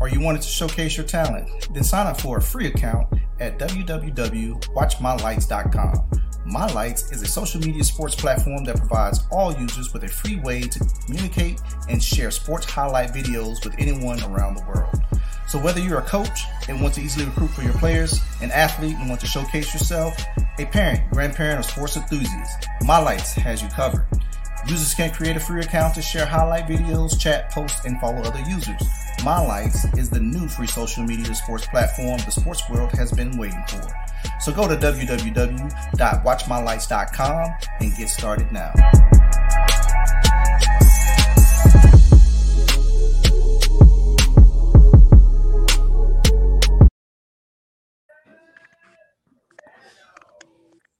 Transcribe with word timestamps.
or 0.00 0.08
you 0.08 0.20
wanted 0.20 0.42
to 0.42 0.48
showcase 0.48 0.96
your 0.96 1.06
talent, 1.06 1.48
then 1.72 1.84
sign 1.84 2.06
up 2.06 2.20
for 2.20 2.38
a 2.38 2.42
free 2.42 2.66
account 2.66 3.06
at 3.40 3.58
www.watchmylights.com. 3.58 6.10
My 6.46 6.66
Lights 6.72 7.12
is 7.12 7.20
a 7.20 7.26
social 7.26 7.60
media 7.60 7.84
sports 7.84 8.14
platform 8.14 8.64
that 8.64 8.78
provides 8.78 9.26
all 9.30 9.54
users 9.54 9.92
with 9.92 10.04
a 10.04 10.08
free 10.08 10.36
way 10.36 10.62
to 10.62 10.78
communicate 11.04 11.60
and 11.90 12.02
share 12.02 12.30
sports 12.30 12.64
highlight 12.64 13.12
videos 13.12 13.62
with 13.64 13.74
anyone 13.78 14.22
around 14.22 14.54
the 14.54 14.64
world. 14.64 14.94
So 15.46 15.58
whether 15.58 15.80
you're 15.80 15.98
a 15.98 16.02
coach 16.02 16.44
and 16.68 16.80
want 16.80 16.94
to 16.94 17.02
easily 17.02 17.26
recruit 17.26 17.50
for 17.50 17.62
your 17.62 17.74
players, 17.74 18.22
an 18.40 18.50
athlete 18.50 18.96
and 18.96 19.08
want 19.08 19.20
to 19.20 19.26
showcase 19.26 19.74
yourself, 19.74 20.16
a 20.58 20.64
parent, 20.66 21.10
grandparent, 21.10 21.60
or 21.60 21.62
sports 21.62 21.96
enthusiast, 21.96 22.66
My 22.82 22.98
Lights 22.98 23.32
has 23.32 23.62
you 23.62 23.68
covered. 23.68 24.06
Users 24.66 24.94
can 24.94 25.10
create 25.10 25.36
a 25.36 25.40
free 25.40 25.60
account 25.60 25.94
to 25.94 26.02
share 26.02 26.26
highlight 26.26 26.66
videos, 26.66 27.18
chat, 27.18 27.50
post, 27.50 27.84
and 27.84 28.00
follow 28.00 28.22
other 28.22 28.42
users. 28.48 28.82
My 29.24 29.40
Lights 29.40 29.84
is 29.96 30.10
the 30.10 30.20
new 30.20 30.46
free 30.46 30.68
social 30.68 31.02
media 31.02 31.34
sports 31.34 31.66
platform 31.66 32.20
the 32.24 32.30
sports 32.30 32.62
world 32.70 32.92
has 32.92 33.10
been 33.12 33.36
waiting 33.36 33.64
for. 33.66 33.82
So 34.40 34.52
go 34.52 34.68
to 34.68 34.76
www.watchmylights.com 34.76 37.50
and 37.80 37.96
get 37.96 38.08
started 38.08 38.52
now. 38.52 38.72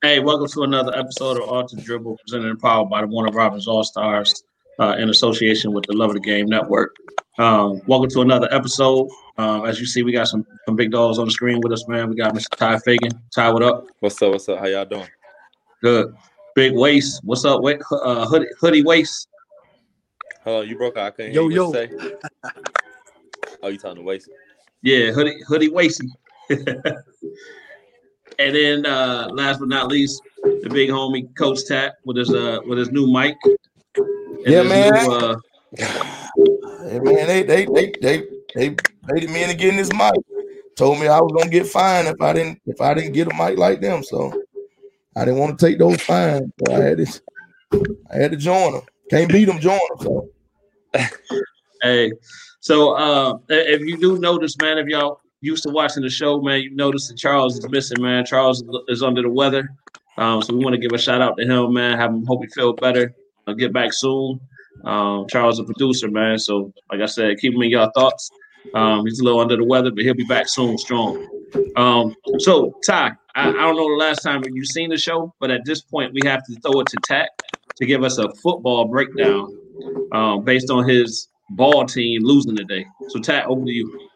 Hey, 0.02 0.18
welcome 0.20 0.48
to 0.48 0.62
another 0.62 0.96
episode 0.96 1.40
of 1.40 1.48
Art 1.48 1.68
to 1.68 1.76
Dribble, 1.76 2.18
presented 2.24 2.50
and 2.50 2.58
powered 2.58 2.90
by 2.90 3.02
the 3.02 3.06
Warner 3.06 3.30
Robins 3.32 3.68
All 3.68 3.84
Stars 3.84 4.42
uh, 4.80 4.96
in 4.98 5.08
association 5.08 5.72
with 5.72 5.84
the 5.86 5.96
Love 5.96 6.10
of 6.10 6.14
the 6.14 6.20
Game 6.20 6.46
Network. 6.46 6.96
Um, 7.38 7.80
welcome 7.86 8.10
to 8.10 8.20
another 8.22 8.48
episode. 8.52 9.08
Um, 9.36 9.64
as 9.64 9.78
you 9.78 9.86
see, 9.86 10.02
we 10.02 10.10
got 10.10 10.26
some, 10.26 10.44
some 10.66 10.74
big 10.74 10.90
dogs 10.90 11.20
on 11.20 11.26
the 11.26 11.30
screen 11.30 11.60
with 11.60 11.72
us, 11.72 11.86
man. 11.86 12.08
We 12.10 12.16
got 12.16 12.34
Mr. 12.34 12.50
Ty 12.56 12.78
Fagan. 12.80 13.12
Ty, 13.32 13.50
what 13.52 13.62
up? 13.62 13.86
What's 14.00 14.20
up? 14.20 14.32
What's 14.32 14.48
up? 14.48 14.58
How 14.58 14.66
y'all 14.66 14.84
doing? 14.84 15.06
Good. 15.80 16.12
Big 16.56 16.74
Waist. 16.74 17.20
What's 17.22 17.44
up? 17.44 17.62
Wait, 17.62 17.80
uh, 17.92 18.26
hoodie, 18.26 18.48
hoodie 18.60 18.82
Waist. 18.82 19.28
Hello, 20.42 20.62
you 20.62 20.76
broke 20.76 20.96
out. 20.96 21.06
I 21.06 21.10
couldn't 21.10 21.32
Yo, 21.32 21.42
hear 21.48 21.50
you 21.50 21.56
yo. 21.56 21.72
say. 21.72 21.90
Oh, 23.60 23.68
you 23.68 23.78
talking 23.78 23.96
to 23.96 24.02
Waste? 24.02 24.28
Yeah, 24.82 25.10
hoodie, 25.10 25.36
hoodie 25.48 25.68
Wasty. 25.70 26.06
and 28.38 28.54
then 28.54 28.86
uh, 28.86 29.28
last 29.32 29.58
but 29.58 29.68
not 29.68 29.88
least, 29.88 30.22
the 30.44 30.70
big 30.72 30.90
homie 30.90 31.26
Coach 31.36 31.66
Tat 31.66 31.94
with 32.04 32.16
his 32.16 32.32
uh 32.32 32.60
with 32.66 32.78
his 32.78 32.92
new 32.92 33.12
mic. 33.12 33.34
and 33.96 34.06
Yeah, 34.46 34.62
man. 34.62 34.92
New, 34.92 35.12
uh, 35.12 35.36
Man, 35.78 37.26
they 37.26 37.42
they 37.42 37.66
they 37.66 37.92
they 38.00 38.26
they 38.54 38.68
baited 39.06 39.30
me 39.30 39.42
into 39.42 39.54
getting 39.54 39.76
this 39.76 39.92
mic. 39.92 40.14
Told 40.76 40.98
me 40.98 41.08
I 41.08 41.20
was 41.20 41.32
gonna 41.36 41.50
get 41.50 41.66
fined 41.66 42.08
if 42.08 42.20
I 42.20 42.32
didn't 42.32 42.60
if 42.66 42.80
I 42.80 42.94
didn't 42.94 43.12
get 43.12 43.30
a 43.30 43.34
mic 43.34 43.58
like 43.58 43.80
them. 43.80 44.02
So 44.02 44.32
I 45.16 45.24
didn't 45.24 45.40
want 45.40 45.58
to 45.58 45.66
take 45.66 45.78
those 45.78 46.00
fines. 46.00 46.50
I 46.68 46.72
had 46.72 46.98
to 46.98 47.20
I 48.10 48.16
had 48.16 48.30
to 48.30 48.36
join 48.36 48.72
them. 48.72 48.82
Can't 49.10 49.30
beat 49.30 49.46
them, 49.46 49.58
join 49.58 49.78
them. 49.90 49.98
So 50.00 50.28
Hey, 51.82 52.12
so 52.60 52.92
uh, 52.92 53.38
if 53.48 53.82
you 53.82 53.96
do 53.96 54.18
notice, 54.18 54.56
man, 54.60 54.78
if 54.78 54.86
y'all 54.86 55.20
used 55.40 55.62
to 55.64 55.70
watching 55.70 56.02
the 56.02 56.10
show, 56.10 56.40
man, 56.40 56.60
you 56.60 56.74
notice 56.74 57.08
that 57.08 57.16
Charles 57.16 57.58
is 57.58 57.68
missing, 57.68 58.02
man. 58.02 58.24
Charles 58.24 58.64
is 58.88 59.02
under 59.02 59.22
the 59.22 59.30
weather, 59.30 59.68
um, 60.16 60.42
so 60.42 60.54
we 60.54 60.64
want 60.64 60.74
to 60.74 60.80
give 60.80 60.92
a 60.92 60.98
shout 60.98 61.20
out 61.20 61.36
to 61.36 61.44
him, 61.44 61.72
man. 61.72 61.98
Have 61.98 62.10
him 62.10 62.26
hope 62.26 62.42
he 62.42 62.48
feel 62.48 62.72
better. 62.72 63.14
I'll 63.46 63.54
get 63.54 63.72
back 63.72 63.92
soon. 63.92 64.40
Um, 64.84 65.26
Charles 65.28 65.58
a 65.58 65.64
producer, 65.64 66.08
man. 66.10 66.38
So, 66.38 66.72
like 66.90 67.00
I 67.00 67.06
said, 67.06 67.38
keep 67.38 67.54
him 67.54 67.62
in 67.62 67.70
your 67.70 67.90
thoughts. 67.92 68.30
Um, 68.74 69.04
he's 69.06 69.20
a 69.20 69.24
little 69.24 69.40
under 69.40 69.56
the 69.56 69.64
weather, 69.64 69.90
but 69.90 70.04
he'll 70.04 70.14
be 70.14 70.24
back 70.24 70.48
soon, 70.48 70.76
strong. 70.78 71.26
Um, 71.76 72.14
so, 72.38 72.74
Ty, 72.86 73.12
I, 73.34 73.48
I 73.48 73.52
don't 73.52 73.76
know 73.76 73.88
the 73.88 73.96
last 73.98 74.22
time 74.22 74.42
you've 74.52 74.66
seen 74.66 74.90
the 74.90 74.98
show, 74.98 75.34
but 75.40 75.50
at 75.50 75.64
this 75.64 75.80
point, 75.80 76.12
we 76.12 76.20
have 76.24 76.44
to 76.44 76.54
throw 76.60 76.80
it 76.80 76.86
to 76.88 76.96
Tat 77.04 77.30
to 77.76 77.86
give 77.86 78.02
us 78.02 78.18
a 78.18 78.28
football 78.42 78.86
breakdown 78.86 79.56
um, 80.12 80.44
based 80.44 80.70
on 80.70 80.88
his 80.88 81.28
ball 81.50 81.86
team 81.86 82.22
losing 82.22 82.56
today. 82.56 82.84
So, 83.08 83.20
Tat, 83.20 83.46
over 83.46 83.64
to 83.64 83.72
you. 83.72 84.08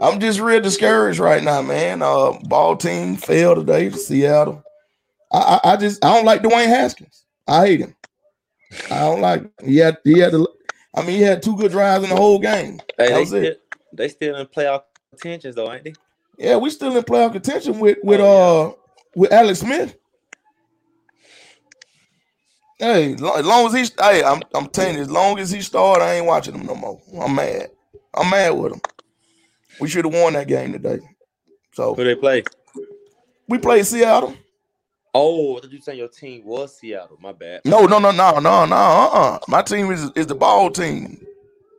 I'm 0.00 0.20
just 0.20 0.40
real 0.40 0.60
discouraged 0.60 1.18
right 1.18 1.42
now, 1.42 1.62
man. 1.62 2.02
Uh, 2.02 2.32
ball 2.44 2.76
team 2.76 3.16
failed 3.16 3.58
today 3.58 3.88
to 3.88 3.96
Seattle. 3.96 4.62
I, 5.32 5.60
I 5.64 5.72
I 5.72 5.76
just 5.76 6.04
I 6.04 6.14
don't 6.14 6.26
like 6.26 6.42
Dwayne 6.42 6.66
Haskins. 6.66 7.24
I 7.48 7.66
hate 7.66 7.80
him. 7.80 7.96
I 8.90 9.00
don't 9.00 9.20
like. 9.20 9.42
Him. 9.42 9.52
He 9.64 9.76
had 9.78 9.98
he 10.04 10.18
had. 10.18 10.32
To, 10.32 10.48
I 10.94 11.00
mean, 11.02 11.16
he 11.16 11.22
had 11.22 11.42
two 11.42 11.56
good 11.56 11.72
drives 11.72 12.04
in 12.04 12.10
the 12.10 12.16
whole 12.16 12.38
game. 12.38 12.80
Hey, 12.98 13.08
That 13.08 13.12
they 13.14 13.20
was 13.20 13.28
still, 13.28 13.44
it. 13.44 13.62
they 13.92 14.08
still 14.08 14.36
in 14.36 14.46
playoff 14.46 14.82
contentions 15.10 15.56
though, 15.56 15.72
ain't 15.72 15.84
they? 15.84 15.94
Yeah, 16.38 16.56
we 16.56 16.70
still 16.70 16.96
in 16.96 17.02
playoff 17.04 17.32
contention 17.32 17.78
with 17.78 17.98
with 18.02 18.20
Oh, 18.20 18.70
uh 18.70 18.72
with 19.14 19.32
Alex 19.32 19.60
Smith. 19.60 19.96
Hey, 22.78 23.14
as 23.14 23.20
long 23.20 23.66
as 23.66 23.72
he's 23.72 23.92
hey, 24.00 24.22
I'm 24.22 24.42
I'm 24.54 24.68
telling 24.68 24.96
you, 24.96 25.02
as 25.02 25.10
long 25.10 25.38
as 25.38 25.50
he 25.50 25.60
started, 25.62 26.04
I 26.04 26.14
ain't 26.14 26.26
watching 26.26 26.54
him 26.54 26.66
no 26.66 26.74
more. 26.74 27.00
I'm 27.20 27.34
mad. 27.34 27.68
I'm 28.14 28.30
mad 28.30 28.50
with 28.50 28.72
him. 28.74 28.80
We 29.80 29.88
should 29.88 30.04
have 30.04 30.14
won 30.14 30.34
that 30.34 30.48
game 30.48 30.72
today. 30.72 30.98
So 31.74 31.94
Who 31.94 32.04
they 32.04 32.14
play? 32.14 32.44
we 33.48 33.58
played 33.58 33.86
Seattle. 33.86 34.34
Oh, 35.18 35.58
thought 35.58 35.72
you 35.72 35.80
saying 35.80 35.98
your 35.98 36.08
team 36.08 36.44
was 36.44 36.76
Seattle. 36.76 37.16
My 37.22 37.32
bad. 37.32 37.62
No, 37.64 37.86
no, 37.86 37.98
no, 37.98 38.10
no, 38.10 38.38
no, 38.38 38.66
no. 38.66 38.76
Uh-uh. 38.76 39.38
My 39.48 39.62
team 39.62 39.90
is 39.90 40.10
is 40.14 40.26
the 40.26 40.34
ball 40.34 40.70
team. 40.70 41.26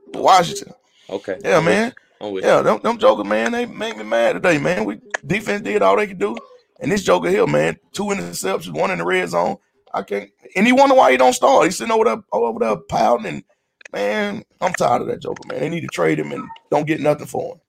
Washington. 0.07 0.73
Okay. 1.07 1.37
Yeah, 1.43 1.59
man. 1.59 1.93
Yeah, 2.19 2.63
them, 2.63 2.79
them 2.81 2.97
joker, 2.97 3.23
man, 3.23 3.51
they 3.51 3.67
make 3.67 3.95
me 3.95 4.03
mad 4.03 4.33
today, 4.33 4.57
man. 4.57 4.85
We 4.85 4.99
defense 5.23 5.61
did 5.61 5.83
all 5.83 5.97
they 5.97 6.07
could 6.07 6.17
do. 6.17 6.35
And 6.79 6.91
this 6.91 7.03
joker 7.03 7.29
here, 7.29 7.45
man, 7.45 7.77
two 7.91 8.05
interceptions, 8.05 8.73
one 8.73 8.89
in 8.89 8.97
the 8.97 9.05
red 9.05 9.29
zone. 9.29 9.57
I 9.93 10.01
can't 10.01 10.31
and 10.55 10.65
he 10.65 10.73
wonder 10.73 10.95
why 10.95 11.11
he 11.11 11.17
don't 11.17 11.33
start. 11.33 11.65
He's 11.65 11.77
sitting 11.77 11.93
over 11.93 12.05
there 12.05 12.23
over 12.31 12.57
there 12.57 12.75
pounding. 12.75 13.35
And, 13.35 13.43
man, 13.93 14.43
I'm 14.61 14.73
tired 14.73 15.03
of 15.03 15.09
that 15.09 15.21
joker, 15.21 15.47
man. 15.47 15.59
They 15.59 15.69
need 15.69 15.81
to 15.81 15.87
trade 15.87 16.17
him 16.17 16.31
and 16.31 16.43
don't 16.71 16.87
get 16.87 17.01
nothing 17.01 17.27
for 17.27 17.53
him. 17.53 17.61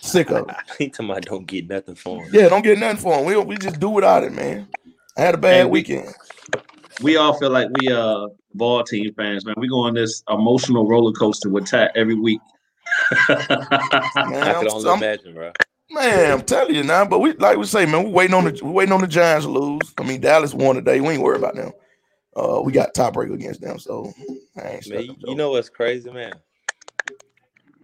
Sick 0.00 0.30
of 0.30 0.48
it. 0.48 0.54
you. 0.68 0.74
he 0.78 0.88
talking 0.90 1.10
about 1.10 1.22
don't 1.22 1.46
get 1.46 1.68
nothing 1.68 1.94
for 1.94 2.24
him. 2.24 2.30
Yeah, 2.32 2.48
don't 2.48 2.62
get 2.62 2.78
nothing 2.78 2.98
for 2.98 3.18
him. 3.18 3.24
We 3.24 3.36
we 3.38 3.56
just 3.56 3.80
do 3.80 3.88
without 3.90 4.24
it, 4.24 4.32
man. 4.32 4.68
I 5.16 5.22
had 5.22 5.34
a 5.34 5.38
bad 5.38 5.54
Hey, 5.54 5.64
we- 5.64 5.70
weekend. 5.70 6.14
We 7.02 7.16
all 7.16 7.32
feel 7.38 7.50
like 7.50 7.68
we 7.80 7.90
uh 7.90 8.28
ball 8.54 8.84
team 8.84 9.12
fans, 9.14 9.46
man. 9.46 9.54
We 9.56 9.68
go 9.68 9.80
on 9.80 9.94
this 9.94 10.22
emotional 10.28 10.86
roller 10.86 11.12
coaster 11.12 11.48
with 11.48 11.66
Tat 11.66 11.92
every 11.94 12.14
week. 12.14 12.40
Man, 13.28 13.38
I 13.38 14.52
I'm, 14.54 14.62
could 14.64 14.72
only 14.72 14.88
I'm- 14.88 14.98
imagine, 14.98 15.34
bro. 15.34 15.52
man, 15.90 16.32
I'm 16.32 16.42
telling 16.42 16.74
you 16.74 16.82
now. 16.82 17.04
But 17.04 17.20
we 17.20 17.32
like 17.34 17.56
we 17.56 17.64
say, 17.64 17.86
man, 17.86 18.04
we 18.04 18.10
waiting 18.10 18.34
on 18.34 18.44
the 18.44 18.60
we 18.62 18.70
waiting 18.70 18.92
on 18.92 19.00
the 19.00 19.06
Giants 19.06 19.46
to 19.46 19.52
lose. 19.52 19.80
I 19.98 20.02
mean, 20.02 20.20
Dallas 20.20 20.52
won 20.54 20.74
today. 20.76 21.00
We 21.00 21.08
ain't 21.14 21.22
worried 21.22 21.38
about 21.38 21.54
them. 21.54 21.72
Uh, 22.36 22.60
we 22.62 22.72
got 22.72 22.94
tiebreaker 22.94 23.34
against 23.34 23.60
them, 23.60 23.78
so 23.78 24.12
I 24.56 24.68
ain't 24.68 24.88
Man, 24.90 25.02
you, 25.04 25.14
you 25.26 25.34
know 25.34 25.50
what's 25.52 25.68
crazy, 25.68 26.10
man? 26.10 26.32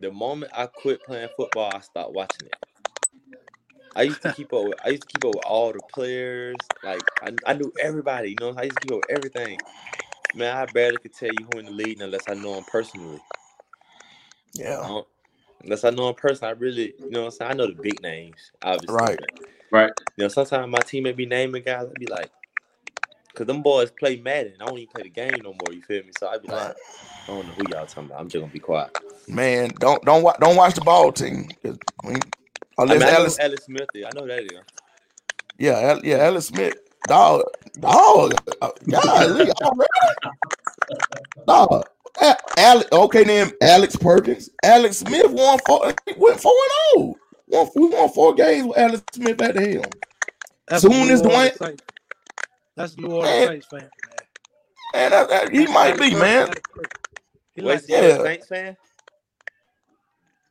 The 0.01 0.13
moment 0.13 0.53
I 0.55 0.67
quit 0.67 1.05
playing 1.05 1.29
football, 1.37 1.73
I 1.75 1.81
stopped 1.81 2.13
watching 2.13 2.47
it. 2.47 2.57
I 3.97 4.03
used 4.03 4.23
to 4.23 4.29
keep 4.29 4.53
up 4.53 4.67
with 4.67 4.79
I 4.85 4.91
used 4.91 5.03
to 5.05 5.09
keep 5.09 5.25
up 5.25 5.35
with 5.35 5.45
all 5.45 5.73
the 5.73 5.81
players. 5.81 6.73
Like 6.83 7.09
I, 7.23 7.33
I 7.47 7.55
knew 7.55 7.73
everybody, 7.81 8.31
you 8.31 8.37
know, 8.39 8.55
I 8.57 8.65
used 8.65 8.77
to 8.77 8.81
keep 8.83 8.93
up 8.93 8.99
with 8.99 9.11
everything. 9.11 9.59
Man, 10.35 10.55
I 10.57 10.67
barely 10.67 10.99
could 10.99 11.15
tell 11.15 11.31
you 11.31 11.47
who 11.47 11.59
in 11.59 11.67
the 11.67 11.71
league 11.73 12.01
unless 12.01 12.29
I 12.29 12.35
know 12.35 12.55
them 12.57 12.65
personally. 12.65 13.21
Yeah, 14.55 14.77
don't- 14.89 15.09
unless 15.65 15.85
I 15.85 15.91
know 15.91 16.07
them 16.07 16.15
personally, 16.17 16.55
I 16.55 16.59
really, 16.59 16.95
you 16.99 17.11
know 17.11 17.21
what 17.23 17.27
I'm 17.27 17.31
saying? 17.33 17.51
I 17.53 17.55
know 17.55 17.67
the 17.69 17.75
big 17.75 18.03
names, 18.03 18.53
obviously. 18.63 18.97
Right. 18.97 19.21
right. 19.71 19.93
You 20.17 20.25
know, 20.25 20.29
sometimes 20.29 20.71
my 20.71 20.83
teammate 20.83 21.17
be 21.17 21.27
naming 21.27 21.63
guys, 21.63 21.89
I'd 21.91 21.99
be 21.99 22.07
like, 22.07 22.31
cause 23.37 23.47
them 23.47 23.63
boys 23.63 23.91
play 23.93 24.17
Madden. 24.17 24.55
I 24.61 24.65
don't 24.65 24.79
even 24.79 24.89
play 24.93 25.03
the 25.05 25.11
game 25.11 25.31
no 25.45 25.53
more, 25.53 25.73
you 25.73 25.83
feel 25.83 26.03
me? 26.03 26.11
So 26.19 26.27
I'd 26.29 26.43
be 26.43 26.49
like. 26.49 26.75
I 27.29 27.33
don't 27.33 27.47
know 27.47 27.53
who 27.55 27.63
y'all 27.73 27.87
talking 27.87 28.05
about. 28.05 28.21
I'm 28.21 28.29
just 28.29 28.41
gonna 28.41 28.53
be 28.53 28.59
quiet. 28.61 28.97
man. 29.29 29.71
Don't 29.81 30.03
don't 30.05 30.23
watch 30.23 30.37
don't 30.41 30.55
watch 30.57 30.75
the 30.75 30.81
ball 30.81 31.13
team. 31.13 31.49
we- 31.63 31.71
I, 32.79 32.83
Unless 32.83 32.99
mean, 33.01 33.09
I 33.09 33.11
know 33.13 33.17
Alice, 33.19 33.39
Alice 33.41 33.65
Smith. 33.65 33.89
is. 33.95 34.05
I 34.05 34.11
know 34.15 34.27
that 34.27 34.39
is. 34.45 34.51
yeah, 35.59 35.73
Al- 35.79 36.05
yeah, 36.05 36.17
Alice 36.19 36.47
Smith, 36.49 36.75
dog, 37.09 37.43
dog, 37.81 38.35
uh, 38.63 38.71
golly, 38.89 39.51
already, 39.51 39.91
dog. 41.47 41.85
Alex, 42.59 42.89
okay, 42.93 43.25
then 43.25 43.51
Alex 43.63 43.97
Perkins, 43.97 44.51
Alex 44.63 44.99
Smith 44.99 45.31
won 45.31 45.59
four, 45.67 45.93
went 46.17 46.41
four 46.41 46.53
and 46.97 47.15
zero. 47.49 47.71
We 47.75 47.89
won 47.89 48.09
four 48.11 48.35
games 48.35 48.67
with 48.69 48.79
Alex 48.79 49.03
Smith 49.13 49.41
at 49.43 49.55
the 49.55 49.61
helm. 49.69 49.85
That's 50.69 50.83
Soon 50.83 50.93
as 51.11 51.23
Orleans 51.23 51.23
Dwayne- 51.23 51.59
Saints- 51.59 51.83
That's 52.77 52.97
New 52.97 53.09
Orleans 53.09 53.27
Man. 53.31 53.49
Saints 53.49 53.67
fan. 53.67 53.91
Man, 54.95 55.11
that, 55.11 55.29
that- 55.29 55.53
he 55.53 55.67
might 55.67 55.99
be, 55.99 56.15
man. 56.15 56.53
He 57.55 57.63
Wait, 57.63 57.75
like 57.75 57.81
so 57.81 57.97
yeah. 57.97 58.23
Saints 58.23 58.47
fan? 58.47 58.77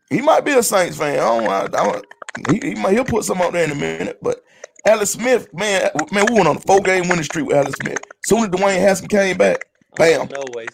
He 0.10 0.22
might 0.22 0.44
be 0.46 0.54
a 0.54 0.64
Saints 0.64 0.98
fan. 0.98 1.14
I 1.14 1.18
don't. 1.18 1.48
I, 1.48 1.64
I 1.66 1.92
don't 1.92 2.06
he, 2.52 2.70
he 2.70 2.76
might. 2.76 2.94
He'll 2.94 3.06
put 3.06 3.24
some 3.24 3.42
up 3.42 3.54
there 3.54 3.64
in 3.64 3.72
a 3.72 3.76
minute. 3.76 4.20
But 4.22 4.42
Alex 4.86 5.12
Smith, 5.12 5.48
man, 5.54 5.90
man, 6.12 6.26
we 6.30 6.36
went 6.36 6.48
on 6.48 6.58
a 6.58 6.62
four 6.62 6.82
game 6.82 7.08
winning 7.08 7.24
streak 7.24 7.46
with 7.48 7.56
Alex 7.56 7.78
Smith. 7.82 8.00
Soon 8.26 8.44
as 8.44 8.50
Dwayne 8.50 8.80
Haskins 8.80 9.10
came 9.10 9.38
back, 9.38 9.66
Bam. 9.96 10.28
No 10.32 10.44
ways. 10.54 10.68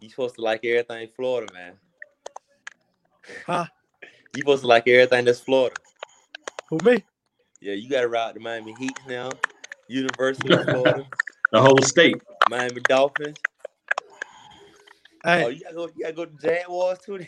You 0.00 0.08
supposed 0.08 0.34
to 0.36 0.42
like 0.42 0.64
everything 0.64 1.08
Florida, 1.14 1.52
man. 1.52 1.74
Huh? 3.46 3.66
You 4.34 4.40
supposed 4.40 4.62
to 4.62 4.66
like 4.66 4.88
everything 4.88 5.24
that's 5.24 5.40
Florida. 5.40 5.76
Who 6.70 6.78
me? 6.84 7.04
Yeah, 7.60 7.74
you 7.74 7.88
gotta 7.88 8.08
ride 8.08 8.34
the 8.34 8.40
Miami 8.40 8.74
Heat 8.78 8.98
now. 9.06 9.30
University 9.88 10.52
of 10.52 10.64
Florida, 10.70 11.04
The 11.52 11.60
whole 11.60 11.82
state. 11.82 12.22
Miami 12.48 12.80
Dolphins. 12.82 13.38
Hey, 15.24 15.44
Oh, 15.44 15.48
you 15.48 15.60
gotta 15.60 15.74
go. 15.74 15.86
You 15.94 16.02
gotta 16.02 16.14
go 16.14 16.24
to 16.26 16.36
Jaguars 16.40 16.98
too. 16.98 17.18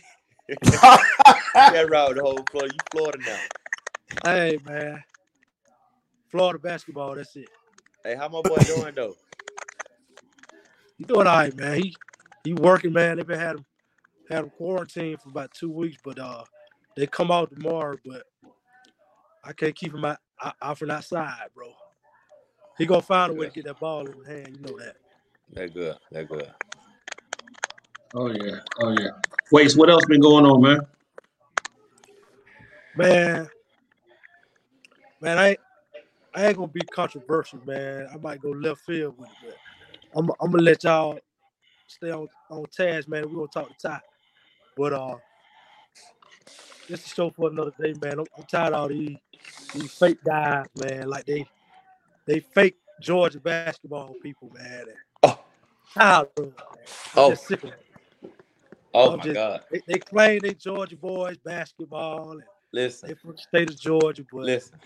you 0.48 0.56
gotta 1.54 1.86
ride 1.86 2.16
the 2.16 2.22
whole 2.22 2.44
Florida. 2.50 2.74
You 2.74 2.80
Florida 2.90 3.18
now. 3.24 3.40
hey, 4.24 4.58
man. 4.64 5.02
Florida 6.30 6.58
basketball. 6.58 7.14
That's 7.14 7.36
it. 7.36 7.48
Hey, 8.02 8.16
how 8.16 8.28
my 8.28 8.42
boy 8.42 8.56
doing 8.66 8.94
though? 8.94 9.14
He 10.98 11.04
doing 11.04 11.26
all 11.26 11.36
right, 11.36 11.56
man. 11.56 11.76
He 11.80 11.94
he 12.42 12.54
working, 12.54 12.92
man. 12.92 13.16
They've 13.16 13.26
been 13.26 13.38
had 13.38 13.56
him 13.56 13.64
had 14.28 14.44
him 14.44 14.50
quarantined 14.50 15.20
for 15.20 15.28
about 15.28 15.52
two 15.52 15.70
weeks, 15.70 15.98
but 16.04 16.18
uh, 16.18 16.44
they 16.96 17.06
come 17.06 17.30
out 17.30 17.54
tomorrow. 17.54 17.96
But 18.04 18.24
I 19.44 19.52
can't 19.52 19.74
keep 19.76 19.94
him 19.94 20.04
out, 20.04 20.18
out, 20.42 20.54
out 20.60 20.78
from 20.78 20.90
outside, 20.90 21.46
bro. 21.54 21.72
He 22.78 22.86
gonna 22.86 23.02
find 23.02 23.32
a 23.32 23.34
way 23.34 23.46
to 23.46 23.52
get 23.52 23.64
that 23.66 23.78
ball 23.78 24.06
in 24.06 24.12
his 24.14 24.26
hand. 24.26 24.56
You 24.56 24.62
know 24.62 24.78
that. 24.78 24.96
That 25.52 25.74
good. 25.74 25.96
That 26.10 26.28
good. 26.28 26.52
Oh 28.14 28.30
yeah. 28.30 28.58
Oh 28.80 28.90
yeah. 28.90 29.10
Wait, 29.52 29.70
so 29.70 29.78
what 29.78 29.90
else 29.90 30.04
been 30.06 30.20
going 30.20 30.44
on, 30.44 30.62
man? 30.62 30.80
Man, 32.96 33.48
man, 35.20 35.38
I 35.38 35.48
ain't, 35.50 35.60
I 36.34 36.46
ain't 36.46 36.56
gonna 36.56 36.68
be 36.68 36.80
controversial, 36.82 37.60
man. 37.66 38.08
I 38.12 38.16
might 38.18 38.40
go 38.40 38.50
left 38.50 38.80
field 38.82 39.18
with 39.18 39.28
it, 39.28 39.36
but 39.44 40.18
I'm, 40.18 40.30
I'm 40.40 40.50
gonna 40.52 40.62
let 40.62 40.84
y'all 40.84 41.18
stay 41.86 42.10
on, 42.10 42.28
on 42.50 42.66
task, 42.66 43.08
man. 43.08 43.24
We're 43.28 43.36
gonna 43.36 43.48
talk 43.48 43.68
the 43.68 43.88
top. 43.88 44.02
But 44.76 44.92
uh 44.92 45.16
this 46.88 47.04
is 47.04 47.12
show 47.12 47.30
for 47.30 47.50
another 47.50 47.72
day, 47.80 47.94
man. 48.02 48.20
I'm, 48.20 48.26
I'm 48.36 48.44
tired 48.44 48.74
of 48.74 48.80
all 48.80 48.88
these 48.88 49.16
these 49.72 49.92
fake 49.92 50.22
guys, 50.24 50.66
man. 50.76 51.08
Like 51.08 51.24
they 51.24 51.46
they 52.26 52.40
fake 52.40 52.76
Georgia 53.00 53.40
basketball 53.40 54.14
people, 54.22 54.50
man. 54.54 54.84
Oh. 55.22 55.38
Tired 55.94 56.28
of 56.28 56.34
them, 56.36 56.44
man. 56.46 56.54
I'm 56.76 56.84
Oh. 57.16 57.30
just 57.30 57.46
sick 57.46 57.64
of 57.64 57.70
it. 57.70 57.80
Oh 58.92 59.12
I'm 59.12 59.18
my 59.18 59.24
just- 59.24 59.34
God. 59.34 59.60
They, 59.70 59.82
they 59.88 59.98
claim 59.98 60.40
they 60.40 60.54
Georgia 60.54 60.96
boys 60.96 61.36
basketball 61.38 62.32
and 62.32 62.42
Listen. 62.72 63.08
they 63.08 63.14
from 63.14 63.32
the 63.32 63.38
state 63.38 63.70
of 63.70 63.80
Georgia, 63.80 64.24
but 64.32 64.42
Listen. 64.42 64.78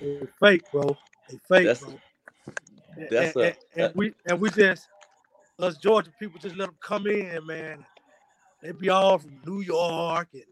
they 0.00 0.20
fake, 0.40 0.70
bro. 0.70 0.96
They 1.28 1.36
fake, 1.48 1.66
That's- 1.66 1.80
bro. 1.80 1.94
And- 2.96 3.08
that's 3.10 3.36
and, 3.36 3.44
a- 3.44 3.46
and, 3.46 3.56
and 3.86 3.94
we 3.94 4.12
and 4.26 4.40
we 4.40 4.50
just 4.50 4.88
us 5.58 5.76
Georgia 5.76 6.10
people 6.18 6.40
just 6.40 6.56
let 6.56 6.66
them 6.66 6.76
come 6.80 7.06
in, 7.06 7.44
man. 7.46 7.84
They 8.62 8.72
be 8.72 8.88
all 8.90 9.18
from 9.18 9.40
New 9.46 9.60
York 9.60 10.28
and 10.34 10.42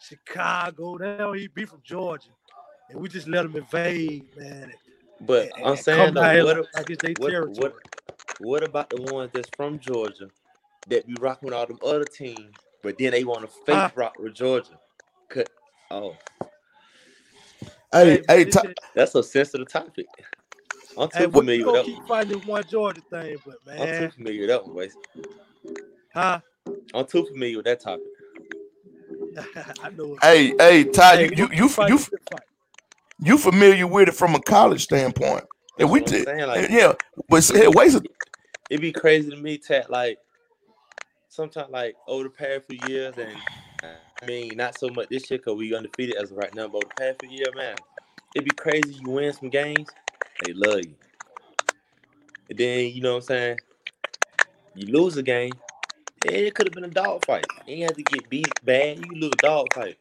Chicago. 0.00 0.98
They 0.98 1.16
don't 1.16 1.36
even 1.36 1.50
be 1.54 1.64
from 1.64 1.80
Georgia, 1.84 2.28
and 2.90 3.00
we 3.00 3.08
just 3.08 3.26
let 3.28 3.42
them 3.42 3.56
invade, 3.56 4.26
man. 4.36 4.72
But 5.20 5.50
I'm 5.64 5.76
saying 5.76 6.14
though, 6.14 6.28
down 6.28 6.34
here 6.34 6.46
what, 6.46 6.58
like, 6.74 6.88
like 7.02 7.38
what- 7.44 7.74
what 8.38 8.62
about 8.64 8.90
the 8.90 8.98
ones 8.98 9.32
that's 9.34 9.50
from 9.50 9.78
Georgia 9.80 10.30
that 10.88 11.06
be 11.06 11.16
rocking 11.16 11.46
with 11.46 11.54
all 11.54 11.66
them 11.66 11.78
other 11.82 12.06
teams, 12.06 12.56
but 12.82 12.98
then 12.98 13.12
they 13.12 13.24
want 13.24 13.42
to 13.42 13.48
fake 13.66 13.86
Huh? 13.86 13.90
rock 13.94 14.18
with 14.18 14.34
Georgia? 14.34 14.78
Cut. 15.30 15.50
Oh, 15.90 16.16
Hey, 17.92 18.22
hey, 18.28 18.44
this 18.44 18.56
Ta- 18.56 18.66
that's 18.94 19.14
a 19.16 19.22
sensitive 19.24 19.68
topic. 19.68 20.08
I'm 20.96 21.10
too 21.10 21.26
hey, 21.26 21.26
we 21.26 21.40
familiar 21.40 21.64
with 21.66 21.74
gonna 21.74 21.76
that 21.76 21.90
keep 21.90 21.98
one. 21.98 22.06
fighting 22.06 22.38
this 22.38 22.46
one 22.46 22.64
Georgia 22.66 23.02
thing, 23.10 23.38
but 23.44 23.56
man, 23.66 23.80
I'm 23.80 23.88
too 23.90 24.08
man, 24.08 24.10
familiar 24.10 24.42
with 24.42 24.50
that 24.50 24.66
one, 24.66 24.74
Waste. 24.76 24.98
huh? 26.14 26.40
I'm 26.94 27.06
too 27.06 27.24
familiar 27.26 27.58
with 27.58 27.66
that 27.66 27.80
topic. 27.80 28.06
I 29.80 29.90
know. 29.96 30.18
hey, 30.22 30.54
hey, 30.58 30.84
Ty, 30.84 31.14
Hey, 31.14 31.24
you 31.24 31.30
we 31.30 31.36
you 31.36 31.48
gonna 31.48 31.50
you 31.52 31.68
keep 31.68 31.74
fighting 31.74 31.96
you, 31.96 32.00
this 32.10 32.20
fight. 32.30 32.42
You 33.20 33.38
familiar 33.38 33.86
with 33.86 34.08
it 34.08 34.14
from 34.14 34.34
a 34.34 34.40
college 34.40 34.84
standpoint? 34.84 35.44
And 35.78 35.90
we 35.90 36.00
did, 36.00 36.26
like- 36.26 36.70
yeah. 36.70 36.92
But 37.28 37.42
say, 37.44 37.68
wait, 37.68 37.94
a- 37.94 38.02
It'd 38.70 38.80
be 38.82 38.92
crazy 38.92 39.30
to 39.30 39.36
me, 39.36 39.56
Tat, 39.58 39.90
like 39.90 40.18
sometimes 41.28 41.70
like 41.70 41.94
over 42.06 42.24
the 42.24 42.30
past 42.30 42.62
few 42.68 42.78
years, 42.88 43.14
and 43.16 43.34
I 43.82 44.26
mean 44.26 44.50
not 44.56 44.76
so 44.78 44.88
much 44.90 45.08
this 45.08 45.30
year 45.30 45.38
because 45.38 45.56
we 45.56 45.74
undefeated 45.74 46.16
as 46.16 46.30
of 46.32 46.36
right 46.36 46.54
now, 46.54 46.66
but 46.68 46.78
over 46.78 46.86
the 46.88 46.94
past 47.02 47.20
few 47.20 47.30
years, 47.30 47.48
man, 47.54 47.76
it'd 48.34 48.44
be 48.44 48.54
crazy 48.54 48.98
you 49.00 49.10
win 49.10 49.32
some 49.32 49.48
games, 49.48 49.88
they 50.44 50.52
love 50.52 50.80
you. 50.84 50.94
And 52.50 52.58
then 52.58 52.86
you 52.92 53.00
know 53.00 53.12
what 53.14 53.22
I'm 53.22 53.26
saying? 53.26 53.56
You 54.74 54.92
lose 54.92 55.16
a 55.16 55.22
game, 55.22 55.52
it 56.24 56.54
could 56.54 56.66
have 56.66 56.74
been 56.74 56.84
a 56.84 56.88
dog 56.88 57.24
fight. 57.24 57.46
You 57.66 57.74
ain't 57.76 57.82
have 57.84 57.96
to 57.96 58.02
get 58.02 58.28
beat 58.28 58.48
bad, 58.64 58.98
you 58.98 59.12
lose 59.14 59.32
a 59.32 59.46
dog 59.46 59.66
fight. 59.74 59.96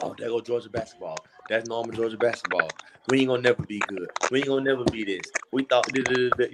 Oh, 0.00 0.14
there 0.18 0.28
go 0.28 0.40
Georgia 0.40 0.68
basketball. 0.68 1.16
That's 1.48 1.68
normal 1.68 1.92
Georgia 1.92 2.16
basketball. 2.16 2.68
We 3.08 3.20
ain't 3.20 3.28
gonna 3.28 3.42
never 3.42 3.62
be 3.62 3.80
good. 3.88 4.10
We 4.30 4.38
ain't 4.38 4.48
gonna 4.48 4.62
never 4.62 4.84
be 4.84 5.04
this. 5.04 5.22
We 5.50 5.64
thought, 5.64 5.86
you 5.94 6.04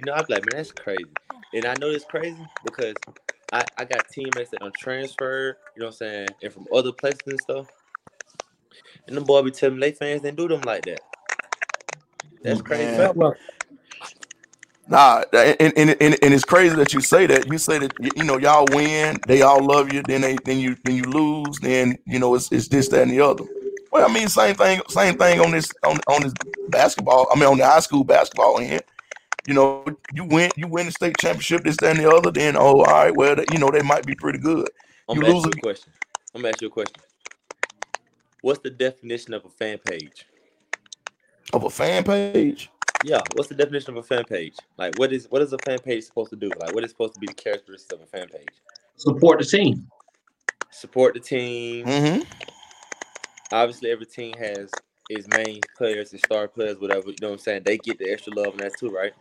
know, 0.05 0.13
I'm 0.13 0.25
like, 0.29 0.45
man, 0.45 0.55
that's 0.55 0.71
crazy. 0.71 1.05
And 1.53 1.65
I 1.65 1.73
know 1.79 1.89
it's 1.89 2.05
crazy 2.05 2.45
because 2.63 2.93
I, 3.51 3.63
I 3.77 3.85
got 3.85 4.07
teammates 4.09 4.51
that 4.51 4.61
are 4.61 4.71
transferred, 4.77 5.57
you 5.75 5.81
know 5.81 5.87
what 5.87 5.93
I'm 5.93 5.97
saying, 5.97 6.27
and 6.41 6.53
from 6.53 6.67
other 6.73 6.91
places 6.91 7.21
and 7.27 7.39
stuff. 7.39 7.67
And 9.07 9.17
the 9.17 9.21
boy 9.21 9.41
be 9.41 9.51
telling 9.51 9.75
me 9.75 9.81
they 9.81 9.91
fans 9.91 10.21
didn't 10.21 10.37
do 10.37 10.47
them 10.47 10.61
like 10.61 10.85
that. 10.85 11.01
That's 12.41 12.59
mm-hmm. 12.59 12.67
crazy. 12.67 12.85
Man. 12.85 12.99
Well, 12.99 13.13
well, 13.15 13.35
Nah, 14.87 15.23
and, 15.33 15.57
and, 15.59 15.73
and, 15.77 15.89
and 15.99 16.17
and 16.21 16.33
it's 16.33 16.43
crazy 16.43 16.75
that 16.75 16.93
you 16.93 17.01
say 17.01 17.25
that. 17.25 17.47
You 17.51 17.57
say 17.57 17.79
that 17.79 17.91
you 17.99 18.11
you 18.15 18.23
know 18.23 18.37
y'all 18.37 18.67
win, 18.71 19.17
they 19.25 19.41
all 19.41 19.65
love 19.65 19.91
you. 19.91 20.03
Then 20.03 20.21
they 20.21 20.37
then 20.45 20.59
you 20.59 20.77
then 20.83 20.95
you 20.95 21.03
lose. 21.03 21.57
Then 21.59 21.97
you 22.05 22.19
know 22.19 22.35
it's 22.35 22.51
it's 22.51 22.67
this 22.67 22.87
that 22.89 23.01
and 23.01 23.11
the 23.11 23.19
other. 23.19 23.45
Well, 23.95 24.09
I 24.09 24.13
mean 24.13 24.27
same 24.27 24.55
thing 24.55 24.81
same 24.89 25.17
thing 25.17 25.39
on 25.39 25.51
this 25.51 25.71
on 25.85 25.97
on 26.09 26.21
this 26.23 26.33
basketball. 26.67 27.27
I 27.31 27.35
mean 27.39 27.45
on 27.47 27.57
the 27.57 27.65
high 27.65 27.79
school 27.79 28.03
basketball 28.03 28.59
end. 28.59 28.81
You 29.47 29.53
know 29.53 29.85
you 30.13 30.25
win 30.25 30.51
you 30.57 30.67
win 30.67 30.87
the 30.87 30.91
state 30.91 31.15
championship 31.17 31.63
this 31.63 31.77
that 31.77 31.95
and 31.95 31.99
the 32.05 32.09
other. 32.11 32.29
Then 32.29 32.57
oh 32.57 32.79
all 32.79 32.83
right 32.83 33.15
well 33.15 33.37
you 33.53 33.57
know 33.57 33.69
they 33.71 33.81
might 33.81 34.05
be 34.05 34.13
pretty 34.13 34.39
good 34.39 34.67
I'm 35.07 35.15
You 35.15 35.21
gonna 35.21 35.33
lose 35.33 35.45
ask 35.45 35.55
you 35.55 35.59
a- 35.59 35.59
a 35.59 35.61
question. 35.61 35.93
I'm 36.33 36.41
gonna 36.41 36.49
ask 36.49 36.61
you 36.61 36.67
a 36.67 36.71
question. 36.71 37.01
What's 38.41 38.59
the 38.59 38.69
definition 38.69 39.33
of 39.33 39.45
a 39.45 39.49
fan 39.49 39.77
page? 39.77 40.25
of 41.53 41.63
a 41.63 41.69
fan 41.69 42.03
page. 42.03 42.69
Yeah, 43.05 43.21
what's 43.35 43.47
the 43.47 43.55
definition 43.55 43.91
of 43.91 43.97
a 43.97 44.03
fan 44.03 44.23
page? 44.25 44.55
Like, 44.77 44.97
what 44.99 45.13
is 45.13 45.27
what 45.29 45.41
is 45.41 45.53
a 45.53 45.57
fan 45.59 45.79
page 45.79 46.03
supposed 46.03 46.31
to 46.31 46.35
do? 46.35 46.49
Like, 46.59 46.73
what 46.75 46.83
is 46.83 46.89
supposed 46.89 47.13
to 47.13 47.19
be 47.21 47.27
the 47.27 47.33
characteristics 47.33 47.93
of 47.93 48.01
a 48.01 48.05
fan 48.07 48.27
page? 48.27 48.49
Support 48.97 49.39
the 49.39 49.45
team. 49.45 49.87
Support 50.71 51.13
the 51.13 51.19
team. 51.21 51.85
Mm-hmm. 51.85 52.21
Obviously, 53.51 53.91
every 53.91 54.05
team 54.05 54.37
has 54.37 54.71
its 55.09 55.27
main 55.27 55.61
players, 55.77 56.13
its 56.13 56.23
star 56.23 56.47
players, 56.47 56.79
whatever. 56.79 57.09
You 57.09 57.17
know 57.21 57.29
what 57.29 57.33
I'm 57.35 57.39
saying? 57.39 57.63
They 57.63 57.77
get 57.77 57.99
the 57.99 58.11
extra 58.11 58.33
love 58.33 58.53
in 58.53 58.59
that 58.59 58.77
too, 58.77 58.89
right? 58.89 59.13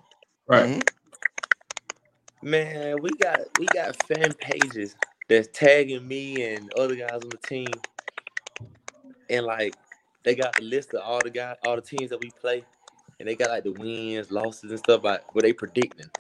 Right. 0.47 0.69
Mhm. 0.69 0.89
Man, 2.43 3.01
we 3.03 3.17
got 3.17 3.41
we 3.59 3.67
got 3.69 3.97
fan 3.97 4.35
pages 4.35 4.97
that's 5.29 5.49
tagging 5.53 6.07
me 6.07 6.43
and 6.43 6.71
other 6.73 6.97
guys 6.97 7.23
on 7.23 7.31
the 7.31 7.39
team, 7.39 7.81
and 9.31 9.47
like 9.47 9.75
they 10.25 10.35
got 10.35 10.57
the 10.57 10.63
list 10.63 10.95
of 10.95 11.03
all 11.03 11.23
the 11.23 11.31
guys, 11.31 11.57
all 11.63 11.77
the 11.77 11.83
teams 11.83 12.11
that 12.11 12.21
we 12.21 12.31
play, 12.41 12.65
and 13.19 13.29
they 13.29 13.35
got 13.37 13.51
like 13.51 13.65
the 13.65 13.73
wins, 13.73 14.31
losses, 14.31 14.71
and 14.71 14.81
stuff 14.81 15.05
like 15.05 15.35
what 15.35 15.43
they 15.43 15.53
predicting. 15.53 16.11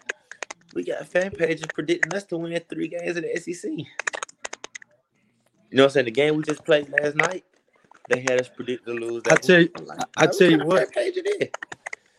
We 0.74 0.84
got 0.84 1.06
fan 1.06 1.30
pages 1.32 1.66
predicting 1.68 2.12
us 2.14 2.24
to 2.24 2.38
win 2.38 2.60
three 2.68 2.88
games 2.88 3.16
in 3.16 3.24
the 3.24 3.36
SEC. 3.40 3.70
You 3.70 3.86
know 5.78 5.84
what 5.84 5.84
I'm 5.84 5.90
saying? 5.90 6.06
The 6.06 6.10
game 6.12 6.36
we 6.36 6.44
just 6.44 6.64
played 6.64 6.88
last 6.90 7.16
night, 7.16 7.44
they 8.08 8.20
had 8.20 8.40
us 8.40 8.48
predict 8.48 8.86
to 8.86 8.92
lose. 8.92 9.22
I 9.26 9.30
That 9.30 9.42
tell 9.42 9.60
you- 9.60 9.70
I'm 9.76 9.86
like, 9.86 9.98
I 10.16 10.26
what 10.26 10.38
tell 10.38 10.50
you 10.50 10.58
what. 10.58 10.92
page 10.92 11.16
it 11.16 11.26
is. 11.42 11.48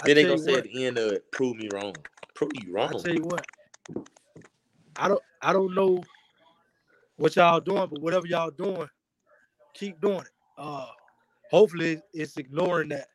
I 0.01 0.05
Then 0.07 0.15
they 0.15 0.23
gonna 0.23 0.37
say 0.37 0.51
what. 0.51 0.59
at 0.59 0.63
the 0.65 0.85
end 0.85 0.97
of 0.97 1.11
it, 1.13 1.31
prove 1.31 1.55
me 1.55 1.69
wrong. 1.73 1.95
Prove 2.33 2.51
you 2.55 2.73
wrong. 2.73 2.89
I 2.95 2.97
tell 2.99 3.13
you 3.13 3.23
what. 3.23 3.47
I 4.97 5.07
don't 5.07 5.21
I 5.41 5.53
don't 5.53 5.73
know 5.73 6.03
what 7.17 7.35
y'all 7.35 7.59
doing, 7.59 7.87
but 7.89 8.01
whatever 8.01 8.27
y'all 8.27 8.51
doing, 8.51 8.89
keep 9.73 9.99
doing 10.01 10.19
it. 10.21 10.31
Uh 10.57 10.87
hopefully 11.51 12.01
it's 12.13 12.37
ignoring 12.37 12.89
that 12.89 13.07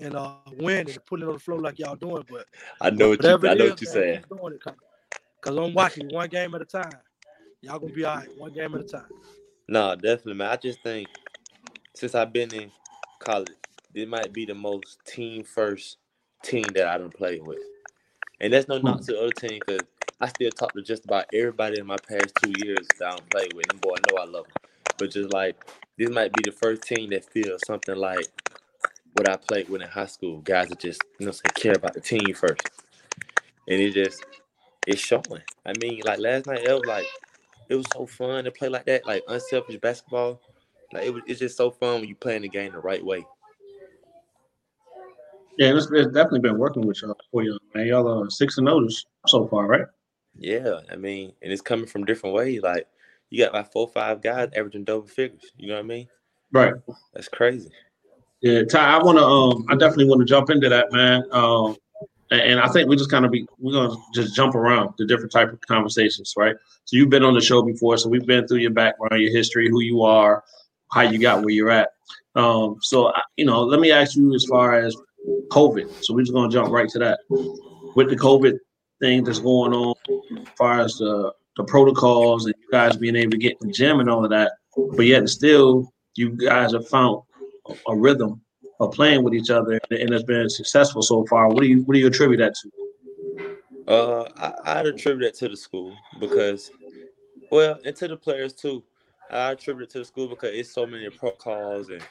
and 0.00 0.16
uh 0.16 0.34
winning 0.58 0.90
and 0.90 1.04
putting 1.06 1.24
it 1.24 1.28
on 1.28 1.34
the 1.34 1.40
floor 1.40 1.60
like 1.60 1.78
y'all 1.78 1.96
doing, 1.96 2.24
but 2.30 2.46
I 2.80 2.90
know 2.90 3.10
what 3.10 3.22
you. 3.22 3.34
I 3.34 3.54
know 3.54 3.64
is, 3.64 3.70
what 3.70 3.80
you're 3.80 3.92
saying. 3.92 4.20
keep 4.28 4.38
doing 4.38 4.54
it, 4.54 4.62
cause, 4.62 4.74
'cause 5.40 5.56
I'm 5.56 5.74
watching 5.74 6.08
one 6.08 6.28
game 6.28 6.54
at 6.54 6.62
a 6.62 6.64
time. 6.64 6.98
Y'all 7.62 7.78
gonna 7.78 7.92
be 7.92 8.04
all 8.04 8.16
right, 8.16 8.28
one 8.38 8.52
game 8.52 8.74
at 8.74 8.80
a 8.80 8.84
time. 8.84 9.06
No, 9.68 9.94
definitely, 9.94 10.34
man. 10.34 10.50
I 10.50 10.56
just 10.56 10.80
think 10.82 11.08
since 11.98 12.14
I've 12.14 12.32
been 12.32 12.54
in 12.54 12.70
college, 13.18 13.48
this 13.92 14.06
might 14.06 14.32
be 14.32 14.44
the 14.44 14.54
most 14.54 14.98
team 15.04 15.42
first 15.42 15.96
team 16.44 16.62
that 16.74 16.86
I 16.86 16.96
done 16.96 17.10
played 17.10 17.44
with. 17.44 17.58
And 18.40 18.52
that's 18.52 18.68
no 18.68 18.78
hmm. 18.78 18.86
knock 18.86 19.00
to 19.00 19.12
the 19.12 19.20
other 19.20 19.32
team 19.32 19.60
because 19.66 19.82
I 20.20 20.28
still 20.28 20.50
talk 20.50 20.72
to 20.74 20.82
just 20.82 21.04
about 21.04 21.26
everybody 21.34 21.80
in 21.80 21.86
my 21.86 21.96
past 21.96 22.32
two 22.42 22.52
years 22.64 22.86
that 22.98 23.08
I 23.08 23.10
don't 23.10 23.30
play 23.30 23.48
with. 23.52 23.66
And 23.72 23.80
boy, 23.80 23.94
I 23.94 24.12
know 24.12 24.22
I 24.22 24.24
love 24.26 24.44
them. 24.44 24.70
But 24.96 25.10
just 25.10 25.32
like 25.32 25.56
this 25.96 26.08
might 26.08 26.32
be 26.32 26.42
the 26.44 26.52
first 26.52 26.82
team 26.82 27.10
that 27.10 27.24
feels 27.24 27.60
something 27.66 27.96
like 27.96 28.26
what 29.14 29.28
I 29.28 29.36
played 29.36 29.68
with 29.68 29.82
in 29.82 29.88
high 29.88 30.06
school. 30.06 30.38
Guys 30.38 30.68
that 30.68 30.78
just, 30.78 31.02
you 31.18 31.26
know, 31.26 31.32
say 31.32 31.48
care 31.54 31.74
about 31.74 31.94
the 31.94 32.00
team 32.00 32.32
first. 32.32 32.62
And 33.66 33.80
it 33.80 33.92
just 33.92 34.24
it's 34.86 35.00
showing. 35.00 35.42
I 35.66 35.72
mean, 35.80 36.00
like 36.04 36.20
last 36.20 36.46
night, 36.46 36.64
it 36.64 36.72
was 36.72 36.86
like 36.86 37.06
it 37.68 37.74
was 37.74 37.86
so 37.92 38.06
fun 38.06 38.44
to 38.44 38.52
play 38.52 38.68
like 38.68 38.86
that, 38.86 39.04
like 39.04 39.24
unselfish 39.26 39.76
basketball. 39.76 40.40
Like 40.92 41.04
it 41.04 41.14
was, 41.14 41.22
it's 41.26 41.40
just 41.40 41.56
so 41.56 41.70
fun 41.70 42.00
when 42.00 42.08
you 42.08 42.14
playing 42.14 42.42
the 42.42 42.48
game 42.48 42.72
the 42.72 42.78
right 42.78 43.04
way. 43.04 43.24
Yeah, 45.58 45.74
it's, 45.74 45.90
it's 45.90 46.12
definitely 46.12 46.40
been 46.40 46.58
working 46.58 46.86
with 46.86 47.02
y'all 47.02 47.16
for 47.32 47.42
y'all, 47.42 47.58
man. 47.74 47.86
Y'all 47.86 48.22
are 48.22 48.30
six 48.30 48.58
and 48.58 48.66
notice 48.66 49.04
so 49.26 49.46
far, 49.48 49.66
right? 49.66 49.86
Yeah, 50.36 50.80
I 50.90 50.96
mean, 50.96 51.32
and 51.42 51.52
it's 51.52 51.60
coming 51.60 51.86
from 51.86 52.04
different 52.04 52.36
ways. 52.36 52.62
Like 52.62 52.86
you 53.30 53.44
got 53.44 53.54
like 53.54 53.72
four, 53.72 53.88
five 53.88 54.22
guys 54.22 54.50
averaging 54.56 54.84
double 54.84 55.08
figures. 55.08 55.52
You 55.56 55.68
know 55.68 55.74
what 55.74 55.80
I 55.84 55.88
mean? 55.88 56.08
Right. 56.52 56.74
That's 57.12 57.28
crazy. 57.28 57.70
Yeah, 58.40 58.62
Ty, 58.62 58.98
I 58.98 59.02
want 59.02 59.18
to. 59.18 59.24
Um, 59.24 59.66
I 59.68 59.74
definitely 59.74 60.06
want 60.06 60.20
to 60.20 60.24
jump 60.24 60.48
into 60.50 60.68
that, 60.68 60.92
man. 60.92 61.24
Um, 61.32 61.76
and, 62.30 62.40
and 62.40 62.60
I 62.60 62.68
think 62.68 62.88
we 62.88 62.96
just 62.96 63.10
kind 63.10 63.24
of 63.24 63.32
be 63.32 63.46
we're 63.58 63.72
gonna 63.72 64.00
just 64.14 64.36
jump 64.36 64.54
around 64.54 64.94
the 64.96 65.06
different 65.06 65.32
type 65.32 65.52
of 65.52 65.60
conversations, 65.62 66.34
right? 66.36 66.54
So 66.84 66.96
you've 66.96 67.10
been 67.10 67.24
on 67.24 67.34
the 67.34 67.40
show 67.40 67.62
before, 67.62 67.96
so 67.98 68.08
we've 68.08 68.26
been 68.26 68.46
through 68.46 68.58
your 68.58 68.70
background, 68.70 69.20
your 69.20 69.32
history, 69.32 69.68
who 69.68 69.80
you 69.80 70.02
are, 70.02 70.44
how 70.92 71.02
you 71.02 71.18
got 71.18 71.40
where 71.40 71.50
you're 71.50 71.70
at. 71.70 71.90
Um, 72.34 72.76
so 72.80 73.12
you 73.36 73.44
know, 73.44 73.62
let 73.62 73.80
me 73.80 73.90
ask 73.90 74.16
you 74.16 74.34
as 74.34 74.44
far 74.44 74.74
as 74.74 74.96
COVID. 75.50 76.04
So 76.04 76.14
we're 76.14 76.22
just 76.22 76.32
gonna 76.32 76.50
jump 76.50 76.70
right 76.70 76.88
to 76.90 76.98
that. 76.98 77.20
With 77.94 78.10
the 78.10 78.16
COVID 78.16 78.58
thing 79.00 79.24
that's 79.24 79.38
going 79.38 79.72
on, 79.72 79.94
as 80.40 80.48
far 80.56 80.80
as 80.80 80.96
the 80.96 81.32
the 81.56 81.64
protocols 81.64 82.46
and 82.46 82.54
you 82.58 82.68
guys 82.70 82.96
being 82.96 83.16
able 83.16 83.32
to 83.32 83.38
get 83.38 83.56
in 83.60 83.68
the 83.68 83.74
gym 83.74 84.00
and 84.00 84.08
all 84.08 84.24
of 84.24 84.30
that, 84.30 84.52
but 84.96 85.06
yet 85.06 85.28
still 85.28 85.92
you 86.14 86.30
guys 86.30 86.72
have 86.72 86.86
found 86.88 87.22
a 87.88 87.96
rhythm 87.96 88.40
of 88.80 88.92
playing 88.92 89.24
with 89.24 89.34
each 89.34 89.50
other 89.50 89.80
and 89.90 90.10
it's 90.10 90.22
been 90.22 90.48
successful 90.48 91.02
so 91.02 91.26
far. 91.26 91.48
What 91.48 91.62
do 91.62 91.66
you 91.66 91.82
what 91.82 91.94
do 91.94 92.00
you 92.00 92.06
attribute 92.06 92.38
that 92.38 92.54
to? 92.62 92.70
Uh, 93.88 94.28
I, 94.36 94.78
I'd 94.78 94.86
attribute 94.86 95.32
that 95.32 95.38
to 95.38 95.48
the 95.48 95.56
school 95.56 95.96
because, 96.20 96.70
well, 97.50 97.78
and 97.84 97.96
to 97.96 98.06
the 98.06 98.16
players 98.16 98.52
too. 98.52 98.84
I 99.30 99.52
attribute 99.52 99.88
it 99.88 99.92
to 99.92 99.98
the 100.00 100.04
school 100.04 100.28
because 100.28 100.54
it's 100.54 100.72
so 100.72 100.86
many 100.86 101.08
protocols 101.10 101.90
and 101.90 102.02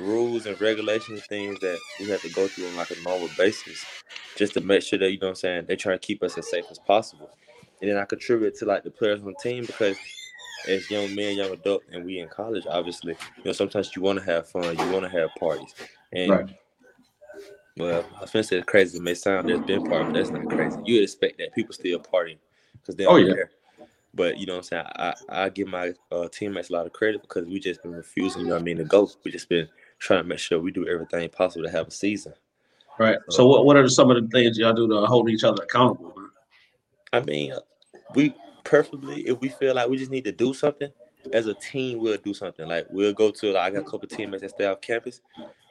rules 0.00 0.46
and 0.46 0.60
regulations, 0.60 1.22
things 1.26 1.58
that 1.60 1.78
we 2.00 2.08
have 2.08 2.22
to 2.22 2.30
go 2.30 2.48
through 2.48 2.68
on 2.68 2.76
like 2.76 2.90
a 2.90 3.00
normal 3.02 3.28
basis, 3.36 3.84
just 4.36 4.54
to 4.54 4.60
make 4.60 4.82
sure 4.82 4.98
that 4.98 5.10
you 5.12 5.18
know 5.18 5.28
what 5.28 5.30
I'm 5.30 5.36
saying 5.36 5.64
they 5.68 5.76
try 5.76 5.92
to 5.92 5.98
keep 5.98 6.22
us 6.22 6.38
as 6.38 6.48
safe 6.50 6.64
as 6.70 6.78
possible. 6.78 7.30
And 7.80 7.90
then 7.90 7.98
I 7.98 8.04
contribute 8.04 8.56
to 8.58 8.64
like 8.64 8.84
the 8.84 8.90
players 8.90 9.20
on 9.20 9.26
the 9.26 9.34
team 9.34 9.66
because 9.66 9.96
as 10.68 10.90
young 10.90 11.14
men, 11.14 11.36
young 11.36 11.52
adult, 11.52 11.84
and 11.92 12.04
we 12.04 12.20
in 12.20 12.28
college, 12.28 12.66
obviously, 12.68 13.16
you 13.38 13.44
know, 13.44 13.52
sometimes 13.52 13.94
you 13.96 14.02
want 14.02 14.18
to 14.20 14.24
have 14.24 14.48
fun, 14.48 14.78
you 14.78 14.92
want 14.92 15.04
to 15.04 15.10
have 15.10 15.34
parties, 15.34 15.74
and 16.12 16.30
Right. 16.30 16.46
well, 17.78 18.04
I 18.18 18.20
was 18.22 18.30
gonna 18.30 18.44
say 18.44 18.56
it's 18.58 18.66
crazy. 18.66 18.98
It 18.98 19.02
may 19.02 19.14
sound 19.14 19.48
there's 19.48 19.60
been 19.60 19.82
party, 19.82 20.04
but 20.06 20.14
that's 20.14 20.30
not 20.30 20.46
crazy. 20.48 20.78
You 20.84 20.94
would 20.96 21.04
expect 21.04 21.38
that 21.38 21.54
people 21.54 21.74
still 21.74 21.98
partying 22.00 22.38
because 22.80 22.96
they're 22.96 23.08
Oh, 23.08 23.16
yeah. 23.16 23.34
there. 23.34 23.50
But 24.14 24.38
you 24.38 24.46
know 24.46 24.54
what 24.54 24.58
I'm 24.58 24.64
saying? 24.64 24.84
I, 24.96 25.14
I 25.28 25.48
give 25.48 25.68
my 25.68 25.94
uh, 26.10 26.28
teammates 26.28 26.70
a 26.70 26.74
lot 26.74 26.86
of 26.86 26.92
credit 26.92 27.22
because 27.22 27.46
we 27.46 27.58
just 27.58 27.82
been 27.82 27.94
refusing, 27.94 28.42
you 28.42 28.48
know 28.48 28.54
what 28.54 28.60
I 28.60 28.64
mean, 28.64 28.76
to 28.76 28.84
go. 28.84 29.10
We 29.24 29.30
just 29.30 29.48
been 29.48 29.68
trying 29.98 30.22
to 30.22 30.28
make 30.28 30.38
sure 30.38 30.60
we 30.60 30.70
do 30.70 30.86
everything 30.86 31.28
possible 31.30 31.64
to 31.64 31.70
have 31.70 31.88
a 31.88 31.90
season. 31.90 32.34
Right. 32.98 33.18
So 33.30 33.46
what, 33.46 33.64
what 33.64 33.76
are 33.76 33.88
some 33.88 34.10
of 34.10 34.22
the 34.22 34.28
things 34.28 34.58
y'all 34.58 34.74
do 34.74 34.86
to 34.88 35.06
hold 35.06 35.30
each 35.30 35.44
other 35.44 35.62
accountable? 35.62 36.14
I 37.12 37.20
mean, 37.20 37.54
we 38.14 38.34
preferably 38.64 39.26
if 39.26 39.40
we 39.40 39.48
feel 39.48 39.74
like 39.74 39.88
we 39.88 39.96
just 39.96 40.10
need 40.10 40.24
to 40.24 40.32
do 40.32 40.52
something 40.52 40.90
as 41.32 41.46
a 41.46 41.54
team, 41.54 41.98
we'll 41.98 42.18
do 42.18 42.34
something. 42.34 42.68
Like 42.68 42.86
we'll 42.90 43.12
go 43.12 43.30
to 43.30 43.52
like 43.52 43.62
I 43.62 43.74
got 43.74 43.86
a 43.86 43.90
couple 43.90 44.08
teammates 44.08 44.42
that 44.42 44.50
stay 44.50 44.66
off 44.66 44.80
campus. 44.80 45.20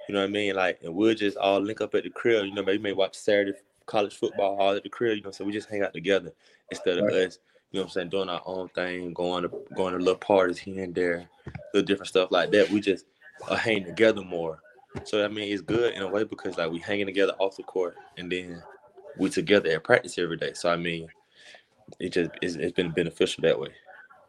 You 0.07 0.15
know 0.15 0.21
what 0.21 0.29
I 0.29 0.31
mean? 0.31 0.55
Like 0.55 0.79
and 0.83 0.95
we'll 0.95 1.15
just 1.15 1.38
all 1.38 1.60
link 1.60 1.81
up 1.81 1.93
at 1.93 2.03
the 2.03 2.10
crib. 2.10 2.45
You 2.45 2.53
know, 2.53 2.63
maybe 2.63 2.81
may 2.81 2.93
watch 2.93 3.15
Saturday 3.15 3.53
college 3.86 4.15
football 4.15 4.57
all 4.60 4.75
at 4.75 4.83
the 4.83 4.89
crib. 4.89 5.17
You 5.17 5.24
know, 5.24 5.31
so 5.31 5.45
we 5.45 5.51
just 5.51 5.69
hang 5.69 5.83
out 5.83 5.93
together 5.93 6.31
instead 6.71 6.98
of 6.98 7.05
Right. 7.05 7.27
us. 7.27 7.39
You 7.71 7.79
know 7.79 7.83
what 7.83 7.89
I'm 7.89 7.93
saying? 7.93 8.09
Doing 8.09 8.29
our 8.29 8.41
own 8.45 8.67
thing, 8.69 9.13
going 9.13 9.43
to 9.43 9.51
going 9.75 9.93
to 9.93 9.99
little 9.99 10.15
parties 10.15 10.57
here 10.57 10.83
and 10.83 10.93
there, 10.93 11.29
little 11.73 11.87
different 11.87 12.09
stuff 12.09 12.29
like 12.31 12.51
that. 12.51 12.69
We 12.69 12.81
just 12.81 13.05
uh, 13.47 13.55
hang 13.55 13.85
together 13.85 14.21
more. 14.21 14.59
So 15.05 15.23
I 15.23 15.29
mean, 15.29 15.51
it's 15.51 15.61
good 15.61 15.93
in 15.93 16.01
a 16.01 16.07
way 16.07 16.25
because 16.25 16.57
like 16.57 16.69
we 16.69 16.79
hanging 16.79 17.05
together 17.05 17.33
off 17.39 17.55
the 17.55 17.63
court, 17.63 17.95
and 18.17 18.29
then 18.29 18.61
we 19.17 19.29
together 19.29 19.69
at 19.69 19.83
practice 19.85 20.17
every 20.17 20.35
day. 20.35 20.51
So 20.53 20.69
I 20.69 20.75
mean, 20.75 21.07
it 21.99 22.09
just 22.09 22.31
it's, 22.41 22.55
it's 22.55 22.73
been 22.73 22.91
beneficial 22.91 23.41
that 23.43 23.57
way. 23.57 23.69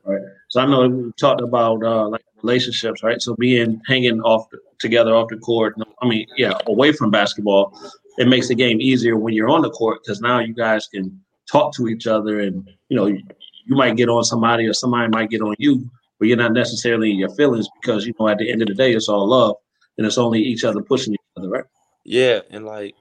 Right. 0.04 0.22
So 0.48 0.60
I 0.60 0.66
know 0.66 0.88
we 0.88 1.12
talked 1.12 1.40
about 1.40 1.82
uh, 1.82 2.08
like 2.08 2.24
relationships, 2.42 3.02
right? 3.02 3.20
So 3.20 3.34
being 3.36 3.80
hanging 3.86 4.20
off 4.20 4.50
the, 4.50 4.58
together 4.78 5.14
off 5.14 5.28
the 5.28 5.36
court. 5.38 5.74
I 6.00 6.08
mean, 6.08 6.26
yeah, 6.36 6.58
away 6.66 6.92
from 6.92 7.10
basketball, 7.10 7.76
it 8.18 8.28
makes 8.28 8.48
the 8.48 8.54
game 8.54 8.80
easier 8.80 9.16
when 9.16 9.34
you're 9.34 9.50
on 9.50 9.62
the 9.62 9.70
court 9.70 10.00
because 10.02 10.20
now 10.20 10.40
you 10.40 10.54
guys 10.54 10.86
can 10.88 11.20
talk 11.52 11.74
to 11.74 11.86
each 11.86 12.06
other, 12.06 12.40
and 12.40 12.68
you 12.88 12.96
know, 12.96 13.06
you, 13.06 13.22
might 13.68 13.96
get 13.96 14.08
on 14.08 14.24
somebody 14.24 14.66
or 14.66 14.72
somebody 14.72 15.08
might 15.08 15.30
get 15.30 15.42
on 15.42 15.54
you, 15.58 15.88
but 16.18 16.26
you're 16.28 16.36
not 16.36 16.52
necessarily 16.52 17.10
in 17.10 17.18
your 17.18 17.34
feelings 17.34 17.68
because 17.80 18.06
you 18.06 18.14
know 18.18 18.28
at 18.28 18.38
the 18.38 18.50
end 18.50 18.62
of 18.62 18.68
the 18.68 18.74
day 18.74 18.92
it's 18.92 19.08
all 19.08 19.28
love 19.28 19.56
and 19.98 20.06
it's 20.06 20.18
only 20.18 20.40
each 20.40 20.64
other 20.64 20.82
pushing 20.82 21.12
each 21.12 21.20
other, 21.36 21.48
right? 21.48 21.64
Yeah, 22.04 22.40
and 22.50 22.64
like 22.64 22.94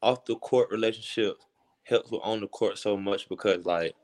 off 0.00 0.24
the 0.24 0.36
court 0.36 0.70
relationship 0.70 1.36
helps 1.82 2.10
with 2.10 2.20
on 2.22 2.40
the 2.40 2.48
court 2.48 2.78
so 2.78 2.96
much 2.96 3.28
because 3.28 3.66
like 3.66 3.94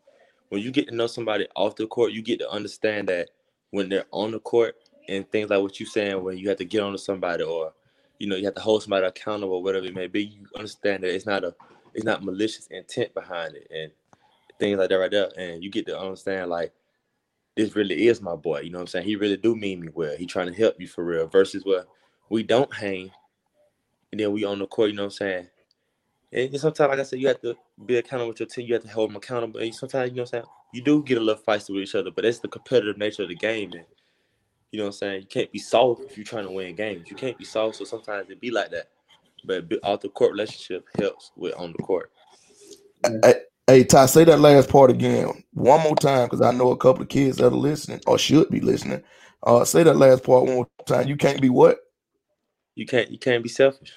when 0.49 0.61
you 0.61 0.71
get 0.71 0.89
to 0.89 0.95
know 0.95 1.07
somebody 1.07 1.47
off 1.57 1.77
the 1.77 1.87
court, 1.87 2.13
you 2.13 2.23
get 2.23 2.41
to 2.41 2.51
understand 2.51 3.09
that 3.09 3.31
when 3.71 3.89
they're 3.89 4.07
on 4.11 4.33
the 4.33 4.41
court 4.41 4.77
and 5.09 5.31
things 5.31 5.51
like 5.51 5.61
what 5.61 5.79
you're 5.79 5.89
saying, 5.89 6.23
when 6.23 6.39
you 6.39 6.49
have 6.49 6.59
to 6.59 6.65
get 6.65 6.83
on 6.83 6.93
to 6.93 6.99
somebody 6.99 7.45
or 7.45 7.73
you 8.19 8.29
know 8.29 8.37
you 8.37 8.45
have 8.45 8.55
to 8.55 8.61
hold 8.61 8.83
somebody 8.83 9.07
accountable, 9.07 9.63
whatever 9.63 9.87
it 9.87 9.95
may 9.95 10.07
be, 10.07 10.25
you 10.25 10.47
understand 10.57 11.03
that 11.03 11.15
it's 11.15 11.27
not 11.27 11.45
a 11.45 11.55
it's 11.95 12.05
not 12.05 12.25
malicious 12.25 12.67
intent 12.69 13.15
behind 13.15 13.57
it 13.57 13.67
and 13.71 13.93
things 14.59 14.79
like 14.79 14.89
that 14.89 14.99
right 14.99 15.11
there, 15.11 15.31
and 15.37 15.63
you 15.63 15.71
get 15.71 15.87
to 15.87 15.99
understand 15.99 16.51
like 16.51 16.73
this 17.57 17.77
really 17.77 18.09
is 18.09 18.21
my 18.21 18.35
boy. 18.35 18.61
You 18.61 18.71
know 18.71 18.79
what 18.79 18.83
I'm 18.83 18.89
saying? 18.89 19.07
He 19.07 19.17
really 19.17 19.37
do 19.37 19.55
mean 19.55 19.81
me 19.81 19.89
well. 19.93 20.17
He 20.17 20.27
trying 20.27 20.49
to 20.49 20.55
help 20.55 20.81
you 20.81 20.89
for 20.89 21.05
real. 21.05 21.27
Versus 21.29 21.65
where 21.65 21.85
we 22.29 22.43
don't 22.43 22.73
hang 22.75 23.11
and 24.11 24.21
then 24.21 24.33
we 24.33 24.45
on 24.45 24.61
the 24.61 24.67
court, 24.67 24.91
you 24.91 24.97
know 24.97 25.03
what 25.03 25.21
I'm 25.21 25.47
saying? 25.47 25.49
And 26.33 26.61
sometimes, 26.61 26.89
like 26.89 26.99
I 27.01 27.03
said, 27.03 27.21
you 27.21 27.29
have 27.29 27.41
to 27.43 27.57
be 27.85 27.97
accountable 27.97 28.29
with 28.29 28.41
your 28.41 28.49
team. 28.49 28.67
You 28.67 28.75
have 28.75 28.83
to 28.83 28.89
hold 28.89 29.11
them 29.11 29.17
accountable. 29.17 29.61
And 29.61 29.75
sometimes, 29.75 30.11
you 30.11 30.17
know 30.17 30.23
what 30.23 30.35
I'm 30.35 30.43
saying? 30.43 30.53
You 30.73 30.83
do 30.83 31.03
get 31.03 31.19
a 31.19 31.21
little 31.21 31.43
feisty 31.43 31.71
with 31.71 31.83
each 31.85 31.95
other, 31.95 32.11
but 32.11 32.23
that's 32.23 32.41
the 32.41 32.49
competitive 32.49 32.97
nature 32.97 33.23
of 33.23 33.29
the 33.29 33.37
game. 33.37 33.73
And 33.73 33.85
you 34.71 34.79
know 34.79 34.87
what 34.87 34.95
I'm 34.95 34.99
saying? 34.99 35.21
You 35.23 35.27
can't 35.27 35.53
be 35.53 35.61
soft 35.61 36.03
if 36.03 36.17
you're 36.17 36.25
trying 36.25 36.47
to 36.47 36.51
win 36.51 36.75
games. 36.75 37.09
You 37.09 37.17
can't 37.17 37.39
be 37.39 37.45
soft, 37.45 37.77
so 37.77 37.85
sometimes 37.85 38.31
it 38.31 38.41
be 38.41 38.51
like 38.51 38.71
that. 38.71 38.89
But 39.45 39.69
be- 39.69 39.81
off 39.83 40.01
the 40.01 40.09
court 40.09 40.33
relationship 40.33 40.87
helps 40.99 41.33
with 41.37 41.55
on 41.57 41.73
the 41.77 41.83
court. 41.83 42.11
Hey, 43.23 43.35
hey, 43.67 43.85
Ty, 43.85 44.07
say 44.07 44.25
that 44.25 44.41
last 44.41 44.71
part 44.71 44.91
again 44.91 45.45
one 45.53 45.83
more 45.83 45.97
time 45.97 46.27
because 46.27 46.41
I 46.41 46.53
know 46.53 46.71
a 46.71 46.77
couple 46.77 47.03
of 47.03 47.09
kids 47.09 47.37
that 47.39 47.47
are 47.47 47.51
listening 47.51 48.01
or 48.07 48.19
should 48.19 48.49
be 48.49 48.61
listening. 48.61 49.03
Uh, 49.43 49.65
say 49.65 49.83
that 49.83 49.97
last 49.97 50.25
part 50.25 50.45
one 50.45 50.55
more 50.55 50.69
time. 50.87 51.07
You 51.09 51.17
can't 51.17 51.41
be 51.41 51.51
what? 51.51 51.79
You 52.75 52.87
can't 52.87 53.11
you 53.11 53.19
can't 53.19 53.43
be 53.43 53.49
selfish. 53.49 53.93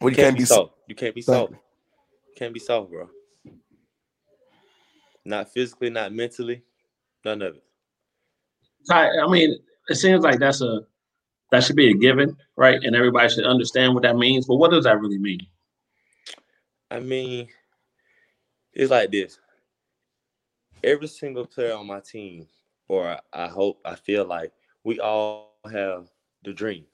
Well, 0.00 0.10
You 0.10 0.16
you 0.16 0.22
can't 0.22 0.38
be 0.38 0.44
so- 0.44 0.54
soft. 0.54 0.74
You 0.88 0.94
can't 0.94 1.14
be 1.14 1.22
Thank 1.22 1.48
soft. 1.50 1.52
You 1.52 2.34
can't 2.36 2.54
be 2.54 2.60
soft, 2.60 2.90
bro. 2.90 3.08
Not 5.24 5.52
physically, 5.52 5.90
not 5.90 6.12
mentally, 6.12 6.62
none 7.24 7.42
of 7.42 7.56
it. 7.56 7.62
I, 8.90 9.08
I 9.22 9.28
mean, 9.28 9.58
it 9.88 9.94
seems 9.96 10.22
like 10.22 10.38
that's 10.38 10.62
a 10.62 10.80
that 11.50 11.64
should 11.64 11.76
be 11.76 11.90
a 11.90 11.94
given, 11.94 12.36
right? 12.56 12.82
And 12.82 12.94
everybody 12.94 13.28
should 13.28 13.44
understand 13.44 13.94
what 13.94 14.02
that 14.04 14.16
means. 14.16 14.46
But 14.46 14.56
what 14.56 14.70
does 14.70 14.84
that 14.84 15.00
really 15.00 15.18
mean? 15.18 15.46
I 16.90 17.00
mean, 17.00 17.48
it's 18.72 18.90
like 18.90 19.10
this. 19.10 19.38
Every 20.82 21.08
single 21.08 21.46
player 21.46 21.74
on 21.74 21.86
my 21.86 22.00
team, 22.00 22.46
or 22.88 23.18
I 23.32 23.48
hope, 23.48 23.80
I 23.84 23.94
feel 23.94 24.24
like 24.24 24.52
we 24.84 24.98
all 25.00 25.56
have 25.70 26.08
the 26.42 26.52
dream. 26.52 26.86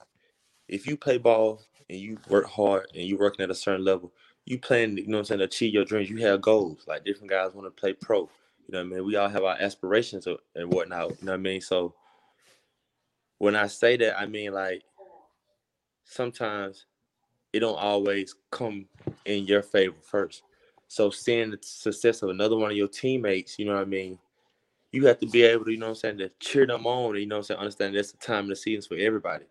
If 0.67 0.85
you 0.85 0.97
play 0.97 1.17
ball 1.17 1.61
and 1.89 1.97
you 1.97 2.17
work 2.27 2.47
hard 2.47 2.87
and 2.93 3.03
you're 3.03 3.19
working 3.19 3.43
at 3.43 3.49
a 3.49 3.55
certain 3.55 3.85
level, 3.85 4.11
you 4.45 4.59
plan, 4.59 4.97
you 4.97 5.07
know 5.07 5.17
what 5.17 5.19
I'm 5.19 5.25
saying, 5.25 5.41
achieve 5.41 5.73
your 5.73 5.85
dreams. 5.85 6.09
You 6.09 6.17
have 6.17 6.41
goals. 6.41 6.83
Like 6.87 7.05
different 7.05 7.29
guys 7.29 7.53
want 7.53 7.67
to 7.67 7.79
play 7.79 7.93
pro. 7.93 8.29
You 8.67 8.73
know 8.73 8.79
what 8.79 8.85
I 8.85 8.95
mean? 8.95 9.05
We 9.05 9.15
all 9.15 9.29
have 9.29 9.43
our 9.43 9.57
aspirations 9.59 10.27
and 10.27 10.73
whatnot. 10.73 11.09
You 11.09 11.25
know 11.25 11.31
what 11.31 11.33
I 11.33 11.37
mean? 11.37 11.61
So 11.61 11.95
when 13.37 13.55
I 13.55 13.67
say 13.67 13.97
that, 13.97 14.19
I 14.19 14.25
mean 14.25 14.53
like 14.53 14.83
sometimes 16.03 16.85
it 17.53 17.59
don't 17.59 17.77
always 17.77 18.35
come 18.51 18.85
in 19.25 19.45
your 19.45 19.61
favor 19.63 19.95
first. 20.01 20.43
So 20.87 21.09
seeing 21.09 21.51
the 21.51 21.59
success 21.61 22.21
of 22.21 22.29
another 22.29 22.55
one 22.55 22.71
of 22.71 22.77
your 22.77 22.87
teammates, 22.87 23.59
you 23.59 23.65
know 23.65 23.73
what 23.73 23.81
I 23.81 23.85
mean, 23.85 24.17
you 24.91 25.05
have 25.05 25.19
to 25.19 25.27
be 25.27 25.43
able 25.43 25.65
to, 25.65 25.71
you 25.71 25.77
know 25.77 25.87
what 25.87 25.91
I'm 25.91 25.95
saying, 25.95 26.17
to 26.19 26.31
cheer 26.39 26.65
them 26.65 26.87
on 26.87 27.15
you 27.15 27.25
know 27.25 27.35
what 27.35 27.39
I'm 27.39 27.43
saying, 27.43 27.59
understand 27.59 27.95
that's 27.95 28.11
the 28.11 28.17
time 28.17 28.45
of 28.45 28.49
the 28.49 28.55
season 28.55 28.87
for 28.87 29.01
everybody. 29.01 29.45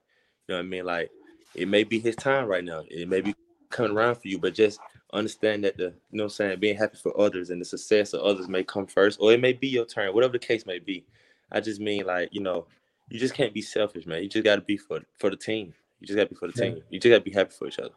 You 0.49 0.55
know 0.55 0.59
what 0.59 0.67
I 0.67 0.69
mean? 0.69 0.85
Like 0.85 1.11
it 1.55 1.69
may 1.69 1.85
be 1.85 1.99
his 1.99 2.17
time 2.17 2.47
right 2.47 2.65
now. 2.65 2.85
It 2.89 3.09
may 3.09 3.21
be 3.21 3.35
coming 3.71 3.93
around 3.93 4.17
for 4.17 4.29
you, 4.29 4.39
but 4.39 4.55
just 4.55 4.81
understand 5.13 5.65
that 5.65 5.77
the 5.77 5.95
you 6.11 6.19
know 6.19 6.25
I'm 6.25 6.31
saying, 6.31 6.61
being 6.61 6.77
happy 6.77 6.99
for 7.03 7.19
others 7.19 7.51
and 7.51 7.61
the 7.61 7.65
success 7.65 8.13
of 8.13 8.23
others 8.23 8.49
may 8.49 8.65
come 8.65 8.87
first, 8.87 9.21
or 9.21 9.33
it 9.33 9.41
may 9.41 9.53
be 9.53 9.69
your 9.69 9.87
turn, 9.87 10.15
whatever 10.15 10.33
the 10.33 10.39
case 10.39 10.67
may 10.67 10.79
be. 10.79 11.05
I 11.53 11.61
just 11.61 11.81
mean 11.81 12.07
like, 12.07 12.29
you 12.33 12.41
know, 12.41 12.67
you 13.09 13.19
just 13.19 13.35
can't 13.35 13.55
be 13.55 13.63
selfish, 13.63 14.07
man. 14.07 14.23
You 14.23 14.29
just 14.29 14.45
gotta 14.45 14.63
be 14.63 14.77
for 14.77 15.01
for 15.19 15.31
the 15.31 15.37
team. 15.37 15.75
You 16.01 16.07
just 16.07 16.17
gotta 16.17 16.29
be 16.29 16.37
for 16.37 16.49
the 16.51 16.55
Yeah. 16.63 16.71
team. 16.71 16.83
You 16.91 17.01
just 17.01 17.11
gotta 17.11 17.25
be 17.25 17.31
happy 17.31 17.53
for 17.57 17.69
each 17.69 17.79
other. 17.79 17.95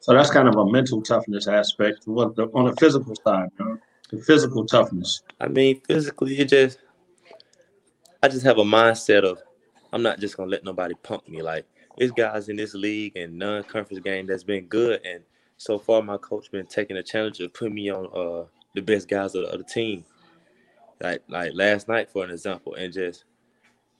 So 0.00 0.14
that's 0.14 0.30
kind 0.30 0.48
of 0.48 0.56
a 0.56 0.66
mental 0.70 1.02
toughness 1.02 1.48
aspect. 1.48 2.06
What 2.06 2.36
the, 2.36 2.44
on 2.54 2.66
the 2.66 2.76
physical 2.76 3.14
side, 3.24 3.48
you 3.58 3.64
know? 3.64 3.78
The 4.10 4.22
physical 4.22 4.64
toughness. 4.64 5.22
I 5.40 5.48
mean, 5.48 5.80
physically, 5.80 6.38
it 6.38 6.48
just 6.48 6.78
I 8.22 8.28
just 8.28 8.44
have 8.44 8.58
a 8.58 8.64
mindset 8.64 9.24
of 9.24 9.40
I'm 9.92 10.02
not 10.02 10.20
just 10.20 10.36
gonna 10.36 10.50
let 10.50 10.64
nobody 10.64 10.94
pump 11.02 11.28
me. 11.28 11.42
Like 11.42 11.66
there's 11.98 12.12
guys 12.12 12.48
in 12.48 12.56
this 12.56 12.74
league 12.74 13.16
and 13.16 13.38
non-conference 13.38 14.02
game 14.02 14.26
that's 14.26 14.44
been 14.44 14.66
good, 14.66 15.00
and 15.04 15.22
so 15.56 15.78
far 15.78 16.02
my 16.02 16.18
coach 16.18 16.50
been 16.50 16.66
taking 16.66 16.96
a 16.96 17.02
challenge 17.02 17.40
of 17.40 17.52
putting 17.54 17.74
me 17.74 17.90
on 17.90 18.06
uh 18.14 18.46
the 18.74 18.82
best 18.82 19.08
guys 19.08 19.34
of 19.34 19.42
the, 19.44 19.48
of 19.48 19.58
the 19.58 19.64
team. 19.64 20.04
Like 21.00 21.22
like 21.28 21.52
last 21.54 21.88
night, 21.88 22.10
for 22.10 22.24
an 22.24 22.30
example, 22.30 22.74
and 22.74 22.92
just 22.92 23.24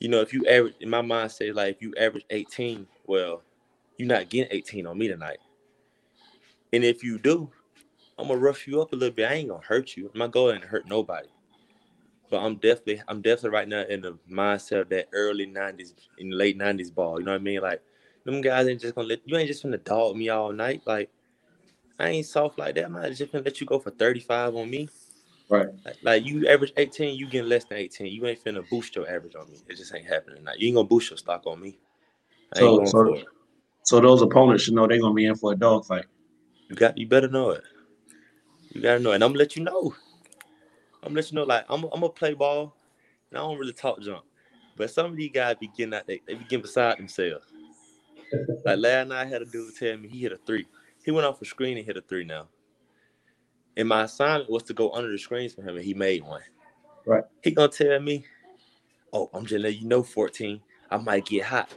you 0.01 0.09
know, 0.09 0.21
if 0.21 0.33
you 0.33 0.47
average 0.47 0.75
in 0.81 0.91
my 0.91 1.03
mindset, 1.03 1.55
like 1.55 1.77
if 1.77 1.83
you 1.83 1.95
average 1.99 2.25
18, 2.31 2.87
well, 3.07 3.43
you're 3.97 4.09
not 4.09 4.29
getting 4.29 4.55
18 4.55 4.87
on 4.87 4.99
me 4.99 5.09
tonight. 5.09 5.39
And 6.73 6.85
if 6.85 7.03
you 7.03 7.19
do, 7.19 7.51
I'm 8.19 8.29
gonna 8.29 8.39
rough 8.39 8.67
you 8.67 8.81
up 8.83 8.93
a 8.93 8.97
little 8.97 9.15
bit. 9.15 9.31
I 9.31 9.35
ain't 9.35 9.49
gonna 9.49 9.65
hurt 9.65 9.97
you. 9.97 10.11
I'm 10.13 10.19
not 10.19 10.33
going 10.33 10.61
to 10.61 10.67
hurt 10.67 10.87
nobody. 10.87 11.29
But 12.29 12.43
I'm 12.43 12.57
definitely, 12.57 13.03
I'm 13.09 13.23
definitely 13.23 13.51
right 13.51 13.69
now 13.69 13.83
in 13.83 14.01
the 14.01 14.19
mindset 14.31 14.83
of 14.83 14.89
that 14.91 15.09
early 15.13 15.47
'90s, 15.47 15.95
in 16.19 16.31
late 16.31 16.59
'90s 16.59 16.95
ball. 16.95 17.19
You 17.19 17.27
know 17.27 17.33
what 17.33 17.41
I 17.41 17.45
mean? 17.45 17.61
Like 17.61 17.83
them 18.25 18.41
guys 18.41 18.67
ain't 18.67 18.81
just 18.81 18.95
gonna 18.95 19.09
let 19.09 19.21
you 19.25 19.37
ain't 19.37 19.49
just 19.49 19.63
gonna 19.63 19.79
dog 19.79 20.17
me 20.17 20.29
all 20.29 20.53
night. 20.53 20.83
Like 20.87 21.11
I 21.99 22.09
ain't 22.09 22.27
soft 22.27 22.59
like 22.59 22.75
that. 22.75 22.85
I'm 22.87 22.93
not 22.93 23.13
just 23.13 23.33
gonna 23.33 23.45
let 23.45 23.61
you 23.61 23.67
go 23.67 23.79
for 23.79 23.91
35 23.91 24.57
on 24.57 24.69
me. 24.69 24.89
Right. 25.49 25.69
Like, 25.85 25.97
like 26.03 26.27
you 26.27 26.49
average 26.49 26.73
18, 26.77 27.17
you 27.17 27.29
getting 27.29 27.49
less 27.49 27.65
than 27.65 27.79
18. 27.79 28.07
You 28.13 28.27
ain't 28.27 28.43
finna 28.43 28.69
boost 28.69 28.97
your 28.97 29.09
average 29.09 29.37
on 29.37 29.49
me. 29.49 29.59
It 29.69 29.77
just 29.77 29.95
ain't 29.95 30.07
happening. 30.07 30.43
Now 30.43 30.53
you 30.57 30.69
ain't 30.69 30.77
gonna 30.77 30.89
boost 30.89 31.11
your 31.11 31.19
stock 31.19 31.47
on 31.47 31.61
me. 31.61 31.79
So, 32.57 32.85
so, 32.87 33.23
so 33.83 34.01
those 34.01 34.23
opponents 34.23 34.65
should 34.65 34.75
know 34.75 34.87
they're 34.87 35.01
gonna 35.01 35.15
be 35.15 35.27
in 35.27 35.37
for 35.37 35.53
a 35.53 35.57
dogfight. 35.57 36.07
You 36.69 36.77
got 36.77 36.99
you 36.99 37.07
better 37.07 37.29
know 37.29 37.51
it. 37.51 37.63
You 38.73 38.83
gotta 38.83 38.99
know 38.99 39.13
it. 39.13 39.17
And 39.17 39.25
I'm 39.25 39.31
gonna 39.31 39.39
let 39.39 39.57
you 39.57 39.63
know. 39.63 39.95
I'm 41.03 41.11
gonna 41.11 41.17
let 41.17 41.31
you 41.31 41.37
know, 41.37 41.45
like 41.45 41.65
I'm, 41.69 41.85
I'm 41.85 42.01
gonna 42.01 42.09
play 42.09 42.35
ball 42.35 42.75
and 43.31 43.39
I 43.39 43.43
don't 43.43 43.59
really 43.59 43.73
talk 43.73 44.01
junk. 44.01 44.25
But 44.77 44.91
some 44.91 45.07
of 45.07 45.17
these 45.17 45.31
guys 45.33 45.57
be 45.61 45.69
getting 45.69 45.95
out 45.95 46.07
they, 46.07 46.21
they 46.27 46.35
be 46.35 46.45
getting 46.45 46.63
beside 46.63 46.99
themselves. 46.99 47.45
like 48.65 48.79
last 48.79 49.09
night 49.09 49.23
I 49.23 49.27
had 49.27 49.43
a 49.43 49.47
dude 49.47 49.77
tell 49.77 49.97
me 49.97 50.09
he 50.09 50.19
hit 50.23 50.33
a 50.33 50.39
three. 50.39 50.67
He 51.05 51.13
went 51.13 51.27
off 51.27 51.41
a 51.41 51.45
screen 51.45 51.77
and 51.77 51.87
hit 51.87 51.97
a 51.97 52.01
three 52.01 52.25
now. 52.25 52.49
And 53.77 53.89
my 53.89 54.05
assignment 54.05 54.51
was 54.51 54.63
to 54.65 54.75
go 54.75 54.93
under 54.93 55.11
the 55.11 55.19
screens 55.19 55.55
for 55.55 55.63
him 55.63 55.77
and 55.77 55.85
he 55.85 55.95
made 55.95 56.23
one. 56.23 56.43
Right. 57.05 57.25
He 57.43 57.51
gonna 57.51 57.69
tell 57.69 58.01
me, 58.01 58.25
Oh, 59.13 59.31
I'm 59.33 59.47
just 59.47 59.63
letting 59.63 59.83
you 59.83 59.89
know, 59.89 60.03
14, 60.03 60.61
I 60.91 60.97
might 60.97 61.27
get 61.27 61.45
hot. 61.45 61.73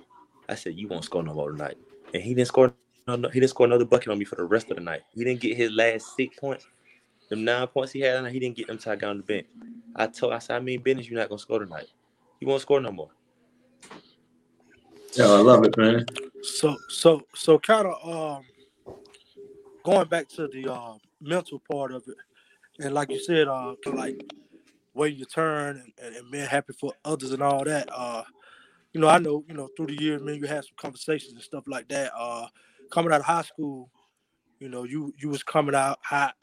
I 0.48 0.56
said, 0.56 0.76
You 0.76 0.88
won't 0.88 1.06
score 1.06 1.24
no 1.24 1.34
more 1.34 1.52
tonight. 1.52 1.78
And 2.14 2.24
he 2.24 2.34
didn't 2.34 2.48
score 2.48 2.74
no, 3.08 3.16
no, 3.16 3.30
he 3.30 3.40
didn't 3.40 3.50
score 3.50 3.66
another 3.66 3.86
bucket 3.86 4.10
on 4.10 4.20
me 4.20 4.26
for 4.26 4.36
the 4.36 4.44
rest 4.44 4.70
of 4.70 4.78
the 4.78 4.84
night. 4.84 5.02
He 5.16 5.24
didn't 5.24 5.42
get 5.42 5.58
his 5.58 5.72
last 5.72 6.16
six 6.16 6.38
points. 6.38 6.68
Them 7.30 7.44
nine 7.44 7.68
points 7.68 7.92
he 7.92 8.02
had, 8.02 8.26
he 8.28 8.40
didn't 8.40 8.56
get 8.56 8.68
them 8.68 8.78
till 8.78 8.92
I 8.92 8.96
got 8.96 9.12
on 9.12 9.18
the 9.18 9.24
bench. 9.24 9.48
I 9.96 10.08
told, 10.08 10.34
I 10.34 10.40
said, 10.40 10.58
I 10.58 10.60
mean, 10.60 10.82
business, 10.82 11.10
you're 11.10 11.20
not 11.20 11.30
gonna 11.30 11.40
score 11.40 11.60
tonight. 11.60 11.88
You 12.40 12.48
won't 12.48 12.62
score 12.62 12.80
no 12.80 12.92
more. 12.92 13.10
Yeah, 15.14 15.26
I 15.26 15.40
love 15.40 15.64
it, 15.64 15.76
man. 15.78 16.06
So 16.44 16.78
so 16.88 17.22
so 17.34 17.58
kind 17.60 17.88
of 17.88 18.38
um 18.38 18.44
going 19.84 20.08
back 20.08 20.28
to 20.30 20.48
the 20.48 20.72
uh, 20.72 20.94
mental 21.22 21.62
part 21.72 21.92
of 21.92 22.04
it, 22.08 22.18
and 22.80 22.94
like 22.94 23.12
you 23.12 23.20
said, 23.20 23.48
uh, 23.48 23.76
like 23.94 24.22
waiting 24.94 25.20
your 25.20 25.28
turn 25.28 25.92
and, 26.02 26.16
and, 26.16 26.32
being 26.32 26.46
happy 26.46 26.74
for 26.74 26.94
others 27.06 27.32
and 27.32 27.42
all 27.42 27.64
that. 27.64 27.88
Uh, 27.92 28.24
you 28.94 29.00
know, 29.00 29.08
I 29.08 29.20
know 29.20 29.44
you 29.48 29.54
know 29.54 29.70
through 29.76 29.88
the 29.88 30.02
years, 30.02 30.22
man, 30.22 30.36
you 30.36 30.48
had 30.48 30.64
some 30.64 30.76
conversations 30.78 31.34
and 31.34 31.42
stuff 31.42 31.64
like 31.68 31.88
that. 31.90 32.12
Uh, 32.18 32.48
coming 32.92 33.12
out 33.12 33.20
of 33.20 33.26
high 33.26 33.44
school, 33.44 33.90
you 34.60 34.70
know, 34.70 34.84
you 34.84 35.14
you 35.18 35.30
was 35.30 35.44
coming 35.44 35.76
out 35.76 36.00
hot, 36.04 36.36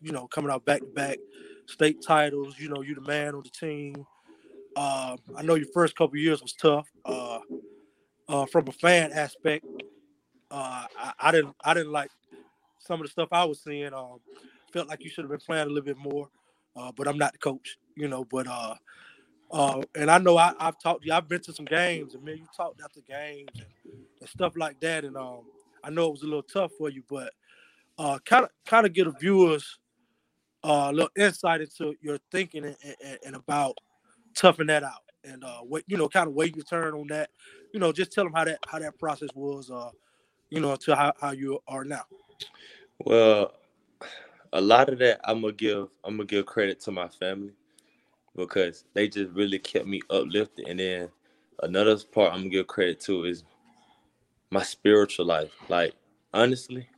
you 0.00 0.12
know, 0.12 0.26
coming 0.28 0.50
out 0.50 0.64
back 0.64 0.80
to 0.80 0.86
back 0.86 1.18
state 1.66 2.02
titles. 2.06 2.56
You 2.58 2.68
know, 2.68 2.82
you 2.82 2.94
the 2.94 3.00
man 3.02 3.34
on 3.34 3.42
the 3.42 3.50
team. 3.50 3.94
Uh, 4.74 5.16
I 5.36 5.42
know 5.42 5.54
your 5.54 5.68
first 5.72 5.96
couple 5.96 6.16
years 6.16 6.42
was 6.42 6.54
tough. 6.54 6.88
Uh, 7.04 7.40
uh, 8.28 8.46
from 8.46 8.68
a 8.68 8.72
fan 8.72 9.12
aspect, 9.12 9.64
uh, 10.50 10.86
I, 10.98 11.12
I 11.20 11.30
didn't 11.32 11.54
I 11.64 11.74
didn't 11.74 11.92
like 11.92 12.10
some 12.82 13.00
of 13.00 13.06
the 13.06 13.10
stuff 13.10 13.28
I 13.32 13.44
was 13.44 13.62
seeing. 13.62 13.94
Um, 13.94 14.18
felt 14.72 14.88
like 14.88 15.04
you 15.04 15.10
should 15.10 15.24
have 15.24 15.30
been 15.30 15.40
playing 15.40 15.66
a 15.66 15.68
little 15.68 15.82
bit 15.82 15.98
more, 15.98 16.28
uh, 16.76 16.90
but 16.96 17.06
I'm 17.06 17.18
not 17.18 17.32
the 17.32 17.38
coach, 17.38 17.78
you 17.96 18.08
know. 18.08 18.24
But 18.24 18.46
uh, 18.46 18.74
uh, 19.50 19.82
and 19.94 20.10
I 20.10 20.18
know 20.18 20.36
I, 20.36 20.52
I've 20.58 20.78
talked 20.78 21.02
to 21.02 21.08
you. 21.08 21.14
I've 21.14 21.28
been 21.28 21.42
to 21.42 21.52
some 21.52 21.66
games, 21.66 22.14
and 22.14 22.24
man, 22.24 22.38
you 22.38 22.46
talked 22.56 22.80
after 22.82 23.00
games 23.00 23.50
and, 23.54 23.66
and 24.20 24.28
stuff 24.28 24.54
like 24.56 24.80
that. 24.80 25.04
And 25.04 25.16
um, 25.16 25.42
I 25.84 25.90
know 25.90 26.08
it 26.08 26.12
was 26.12 26.22
a 26.22 26.26
little 26.26 26.42
tough 26.42 26.72
for 26.78 26.88
you, 26.88 27.02
but 27.08 27.32
uh, 27.98 28.18
kind 28.24 28.44
of 28.44 28.50
kind 28.66 28.86
of 28.86 28.92
get 28.92 29.06
a 29.06 29.12
viewers 29.12 29.78
uh, 30.64 30.88
a 30.90 30.92
little 30.92 31.10
insight 31.16 31.60
into 31.60 31.94
your 32.00 32.18
thinking 32.30 32.64
and, 32.64 32.76
and, 33.04 33.18
and 33.26 33.36
about 33.36 33.76
toughing 34.34 34.68
that 34.68 34.82
out 34.82 35.02
and 35.24 35.44
uh, 35.44 35.58
what 35.58 35.84
you 35.86 35.96
know, 35.96 36.08
kind 36.08 36.28
of 36.28 36.34
wait 36.34 36.56
your 36.56 36.64
turn 36.64 36.94
on 36.94 37.06
that. 37.08 37.30
You 37.72 37.80
know, 37.80 37.92
just 37.92 38.12
tell 38.12 38.24
them 38.24 38.32
how 38.32 38.44
that 38.44 38.58
how 38.66 38.78
that 38.78 38.98
process 38.98 39.28
was. 39.34 39.70
Uh, 39.70 39.90
you 40.52 40.60
know, 40.60 40.76
to 40.76 40.94
how, 40.94 41.14
how 41.18 41.30
you 41.30 41.58
are 41.66 41.82
now. 41.82 42.04
Well, 42.98 43.52
a 44.52 44.60
lot 44.60 44.88
of 44.88 44.98
that 44.98 45.20
I'm 45.24 45.40
gonna 45.40 45.52
give 45.52 45.88
I'm 46.04 46.16
gonna 46.16 46.26
give 46.26 46.46
credit 46.46 46.80
to 46.80 46.90
my 46.90 47.08
family 47.08 47.52
because 48.36 48.84
they 48.94 49.08
just 49.08 49.30
really 49.32 49.58
kept 49.58 49.86
me 49.86 50.00
uplifted. 50.10 50.66
And 50.68 50.78
then 50.80 51.08
another 51.62 51.96
part 52.12 52.32
I'm 52.32 52.40
gonna 52.40 52.50
give 52.50 52.66
credit 52.66 53.00
to 53.02 53.24
is 53.24 53.44
my 54.50 54.62
spiritual 54.62 55.26
life. 55.26 55.52
Like 55.68 55.94
honestly, 56.32 56.88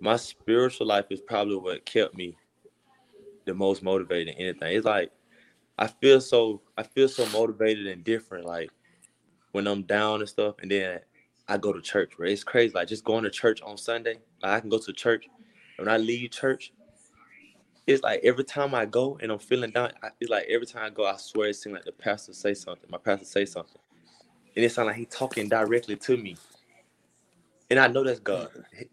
my 0.00 0.16
spiritual 0.16 0.86
life 0.86 1.06
is 1.10 1.20
probably 1.20 1.56
what 1.56 1.84
kept 1.84 2.16
me 2.16 2.36
the 3.44 3.54
most 3.54 3.82
motivated 3.82 4.34
in 4.34 4.40
anything. 4.40 4.76
It's 4.76 4.86
like 4.86 5.12
I 5.78 5.86
feel 5.86 6.20
so 6.20 6.62
I 6.76 6.82
feel 6.82 7.08
so 7.08 7.26
motivated 7.26 7.86
and 7.86 8.04
different 8.04 8.44
like 8.44 8.70
when 9.52 9.66
I'm 9.66 9.82
down 9.82 10.20
and 10.20 10.28
stuff 10.28 10.56
and 10.60 10.70
then 10.70 11.00
I 11.52 11.58
go 11.58 11.72
to 11.72 11.82
church, 11.82 12.12
bro. 12.16 12.28
It's 12.28 12.44
crazy. 12.44 12.72
Like 12.74 12.88
just 12.88 13.04
going 13.04 13.24
to 13.24 13.30
church 13.30 13.60
on 13.60 13.76
Sunday. 13.76 14.20
Like 14.42 14.52
I 14.52 14.60
can 14.60 14.70
go 14.70 14.78
to 14.78 14.92
church. 14.92 15.28
When 15.76 15.88
I 15.88 15.98
leave 15.98 16.30
church, 16.30 16.72
it's 17.86 18.02
like 18.02 18.20
every 18.24 18.44
time 18.44 18.74
I 18.74 18.86
go 18.86 19.18
and 19.20 19.30
I'm 19.30 19.38
feeling 19.38 19.70
down, 19.70 19.92
I, 20.02 20.08
feel 20.18 20.30
like 20.30 20.46
every 20.48 20.66
time 20.66 20.84
I 20.84 20.90
go, 20.90 21.04
I 21.04 21.16
swear 21.16 21.48
it 21.48 21.56
seems 21.56 21.74
like 21.74 21.84
the 21.84 21.92
pastor 21.92 22.32
say 22.32 22.54
something. 22.54 22.88
My 22.90 22.98
pastor 22.98 23.26
say 23.26 23.44
something. 23.44 23.80
And 24.56 24.64
it 24.64 24.72
sounds 24.72 24.86
like 24.86 24.96
he 24.96 25.04
talking 25.04 25.48
directly 25.48 25.96
to 25.96 26.16
me. 26.16 26.36
And 27.70 27.78
I 27.78 27.86
know 27.88 28.02
that's 28.02 28.20
God. 28.20 28.48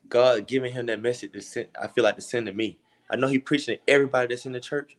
God 0.10 0.46
giving 0.48 0.74
him 0.74 0.86
that 0.88 1.02
message 1.02 1.32
to 1.34 1.42
send, 1.42 1.68
I 1.82 1.88
feel 1.88 2.04
like 2.04 2.16
to 2.16 2.22
send 2.22 2.48
to 2.48 2.54
me. 2.54 2.78
I 3.10 3.16
know 3.16 3.28
he 3.28 3.40
preaching 3.40 3.78
to 3.78 3.92
everybody 3.92 4.34
that's 4.34 4.46
in 4.46 4.52
the 4.52 4.60
church, 4.60 4.98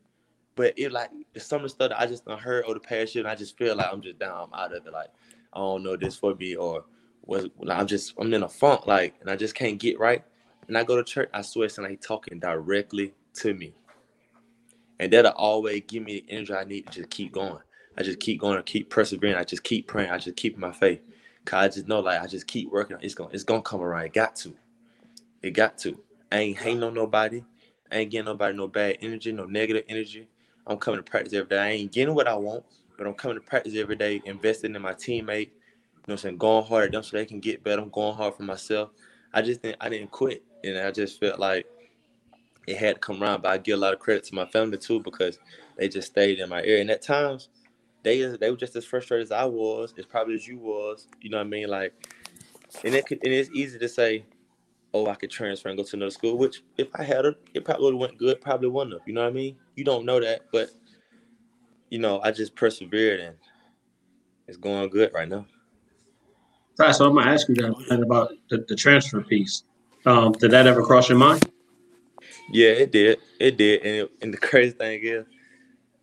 but 0.54 0.72
it 0.78 0.92
like 0.92 1.10
the 1.34 1.40
stuff 1.40 1.62
that 1.78 1.98
I 1.98 2.06
just 2.06 2.26
heard 2.26 2.64
over 2.64 2.74
the 2.74 2.80
past 2.80 3.14
year, 3.14 3.24
and 3.24 3.30
I 3.30 3.34
just 3.34 3.56
feel 3.56 3.76
like 3.76 3.86
I'm 3.92 4.00
just 4.00 4.18
down, 4.18 4.48
I'm 4.48 4.58
out 4.58 4.74
of 4.74 4.86
it. 4.86 4.92
Like 4.92 5.10
I 5.52 5.58
don't 5.58 5.82
know 5.82 5.96
this 5.96 6.16
for 6.16 6.34
me, 6.34 6.56
or 6.56 6.84
was 7.30 7.48
I'm 7.68 7.86
just 7.86 8.14
I'm 8.18 8.34
in 8.34 8.42
a 8.42 8.48
funk, 8.48 8.86
like, 8.86 9.14
and 9.20 9.30
I 9.30 9.36
just 9.36 9.54
can't 9.54 9.78
get 9.78 9.98
right. 9.98 10.22
And 10.68 10.76
I 10.76 10.84
go 10.84 10.96
to 10.96 11.04
church, 11.04 11.30
I 11.32 11.42
swear, 11.42 11.66
it's 11.66 11.78
like 11.78 12.00
talking 12.00 12.38
directly 12.38 13.14
to 13.34 13.54
me, 13.54 13.72
and 14.98 15.12
that'll 15.12 15.32
always 15.32 15.82
give 15.86 16.02
me 16.02 16.20
the 16.20 16.32
energy 16.34 16.54
I 16.54 16.64
need 16.64 16.86
to 16.86 16.92
just 16.92 17.10
keep 17.10 17.32
going. 17.32 17.58
I 17.96 18.02
just 18.02 18.20
keep 18.20 18.40
going, 18.40 18.58
I 18.58 18.62
keep 18.62 18.90
persevering. 18.90 19.36
I 19.36 19.44
just 19.44 19.64
keep 19.64 19.86
praying. 19.86 20.10
I 20.10 20.18
just 20.18 20.36
keep 20.36 20.58
my 20.58 20.72
faith. 20.72 21.00
Cause 21.44 21.64
I 21.64 21.68
just 21.68 21.88
know, 21.88 22.00
like, 22.00 22.20
I 22.20 22.26
just 22.26 22.46
keep 22.46 22.70
working. 22.70 22.96
It's 23.00 23.14
gonna, 23.14 23.30
it's 23.32 23.44
gonna 23.44 23.62
come 23.62 23.80
around. 23.80 24.04
It 24.04 24.12
got 24.12 24.36
to. 24.36 24.54
It 25.42 25.52
got 25.52 25.78
to. 25.78 25.98
I 26.30 26.38
ain't 26.38 26.58
hating 26.58 26.82
on 26.82 26.94
nobody. 26.94 27.42
I 27.90 27.98
ain't 27.98 28.10
getting 28.10 28.26
nobody 28.26 28.56
no 28.56 28.68
bad 28.68 28.98
energy, 29.00 29.32
no 29.32 29.46
negative 29.46 29.84
energy. 29.88 30.28
I'm 30.66 30.78
coming 30.78 30.98
to 30.98 31.10
practice 31.10 31.32
every 31.32 31.48
day. 31.48 31.58
I 31.58 31.70
ain't 31.70 31.92
getting 31.92 32.14
what 32.14 32.28
I 32.28 32.34
want, 32.34 32.64
but 32.96 33.06
I'm 33.06 33.14
coming 33.14 33.36
to 33.36 33.40
practice 33.40 33.74
every 33.76 33.96
day, 33.96 34.22
investing 34.26 34.74
in 34.74 34.82
my 34.82 34.94
teammate. 34.94 35.50
Know 36.10 36.14
what 36.14 36.22
I'm 36.22 36.22
saying? 36.22 36.38
Going 36.38 36.66
hard 36.66 36.86
at 36.86 36.92
them 36.92 37.02
so 37.04 37.16
they 37.16 37.24
can 37.24 37.38
get 37.38 37.62
better. 37.62 37.80
I'm 37.80 37.88
going 37.88 38.16
hard 38.16 38.34
for 38.34 38.42
myself. 38.42 38.90
I 39.32 39.42
just 39.42 39.62
didn't 39.62 39.76
I 39.80 39.88
didn't 39.88 40.10
quit. 40.10 40.42
And 40.64 40.76
I 40.76 40.90
just 40.90 41.20
felt 41.20 41.38
like 41.38 41.66
it 42.66 42.76
had 42.76 42.96
to 42.96 43.00
come 43.00 43.22
around. 43.22 43.42
But 43.42 43.52
I 43.52 43.58
give 43.58 43.78
a 43.78 43.80
lot 43.80 43.94
of 43.94 44.00
credit 44.00 44.24
to 44.24 44.34
my 44.34 44.44
family 44.46 44.76
too 44.76 44.98
because 44.98 45.38
they 45.76 45.88
just 45.88 46.08
stayed 46.08 46.40
in 46.40 46.48
my 46.48 46.64
ear. 46.64 46.80
And 46.80 46.90
at 46.90 47.00
times 47.00 47.48
they 48.02 48.22
they 48.24 48.50
were 48.50 48.56
just 48.56 48.74
as 48.74 48.84
frustrated 48.84 49.26
as 49.26 49.30
I 49.30 49.44
was, 49.44 49.94
as 49.96 50.04
probably 50.04 50.34
as 50.34 50.48
you 50.48 50.58
was. 50.58 51.06
You 51.20 51.30
know 51.30 51.36
what 51.36 51.46
I 51.46 51.48
mean? 51.48 51.68
Like 51.68 51.94
and 52.82 52.92
it 52.92 53.06
could, 53.06 53.20
and 53.24 53.32
it's 53.32 53.50
easy 53.54 53.78
to 53.78 53.88
say, 53.88 54.24
oh, 54.92 55.06
I 55.06 55.14
could 55.14 55.30
transfer 55.30 55.68
and 55.68 55.78
go 55.78 55.84
to 55.84 55.96
another 55.96 56.10
school, 56.10 56.36
which 56.36 56.64
if 56.76 56.88
I 56.96 57.04
had 57.04 57.24
it, 57.24 57.40
it 57.54 57.64
probably 57.64 57.84
would 57.84 57.94
have 57.94 58.00
went 58.00 58.18
good, 58.18 58.40
probably 58.40 58.68
wouldn't 58.68 58.94
have. 58.94 59.06
You 59.06 59.14
know 59.14 59.22
what 59.22 59.30
I 59.30 59.32
mean? 59.32 59.54
You 59.76 59.84
don't 59.84 60.04
know 60.04 60.18
that, 60.18 60.46
but 60.50 60.70
you 61.88 62.00
know, 62.00 62.20
I 62.20 62.32
just 62.32 62.56
persevered 62.56 63.20
and 63.20 63.36
it's 64.48 64.56
going 64.56 64.90
good 64.90 65.12
right 65.14 65.28
now. 65.28 65.46
Right, 66.80 66.94
so 66.94 67.06
I'm 67.06 67.14
gonna 67.14 67.30
ask 67.30 67.46
you 67.46 67.54
that 67.56 68.00
about 68.02 68.32
the, 68.48 68.64
the 68.66 68.74
transfer 68.74 69.20
piece. 69.20 69.64
Um, 70.06 70.32
did 70.32 70.50
that 70.52 70.66
ever 70.66 70.82
cross 70.82 71.10
your 71.10 71.18
mind? 71.18 71.46
Yeah, 72.50 72.70
it 72.70 72.90
did. 72.90 73.18
It 73.38 73.58
did. 73.58 73.82
And, 73.82 73.96
it, 73.96 74.10
and 74.22 74.32
the 74.32 74.38
crazy 74.38 74.72
thing 74.72 75.00
is, 75.02 75.26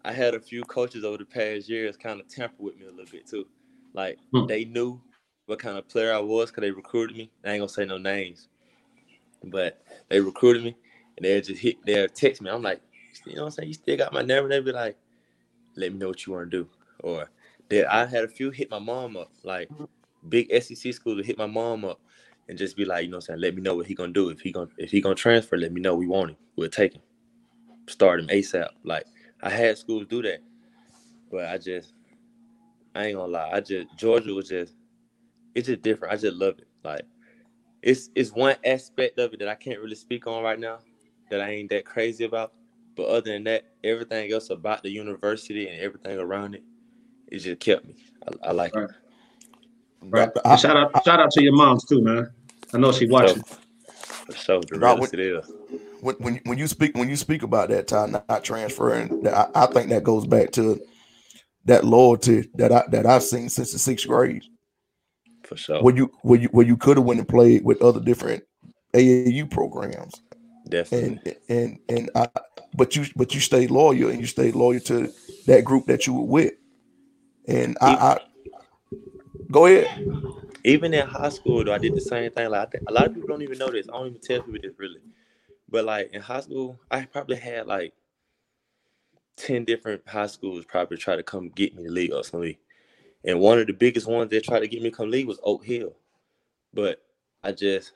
I 0.06 0.12
had 0.12 0.36
a 0.36 0.40
few 0.40 0.62
coaches 0.62 1.04
over 1.04 1.18
the 1.18 1.26
past 1.26 1.68
years 1.68 1.98
kind 1.98 2.20
of 2.20 2.28
tamper 2.28 2.62
with 2.62 2.78
me 2.78 2.86
a 2.86 2.92
little 2.92 3.12
bit 3.12 3.26
too. 3.26 3.48
Like 3.96 4.20
Hmm. 4.32 4.46
they 4.46 4.66
knew 4.66 5.02
what 5.48 5.58
kind 5.58 5.80
of 5.80 5.88
player 5.88 6.13
I 6.13 6.20
was 6.20 6.52
because 6.52 6.62
they 6.62 6.70
recruited 6.70 7.18
me. 7.18 7.32
I 7.44 7.54
ain't 7.54 7.62
gonna 7.62 7.70
say 7.70 7.86
no 7.86 7.98
names, 7.98 8.48
but 9.46 9.84
they 10.10 10.20
recruited 10.20 10.63
me 10.63 10.76
and 11.18 11.26
they 11.26 11.42
just 11.42 11.60
hit. 11.60 11.84
They 11.88 12.06
text 12.06 12.40
me. 12.40 12.52
I'm 12.52 12.62
like, 12.62 12.82
you 13.26 13.36
know 13.36 13.46
what 13.46 13.48
I'm 13.48 13.52
saying? 13.54 13.70
You 13.70 13.74
still 13.74 13.98
got 13.98 14.13
my 14.13 14.22
number. 14.22 14.48
They 14.48 14.60
be 14.60 14.72
like, 14.74 14.96
let 15.76 15.92
me 15.92 15.98
know 15.98 16.10
what 16.10 16.24
you 16.28 16.34
want 16.34 16.52
to 16.52 16.58
do. 16.66 16.70
Or 17.00 17.32
that 17.70 17.92
I 17.92 18.06
had 18.06 18.26
a 18.26 18.28
few 18.28 18.52
hit 18.52 18.70
my 18.70 18.78
mom 18.78 19.18
up, 19.18 19.32
like 19.44 19.72
big 20.28 20.52
SEC 20.63 20.94
school 20.94 21.18
to 21.18 21.24
hit 21.24 21.38
my 21.38 21.48
mom 21.48 21.86
up 21.86 22.02
and 22.50 22.58
just 22.58 22.78
be 22.78 22.86
like, 22.86 23.04
you 23.06 23.10
know 23.12 23.18
what 23.18 23.26
I'm 23.26 23.36
saying, 23.36 23.42
let 23.42 23.56
me 23.56 23.62
know 23.62 23.76
what 23.76 23.88
he 23.88 23.96
gonna 23.96 24.13
do. 24.13 24.30
If 24.30 24.42
he 24.42 24.52
gonna 24.52 24.70
if 24.78 24.92
he 24.92 25.02
gonna 25.02 25.16
transfer, 25.16 25.58
let 25.58 25.74
me 25.74 25.82
know. 25.82 25.96
We 25.96 26.08
want 26.08 26.32
him. 26.32 26.38
We'll 26.56 26.70
take 26.70 26.94
him. 26.94 27.02
Start 27.88 28.20
him 28.22 28.28
ASAP. 28.28 28.70
Like 28.84 29.06
I 29.44 29.50
had 29.50 29.78
schools 29.78 30.08
do 30.10 30.22
that. 30.24 30.40
But 31.32 31.46
I 31.48 31.58
just 31.58 31.94
I 32.96 33.06
ain't 33.08 33.18
gonna 33.18 33.32
lie. 33.32 33.52
I 33.54 33.62
just 33.62 33.88
Georgia 33.98 34.34
was 34.34 34.50
just 34.50 34.76
it's 35.56 35.68
just 35.68 35.82
different. 35.82 36.13
I 36.13 36.18
just 36.18 36.38
love 36.38 36.60
it. 36.60 36.68
Like 36.84 37.04
it's 37.82 38.10
it's 38.16 38.32
one 38.32 38.56
aspect 38.66 39.20
of 39.20 39.34
it 39.34 39.40
that 39.40 39.50
I 39.50 39.56
can't 39.56 39.80
really 39.80 39.96
speak 39.96 40.28
on 40.28 40.44
right 40.44 40.60
now 40.60 40.80
that 41.32 41.42
I 41.42 41.50
ain't 41.52 41.70
that 41.72 41.86
crazy 41.86 42.26
about. 42.26 42.54
But 42.96 43.08
other 43.08 43.32
than 43.32 43.44
that, 43.46 43.66
everything 43.84 44.32
else 44.32 44.50
about 44.50 44.84
the 44.84 44.90
university 44.90 45.68
and 45.70 45.80
everything 45.80 46.18
around 46.20 46.56
it, 46.56 46.63
it 47.28 47.40
just 47.40 47.60
kept 47.60 47.86
me. 47.86 47.96
I, 48.28 48.50
I 48.50 48.52
like 48.52 48.74
Right. 48.76 48.90
it. 48.90 49.07
Right. 50.02 50.30
I- 50.46 50.56
shout 50.56 50.78
out, 50.78 51.04
shout 51.04 51.20
out 51.20 51.32
to 51.32 51.44
your 51.44 51.54
moms 51.54 51.86
too, 51.86 52.02
man. 52.02 52.30
I 52.74 52.78
know 52.78 52.92
she 52.92 53.08
watching. 53.08 53.44
For 53.44 54.34
sure, 54.34 54.62
the 54.70 54.78
Nah, 54.78 54.94
realest 54.94 55.14
it 55.14 55.20
is. 55.22 55.52
when 56.02 56.16
when 56.16 56.34
you- 56.36 56.42
when 56.46 56.58
you 56.58 56.68
speak 56.68 56.96
when 56.98 57.10
you 57.10 57.16
speak 57.16 57.44
about 57.44 57.70
that 57.70 57.88
time 57.88 58.12
not, 58.12 58.28
not 58.30 58.44
transferring, 58.44 59.22
that- 59.24 59.34
I, 59.56 59.64
I 59.64 59.66
think 59.68 59.90
that 59.90 60.04
goes 60.04 60.26
back 60.26 60.52
to 60.54 60.80
that 61.66 61.84
loyalty 61.86 62.50
that 62.56 62.72
I 62.72 62.84
that 62.92 63.06
I've 63.06 63.24
seen 63.24 63.50
since 63.50 63.72
the 63.74 63.80
sixth 63.80 64.08
grade. 64.08 64.44
For 65.44 65.56
sure. 65.58 65.82
Where 65.82 65.96
you 65.96 66.12
where 66.24 66.40
you 66.40 66.48
where 66.52 66.66
you 66.66 66.78
could 66.78 66.98
have 66.98 67.06
went 67.06 67.20
and 67.20 67.28
played 67.28 67.64
with 67.64 67.82
other 67.82 68.00
different 68.02 68.44
AAU 68.94 69.50
programs, 69.50 70.14
Definitely. 70.70 71.36
and 71.50 71.80
and 71.90 72.08
and 72.08 72.10
I, 72.16 72.28
but 72.76 72.96
you 72.96 73.06
but 73.16 73.34
you 73.34 73.40
stayed 73.40 73.72
loyal 73.72 74.10
and 74.10 74.20
you 74.20 74.26
stayed 74.28 74.56
loyal 74.56 74.80
to 74.82 75.10
that 75.46 75.64
group 75.64 75.86
that 75.88 76.06
you 76.06 76.14
were 76.14 76.24
with, 76.24 76.54
and 77.48 77.78
I, 77.82 77.94
I 77.96 78.20
go 79.52 79.66
ahead. 79.66 80.06
even 80.64 80.94
in 80.94 81.08
high 81.08 81.30
school 81.30 81.64
though, 81.64 81.74
I 81.74 81.78
did 81.78 81.96
the 81.96 82.02
same 82.02 82.32
thing. 82.32 82.50
Like 82.50 82.68
I 82.68 82.72
think 82.72 82.84
a 82.90 82.94
lot 82.94 83.08
of 83.08 83.14
people 83.14 83.30
don't 83.30 83.42
even 83.42 83.58
know 83.58 83.70
this. 83.70 83.88
I 83.90 83.94
don't 83.94 84.08
even 84.08 84.22
tell 84.22 84.42
people 84.42 84.60
this 84.62 84.78
really. 84.78 85.02
But 85.70 85.86
like 85.86 86.12
in 86.14 86.22
high 86.22 86.42
school, 86.42 86.80
I 86.90 87.06
probably 87.06 87.38
had 87.38 87.68
like 87.68 87.94
ten 89.36 89.66
different 89.66 90.08
high 90.08 90.28
schools 90.28 90.66
probably 90.66 90.98
try 90.98 91.16
to 91.16 91.24
come 91.24 91.50
get 91.50 91.76
me 91.76 91.84
to 91.84 91.92
league 91.92 92.14
or 92.14 92.24
something. 92.24 92.56
And 93.24 93.40
one 93.40 93.60
of 93.60 93.68
the 93.68 93.74
biggest 93.74 94.08
ones 94.08 94.30
that 94.32 94.44
tried 94.44 94.62
to 94.62 94.68
get 94.68 94.82
me 94.82 94.90
to 94.90 94.96
come 94.96 95.12
league 95.12 95.28
was 95.28 95.40
Oak 95.44 95.66
Hill. 95.66 95.96
But 96.74 97.02
I 97.44 97.52
just 97.52 97.94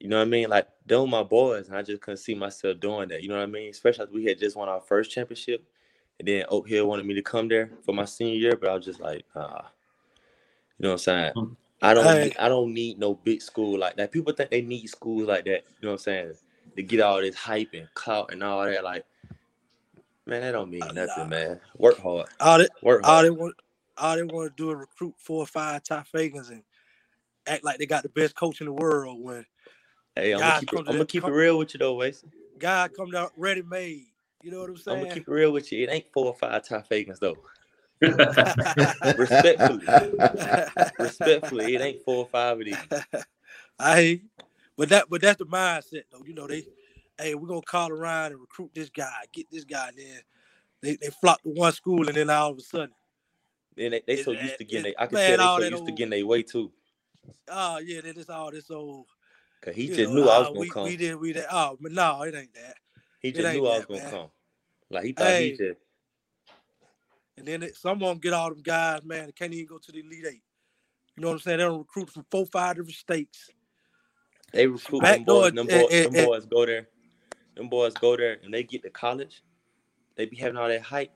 you 0.00 0.08
know 0.08 0.16
what 0.16 0.26
I 0.26 0.30
mean? 0.30 0.48
Like 0.48 0.66
they 0.86 0.96
were 0.96 1.06
my 1.06 1.22
boys, 1.22 1.68
and 1.68 1.76
I 1.76 1.82
just 1.82 2.00
couldn't 2.00 2.18
see 2.18 2.34
myself 2.34 2.80
doing 2.80 3.08
that. 3.10 3.22
You 3.22 3.28
know 3.28 3.36
what 3.36 3.42
I 3.42 3.46
mean? 3.46 3.70
Especially 3.70 4.06
we 4.12 4.24
had 4.24 4.38
just 4.38 4.56
won 4.56 4.68
our 4.68 4.80
first 4.80 5.10
championship, 5.10 5.62
and 6.18 6.26
then 6.26 6.46
Oak 6.48 6.68
Hill 6.68 6.88
wanted 6.88 7.04
me 7.06 7.14
to 7.14 7.22
come 7.22 7.48
there 7.48 7.70
for 7.84 7.94
my 7.94 8.06
senior 8.06 8.36
year, 8.36 8.56
but 8.56 8.70
I 8.70 8.74
was 8.74 8.84
just 8.86 9.00
like, 9.00 9.24
ah, 9.36 9.70
you 10.80 10.84
know 10.84 10.88
what 10.90 10.92
I'm 10.94 10.98
saying? 10.98 11.32
Mhm. 11.36 11.56
I 11.82 11.94
don't, 11.94 12.04
Hey. 12.06 12.24
need, 12.24 12.36
I 12.38 12.48
don't 12.48 12.72
need 12.74 12.98
no 12.98 13.14
big 13.14 13.42
school 13.42 13.78
like 13.78 13.96
that. 13.96 14.10
People 14.12 14.32
think 14.32 14.50
they 14.50 14.62
need 14.62 14.86
schools 14.88 15.28
like 15.28 15.44
that. 15.44 15.64
You 15.80 15.86
know 15.86 15.88
what 15.90 15.92
I'm 15.92 15.98
saying? 15.98 16.34
To 16.76 16.82
get 16.82 17.00
all 17.00 17.20
this 17.20 17.34
hype 17.34 17.74
and 17.74 17.86
clout 17.94 18.32
and 18.32 18.42
all 18.42 18.64
that. 18.64 18.82
Like, 18.82 19.04
man, 20.26 20.40
that 20.40 20.52
don't 20.52 20.70
mean 20.70 20.80
Uh, 20.80 20.92
nothing, 20.92 21.28
man. 21.28 21.60
Work 21.78 21.98
hard, 22.00 22.28
All 22.40 22.58
they, 22.58 22.68
work 22.82 23.04
all 23.04 23.14
hard. 23.16 23.26
they 23.26 23.30
want, 23.30 23.54
all 23.98 24.16
they 24.16 24.22
want 24.22 24.56
to 24.56 24.62
do 24.62 24.70
is 24.70 24.76
recruit 24.76 25.14
four 25.18 25.40
or 25.42 25.46
five 25.46 25.82
top 25.82 26.06
Fagans 26.08 26.50
and 26.50 26.62
act 27.46 27.62
like 27.64 27.78
they 27.78 27.86
got 27.86 28.02
the 28.02 28.08
best 28.08 28.34
coach 28.34 28.60
in 28.60 28.66
the 28.66 28.72
world. 28.72 29.20
When 29.22 29.44
Hey, 30.16 30.32
I'm 30.32 30.40
gonna 30.40 30.52
keep, 30.60 30.72
it, 30.72 30.78
I'm 30.78 30.84
gonna 30.86 31.04
keep 31.06 31.24
it 31.24 31.30
real 31.30 31.58
with 31.58 31.74
you 31.74 31.78
though, 31.78 31.94
Wason. 31.94 32.32
guy 32.58 32.88
come 32.88 33.10
down 33.10 33.28
ready 33.36 33.62
made, 33.62 34.06
you 34.42 34.50
know 34.50 34.60
what 34.60 34.70
I'm 34.70 34.76
saying? 34.76 34.98
I'm 34.98 35.04
gonna 35.04 35.14
keep 35.14 35.28
it 35.28 35.32
real 35.32 35.52
with 35.52 35.70
you. 35.72 35.84
It 35.84 35.90
ain't 35.90 36.06
four 36.12 36.26
or 36.26 36.34
five 36.34 36.64
top 36.66 36.88
Fagans 36.88 37.18
though. 37.18 37.36
Respectfully, 39.18 39.86
respectfully, 40.98 41.74
it 41.74 41.80
ain't 41.82 42.02
four 42.02 42.16
or 42.18 42.26
five 42.26 42.58
of 42.58 42.64
these. 42.64 42.76
I 43.78 44.22
but 44.76 44.88
that 44.88 45.10
but 45.10 45.20
that's 45.20 45.38
the 45.38 45.44
mindset 45.44 46.04
though. 46.10 46.22
You 46.24 46.34
know, 46.34 46.46
they 46.46 46.64
hey, 47.18 47.34
we're 47.34 47.48
gonna 47.48 47.60
call 47.62 47.90
around 47.92 48.32
and 48.32 48.40
recruit 48.40 48.70
this 48.74 48.88
guy, 48.88 49.12
get 49.32 49.50
this 49.50 49.64
guy, 49.64 49.88
and 49.88 49.98
then 49.98 50.20
they, 50.82 50.96
they 50.96 51.08
flock 51.20 51.42
to 51.42 51.50
one 51.50 51.72
school 51.72 52.08
and 52.08 52.16
then 52.16 52.30
all 52.30 52.52
of 52.52 52.58
a 52.58 52.62
sudden, 52.62 52.92
Then 53.76 53.90
they, 53.90 54.02
they 54.06 54.22
so 54.22 54.32
used 54.32 54.56
to 54.56 54.64
getting 54.64 54.84
they, 54.84 54.94
I 54.98 55.06
can 55.06 55.16
man, 55.16 55.38
tell 55.38 55.60
they 55.60 55.64
so 55.68 55.70
used 55.72 55.86
to 55.86 55.92
getting 55.92 56.10
their 56.10 56.26
way 56.26 56.42
too. 56.42 56.72
oh 57.48 57.78
yeah, 57.78 58.00
that 58.00 58.16
is 58.16 58.30
all 58.30 58.50
this 58.50 58.70
old 58.70 59.06
Cause 59.60 59.74
he 59.74 59.88
just 59.88 60.10
know, 60.10 60.14
knew 60.14 60.22
I 60.22 60.38
was 60.38 60.46
ah, 60.46 60.50
gonna 60.52 60.60
we, 60.60 60.70
come. 60.70 60.84
We 60.84 60.96
did 60.96 61.16
we 61.16 61.32
did 61.34 61.44
oh 61.52 61.76
but 61.78 61.92
no, 61.92 62.22
it 62.22 62.34
ain't 62.34 62.54
that. 62.54 62.76
he 63.20 63.30
just 63.30 63.52
knew 63.52 63.66
I 63.66 63.76
was 63.76 63.80
that, 63.80 63.88
gonna 63.88 64.00
man. 64.00 64.10
come. 64.10 64.28
Like 64.90 65.04
he 65.04 65.12
thought 65.12 65.26
Hey. 65.26 65.50
he 65.50 65.56
just 65.56 65.80
And 67.40 67.48
then 67.48 67.62
it, 67.62 67.74
some 67.74 68.02
of 68.02 68.08
them 68.08 68.18
get 68.18 68.34
all 68.34 68.50
them 68.50 68.62
guys, 68.62 69.02
man, 69.02 69.26
that 69.26 69.36
can't 69.36 69.52
even 69.54 69.66
go 69.66 69.78
to 69.78 69.92
the 69.92 70.00
Elite 70.00 70.26
Eight. 70.28 70.42
You 71.16 71.22
know 71.22 71.28
what 71.28 71.34
I'm 71.34 71.40
saying? 71.40 71.58
They 71.58 71.64
don't 71.64 71.78
recruit 71.78 72.10
from 72.10 72.26
four, 72.30 72.44
five 72.46 72.76
different 72.76 72.94
states. 72.94 73.48
they 74.52 74.66
recruit 74.66 75.00
Back 75.00 75.16
them 75.16 75.24
boys, 75.24 75.52
door, 75.52 75.64
them, 75.64 75.66
eh, 75.70 75.80
boys, 75.80 75.92
eh, 75.92 76.02
them 76.04 76.12
eh. 76.14 76.24
boys 76.26 76.46
go 76.46 76.66
there. 76.66 76.88
Them 77.56 77.68
boys 77.70 77.94
go 77.94 78.16
there 78.16 78.36
and 78.44 78.52
they 78.52 78.62
get 78.62 78.82
to 78.82 78.90
college. 78.90 79.42
They 80.16 80.26
be 80.26 80.36
having 80.36 80.58
all 80.58 80.68
that 80.68 80.82
hype. 80.82 81.12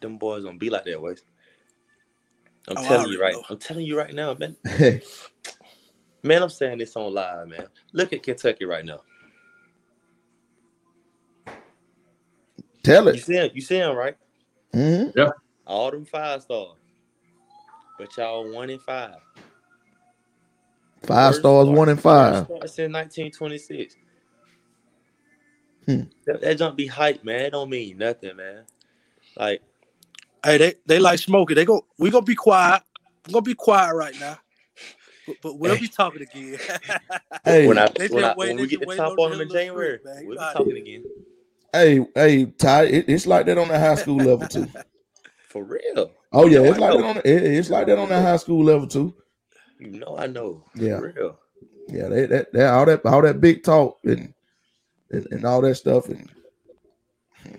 Them 0.00 0.18
boys 0.18 0.44
don't 0.44 0.58
be 0.58 0.70
like 0.70 0.84
that, 0.84 1.02
Waste. 1.02 1.24
I'm 2.68 2.76
Oh, 2.76 2.82
telling 2.84 3.10
you 3.12 3.20
right. 3.20 3.34
know. 3.34 3.42
I'm 3.50 3.58
telling 3.58 3.84
you 3.86 3.98
right 3.98 4.14
now, 4.14 4.34
man. 4.34 4.56
Man, 6.22 6.42
I'm 6.42 6.48
saying 6.48 6.78
this 6.78 6.96
on 6.96 7.14
live, 7.14 7.46
man. 7.46 7.66
Look 7.92 8.12
at 8.12 8.22
Kentucky 8.22 8.64
right 8.64 8.84
now. 8.84 9.02
Tell 12.82 13.06
it. 13.06 13.14
You 13.14 13.20
it. 13.20 13.24
see 13.24 13.34
him, 13.34 13.50
you 13.54 13.60
see 13.60 13.76
him, 13.76 13.94
right? 13.94 14.16
Mhm. 14.74 15.14
All 15.66 15.90
them 15.90 16.04
five 16.04 16.42
stars. 16.42 16.76
But 17.98 18.16
y'all 18.16 18.52
one 18.52 18.70
in 18.70 18.78
five. 18.78 19.16
Five 21.02 21.34
stars, 21.34 21.66
start- 21.66 21.76
one 21.76 21.88
in 21.88 21.96
five. 21.96 22.44
start 22.44 22.70
since 22.70 22.92
1926. 22.92 23.96
Hmm. 25.86 26.00
That, 26.26 26.40
that 26.40 26.58
don't 26.58 26.76
be 26.76 26.86
hype, 26.86 27.22
man. 27.24 27.42
It 27.42 27.50
don't 27.50 27.70
mean 27.70 27.98
nothing, 27.98 28.36
man. 28.36 28.64
Like, 29.36 29.62
Hey, 30.44 30.58
they, 30.58 30.74
they 30.86 30.98
like 31.00 31.18
smoking. 31.18 31.56
They 31.56 31.64
go, 31.64 31.84
we 31.98 32.08
gonna 32.10 32.24
be 32.24 32.36
quiet. 32.36 32.82
We're 33.26 33.32
gonna 33.32 33.42
be 33.42 33.54
quiet 33.54 33.94
right 33.94 34.16
now. 34.16 34.38
But, 35.26 35.36
but 35.42 35.58
we'll 35.58 35.76
be 35.76 35.88
talking 35.88 36.22
again. 36.22 36.58
Hey, 37.44 37.66
when 37.68 37.78
I 37.78 37.86
when, 37.86 37.94
just 37.96 38.14
I, 38.14 38.34
wait- 38.36 38.48
when 38.48 38.56
we 38.58 38.66
get 38.68 38.80
just 38.80 38.90
the 38.90 38.96
top 38.96 39.12
on 39.12 39.18
on 39.26 39.30
them 39.32 39.40
in 39.42 39.48
January, 39.48 39.98
script, 39.98 40.26
we'll 40.26 40.36
be 40.38 40.44
talking 40.52 40.76
again. 40.76 41.04
hey, 41.72 42.06
hey, 42.14 42.44
Ty, 42.46 42.84
it, 42.84 43.04
it's 43.08 43.26
like 43.26 43.46
that 43.46 43.56
on 43.58 43.68
the 43.68 43.78
high 43.78 43.94
school 43.96 44.16
level 44.16 44.46
too. 44.48 44.68
For 45.56 45.64
real. 45.64 46.12
Oh 46.32 46.46
yeah, 46.48 46.60
know 46.60 46.70
it's 46.70 46.78
I 46.78 46.78
like 46.78 46.96
know. 46.96 46.98
that 46.98 47.04
on 47.06 47.16
the, 47.16 47.28
it- 47.30 47.44
it's 47.58 47.70
like 47.70 47.86
that 47.88 47.98
on 47.98 48.08
the 48.10 48.20
high 48.20 48.36
school 48.38 48.64
level 48.64 48.88
too. 48.88 49.14
You 49.80 49.92
know 50.00 50.16
I 50.18 50.26
know. 50.28 50.64
Yeah. 50.76 51.00
For 51.00 51.12
real. 51.16 51.38
Yeah, 51.88 52.08
they, 52.08 52.26
that, 52.26 52.52
that 52.52 52.74
all 52.74 52.86
that 52.86 53.06
all 53.06 53.22
that 53.22 53.40
big 53.40 53.62
talk 53.64 53.98
and 54.04 54.34
and, 55.10 55.26
and 55.30 55.44
all 55.46 55.62
that 55.62 55.76
stuff 55.76 56.08
and 56.08 56.30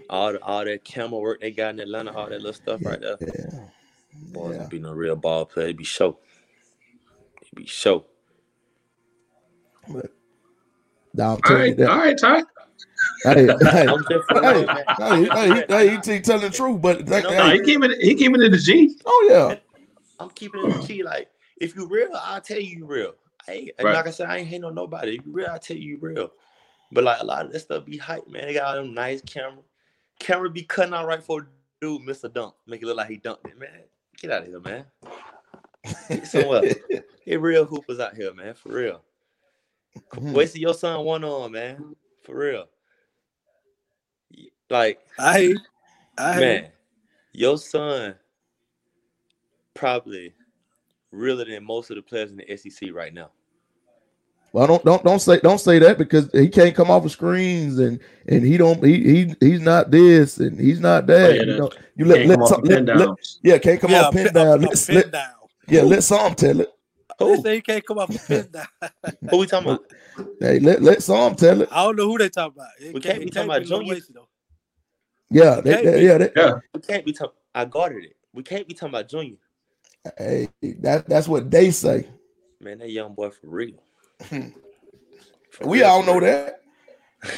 All 0.09 0.33
the, 0.33 0.43
all 0.43 0.65
that 0.65 0.85
camel 0.85 1.21
work 1.21 1.41
they 1.41 1.51
got 1.51 1.71
in 1.75 1.79
Atlanta, 1.81 2.13
all 2.13 2.29
that 2.29 2.41
little 2.41 2.53
stuff 2.53 2.85
right 2.85 3.01
there. 3.01 3.17
yeah, 3.21 3.67
Boys 4.13 4.57
yeah. 4.57 4.63
yeah. 4.63 4.69
be 4.69 4.79
no 4.79 4.93
real 4.93 5.15
ball 5.15 5.45
player. 5.45 5.69
It 5.69 5.77
be 5.77 5.83
show. 5.85 6.19
It 7.41 7.55
be 7.55 7.65
show. 7.67 8.05
Nah, 11.13 11.35
I'm 11.35 11.41
All 11.43 11.51
telling 11.51 11.67
you 11.67 11.75
right, 11.75 11.77
that. 11.77 11.89
all 11.89 11.97
right, 11.99 12.17
Ty. 12.17 12.43
Hey, 13.23 13.45
hey, 13.71 13.87
I'm 13.87 14.03
just 14.05 14.27
for 14.27 14.41
hey, 14.41 14.65
hey, 14.97 15.29
hey, 15.29 15.65
hey, 15.67 15.89
he, 15.89 16.13
he 16.13 16.21
telling 16.21 16.41
the 16.43 16.49
truth, 16.49 16.81
but 16.81 17.07
know, 17.07 17.21
No, 17.21 17.29
hey, 17.29 17.53
he 17.53 17.63
keeping 17.63 17.91
it. 17.91 18.01
He 18.01 18.15
keeping 18.15 18.41
it 18.41 18.53
a 18.53 18.57
G. 18.57 18.95
oh 19.05 19.27
yeah, 19.29 19.55
I'm 20.19 20.29
keeping 20.29 20.61
it 20.63 20.85
G. 20.85 21.03
Like, 21.03 21.29
if 21.59 21.75
you 21.75 21.87
real, 21.87 22.09
I'll 22.13 22.41
tell 22.41 22.59
you 22.59 22.79
you 22.79 22.85
real. 22.85 23.13
I 23.47 23.53
ain't, 23.53 23.71
and 23.77 23.85
Right. 23.85 23.93
like 23.93 24.07
I 24.07 24.11
said, 24.11 24.29
I 24.29 24.37
ain't 24.37 24.47
hating 24.47 24.65
on 24.65 24.75
nobody. 24.75 25.17
If 25.17 25.25
you 25.25 25.31
real, 25.31 25.47
I'll 25.49 25.59
tell 25.59 25.77
you 25.77 25.91
you 25.91 25.97
real. 25.99 26.31
But 26.91 27.03
like 27.03 27.21
a 27.21 27.25
lot 27.25 27.45
of 27.45 27.51
that 27.51 27.59
stuff 27.59 27.85
be 27.85 27.97
hype, 27.97 28.27
man. 28.27 28.47
They 28.47 28.53
got 28.53 28.77
all 28.77 28.83
them 28.83 28.93
nice 28.93 29.21
camera. 29.21 29.63
Camera 30.19 30.49
be 30.49 30.63
cutting 30.63 30.93
out 30.93 31.05
right 31.05 31.23
for 31.23 31.47
dude, 31.81 32.01
Mr. 32.01 32.31
Dunk. 32.31 32.55
Make 32.65 32.81
it 32.81 32.85
look 32.85 32.97
like 32.97 33.09
he 33.09 33.17
dunked 33.17 33.47
it, 33.47 33.59
man. 33.59 33.69
Get 34.17 34.31
out 34.31 34.41
of 34.43 34.47
here, 34.47 34.59
man. 34.59 34.85
Get 36.09 36.27
somewhere. 36.27 36.73
Get 37.25 37.41
real 37.41 37.65
hoopers 37.65 37.99
out 37.99 38.15
here, 38.15 38.33
man. 38.33 38.53
For 38.53 38.69
real. 38.69 39.01
Hmm. 40.13 40.33
Wasting 40.33 40.61
your 40.61 40.73
son 40.73 41.03
one 41.03 41.23
on, 41.23 41.51
man. 41.51 41.95
For 42.23 42.35
real. 42.35 42.67
Like, 44.69 44.99
I. 45.17 45.55
I 46.19 46.33
hear 46.33 46.41
man, 46.41 46.67
your 47.33 47.57
son 47.59 48.15
probably 49.75 50.33
realer 51.11 51.45
than 51.45 51.63
most 51.63 51.91
of 51.91 51.95
the 51.95 52.01
players 52.01 52.31
in 52.31 52.37
the 52.37 52.57
SEC 52.57 52.89
right 52.91 53.13
now. 53.13 53.29
Well, 54.51 54.65
don't 54.65 54.83
don't 54.83 55.03
don't 55.03 55.19
say 55.19 55.39
don't 55.39 55.59
say 55.59 55.77
that 55.77 55.99
because 55.99 56.31
he 56.31 56.49
can't 56.49 56.73
come 56.73 56.89
off 56.89 57.05
of 57.05 57.11
screens 57.11 57.77
and 57.77 57.99
and 58.27 58.43
he 58.43 58.57
don't 58.57 58.83
he 58.83 59.03
he 59.03 59.35
he's 59.39 59.61
not 59.61 59.91
this 59.91 60.39
and 60.39 60.59
he's 60.59 60.79
not 60.79 61.05
that. 61.07 61.29
Oh, 61.29 61.33
yeah, 61.33 61.39
you 61.41 61.45
that- 61.45 61.57
know, 61.59 61.71
you 61.95 62.05
let, 62.05 62.25
let, 62.25 62.47
some, 62.47 62.61
let, 62.61 62.85
let- 62.85 63.09
yeah 63.43 63.57
can't 63.59 63.79
come 63.79 63.91
yeah, 63.91 64.03
off 64.07 64.13
pin 64.13 64.25
pin, 64.25 64.33
down. 64.33 64.47
a, 64.47 64.51
a 64.53 64.69
Let, 64.69 64.85
pin 64.87 64.95
let, 64.95 65.11
down. 65.11 65.33
yeah, 65.67 65.81
let 65.83 66.03
some 66.03 66.33
tell 66.33 66.61
it. 66.61 66.73
They 67.19 67.25
Who? 67.25 67.41
say 67.43 67.55
he 67.55 67.61
can't 67.61 67.85
come 67.85 67.99
off 67.99 68.09
a 68.15 68.27
pin 68.27 68.49
down. 68.51 68.91
Who 69.29 69.37
we 69.37 69.45
talking 69.47 69.69
about? 69.69 69.85
Hey, 70.39 70.59
let 70.59 70.81
let 70.81 71.03
some 71.03 71.35
tell 71.35 71.61
it. 71.61 71.69
I 71.71 71.83
don't 71.83 71.95
know 71.95 72.07
who 72.07 72.17
they 72.17 72.29
talking 72.29 72.53
about. 72.55 72.69
It 72.79 72.93
We 72.93 73.01
can't 73.01 73.19
be 73.19 73.29
talking 73.29 73.49
about 73.49 73.61
be 73.61 73.67
Lil 73.67 73.79
Junior. 73.81 74.01
Though. 74.13 74.26
Yeah, 75.29 75.61
they, 75.61 75.83
they- 75.83 75.99
be. 75.99 76.05
yeah. 76.05 76.17
They, 76.17 76.31
Yeah. 76.35 76.59
We 76.73 76.79
can't 76.81 77.05
be 77.05 77.13
talking. 77.13 77.35
I 77.53 77.65
guarded 77.65 78.05
it. 78.05 78.15
We 78.33 78.43
can't 78.43 78.67
be 78.67 78.73
talking 78.73 78.89
about 78.89 79.09
Junior. 79.09 79.37
hey, 80.17 80.47
that 80.61 81.07
that's 81.07 81.27
what 81.27 81.49
they 81.49 81.71
say. 81.71 82.07
Man, 82.59 82.79
that 82.79 82.89
young 82.91 83.13
boy 83.13 83.29
for 83.29 83.47
real. 83.47 83.75
For 84.19 84.51
We 85.65 85.79
real, 85.79 85.87
all 85.87 86.03
know 86.03 86.19
real. 86.19 86.21
that. 86.21 86.61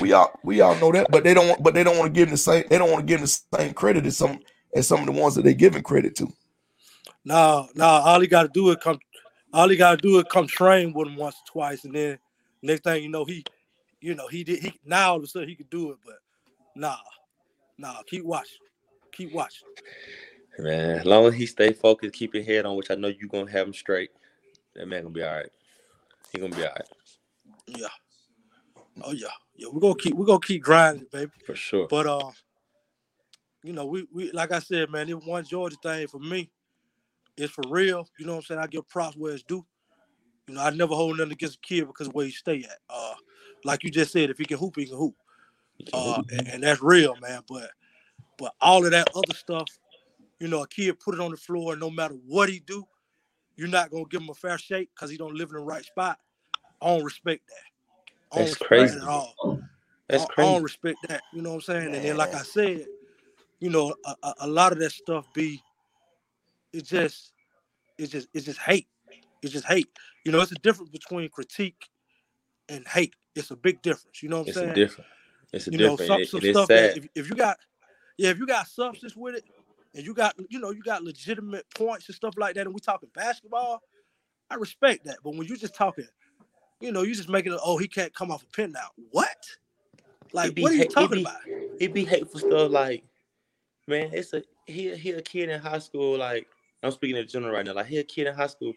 We 0.02 0.12
all 0.14 0.38
we 0.44 0.60
all 0.62 0.76
know 0.76 0.92
that, 0.92 1.08
but 1.10 1.24
they 1.24 1.34
don't 1.34 1.48
want 1.48 1.64
but 1.64 1.74
they 1.74 1.84
don't 1.84 1.98
want 1.98 2.14
to 2.14 2.18
give 2.18 2.28
them 2.28 2.34
the 2.34 2.38
same 2.38 2.66
they 2.70 2.78
don't 2.78 2.92
want 2.92 3.02
to 3.02 3.06
give 3.06 3.20
them 3.22 3.30
the 3.52 3.58
same 3.58 3.74
credit 3.74 4.06
as 4.06 4.18
some 4.18 4.40
as 4.76 4.88
some 4.88 5.00
of 5.00 5.06
the 5.06 5.12
ones 5.14 5.36
that 5.36 5.44
they 5.44 5.54
giving 5.54 5.82
credit 5.84 6.16
to. 6.18 6.28
Nah, 7.24 7.66
nah. 7.76 8.02
All 8.02 8.20
he 8.20 8.28
got 8.28 8.44
to 8.44 8.50
do 8.50 8.70
is 8.72 8.76
come. 8.84 9.00
All 9.54 9.70
he 9.70 9.78
got 9.78 9.92
to 9.92 9.98
do 10.08 10.18
is 10.20 10.26
come 10.30 10.48
train 10.48 10.94
with 10.94 11.08
him 11.08 11.16
once 11.16 11.36
or 11.36 11.52
twice, 11.52 11.86
and 11.86 11.96
then 11.96 12.20
next 12.62 12.84
thing 12.84 13.02
you 13.04 13.10
know, 13.10 13.24
he, 13.26 13.44
you 14.02 14.16
know, 14.16 14.28
he 14.28 14.44
did. 14.44 14.60
He 14.60 14.74
now 14.86 15.12
all 15.12 15.18
of 15.18 15.24
a 15.24 15.28
sudden 15.28 15.48
he 15.50 15.56
could 15.56 15.70
do 15.70 15.92
it, 15.92 15.98
but 16.06 16.16
nah, 16.76 16.98
nah. 17.80 18.02
Keep 18.08 18.26
watching. 18.26 18.58
Keep 19.14 19.34
watching. 19.34 19.68
Man, 20.60 21.00
as 21.00 21.06
long 21.06 21.26
as 21.26 21.34
he 21.34 21.46
stay 21.46 21.74
focused, 21.74 22.14
keep 22.14 22.34
your 22.34 22.44
head 22.44 22.66
on, 22.66 22.76
which 22.76 22.92
I 22.92 22.96
know 22.96 23.08
you're 23.08 23.30
gonna 23.30 23.50
have 23.50 23.68
him 23.68 23.74
straight. 23.74 24.12
That 24.76 24.88
man 24.88 25.04
gonna 25.04 25.14
be 25.14 25.24
all 25.24 25.34
right. 25.34 25.50
He 26.32 26.40
gonna 26.40 26.56
be 26.56 26.64
all 26.64 26.74
right 26.76 26.88
Yeah. 27.68 27.88
Oh 29.04 29.12
yeah, 29.12 29.28
yeah. 29.56 29.68
We're 29.72 29.80
gonna 29.80 29.96
keep. 29.96 30.16
We're 30.16 30.26
gonna 30.26 30.40
keep 30.40 30.62
grinding, 30.62 31.08
baby. 31.12 31.32
for 31.46 31.56
sure. 31.56 31.88
But 31.88 32.08
uh, 32.08 32.32
you 33.64 33.74
know, 33.74 33.86
we 33.86 34.08
we 34.14 34.32
like 34.32 34.52
I 34.52 34.60
said, 34.60 34.90
man, 34.90 35.08
this 35.08 35.16
one 35.16 35.46
Georgia 35.46 35.78
thing 35.82 36.08
for 36.08 36.20
me 36.20 36.52
is 37.38 37.52
for 37.52 37.64
real. 37.70 38.08
You 38.20 38.26
know 38.26 38.34
what 38.34 38.40
I'm 38.40 38.44
saying? 38.44 38.60
I 38.62 38.68
give 38.68 38.88
props 38.90 39.16
where 39.16 39.34
it's 39.34 39.44
due. 39.44 39.66
You 40.48 40.56
know, 40.56 40.62
I 40.62 40.72
never 40.72 40.96
hold 40.96 41.18
nothing 41.18 41.34
against 41.34 41.58
a 41.58 41.60
kid 41.62 41.88
because 41.88 42.08
of 42.08 42.14
where 42.14 42.26
he 42.26 42.32
stay 42.32 42.64
at. 42.64 42.80
Uh, 42.90 43.14
like 43.64 43.84
you 43.84 43.92
just 43.92 44.12
said, 44.12 44.30
if 44.30 44.38
he 44.38 44.46
can 44.46 44.58
hoop, 44.58 44.76
he 44.76 44.86
can 44.86 44.98
hoop. 44.98 45.16
Uh, 45.94 46.22
and, 46.32 46.48
and 46.48 46.64
that's 46.64 46.82
real, 46.82 47.16
man. 47.18 47.42
But 47.48 47.72
but 48.38 48.54
all 48.62 48.86
of 48.86 48.92
that 48.92 49.10
other 49.16 49.34
stuff, 49.34 49.68
you 50.40 50.48
know, 50.48 50.64
a 50.64 50.68
kid 50.68 51.00
put 51.00 51.16
it 51.16 51.22
on 51.22 51.32
the 51.32 51.38
floor, 51.38 51.74
and 51.74 51.80
no 51.80 51.90
matter 51.90 52.16
what 52.26 52.50
he 52.50 52.60
do, 52.60 52.86
you're 53.56 53.68
not 53.68 53.92
gonna 53.92 54.06
give 54.10 54.22
him 54.22 54.30
a 54.30 54.34
fair 54.34 54.58
shake 54.58 54.90
because 54.96 55.10
he 55.10 55.18
don't 55.18 55.36
live 55.36 55.50
in 55.50 55.56
the 55.56 55.62
right 55.62 55.84
spot. 55.84 56.18
I 56.82 56.88
don't 56.88 57.04
respect 57.04 57.42
that. 57.48 58.32
I 58.32 58.36
don't 58.38 58.46
That's 58.46 58.58
crazy. 58.58 58.96
that 58.96 59.04
at 59.04 59.10
all. 59.10 59.60
That's 60.08 60.26
I, 60.38 60.42
I 60.42 60.46
don't 60.46 60.64
respect 60.64 60.98
that. 61.08 61.22
You 61.34 61.42
know 61.42 61.50
what 61.50 61.56
I'm 61.56 61.62
saying? 61.62 61.96
And 61.96 62.04
then, 62.06 62.18
like 62.18 62.34
I 62.34 62.42
said, 62.42 62.86
you 63.60 63.70
know, 63.70 63.94
a, 64.06 64.16
a, 64.24 64.34
a 64.42 64.48
lot 64.48 64.72
of 64.72 64.80
that 64.80 64.92
stuff 64.92 65.26
be, 65.34 65.62
it 66.74 66.86
just, 66.86 67.34
it's 67.98 68.12
just, 68.12 68.28
it's 68.34 68.46
just 68.46 68.60
hate. 68.60 68.88
It's 69.42 69.54
just 69.54 69.66
hate. 69.66 69.90
You 70.26 70.32
know, 70.32 70.42
it's 70.42 70.52
a 70.52 70.56
difference 70.56 70.90
between 70.90 71.30
critique 71.30 71.90
and 72.70 72.88
hate. 72.88 73.16
It's 73.36 73.52
a 73.52 73.56
big 73.56 73.82
difference. 73.82 74.24
You 74.24 74.30
know 74.30 74.38
what 74.38 74.42
I'm 74.42 74.48
It's 74.48 74.58
a 74.58 74.60
saying? 74.62 74.74
It's 75.52 75.68
a 75.68 75.72
you 75.72 75.78
know, 75.78 75.98
different. 75.98 76.08
some, 76.08 76.22
it, 76.22 76.30
some 76.30 76.42
it 76.44 76.54
stuff 76.54 76.68
that 76.68 76.98
if, 76.98 77.08
if 77.16 77.30
you 77.30 77.36
got, 77.36 77.58
yeah, 78.18 78.30
if 78.30 78.38
you 78.38 78.46
got 78.46 78.68
substance 78.68 79.16
with 79.16 79.36
it, 79.36 79.44
and 79.96 80.06
you 80.06 80.14
got, 80.14 80.36
you 80.50 80.60
know, 80.60 80.72
you 80.72 80.84
got 80.84 81.04
legitimate 81.04 81.66
points 81.74 82.08
and 82.08 82.16
stuff 82.16 82.36
like 82.38 82.56
that, 82.56 82.66
and 82.66 82.74
we 82.74 82.80
talking 82.80 83.10
basketball, 83.16 83.82
I 84.50 84.56
respect 84.56 85.06
that. 85.06 85.18
But 85.24 85.36
when 85.36 85.48
you 85.48 85.58
just 85.58 85.76
talking, 85.76 86.08
you 86.80 86.92
know, 86.92 87.02
you 87.02 87.16
just 87.16 87.30
making 87.30 87.54
it, 87.54 87.60
oh, 87.64 87.78
he 87.78 87.88
can't 87.88 88.14
come 88.14 88.32
off 88.32 88.44
a 88.44 88.48
pin 88.48 88.72
now. 88.72 88.90
What? 89.12 89.38
Like, 90.34 90.54
be 90.54 90.62
what 90.62 90.72
are 90.72 90.76
you 90.76 90.88
talking 90.88 91.22
about? 91.22 91.38
It'd 91.80 91.94
be 91.94 92.06
hateful 92.06 92.40
stuff 92.40 92.72
like, 92.72 93.04
man, 93.88 94.12
it's 94.14 94.34
a 94.34 94.44
he 94.68 94.96
he 94.96 95.12
a 95.12 95.22
kid 95.22 95.50
in 95.50 95.60
high 95.60 95.80
school. 95.80 96.18
Like 96.18 96.48
I'm 96.84 96.92
speaking 96.92 97.18
in 97.18 97.28
general 97.28 97.54
right 97.54 97.66
now. 97.66 97.74
Like 97.74 97.88
he 97.88 97.98
a 97.98 98.04
kid 98.04 98.28
in 98.28 98.36
high 98.36 98.48
school. 98.48 98.74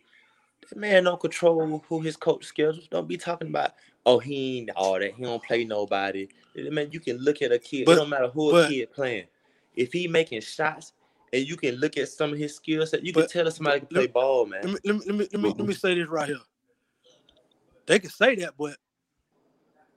That 0.69 0.79
man 0.79 1.05
don't 1.05 1.21
control 1.21 1.85
who 1.89 2.01
his 2.01 2.17
coach 2.17 2.45
schedules. 2.45 2.89
Don't 2.89 3.09
be 3.09 3.17
talking 3.17 3.49
about 3.49 3.73
oh 4.07 4.19
he 4.19 4.59
ain't 4.59 4.71
all 4.77 4.99
that. 4.99 5.15
He 5.15 5.23
don't 5.23 5.43
play 5.43 5.65
nobody. 5.65 6.29
Man, 6.57 6.89
you 6.93 7.01
can 7.01 7.19
look 7.19 7.43
at 7.43 7.53
a 7.53 7.59
kid. 7.59 7.87
But- 7.87 7.93
it 7.93 7.97
don't 7.97 8.09
matter 8.09 8.29
who 8.29 8.51
a 8.57 8.69
kid 8.69 8.93
playing. 8.93 9.27
If 9.75 9.93
he 9.93 10.07
making 10.07 10.43
shots 10.43 10.93
and 11.33 11.47
you 11.49 11.57
can 11.57 11.77
look 11.77 11.97
at 11.97 12.09
some 12.09 12.33
of 12.33 12.39
his 12.39 12.55
skill 12.55 12.87
set, 12.87 13.05
you 13.05 13.13
can 13.13 13.27
tell 13.27 13.45
that 13.45 13.53
somebody 13.53 13.81
can 13.81 13.89
let- 13.91 14.01
play 14.01 14.07
ball, 14.09 14.47
man. 14.47 14.61
let 14.65 14.73
me 14.73 14.79
let 14.85 14.95
me 14.95 15.01
let 15.07 15.15
me 15.15 15.29
let 15.33 15.43
me, 15.43 15.55
let 15.59 15.67
me 15.69 15.75
say 15.75 15.95
this 15.95 16.09
right 16.09 16.29
here. 16.29 16.39
They 17.87 17.99
can 17.99 18.11
say 18.11 18.35
that, 18.37 18.55
but 18.59 18.77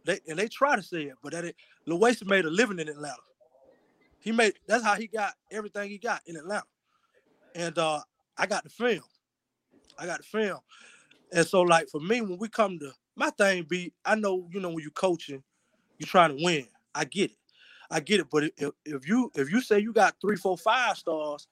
they 0.06 0.20
and 0.28 0.40
they 0.40 0.48
try 0.48 0.76
to 0.76 0.84
say 0.84 1.04
it, 1.04 1.16
but 1.22 1.34
that 1.34 1.46
it 1.46 1.56
Loaisa 1.88 2.26
made 2.26 2.46
a 2.46 2.50
living 2.50 2.80
in 2.80 2.88
Atlanta. 2.88 3.16
He 4.20 4.32
made 4.32 4.54
that's 4.68 4.84
how 4.84 4.96
he 4.96 5.08
got 5.08 5.34
everything 5.52 5.90
he 5.90 5.98
got 5.98 6.22
in 6.26 6.36
Atlanta. 6.36 6.66
And 7.54 7.78
uh 7.78 8.02
I 8.38 8.46
got 8.46 8.64
the 8.64 8.70
film. 8.70 9.04
I 9.98 10.06
got 10.06 10.18
the 10.20 10.24
film. 10.24 10.60
And 11.32 11.46
so 11.46 11.62
like 11.62 11.90
for 11.90 12.00
me, 12.00 12.22
when 12.22 12.38
we 12.38 12.48
come 12.48 12.80
to 12.80 12.92
my 13.16 13.30
thing 13.32 13.64
be, 13.64 13.94
I 14.06 14.16
know, 14.16 14.48
you 14.52 14.60
know, 14.60 14.70
when 14.70 14.84
you 14.84 14.92
coaching, 14.92 15.44
you're 16.00 16.08
trying 16.08 16.38
to 16.38 16.44
win. 16.44 16.68
I 16.94 17.06
get 17.06 17.32
it. 17.32 17.38
I 17.92 18.00
get 18.00 18.20
it. 18.22 18.28
But 18.32 18.46
if, 18.58 18.72
if 18.86 19.08
you 19.08 19.32
if 19.36 19.52
you 19.52 19.62
say 19.62 19.80
you 19.80 19.94
got 19.94 20.16
three, 20.22 20.36
four, 20.36 20.58
five 20.58 20.98
stars 20.98 21.48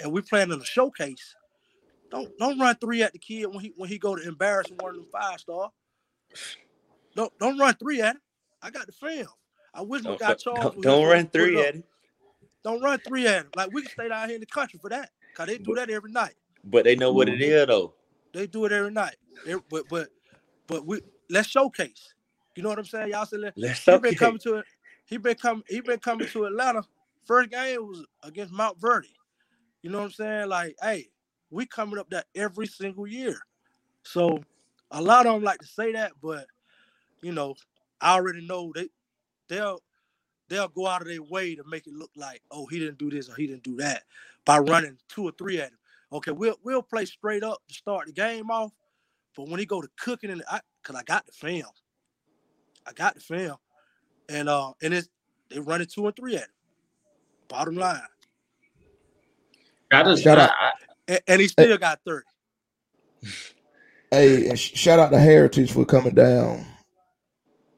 and 0.00 0.12
we 0.12 0.22
playing 0.22 0.52
in 0.52 0.60
a 0.60 0.64
showcase, 0.64 1.36
don't 2.10 2.30
don't 2.38 2.58
run 2.58 2.76
three 2.76 3.02
at 3.02 3.12
the 3.12 3.18
kid 3.18 3.46
when 3.46 3.60
he 3.60 3.72
when 3.76 3.88
he 3.88 3.98
go 3.98 4.16
to 4.16 4.26
embarrass 4.28 4.70
one 4.70 4.90
of 4.90 4.96
them 4.96 5.06
five 5.12 5.40
star. 5.40 5.70
Don't 7.16 7.32
don't 7.38 7.58
run 7.58 7.74
three 7.74 8.00
at 8.02 8.16
him. 8.16 8.22
I 8.62 8.70
got 8.70 8.86
the 8.86 8.92
film. 8.92 9.28
I 9.74 9.82
wish 9.82 10.04
we 10.04 10.16
got 10.16 10.38
don't, 10.44 10.60
don't, 10.74 10.84
don't 10.84 11.06
run 11.06 11.26
three 11.32 11.60
at 11.60 11.74
him. 11.74 11.84
Don't 12.64 12.82
run 12.82 13.00
three 13.00 13.26
at 13.26 13.42
him. 13.42 13.50
Like 13.54 13.70
we 13.72 13.82
can 13.82 13.90
stay 13.90 14.08
down 14.08 14.28
here 14.28 14.36
in 14.36 14.40
the 14.40 14.46
country 14.46 14.78
for 14.80 14.90
that. 14.90 15.10
Cause 15.34 15.46
they 15.46 15.58
do 15.58 15.74
that 15.76 15.90
every 15.90 16.12
night. 16.12 16.34
But 16.64 16.84
they 16.84 16.96
know 16.96 17.12
what 17.12 17.28
it 17.28 17.40
is 17.40 17.66
though. 17.66 17.94
They 18.34 18.46
do 18.46 18.64
it 18.66 18.72
every 18.72 18.92
night. 18.92 19.16
They- 19.44 19.54
but 19.70 19.88
but 19.88 20.08
but 20.68 20.86
we 20.86 21.00
let's 21.28 21.48
showcase. 21.48 22.14
You 22.54 22.62
know 22.62 22.68
what 22.68 22.78
I'm 22.78 22.84
saying? 22.84 23.10
Y'all 23.10 23.26
said 23.26 23.40
let, 23.40 23.58
Let's 23.58 23.84
he 23.84 23.98
been 23.98 24.14
coming 24.14 24.38
to 24.40 24.56
it. 24.56 24.64
He 25.06 25.16
been 25.16 25.34
coming. 25.34 25.64
He 25.68 25.80
been 25.80 25.98
coming 25.98 26.28
to 26.28 26.44
Atlanta. 26.44 26.82
First 27.26 27.50
game 27.50 27.86
was 27.86 28.04
against 28.22 28.52
Mount 28.52 28.80
Verdi. 28.80 29.14
You 29.82 29.90
know 29.90 29.98
what 29.98 30.04
I'm 30.04 30.10
saying? 30.12 30.48
Like, 30.48 30.76
hey, 30.82 31.08
we 31.50 31.66
coming 31.66 31.98
up 31.98 32.10
there 32.10 32.24
every 32.34 32.66
single 32.66 33.06
year. 33.06 33.38
So 34.02 34.40
a 34.90 35.00
lot 35.00 35.26
of 35.26 35.34
them 35.34 35.42
like 35.42 35.60
to 35.60 35.66
say 35.66 35.92
that, 35.92 36.12
but 36.22 36.46
you 37.22 37.32
know, 37.32 37.54
I 38.00 38.14
already 38.14 38.46
know 38.46 38.72
they 38.74 38.88
they'll 39.48 39.82
they'll 40.48 40.68
go 40.68 40.86
out 40.86 41.02
of 41.02 41.08
their 41.08 41.22
way 41.22 41.54
to 41.54 41.64
make 41.68 41.86
it 41.86 41.92
look 41.94 42.10
like, 42.16 42.42
oh, 42.50 42.66
he 42.66 42.78
didn't 42.78 42.98
do 42.98 43.10
this 43.10 43.28
or 43.28 43.34
he 43.34 43.46
didn't 43.46 43.62
do 43.62 43.76
that 43.76 44.04
by 44.44 44.58
running 44.58 44.96
two 45.08 45.24
or 45.24 45.32
three 45.32 45.60
at 45.60 45.70
him. 45.70 45.78
Okay, 46.12 46.32
we'll 46.32 46.58
we'll 46.64 46.82
play 46.82 47.04
straight 47.04 47.42
up 47.42 47.58
to 47.68 47.74
start 47.74 48.06
the 48.06 48.12
game 48.12 48.50
off, 48.50 48.72
but 49.38 49.48
when 49.48 49.60
he 49.60 49.66
go 49.66 49.80
to 49.80 49.88
cooking 49.96 50.30
and 50.30 50.42
I, 50.50 50.58
cause 50.82 50.96
I 50.96 51.04
got 51.04 51.24
the 51.24 51.30
film, 51.30 51.70
I 52.84 52.92
got 52.92 53.14
the 53.14 53.20
film, 53.20 53.56
and 54.28 54.48
uh, 54.48 54.72
and 54.82 54.92
it's 54.92 55.08
they 55.48 55.60
running 55.60 55.86
two 55.86 56.04
and 56.08 56.16
three 56.16 56.34
at 56.34 56.42
him. 56.42 56.48
Bottom 57.46 57.76
line, 57.76 58.00
I 59.92 60.02
just 60.02 60.24
Shout 60.24 60.38
I- 60.38 60.46
out. 60.46 60.52
And, 61.06 61.20
and 61.28 61.40
he 61.40 61.46
still 61.46 61.78
got 61.78 62.00
thirty. 62.04 62.26
Hey, 64.10 64.48
and 64.48 64.58
sh- 64.58 64.74
shout 64.74 64.98
out 64.98 65.12
to 65.12 65.20
Heritage 65.20 65.70
for 65.70 65.84
coming 65.84 66.14
down 66.16 66.66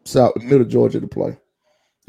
South 0.05 0.35
Middle 0.37 0.65
Georgia 0.65 0.99
to 0.99 1.07
play. 1.09 1.37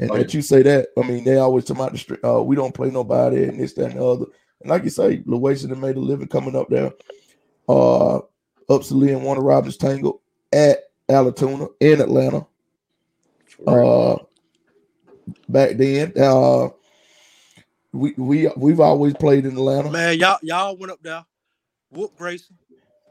And 0.00 0.10
Oh, 0.10 0.16
that 0.16 0.32
you 0.32 0.40
say 0.40 0.62
that, 0.62 0.88
I 0.98 1.02
mean, 1.02 1.24
they 1.24 1.36
always 1.36 1.66
talk 1.66 1.76
about 1.76 1.92
the 1.92 1.98
street. 1.98 2.20
Uh, 2.24 2.42
we 2.42 2.56
don't 2.56 2.74
play 2.74 2.88
nobody 2.90 3.44
and 3.44 3.60
this, 3.60 3.74
that, 3.74 3.90
and 3.90 4.00
the 4.00 4.04
other. 4.04 4.24
And 4.62 4.70
like 4.70 4.84
you 4.84 4.90
say, 4.90 5.22
Louisian 5.26 5.68
have 5.70 5.78
made 5.78 5.96
a 5.96 6.00
living 6.00 6.26
coming 6.28 6.56
up 6.56 6.68
there. 6.70 6.92
Uh, 7.68 8.20
Upson-Lee 8.68 9.12
and 9.12 9.24
Warner 9.24 9.42
Robins 9.42 9.76
Tangle 9.76 10.22
at 10.52 10.78
Allatoona 11.08 11.68
in 11.80 12.00
Atlanta. 12.00 12.46
Uh, 13.66 14.16
back 15.48 15.76
then, 15.76 16.12
uh, 16.18 16.68
we 17.92 18.14
we 18.16 18.48
we've 18.56 18.80
always 18.80 19.14
played 19.14 19.46
in 19.46 19.52
Atlanta. 19.52 19.90
Man, 19.92 20.18
y'all 20.18 20.38
y'all 20.42 20.76
went 20.76 20.92
up 20.92 21.02
there, 21.02 21.24
whoop 21.90 22.16
Grayson, 22.16 22.58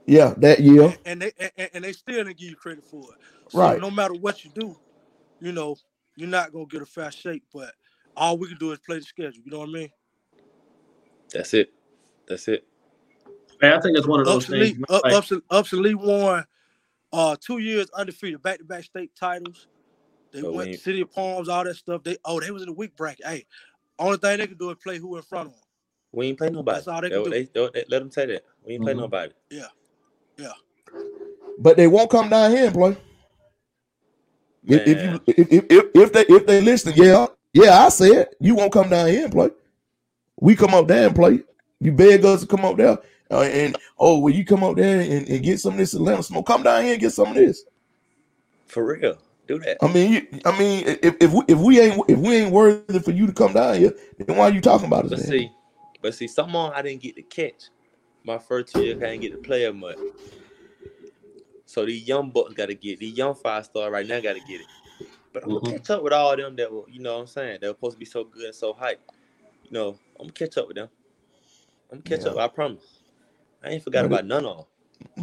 Yeah, 0.08 0.34
that 0.38 0.62
year. 0.62 0.96
and 1.06 1.22
they 1.22 1.32
and, 1.58 1.70
and 1.76 1.84
they 1.84 1.94
still 1.94 2.24
didn't 2.26 2.38
give 2.38 2.50
you 2.50 2.56
credit 2.56 2.84
for 2.86 3.02
it. 3.14 3.20
So 3.50 3.60
Right. 3.60 3.80
no 3.82 3.92
matter 3.92 4.14
what 4.16 4.44
you 4.46 4.52
do, 4.56 4.78
you 5.42 5.52
know, 5.52 5.78
you're 6.16 6.30
not 6.30 6.54
gonna 6.54 6.66
get 6.68 6.82
a 6.84 6.86
fast 6.88 7.20
shake. 7.20 7.44
But 7.54 7.74
all 8.18 8.38
we 8.38 8.48
can 8.50 8.58
do 8.58 8.72
is 8.72 8.80
play 8.80 9.00
the 9.00 9.04
schedule. 9.06 9.44
You 9.46 9.52
know 9.52 9.60
what 9.60 9.70
I 9.70 9.74
mean? 9.74 9.90
That's 11.34 11.54
it. 11.54 11.72
That's 12.28 12.48
it. 12.48 12.66
Man, 13.62 13.74
I 13.74 13.82
think 13.82 13.98
it's 13.98 14.08
one 14.08 14.20
of 14.22 14.26
those 14.28 14.44
Ups 14.44 14.50
and 14.50 14.62
things. 14.62 14.78
man, 14.80 14.86
Up- 14.90 15.04
like- 15.04 15.14
Ups, 15.14 15.32
and, 15.32 15.44
Lee 15.82 15.96
won 15.96 16.46
uh 17.14 17.36
two 17.40 17.60
years 17.60 17.90
undefeated, 17.92 18.42
back 18.42 18.60
to 18.60 18.64
back 18.66 18.84
state 18.84 19.12
titles. 19.16 19.68
They 20.32 20.42
But 20.42 20.54
went 20.54 20.74
to 20.74 20.80
City 20.80 21.02
of 21.02 21.12
Palms, 21.12 21.50
all 21.50 21.64
that 21.64 21.76
stuff. 21.76 22.04
They 22.04 22.18
oh 22.26 22.40
they 22.40 22.52
was 22.52 22.64
in 22.64 22.68
the 22.70 22.74
weak 22.74 22.96
bracket. 22.96 23.26
Hey, 23.26 23.46
only 24.00 24.18
thing 24.18 24.38
they 24.40 24.48
can 24.48 24.58
do 24.58 24.70
is 24.72 24.78
play 24.84 24.98
who 24.98 25.18
in 25.18 25.24
front 25.24 25.48
of 25.48 25.54
them. 25.54 25.62
We 26.14 26.28
ain't 26.28 26.38
play 26.38 26.50
nobody. 26.50 26.78
That's 26.78 26.88
all 26.88 27.02
they 27.02 27.10
They- 27.10 27.16
can 27.16 27.24
do. 27.24 27.30
they- 27.32 27.44
they- 27.44 27.70
they- 27.74 27.86
let 27.90 28.00
them 28.00 28.12
say 28.12 28.26
that. 28.28 28.46
We 28.66 28.74
ain't 28.74 28.84
play 28.84 28.94
Mhm. 28.94 28.98
nobody. 28.98 29.34
Yeah, 29.50 29.68
yeah. 30.38 30.54
But 31.60 31.78
they 31.78 31.88
won't 31.88 32.10
come 32.10 32.30
down 32.30 32.52
here 32.52 32.66
and 32.66 32.74
play. 32.74 32.98
If, 34.66 34.88
if 34.88 35.04
you 35.04 35.22
if, 35.28 35.52
if, 35.52 35.66
if 35.70 35.86
if 35.96 36.14
they 36.14 36.26
if 36.28 36.46
they 36.46 36.62
listen, 36.62 36.94
yeah, 36.96 37.28
yeah, 37.54 37.86
I 37.86 37.90
said 37.90 38.30
you 38.40 38.56
won't 38.56 38.72
come 38.72 38.90
down 38.90 39.08
here 39.08 39.26
and 39.26 39.34
play. 39.34 39.50
We 40.40 40.56
come 40.56 40.74
up 40.74 40.88
there 40.88 41.08
and 41.08 41.16
play. 41.16 41.42
You 41.80 41.92
beg 41.92 42.24
us 42.26 42.42
to 42.42 42.48
come 42.48 42.66
up 42.66 42.78
there, 42.78 43.00
uh, 43.32 43.42
and 43.42 43.78
oh, 43.98 44.20
well, 44.20 44.34
you 44.34 44.46
come 44.46 44.64
up 44.64 44.76
there 44.76 45.02
and, 45.02 45.28
and 45.28 45.44
get 45.44 45.60
some 45.60 45.74
of 45.74 45.80
this 45.80 45.94
Atlanta 45.94 46.24
smoke. 46.24 46.48
Come 46.48 46.64
down 46.64 46.84
here 46.84 46.94
and 46.94 47.02
get 47.02 47.12
some 47.12 47.30
of 47.30 47.36
this. 47.36 47.64
For 48.68 48.86
real. 48.86 49.18
Do 49.48 49.60
that. 49.60 49.78
I 49.84 49.92
mean, 49.92 50.12
you, 50.14 50.40
I 50.46 50.58
mean, 50.58 50.84
if 51.02 51.16
if 51.20 51.32
we, 51.34 51.44
if 51.48 51.58
we 51.58 51.80
ain't 51.80 52.10
if 52.10 52.20
we 52.20 52.36
ain't 52.38 52.52
worthy 52.52 53.00
for 53.00 53.12
you 53.12 53.28
to 53.28 53.34
come 53.34 53.54
down 53.54 53.76
here, 53.76 53.94
then 54.18 54.38
why 54.38 54.50
are 54.50 54.54
you 54.54 54.62
talking 54.62 54.88
about 54.88 55.06
us? 55.06 55.12
But 55.12 55.20
then? 55.20 55.28
see, 55.28 55.52
but 56.02 56.14
see, 56.14 56.28
someone 56.28 56.72
I 56.74 56.82
didn't 56.82 57.02
get 57.02 57.16
to 57.16 57.24
catch. 57.24 57.70
My 58.24 58.38
first 58.38 58.76
year, 58.76 58.96
I 58.98 59.00
didn't 59.12 59.22
get 59.22 59.32
to 59.32 59.38
play 59.40 59.66
as 59.66 59.74
much. 59.74 59.98
So 61.66 61.86
these 61.86 62.08
young 62.08 62.32
bucks 62.32 62.54
got 62.54 62.68
to 62.68 62.76
get 62.76 63.00
these 63.00 63.18
young 63.18 63.34
five 63.34 63.66
star 63.66 63.90
right 63.90 64.06
now 64.06 64.20
got 64.20 64.34
to 64.34 64.42
get 64.42 64.62
it. 64.62 64.68
But 65.34 65.44
I'm 65.44 65.50
gonna 65.50 65.62
catch 65.62 65.90
up 65.90 66.04
with 66.04 66.14
all 66.14 66.36
them 66.36 66.56
that 66.58 66.72
were, 66.72 66.88
you 66.90 67.00
know 67.00 67.16
what 67.16 67.22
I'm 67.22 67.28
saying, 67.28 67.60
they 67.62 67.68
were 67.68 67.74
supposed 67.74 67.96
to 67.96 68.00
be 68.00 68.06
so 68.06 68.24
good 68.26 68.44
and 68.46 68.56
so 68.56 68.74
hype. 68.74 69.02
You 69.64 69.72
know, 69.72 69.90
I'm 70.20 70.28
gonna 70.28 70.34
catch 70.34 70.58
up 70.58 70.68
with 70.68 70.76
them. 70.76 70.90
I'm 71.92 72.00
gonna 72.00 72.18
catch 72.18 72.26
Yeah. 72.26 72.34
up. 72.34 72.38
I 72.38 72.48
promise. 72.50 73.01
I 73.64 73.70
ain't 73.70 73.84
forgot 73.84 74.04
But 74.04 74.06
it- 74.06 74.14
about 74.14 74.26
none 74.26 74.46
of 74.46 74.58
them. 74.58 74.66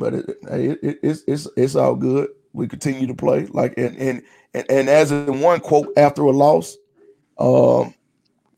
but 0.00 0.14
it, 0.14 0.28
it, 0.50 0.78
it, 0.82 0.98
it's 1.02 1.22
it's 1.26 1.48
it's 1.56 1.74
all 1.76 1.94
good. 1.94 2.30
We 2.52 2.66
continue 2.68 3.06
to 3.06 3.14
play 3.14 3.46
like 3.46 3.74
and 3.78 3.96
and 3.96 4.22
and, 4.54 4.70
and 4.70 4.88
as 4.88 5.12
in 5.12 5.40
one 5.40 5.60
quote 5.60 5.88
after 5.96 6.22
a 6.22 6.30
loss, 6.30 6.76
um, 7.38 7.94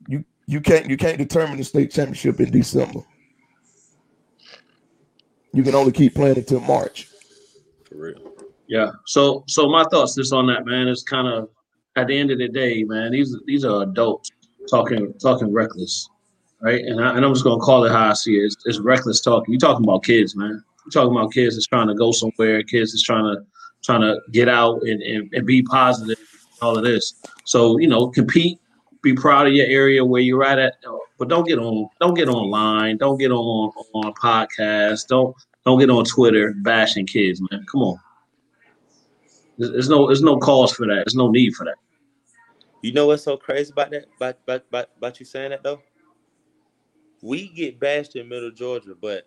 you 0.08 0.24
you 0.46 0.60
can't 0.60 0.88
you 0.88 0.96
can't 0.96 1.18
determine 1.18 1.58
the 1.58 1.64
state 1.64 1.90
championship 1.90 2.40
in 2.40 2.50
December. 2.50 3.00
You 5.52 5.62
can 5.62 5.74
only 5.74 5.92
keep 5.92 6.14
playing 6.14 6.38
until 6.38 6.60
March. 6.60 7.08
For 7.88 7.96
real. 7.96 8.32
Yeah. 8.68 8.90
So 9.06 9.42
so 9.48 9.68
my 9.68 9.84
thoughts 9.90 10.14
just 10.14 10.32
on 10.32 10.46
that, 10.46 10.64
man, 10.64 10.86
is 10.88 11.02
kind 11.02 11.26
of 11.26 11.48
at 11.96 12.06
the 12.06 12.16
end 12.16 12.30
of 12.30 12.38
the 12.38 12.48
day, 12.48 12.84
man, 12.84 13.10
these 13.12 13.36
these 13.46 13.64
are 13.64 13.82
adults 13.82 14.30
talking 14.70 15.12
talking 15.20 15.52
reckless. 15.52 16.08
Right. 16.62 16.84
And 16.84 17.02
I 17.02 17.16
and 17.16 17.24
I'm 17.24 17.32
just 17.32 17.44
gonna 17.44 17.60
call 17.60 17.84
it 17.84 17.92
how 17.92 18.10
I 18.10 18.12
see 18.12 18.36
it. 18.36 18.44
It's, 18.44 18.56
it's 18.66 18.78
reckless 18.78 19.20
talking. 19.22 19.52
You're 19.52 19.60
talking 19.60 19.84
about 19.84 20.04
kids, 20.04 20.36
man. 20.36 20.62
You're 20.84 20.90
talking 20.92 21.16
about 21.16 21.32
kids 21.32 21.56
that's 21.56 21.66
trying 21.66 21.88
to 21.88 21.94
go 21.94 22.12
somewhere, 22.12 22.62
kids 22.62 22.92
that's 22.92 23.02
trying 23.02 23.24
to 23.24 23.42
trying 23.82 24.02
to 24.02 24.20
get 24.32 24.48
out 24.48 24.82
and, 24.82 25.02
and, 25.02 25.32
and 25.32 25.46
be 25.46 25.62
positive, 25.62 26.18
all 26.60 26.76
of 26.76 26.84
this. 26.84 27.14
So, 27.44 27.78
you 27.78 27.88
know, 27.88 28.08
compete, 28.08 28.58
be 29.02 29.14
proud 29.14 29.46
of 29.46 29.54
your 29.54 29.66
area 29.66 30.04
where 30.04 30.20
you're 30.20 30.44
at 30.44 30.58
at, 30.58 30.74
but 31.18 31.28
don't 31.28 31.46
get 31.46 31.58
on 31.58 31.88
don't 32.00 32.14
get 32.14 32.28
online, 32.28 32.98
don't 32.98 33.18
get 33.18 33.30
on 33.30 33.72
on 33.94 34.12
podcasts, 34.14 35.06
don't 35.06 35.34
don't 35.64 35.78
get 35.78 35.88
on 35.88 36.04
Twitter 36.04 36.54
bashing 36.58 37.06
kids, 37.06 37.40
man. 37.50 37.64
Come 37.70 37.82
on. 37.82 37.98
There's, 39.56 39.72
there's 39.72 39.88
no 39.88 40.06
there's 40.06 40.22
no 40.22 40.36
cause 40.36 40.72
for 40.72 40.86
that. 40.86 41.04
There's 41.06 41.14
no 41.14 41.30
need 41.30 41.54
for 41.54 41.64
that. 41.64 41.76
You 42.82 42.92
know 42.92 43.06
what's 43.06 43.22
so 43.22 43.36
crazy 43.36 43.72
about 43.72 43.90
that? 43.90 44.06
About, 44.16 44.38
about, 44.44 44.64
about, 44.68 44.88
about 44.96 45.20
you 45.20 45.26
saying 45.26 45.50
that 45.50 45.62
though? 45.62 45.80
We 47.22 47.48
get 47.48 47.80
bashed 47.80 48.16
in 48.16 48.28
middle 48.28 48.50
Georgia, 48.50 48.94
but 49.00 49.26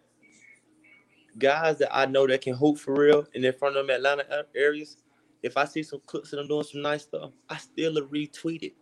guys 1.37 1.79
that 1.79 1.95
I 1.95 2.05
know 2.05 2.27
that 2.27 2.41
can 2.41 2.55
hoop 2.55 2.77
for 2.79 2.95
real 2.95 3.27
and 3.35 3.45
in 3.45 3.53
front 3.53 3.77
of 3.77 3.87
them 3.87 3.95
Atlanta 3.95 4.45
areas, 4.55 4.97
if 5.43 5.57
I 5.57 5.65
see 5.65 5.83
some 5.83 6.01
clips 6.05 6.33
of 6.33 6.37
them 6.39 6.47
doing 6.47 6.63
some 6.63 6.81
nice 6.81 7.03
stuff, 7.03 7.31
I 7.49 7.57
still 7.57 7.97
a 7.97 8.01
retweet 8.03 8.63
it. 8.63 8.73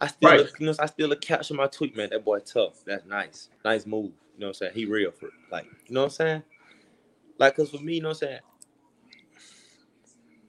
I 0.00 0.08
still, 0.08 0.30
Right. 0.30 0.46
you 0.58 0.66
know, 0.66 0.74
I 0.78 0.86
still 0.86 1.12
a 1.12 1.16
capture 1.16 1.54
my 1.54 1.68
tweet, 1.68 1.96
man. 1.96 2.10
That 2.10 2.24
boy 2.24 2.40
tough. 2.40 2.84
That's 2.86 3.06
nice. 3.06 3.50
Nice 3.64 3.86
move. 3.86 4.12
You 4.34 4.40
know 4.40 4.46
what 4.46 4.48
I'm 4.48 4.54
saying? 4.54 4.72
He 4.74 4.84
real 4.86 5.10
for 5.12 5.26
it. 5.28 5.32
Like, 5.50 5.66
you 5.86 5.94
know 5.94 6.00
what 6.02 6.06
I'm 6.06 6.10
saying? 6.10 6.42
Like, 7.38 7.56
cause 7.56 7.70
for 7.70 7.78
me, 7.78 7.96
you 7.96 8.02
know 8.02 8.08
what 8.10 8.22
I'm 8.22 8.28
saying? 8.28 8.40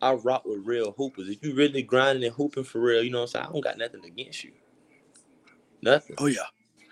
I 0.01 0.13
rock 0.13 0.45
with 0.45 0.65
real 0.65 0.93
hoopers. 0.93 1.29
If 1.29 1.43
you 1.43 1.55
really 1.55 1.83
grinding 1.83 2.25
and 2.25 2.33
hooping 2.36 2.65
for 2.65 2.79
real, 2.81 3.03
you 3.03 3.12
know 3.12 3.19
what 3.21 3.23
I'm 3.23 3.27
saying? 3.29 3.45
I 3.47 3.51
don't 3.53 3.62
got 3.63 3.77
nothing 3.77 4.05
against 4.05 4.43
you. 4.43 4.53
Nothing. 5.81 6.17
Oh 6.19 6.27
yeah. 6.27 6.41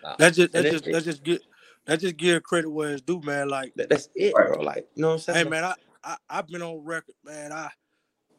Nah. 0.05 0.17
That 0.19 0.35
just 0.35 0.53
And 0.53 0.65
that 0.65 0.69
just 0.69 0.85
it- 0.87 0.91
that 0.91 1.05
just 1.05 1.23
get 1.23 1.43
that 1.87 2.01
just 2.01 2.17
give 2.17 2.43
credit 2.43 2.71
where 2.71 2.93
it's 2.93 3.03
due, 3.03 3.21
man. 3.23 3.49
Like, 3.49 3.75
That, 3.77 3.89
that's 3.89 4.09
it, 4.15 4.33
bro. 4.33 4.61
Like, 4.61 4.87
you 4.95 5.03
know 5.03 5.09
what 5.09 5.13
I'm 5.15 5.19
saying? 5.21 5.37
hey 5.37 5.43
saying? 5.43 5.51
man, 5.51 5.65
I, 5.65 5.75
I 6.03 6.17
I've 6.29 6.47
been 6.47 6.63
on 6.63 6.83
record, 6.85 7.15
man. 7.25 7.53
I 7.53 7.69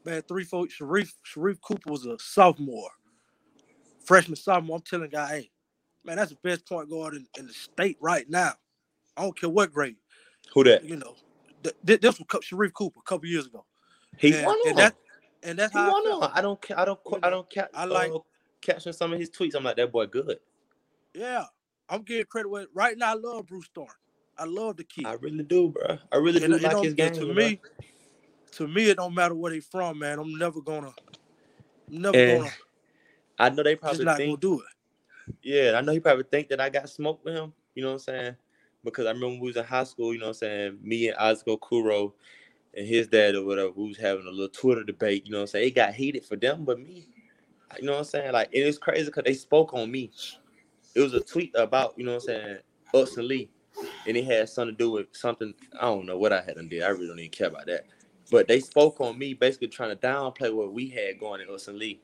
man, 0.05 0.23
three 0.23 0.45
four 0.45 0.67
Sharife 0.67 1.13
Sharife 1.25 1.61
Cooper 1.61 1.91
was 1.91 2.05
a 2.05 2.17
sophomore, 2.19 2.91
freshman 4.05 4.37
sophomore. 4.37 4.77
I'm 4.77 4.83
telling 4.83 5.09
guy, 5.09 5.27
hey, 5.29 5.51
man, 6.05 6.17
that's 6.17 6.31
the 6.31 6.37
best 6.43 6.67
point 6.67 6.89
guard 6.89 7.15
in, 7.15 7.27
in 7.37 7.47
the 7.47 7.53
state 7.53 7.97
right 8.01 8.29
now. 8.29 8.53
I 9.17 9.23
don't 9.23 9.39
care 9.39 9.49
what 9.49 9.73
grade, 9.73 9.97
Who 10.53 10.63
that? 10.65 10.83
you 10.83 10.97
know. 10.97 11.15
Th- 11.63 11.75
th- 11.85 12.01
This 12.01 12.19
was 12.19 12.27
Sharife 12.43 12.73
Cooper 12.73 12.99
a 12.99 13.09
couple 13.09 13.27
years 13.29 13.47
ago. 13.47 13.65
He 14.17 14.33
and, 14.33 14.41
won 14.41 14.57
and 14.65 14.77
on. 14.77 14.79
that 14.79 14.95
and 15.43 15.59
that's 15.59 15.73
He 15.73 15.79
how 15.79 15.91
I 15.91 15.93
won 15.93 16.03
felt. 16.03 16.23
on. 16.23 16.31
I 16.35 16.41
don't 16.41 16.61
ca- 16.61 16.75
I 16.77 16.85
don't 16.85 16.99
You 17.05 17.21
I 17.23 17.29
don't 17.31 17.53
ca- 17.53 17.69
I 17.73 17.85
like- 17.85 18.11
uh, 18.15 18.19
caption 18.61 18.93
some 18.93 19.13
of 19.13 19.19
his 19.19 19.29
tweets. 19.31 19.55
I'm 19.55 19.63
like, 19.63 19.77
that 19.77 19.91
boy 19.91 20.07
good. 20.07 20.39
Yeah, 21.15 21.45
I'm 21.89 22.03
giving 22.03 22.25
credit 22.25 22.49
where 22.49 22.65
right 22.73 22.97
now. 22.97 23.11
I 23.11 23.15
love 23.15 23.47
Bruce 23.47 23.69
Thorne. 23.73 23.87
I 24.37 24.45
love 24.45 24.77
the 24.77 24.83
kid. 24.83 25.05
I 25.05 25.13
really 25.13 25.43
do, 25.43 25.69
bro. 25.69 25.97
I 26.11 26.17
really 26.17 26.43
And 26.43 26.53
do 26.53 26.59
like 26.59 26.79
his 26.83 26.93
game. 26.93 27.13
to 27.13 27.25
bro. 27.25 27.33
me, 27.33 27.59
to 28.51 28.67
me, 28.67 28.89
it 28.89 28.97
don't 28.97 29.15
matter 29.15 29.33
where 29.35 29.51
they 29.51 29.59
from, 29.59 29.99
man. 29.99 30.19
I'm 30.19 30.37
never 30.37 30.61
gonna, 30.61 30.93
never 31.89 32.17
And 32.17 32.41
gonna, 32.43 32.51
I 33.39 33.49
know 33.49 33.63
they 33.63 33.75
probably 33.75 34.05
not 34.05 34.17
think 34.17 34.29
gonna 34.29 34.55
do 34.55 34.61
it. 34.61 34.65
Yeah, 35.41 35.73
I 35.77 35.81
know 35.81 35.91
he 35.91 35.99
probably 35.99 36.25
think 36.29 36.49
that 36.49 36.61
I 36.61 36.69
got 36.69 36.89
smoked 36.89 37.25
with 37.25 37.35
him. 37.35 37.53
You 37.75 37.83
know 37.83 37.89
what 37.89 37.93
I'm 37.95 37.99
saying? 37.99 38.35
Because 38.83 39.05
I 39.05 39.11
remember 39.11 39.41
we 39.41 39.47
was 39.47 39.57
in 39.57 39.63
high 39.63 39.83
school. 39.83 40.13
You 40.13 40.19
know 40.19 40.27
what 40.27 40.37
I'm 40.37 40.39
saying? 40.39 40.79
Me 40.81 41.09
and 41.09 41.17
Isaac 41.17 41.59
Kuro 41.61 42.13
and 42.75 42.87
his 42.87 43.07
dad 43.07 43.35
or 43.35 43.45
whatever, 43.45 43.71
we 43.75 43.87
was 43.87 43.97
having 43.97 44.25
a 44.25 44.29
little 44.29 44.49
Twitter 44.49 44.83
debate. 44.83 45.25
You 45.25 45.31
know 45.31 45.39
what 45.39 45.43
I'm 45.43 45.47
saying? 45.47 45.67
It 45.67 45.75
got 45.75 45.93
heated 45.93 46.25
for 46.25 46.35
them, 46.35 46.63
but 46.63 46.79
me, 46.79 47.07
you 47.79 47.85
know 47.85 47.93
what 47.93 47.99
I'm 47.99 48.03
saying? 48.05 48.31
Like 48.31 48.49
it 48.51 48.65
was 48.65 48.77
crazy 48.77 49.05
because 49.05 49.23
they 49.23 49.33
spoke 49.33 49.73
on 49.73 49.91
me. 49.91 50.11
It 50.97 51.01
was 51.01 51.13
a 51.13 51.21
tweet 51.21 51.53
about 51.55 51.93
you 51.97 52.05
know 52.05 52.15
what 52.15 52.23
I'm 52.23 52.41
saying, 52.41 52.57
Upson-Lee, 52.93 53.49
and 54.07 54.17
it 54.17 54.25
had 54.25 54.49
something 54.49 54.75
to 54.75 54.83
do 54.83 54.91
with 54.91 55.07
something. 55.11 55.53
I 55.79 55.85
don't 55.85 56.05
know 56.05 56.17
what 56.17 56.33
I 56.33 56.41
had 56.41 56.55
done 56.55 56.67
did. 56.67 56.83
I 56.83 56.89
really 56.89 57.07
don't 57.07 57.19
even 57.19 57.31
care 57.31 57.47
about 57.47 57.67
that. 57.67 57.85
But 58.31 58.47
they 58.47 58.59
spoke 58.59 58.99
on 58.99 59.17
me, 59.17 59.33
basically 59.33 59.67
trying 59.69 59.91
to 59.91 59.95
downplay 59.95 60.53
what 60.53 60.73
we 60.73 60.89
had 60.89 61.19
going 61.19 61.39
in 61.39 61.49
Upson-Lee. 61.49 62.01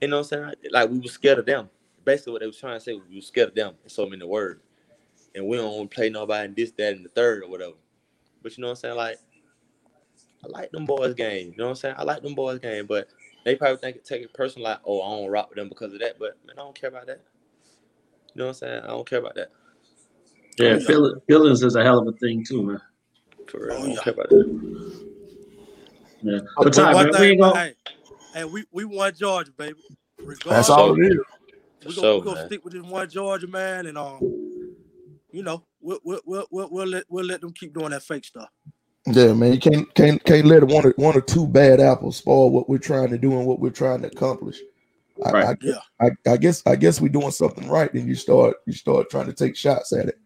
You 0.00 0.08
know 0.08 0.18
what 0.18 0.32
I'm 0.32 0.50
saying? 0.50 0.54
Like 0.70 0.90
we 0.90 0.98
were 0.98 1.08
scared 1.08 1.38
of 1.38 1.46
them 1.46 1.70
basically 2.06 2.32
what 2.32 2.40
they 2.40 2.46
was 2.46 2.56
trying 2.56 2.78
to 2.78 2.80
say 2.80 2.94
was 2.94 3.02
we 3.10 3.16
were 3.16 3.20
scared 3.20 3.50
of 3.50 3.54
them 3.54 3.74
in 3.84 3.90
so 3.90 4.06
many 4.06 4.24
words. 4.24 4.62
And 5.34 5.46
we 5.46 5.58
don't 5.58 5.90
play 5.90 6.08
nobody 6.08 6.46
in 6.46 6.54
this, 6.54 6.70
that, 6.78 6.94
and 6.94 7.04
the 7.04 7.10
third 7.10 7.42
or 7.42 7.50
whatever. 7.50 7.74
But 8.42 8.56
you 8.56 8.62
know 8.62 8.68
what 8.68 8.78
I'm 8.78 8.80
saying? 8.80 8.96
Like, 8.96 9.18
I 10.42 10.48
like 10.48 10.70
them 10.70 10.86
boys 10.86 11.12
game. 11.12 11.50
You 11.50 11.56
know 11.58 11.64
what 11.64 11.70
I'm 11.70 11.76
saying? 11.76 11.94
I 11.98 12.04
like 12.04 12.22
them 12.22 12.34
boys 12.34 12.60
game, 12.60 12.86
but 12.86 13.08
they 13.44 13.54
probably 13.56 13.76
think 13.76 13.96
it 13.96 14.04
take 14.06 14.22
it 14.22 14.32
personal, 14.32 14.68
like, 14.68 14.80
oh, 14.86 15.02
I 15.02 15.18
don't 15.18 15.30
rock 15.30 15.50
with 15.50 15.56
them 15.56 15.68
because 15.68 15.92
of 15.92 16.00
that. 16.00 16.18
But 16.18 16.38
man, 16.46 16.54
I 16.56 16.62
don't 16.62 16.74
care 16.74 16.88
about 16.88 17.06
that. 17.08 17.20
You 18.36 18.42
know 18.42 18.48
what 18.48 18.62
I'm 18.62 18.68
saying? 18.68 18.82
I 18.82 18.88
don't 18.88 19.08
care 19.08 19.20
about 19.20 19.34
that. 19.36 19.50
Yeah, 20.58 20.78
Oh, 20.90 21.08
yeah. 21.08 21.20
feelings 21.26 21.62
is 21.62 21.74
a 21.74 21.82
hell 21.82 22.00
of 22.00 22.06
a 22.06 22.12
thing 22.18 22.44
too, 22.44 22.62
man. 22.64 22.82
For 23.48 23.66
real. 23.66 23.72
Oh, 23.72 23.76
I 23.76 23.80
don't 23.80 23.90
yeah. 23.92 24.00
care 24.02 24.12
about 24.12 24.28
that. 24.28 25.06
Yeah. 26.20 26.38
But 26.58 26.64
But 26.64 26.72
Ty, 26.74 26.92
One 26.92 27.10
man, 27.12 27.12
we 27.18 27.26
ain't 27.28 27.40
thing, 27.40 27.40
gonna 27.40 27.58
hey, 27.58 27.74
hey, 28.34 28.44
we 28.44 28.66
we 28.72 28.84
won 28.84 29.14
Georgia, 29.14 29.52
baby. 29.52 29.78
That's 30.44 30.68
all 30.68 31.00
it 31.00 31.06
is. 31.06 31.14
For 31.80 31.88
we 31.88 31.94
gonna, 31.94 31.94
sure, 31.94 32.18
we 32.18 32.24
gonna 32.26 32.46
stick 32.46 32.62
with 32.62 32.74
this 32.74 32.82
one 32.82 33.08
Georgia 33.08 33.46
man, 33.46 33.86
and 33.86 33.96
um, 33.96 34.18
you 35.32 35.42
know, 35.42 35.64
we'll 35.80 36.00
we'll 36.04 36.20
we'll, 36.26 36.46
we'll, 36.50 36.68
we'll 36.70 36.86
let 36.86 37.04
we'll 37.08 37.24
let 37.24 37.40
them 37.40 37.54
keep 37.54 37.72
doing 37.72 37.90
that 37.92 38.02
fake 38.02 38.26
stuff. 38.26 38.50
Yeah, 39.06 39.32
man, 39.32 39.54
you 39.54 39.60
can't 39.60 39.94
can't 39.94 40.22
can't 40.24 40.44
let 40.44 40.62
one 40.62 40.84
or 40.84 40.92
one 40.98 41.16
or 41.16 41.22
two 41.22 41.46
bad 41.46 41.80
apples 41.80 42.18
spoil 42.18 42.50
what 42.50 42.68
we're 42.68 42.76
trying 42.76 43.08
to 43.08 43.18
do 43.18 43.32
and 43.32 43.46
what 43.46 43.60
we're 43.60 43.70
trying 43.70 44.02
to 44.02 44.08
accomplish. 44.08 44.60
I, 45.24 45.30
Right. 45.30 45.44
I, 45.46 45.56
Yeah. 45.60 45.80
I, 46.00 46.32
I 46.32 46.36
guess 46.36 46.62
I 46.66 46.76
guess 46.76 47.00
we're 47.00 47.08
doing 47.08 47.30
something 47.30 47.68
right, 47.68 47.92
and 47.94 48.06
you 48.06 48.14
start 48.14 48.56
you 48.66 48.72
start 48.72 49.10
trying 49.10 49.26
to 49.26 49.32
take 49.32 49.56
shots 49.56 49.92
at 49.92 50.08
it. 50.08 50.18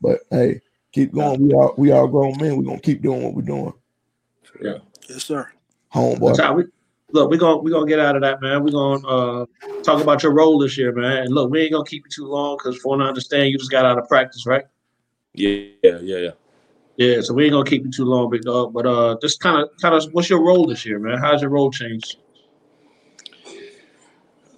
But 0.00 0.20
hey, 0.30 0.60
keep 0.92 1.12
going. 1.12 1.46
We 1.46 1.54
are 1.54 1.72
we 1.76 1.90
are 1.90 2.06
grown 2.06 2.36
men. 2.40 2.56
We're 2.56 2.64
gonna 2.64 2.80
keep 2.80 3.02
doing 3.02 3.22
what 3.22 3.34
we're 3.34 3.42
doing. 3.42 3.72
Yeah. 4.62 4.78
Yes, 5.08 5.24
sir. 5.24 5.50
Homeboy. 5.94 6.36
Ty, 6.36 6.52
we, 6.52 6.64
look, 7.12 7.30
we're 7.30 7.38
gonna 7.38 7.58
we're 7.58 7.72
gonna 7.72 7.86
get 7.86 8.00
out 8.00 8.16
of 8.16 8.22
that, 8.22 8.40
man. 8.40 8.62
We're 8.62 8.72
gonna 8.72 9.06
uh, 9.06 9.46
talk 9.82 10.02
about 10.02 10.22
your 10.22 10.32
role 10.32 10.58
this 10.58 10.76
year, 10.76 10.92
man. 10.92 11.24
And 11.24 11.34
look, 11.34 11.50
we 11.50 11.62
ain't 11.62 11.72
gonna 11.72 11.84
keep 11.84 12.04
you 12.04 12.10
too 12.10 12.26
long 12.26 12.56
because, 12.56 12.76
for 12.78 12.96
what 12.96 13.04
I 13.04 13.08
understand, 13.08 13.50
you 13.50 13.58
just 13.58 13.70
got 13.70 13.84
out 13.84 13.98
of 13.98 14.08
practice, 14.08 14.46
right? 14.46 14.64
Yeah, 15.34 15.68
yeah, 15.82 15.98
yeah, 16.00 16.16
yeah. 16.16 16.30
Yeah, 16.96 17.20
so 17.20 17.32
we 17.32 17.44
ain't 17.44 17.52
gonna 17.52 17.68
keep 17.68 17.84
you 17.84 17.92
too 17.92 18.04
long, 18.04 18.28
big 18.28 18.42
dog. 18.42 18.72
But 18.72 18.86
uh, 18.86 19.16
just 19.22 19.40
kind 19.40 19.62
of, 19.62 19.70
kind 19.80 19.94
of, 19.94 20.04
what's 20.12 20.28
your 20.28 20.44
role 20.44 20.66
this 20.66 20.84
year, 20.84 20.98
man? 20.98 21.18
How's 21.18 21.42
your 21.42 21.50
role 21.50 21.70
changed? 21.70 22.16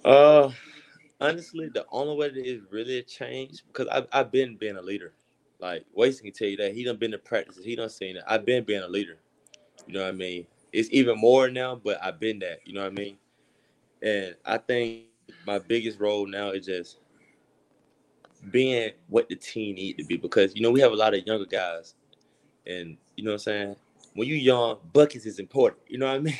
Uh, 0.03 0.49
honestly, 1.19 1.69
the 1.69 1.85
only 1.91 2.15
way 2.15 2.29
that 2.29 2.45
it 2.45 2.61
really 2.71 3.03
changed 3.03 3.63
because 3.67 3.87
I've 3.87 4.07
I've 4.11 4.31
been 4.31 4.55
being 4.55 4.77
a 4.77 4.81
leader. 4.81 5.13
Like 5.59 5.85
Wasting 5.93 6.25
can 6.25 6.33
tell 6.33 6.47
you 6.47 6.57
that 6.57 6.73
he 6.73 6.83
done 6.83 6.97
been 6.97 7.11
to 7.11 7.19
practices, 7.19 7.63
he 7.63 7.75
done 7.75 7.89
seen 7.89 8.17
it. 8.17 8.23
I've 8.27 8.45
been 8.45 8.63
being 8.63 8.81
a 8.81 8.87
leader. 8.87 9.17
You 9.85 9.93
know 9.93 10.01
what 10.01 10.09
I 10.09 10.13
mean? 10.13 10.47
It's 10.73 10.89
even 10.91 11.19
more 11.19 11.49
now, 11.49 11.75
but 11.75 12.03
I've 12.03 12.19
been 12.19 12.39
that. 12.39 12.59
You 12.65 12.73
know 12.73 12.81
what 12.81 12.91
I 12.91 12.95
mean? 12.95 13.17
And 14.01 14.35
I 14.45 14.57
think 14.57 15.03
my 15.45 15.59
biggest 15.59 15.99
role 15.99 16.25
now 16.25 16.49
is 16.49 16.65
just 16.65 16.97
being 18.49 18.91
what 19.07 19.29
the 19.29 19.35
team 19.35 19.75
need 19.75 19.97
to 19.99 20.03
be 20.03 20.17
because 20.17 20.55
you 20.55 20.61
know 20.61 20.71
we 20.71 20.79
have 20.81 20.91
a 20.91 20.95
lot 20.95 21.13
of 21.13 21.25
younger 21.27 21.45
guys, 21.45 21.93
and 22.65 22.97
you 23.15 23.23
know 23.23 23.31
what 23.31 23.35
I'm 23.35 23.39
saying. 23.39 23.75
When 24.13 24.27
you 24.27 24.35
young, 24.35 24.77
buckets 24.91 25.25
is 25.25 25.39
important. 25.39 25.81
You 25.87 25.99
know 25.99 26.07
what 26.07 26.15
I 26.15 26.19
mean? 26.19 26.35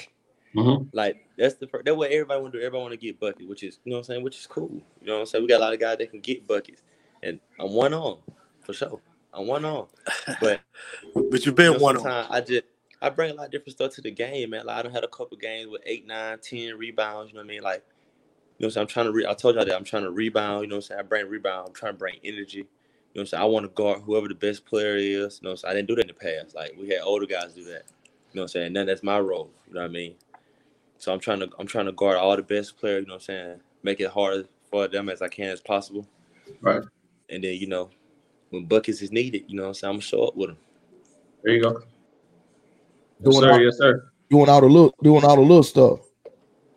Mm-hmm. 0.55 0.84
Like 0.93 1.26
that's 1.42 1.56
the 1.56 1.68
first, 1.68 1.86
that 1.86 1.96
what 1.96 2.12
everybody 2.12 2.39
want 2.39 2.54
to 2.54 2.60
do. 2.60 2.66
Everybody 2.66 2.82
want 2.82 2.92
to 2.94 2.98
get 2.98 3.20
buckets, 3.20 3.48
which 3.48 3.64
is 3.64 3.80
you 3.84 3.89
know 3.89 3.98
what 3.98 4.02
I'm 4.02 4.04
saying, 4.06 4.24
which 4.24 4.38
is 4.38 4.46
cool. 4.46 4.70
You 5.02 5.08
know 5.08 5.14
what 5.14 5.20
I'm 5.22 5.26
saying? 5.26 5.44
We 5.44 5.48
got 5.48 5.58
a 5.58 5.66
lot 5.66 5.74
of 5.74 5.80
guys 5.80 5.98
that 5.98 6.12
can 6.12 6.20
get 6.20 6.46
buckets, 6.46 6.84
and 7.24 7.39
I'm 7.60 7.72
one 7.72 7.94
on 7.94 8.20
for 8.62 8.74
sure. 8.74 9.02
I'm 9.34 9.48
one 9.48 9.66
on, 9.66 9.88
but 10.42 10.62
But 11.16 11.32
you've 11.32 11.46
you 11.48 11.52
been 11.54 11.74
know, 11.74 11.80
one 11.80 11.98
on. 11.98 12.28
I 12.30 12.42
just 12.42 12.64
I 13.02 13.10
bring 13.10 13.32
a 13.32 13.34
lot 13.34 13.46
of 13.48 13.52
different 13.52 13.72
stuff 13.72 13.94
to 13.96 14.02
the 14.02 14.12
game, 14.12 14.52
man. 14.52 14.68
Like 14.68 14.78
I 14.78 14.82
don't 14.84 14.92
had 14.92 15.04
a 15.04 15.08
couple 15.08 15.36
games 15.38 15.70
with 15.70 15.82
eight, 15.86 16.06
nine, 16.06 16.38
ten 16.39 16.78
rebounds. 16.78 17.32
You 17.32 17.38
know 17.38 17.42
what 17.42 17.46
I 17.46 17.54
mean? 17.54 17.64
Like, 17.64 17.84
you 18.60 18.64
know, 18.64 18.68
what 18.68 18.68
I'm, 18.68 18.72
saying? 18.72 18.84
I'm 18.84 18.88
trying 18.88 19.06
to. 19.08 19.12
Re- 19.12 19.26
I 19.28 19.34
told 19.34 19.56
y'all 19.56 19.66
that 19.66 19.76
I'm 19.76 19.84
trying 19.84 20.04
to 20.04 20.12
rebound. 20.12 20.64
You 20.64 20.68
know, 20.68 20.76
what 20.76 20.84
I'm 20.84 20.88
saying 20.89 21.00
I 21.00 21.04
bring 21.04 21.28
rebound. 21.28 21.70
I'm 21.70 21.74
trying 21.74 21.94
to 21.94 21.98
bring 21.98 22.16
energy. 22.24 22.58
You 22.58 22.64
know, 22.64 22.68
what 23.14 23.22
I'm 23.22 23.28
saying 23.28 23.44
I 23.44 23.46
want 23.48 23.66
to 23.66 23.70
guard 23.70 24.02
whoever 24.04 24.28
the 24.28 24.36
best 24.36 24.66
player 24.66 24.96
is. 24.96 25.39
You 25.42 25.50
know, 25.50 25.56
so 25.56 25.68
I 25.68 25.74
didn't 25.74 25.88
do 25.88 25.96
that 25.96 26.02
in 26.02 26.08
the 26.08 26.14
past. 26.14 26.54
Like 26.54 26.76
we 26.80 26.89
had 26.89 27.02
older 27.02 27.26
guys 27.26 27.54
do 27.54 27.64
that. 27.64 27.86
You 28.34 28.38
know, 28.38 28.42
what 28.42 28.42
I'm 28.44 28.48
saying 28.50 28.74
then 28.74 28.86
that's 28.86 29.02
my 29.02 29.20
role. 29.20 29.50
You 29.68 29.74
know 29.74 29.82
what 29.82 29.89
I 29.89 29.94
mean? 29.94 30.16
So 31.02 31.12
I'm 31.12 31.20
trying 31.20 31.39
to. 31.39 31.49
I'm 31.58 31.66
trying 31.66 31.88
to 31.88 31.93
guard 31.93 32.18
all 32.18 32.36
the 32.36 32.43
best 32.43 32.78
players. 32.78 33.02
You 33.02 33.08
know, 33.08 33.14
what 33.16 33.22
I'm 33.24 33.26
saying 33.26 33.60
make 33.82 33.99
it 33.99 34.12
hard 34.12 34.47
for 34.70 34.88
them 34.88 35.10
as 35.10 35.24
I 35.24 35.30
can 35.30 35.49
as 35.49 35.60
possible. 35.60 36.08
Right. 36.62 36.84
And 37.28 37.43
then 37.43 37.56
you 37.56 37.66
know, 37.66 37.89
when 38.52 38.66
buckets 38.66 39.02
is 39.02 39.12
needed, 39.12 39.45
you 39.47 39.56
know, 39.56 39.64
what 39.64 39.68
I'm 39.70 39.74
saying 39.74 39.89
I'm 39.89 39.95
gonna 39.95 40.04
show 40.04 40.26
up 40.26 40.36
with 40.36 40.49
them. 40.49 40.58
There 41.43 41.56
you 41.56 41.64
go. 41.64 41.72
Yes, 41.72 41.84
Doing 43.24 43.39
sir. 43.39 43.52
all, 43.52 43.60
Yes, 43.60 43.78
sir. 43.80 44.12
doing 44.30 44.47
all 44.47 44.62
the 44.62 44.68
little, 44.68 44.93
doing 45.02 45.26
all 45.26 45.36
the 45.38 45.41
little 45.41 45.64
stuff. 45.64 46.02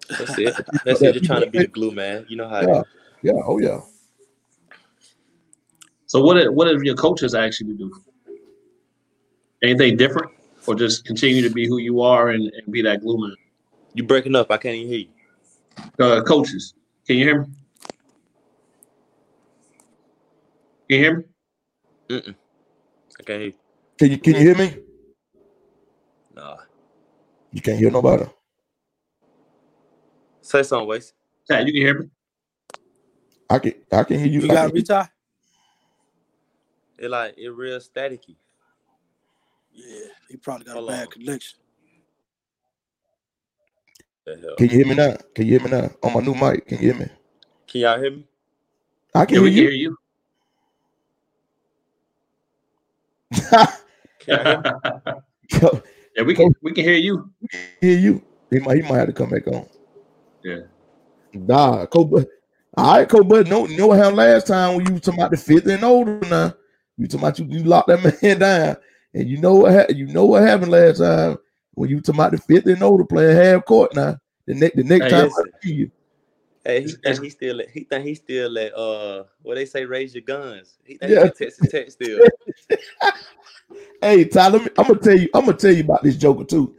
That's 0.09 0.39
it. 0.39 0.55
That's 0.87 1.03
it. 1.03 1.13
Just 1.13 1.27
trying 1.27 1.43
to 1.43 1.51
be 1.51 1.59
the 1.59 1.67
glue, 1.67 1.91
man. 1.91 2.25
You 2.27 2.39
know 2.39 2.49
how. 2.49 2.63
Yeah. 2.63 2.81
is. 2.81 2.85
Yeah. 3.25 3.33
Oh 3.45 3.59
yeah. 3.59 3.81
So 6.07 6.23
what 6.23 6.35
did, 6.35 6.49
what 6.49 6.65
did 6.65 6.81
your 6.81 6.95
coaches 6.95 7.35
actually 7.35 7.75
do? 7.75 7.93
Anything 9.63 9.99
different, 9.99 10.33
or 10.67 10.75
just 10.75 11.05
continue 11.05 11.43
to 11.47 11.51
be 11.51 11.69
who 11.69 11.77
you 11.77 12.01
are 12.01 12.31
and, 12.31 12.51
and 12.51 12.73
be 12.73 12.81
that 12.81 13.03
glue 13.03 13.21
man? 13.21 13.37
You 13.95 14.03
breaking 14.03 14.35
up? 14.35 14.51
I 14.51 14.57
can't 14.57 14.75
even 14.75 14.89
hear 14.89 14.99
you. 14.99 16.05
Uh, 16.05 16.23
coaches, 16.23 16.75
can 17.07 17.17
you 17.17 17.25
hear 17.25 17.41
me? 17.43 17.47
Can 20.89 20.89
you 20.89 20.99
hear 20.99 21.17
me? 21.19 21.25
Mm-mm. 22.11 22.35
I 23.21 23.23
can't 23.23 23.41
hear 23.41 23.47
you. 23.49 23.55
Can 23.99 24.11
you 24.11 24.19
can 24.19 24.35
you 24.35 24.41
hear 24.41 24.57
me? 24.57 24.77
Nah. 26.35 26.57
You 27.53 27.61
can't 27.63 27.79
hear 27.79 27.91
nobody. 27.91 28.25
Say 30.43 30.63
something, 30.65 30.89
Waste. 30.89 31.15
Tad, 31.49 31.67
you 31.69 31.73
can 31.73 31.83
hear 31.83 31.99
me? 32.01 32.11
I 33.49 33.59
can 33.61 33.75
I 33.93 34.03
can 34.03 34.19
hear 34.19 34.27
you. 34.29 34.41
You 34.41 34.51
I 34.51 34.55
got 34.55 34.67
can- 34.67 34.75
me, 34.75 34.83
Ty? 34.83 35.09
It 36.99 37.11
like 37.11 37.35
it 37.39 37.49
real 37.51 37.79
staticky. 37.79 38.37
Yeah, 39.73 40.07
he 40.29 40.37
probably 40.37 40.65
got 40.65 40.75
Hold 40.75 40.89
a 40.91 40.93
bad 40.93 41.07
on. 41.07 41.13
connection. 41.13 41.59
The 44.27 44.37
hell. 44.37 44.57
Can 44.57 44.69
you 44.69 44.77
hear 44.77 44.87
me 44.87 44.95
now? 44.95 45.17
Can 45.35 45.47
you 45.47 45.59
hear 45.59 45.61
me 45.61 45.71
now? 45.71 45.91
On 46.03 46.13
my 46.15 46.21
new 46.21 46.35
mic, 46.35 46.67
can 46.67 46.79
you 46.79 46.93
hear 46.93 46.95
me? 46.95 47.07
Can 47.67 47.81
y'all 47.83 48.01
hear 48.01 48.11
me? 48.11 48.25
I 49.15 49.25
can 49.27 49.37
Yeah, 49.37 49.41
can 49.41 49.53
hear 49.53 49.53
hear 49.53 49.71
you. 49.71 49.71
you. 49.71 49.97
Can 54.21 54.37
y'all 54.47 54.65
yeah, 56.17 56.23
we 56.25 56.35
can 56.35 56.51
we 56.63 56.73
can 56.73 56.85
hear 56.85 56.97
you. 56.97 57.31
hear 57.81 57.99
you. 57.99 58.23
He 58.51 58.59
might 58.61 58.77
he 58.77 58.83
might 58.83 58.99
have 58.99 59.07
to 59.09 59.13
come 59.13 59.31
back 59.31 59.47
on. 59.49 59.67
Yeah. 60.43 60.61
Nah, 61.35 61.87
Kobe. 61.87 62.25
All 62.77 62.97
right, 62.97 63.09
Kobe. 63.09 63.29
But 63.29 63.49
no, 63.49 63.67
you 63.67 63.77
know 63.77 63.89
what 63.89 63.99
happened 63.99 64.17
last 64.17 64.47
time 64.47 64.77
when 64.77 64.87
you 64.87 64.93
was 64.95 65.03
talking 65.03 65.21
about 65.21 65.31
the 65.33 65.37
fifth 65.37 65.67
and 65.67 65.85
older 65.85 66.21
now. 66.29 66.55
You 66.97 67.07
talking 67.07 67.21
about 67.21 67.39
you, 67.39 67.47
you 67.47 67.65
locked 67.65 67.89
that 67.89 68.23
man 68.23 68.39
down. 68.39 68.77
And 69.15 69.29
you 69.29 69.39
know 69.41 69.55
what 69.55 69.73
ha- 69.73 69.87
you 69.95 70.07
know 70.07 70.25
what 70.27 70.43
happened 70.43 70.73
last 70.73 70.99
time 70.99 71.39
when 71.75 71.91
you 71.91 72.01
talking 72.01 72.21
about 72.21 72.33
the 72.33 72.39
fifth 72.39 72.67
and 72.67 72.83
older 72.83 73.05
playing 73.05 73.37
half 73.37 73.65
court 73.65 73.95
now. 73.95 74.19
The 74.47 74.55
next 74.55 74.77
the 74.77 74.85
next 74.85 75.05
Hey, 75.05 75.11
time. 75.11 75.27
I 75.27 75.43
see 75.63 75.73
you. 75.73 75.91
Hey, 76.65 76.83
he 76.83 76.93
think 76.93 77.23
he 77.23 77.31
still 77.31 77.57
let, 77.57 77.69
he 77.71 77.85
think 77.85 78.07
he 78.07 78.15
still 78.15 78.51
let 78.51 78.75
uh 78.75 79.25
what 79.43 79.57
they 79.57 79.67
say 79.67 79.85
raise 79.85 80.15
your 80.15 80.23
guns. 80.23 80.79
He 80.85 80.97
think 80.97 81.13
Yeah. 81.13 81.25
he 81.25 81.45
text 81.45 81.61
and 81.61 81.71
text 81.71 81.93
still. 82.01 82.21
Hey 84.03 84.25
Tyler, 84.27 84.61
I'm 84.77 84.87
gonna 84.87 84.99
tell 85.01 85.19
you, 85.19 85.29
I'm 85.33 85.47
gonna 85.47 85.57
tell 85.57 85.73
you 85.73 85.83
about 85.83 86.03
this 86.03 86.17
Joker 86.17 86.45
too. 86.45 86.77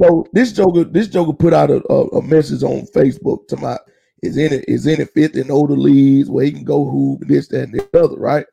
So 0.00 0.24
this 0.32 0.52
Joker, 0.52 0.84
this 0.84 1.08
Joker 1.08 1.32
put 1.32 1.52
out 1.52 1.70
a, 1.70 1.82
a, 1.92 2.06
a 2.18 2.22
message 2.22 2.62
on 2.62 2.86
Facebook 2.94 3.48
to 3.48 3.56
my 3.56 3.76
is 4.22 4.36
in 4.36 4.52
it, 4.52 4.64
is 4.68 4.86
in 4.86 5.00
it 5.00 5.10
fifth 5.10 5.34
and 5.34 5.50
older 5.50 5.76
leagues 5.76 6.30
where 6.30 6.44
he 6.44 6.52
can 6.52 6.64
go 6.64 6.88
hoop, 6.88 7.20
this, 7.26 7.48
that, 7.48 7.64
and 7.64 7.74
the 7.74 7.98
other, 8.00 8.16
right? 8.16 8.46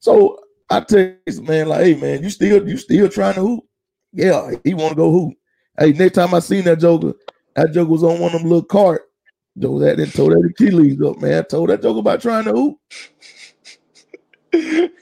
So 0.00 0.40
I 0.70 0.80
text 0.80 1.42
man, 1.42 1.68
like, 1.68 1.84
hey 1.84 1.94
man, 1.94 2.22
you 2.22 2.30
still 2.30 2.66
you 2.68 2.76
still 2.76 3.08
trying 3.08 3.34
to 3.34 3.40
hoop? 3.40 3.64
Yeah, 4.14 4.52
he 4.62 4.74
want 4.74 4.90
to 4.90 4.96
go 4.96 5.10
hoop. 5.10 5.34
Hey, 5.78 5.92
next 5.92 6.14
time 6.14 6.32
I 6.34 6.38
seen 6.38 6.64
that 6.64 6.78
Joker, 6.78 7.14
that 7.56 7.72
Joker 7.72 7.90
was 7.90 8.04
on 8.04 8.20
one 8.20 8.32
of 8.32 8.40
them 8.40 8.48
little 8.48 8.62
cart. 8.62 9.02
Joker 9.58 9.84
that 9.84 9.96
then 9.96 10.10
told 10.10 10.32
that 10.32 10.48
Achilles 10.48 11.00
up, 11.02 11.20
man. 11.20 11.40
I 11.40 11.42
told 11.42 11.68
that 11.68 11.82
Joker 11.82 11.98
about 11.98 12.22
trying 12.22 12.44
to 12.44 12.52
hoop. 12.52 12.78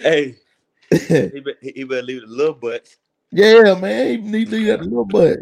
Hey, 0.00 0.36
he, 0.90 1.40
be, 1.40 1.54
he 1.60 1.72
he 1.74 1.84
better 1.84 2.02
leave 2.02 2.20
the 2.20 2.26
little 2.28 2.54
butts. 2.54 2.98
Yeah, 3.32 3.74
man, 3.74 4.08
he 4.08 4.16
need 4.18 4.50
to 4.50 4.56
leave 4.56 4.66
that 4.66 4.82
little 4.82 5.06
butt. 5.06 5.38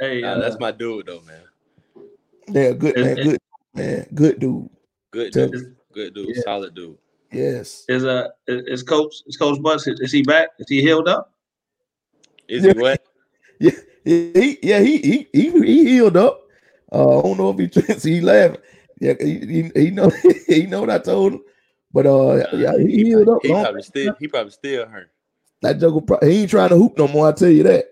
Hey, 0.00 0.22
Nah, 0.22 0.32
uh, 0.32 0.38
that's 0.40 0.58
my 0.58 0.72
dude 0.72 1.06
though, 1.06 1.20
man. 1.20 1.42
Yeah, 2.48 2.72
good 2.72 2.96
man, 2.96 3.14
good 3.16 3.38
man, 3.74 4.06
good 4.14 4.40
dude. 4.40 4.70
Good 5.12 5.32
dude. 5.32 5.76
Good 5.92 6.14
dude. 6.14 6.34
Yeah. 6.34 6.42
Solid 6.42 6.74
dude. 6.74 6.98
Yes. 7.34 7.84
is 7.88 8.04
uh 8.04 8.28
is 8.46 8.62
is 8.66 8.82
coach 8.82 9.14
is 9.26 9.36
Coach 9.36 9.60
Butts 9.60 9.86
is 9.86 10.12
he 10.12 10.22
back? 10.22 10.50
Is 10.58 10.66
he 10.68 10.80
healed 10.80 11.08
up? 11.08 11.32
Is 12.48 12.64
Yeah. 12.64 12.72
he 12.72 12.78
what? 12.78 13.02
Yeah, 13.60 13.70
He, 14.04 14.58
yeah, 14.62 14.80
he 14.80 14.98
he 14.98 15.28
he 15.32 15.50
he 15.64 15.84
healed 15.84 16.16
up. 16.16 16.40
Uh, 16.92 17.18
I 17.18 17.22
don't 17.22 17.38
know 17.38 17.50
if 17.58 18.00
he 18.02 18.10
he 18.10 18.20
laughing. 18.20 18.60
Yeah, 19.00 19.14
he, 19.18 19.38
he, 19.40 19.70
he 19.74 19.90
know 19.90 20.10
he 20.46 20.66
know 20.66 20.80
what 20.82 20.90
I 20.90 20.98
told 20.98 21.34
him. 21.34 21.40
But 21.92 22.06
uh, 22.06 22.46
yeah, 22.52 22.76
he 22.78 23.04
healed 23.04 23.28
up. 23.28 23.38
He 23.42 23.48
Don't- 23.48 23.62
probably 23.62 23.82
still 23.82 24.14
he 24.18 24.28
probably 24.28 24.50
still 24.52 24.86
hurt. 24.86 25.10
that 25.62 25.78
joker, 25.80 26.00
pro- 26.02 26.18
he 26.28 26.42
ain't 26.42 26.50
trying 26.50 26.68
to 26.70 26.76
hoop 26.76 26.98
no 26.98 27.08
more. 27.08 27.28
I 27.28 27.32
tell 27.32 27.48
you 27.50 27.62
that. 27.64 27.86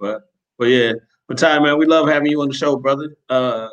But 0.00 0.30
but 0.58 0.66
yeah, 0.68 0.92
but 1.26 1.38
Ty 1.38 1.58
man, 1.58 1.78
we 1.78 1.86
love 1.86 2.08
having 2.08 2.30
you 2.30 2.40
on 2.42 2.48
the 2.48 2.54
show, 2.54 2.76
brother. 2.76 3.16
Uh, 3.28 3.68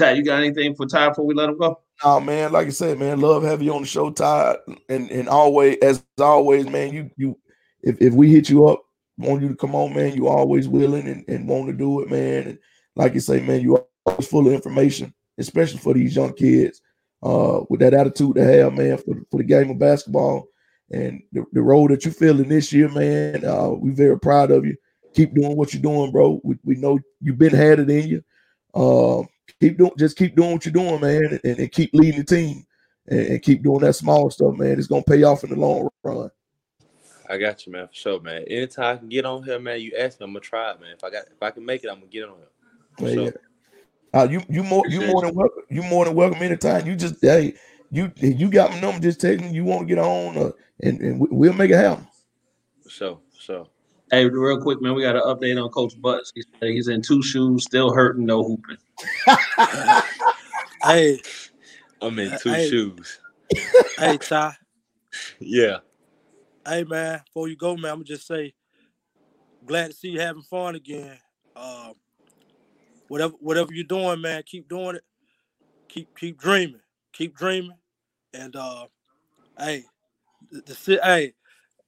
Ty, 0.00 0.12
you 0.12 0.24
got 0.24 0.42
anything 0.42 0.74
for 0.74 0.86
Ty 0.86 1.10
before 1.10 1.26
we 1.26 1.34
let 1.34 1.48
him 1.48 1.58
go? 1.58 1.80
Oh 2.02 2.20
man, 2.20 2.52
like 2.52 2.66
I 2.66 2.70
said, 2.70 2.98
man, 2.98 3.20
love 3.20 3.42
having 3.42 3.66
you 3.66 3.74
on 3.74 3.82
the 3.82 3.86
show, 3.86 4.10
Todd, 4.10 4.58
and 4.88 5.10
and 5.10 5.28
always 5.28 5.76
as 5.82 6.02
always, 6.18 6.66
man, 6.68 6.92
you 6.92 7.10
you 7.16 7.38
if, 7.82 8.00
if 8.00 8.14
we 8.14 8.32
hit 8.32 8.48
you 8.48 8.66
up, 8.66 8.82
want 9.18 9.42
you 9.42 9.48
to 9.48 9.56
come 9.56 9.74
on, 9.74 9.94
man, 9.94 10.14
you 10.14 10.28
always 10.28 10.68
willing 10.68 11.06
and, 11.06 11.24
and 11.28 11.48
want 11.48 11.66
to 11.66 11.72
do 11.72 12.00
it, 12.00 12.10
man. 12.10 12.48
And 12.48 12.58
like 12.96 13.14
you 13.14 13.20
say, 13.20 13.40
man, 13.40 13.60
you 13.60 13.86
always 14.06 14.26
full 14.26 14.46
of 14.46 14.52
information, 14.52 15.14
especially 15.38 15.78
for 15.78 15.94
these 15.94 16.16
young 16.16 16.32
kids, 16.32 16.80
uh, 17.22 17.60
with 17.68 17.80
that 17.80 17.94
attitude 17.94 18.36
to 18.36 18.44
have, 18.44 18.72
man, 18.72 18.96
for, 18.98 19.14
for 19.30 19.36
the 19.36 19.44
game 19.44 19.70
of 19.70 19.78
basketball 19.78 20.48
and 20.90 21.22
the, 21.32 21.44
the 21.52 21.62
role 21.62 21.88
that 21.88 22.04
you're 22.04 22.14
filling 22.14 22.48
this 22.48 22.72
year, 22.72 22.88
man. 22.88 23.44
Uh, 23.44 23.70
we're 23.70 23.92
very 23.92 24.18
proud 24.18 24.50
of 24.50 24.64
you. 24.64 24.76
Keep 25.14 25.34
doing 25.34 25.56
what 25.56 25.72
you're 25.74 25.82
doing, 25.82 26.10
bro. 26.10 26.40
We, 26.42 26.56
we 26.64 26.76
know 26.76 26.98
you've 27.20 27.38
been 27.38 27.54
had 27.54 27.80
it 27.80 27.90
in 27.90 28.08
you. 28.08 28.24
Um, 28.74 29.28
keep 29.58 29.78
doing 29.78 29.92
just 29.98 30.16
keep 30.16 30.36
doing 30.36 30.52
what 30.52 30.64
you're 30.64 30.72
doing, 30.72 31.00
man, 31.00 31.40
and, 31.44 31.58
and 31.58 31.72
keep 31.72 31.90
leading 31.92 32.20
the 32.20 32.24
team 32.24 32.66
and, 33.06 33.20
and 33.20 33.42
keep 33.42 33.62
doing 33.62 33.80
that 33.80 33.94
small 33.94 34.30
stuff, 34.30 34.56
man. 34.56 34.78
It's 34.78 34.86
gonna 34.86 35.02
pay 35.02 35.22
off 35.22 35.44
in 35.44 35.50
the 35.50 35.56
long 35.56 35.88
run. 36.04 36.30
I 37.28 37.38
got 37.38 37.64
you, 37.64 37.72
man, 37.72 37.86
for 37.86 37.94
sure, 37.94 38.20
man. 38.20 38.42
Anytime 38.48 38.96
I 38.96 38.98
can 38.98 39.08
get 39.08 39.24
on 39.24 39.42
here, 39.44 39.60
man, 39.60 39.80
you 39.80 39.92
ask 39.96 40.18
me, 40.18 40.24
I'm 40.24 40.30
gonna 40.30 40.40
try 40.40 40.72
it, 40.72 40.80
man. 40.80 40.94
If 40.96 41.04
I 41.04 41.10
got 41.10 41.26
if 41.26 41.42
I 41.42 41.50
can 41.50 41.64
make 41.64 41.84
it, 41.84 41.88
I'm 41.88 42.00
gonna 42.00 42.06
get 42.06 42.28
on 42.28 42.36
here. 42.36 43.14
Sure. 43.14 43.24
yeah. 43.24 43.30
Uh, 44.12 44.26
you 44.28 44.42
you 44.48 44.62
more 44.64 44.84
you 44.88 45.00
more 45.00 45.22
than 45.22 45.34
welcome. 45.34 45.62
You 45.68 45.82
more 45.82 46.04
than 46.04 46.14
welcome 46.14 46.42
anytime. 46.42 46.86
You 46.86 46.96
just 46.96 47.16
hey 47.22 47.54
you 47.90 48.10
you 48.16 48.50
got 48.50 48.70
my 48.70 48.80
number. 48.80 49.00
Just 49.00 49.20
text 49.20 49.44
me. 49.44 49.52
You 49.52 49.64
want 49.64 49.82
to 49.82 49.94
get 49.94 49.98
on, 49.98 50.36
uh, 50.36 50.50
and 50.82 51.00
and 51.00 51.20
we- 51.20 51.28
we'll 51.30 51.52
make 51.52 51.70
it 51.70 51.76
happen. 51.76 52.06
So 52.88 53.20
sure. 53.38 53.68
Hey, 54.10 54.26
real 54.26 54.60
quick, 54.60 54.82
man, 54.82 54.94
we 54.94 55.02
got 55.02 55.14
an 55.14 55.22
update 55.22 55.62
on 55.62 55.70
Coach 55.70 56.00
Butts. 56.00 56.32
He 56.34 56.42
said 56.42 56.70
he's 56.70 56.88
in 56.88 57.00
two 57.00 57.22
shoes, 57.22 57.64
still 57.64 57.92
hurting, 57.92 58.26
no 58.26 58.42
hooping. 58.42 58.76
Hey, 60.82 61.20
I'm 62.00 62.18
in 62.18 62.36
two 62.38 62.50
Hey. 62.50 62.70
shoes. 62.70 63.18
hey, 63.98 64.16
Ty. 64.16 64.56
Yeah. 65.38 65.80
Hey, 66.66 66.84
man. 66.84 67.20
Before 67.26 67.48
you 67.48 67.56
go, 67.56 67.76
man, 67.76 67.90
I'm 67.92 67.96
gonna 67.98 68.04
just 68.04 68.26
say, 68.26 68.54
glad 69.66 69.90
to 69.90 69.92
see 69.96 70.08
you 70.08 70.20
having 70.20 70.40
fun 70.42 70.74
again. 70.74 71.18
Um, 71.54 71.92
whatever, 73.08 73.34
whatever 73.40 73.74
you're 73.74 73.84
doing, 73.84 74.22
man, 74.22 74.42
keep 74.46 74.70
doing 74.70 74.96
it. 74.96 75.04
Keep, 75.88 76.16
keep 76.18 76.38
dreaming. 76.38 76.80
Keep 77.12 77.36
dreaming. 77.36 77.76
And 78.32 78.56
uh, 78.56 78.86
hey, 79.58 79.84
the, 80.50 80.62
the 80.62 81.00
hey, 81.04 81.34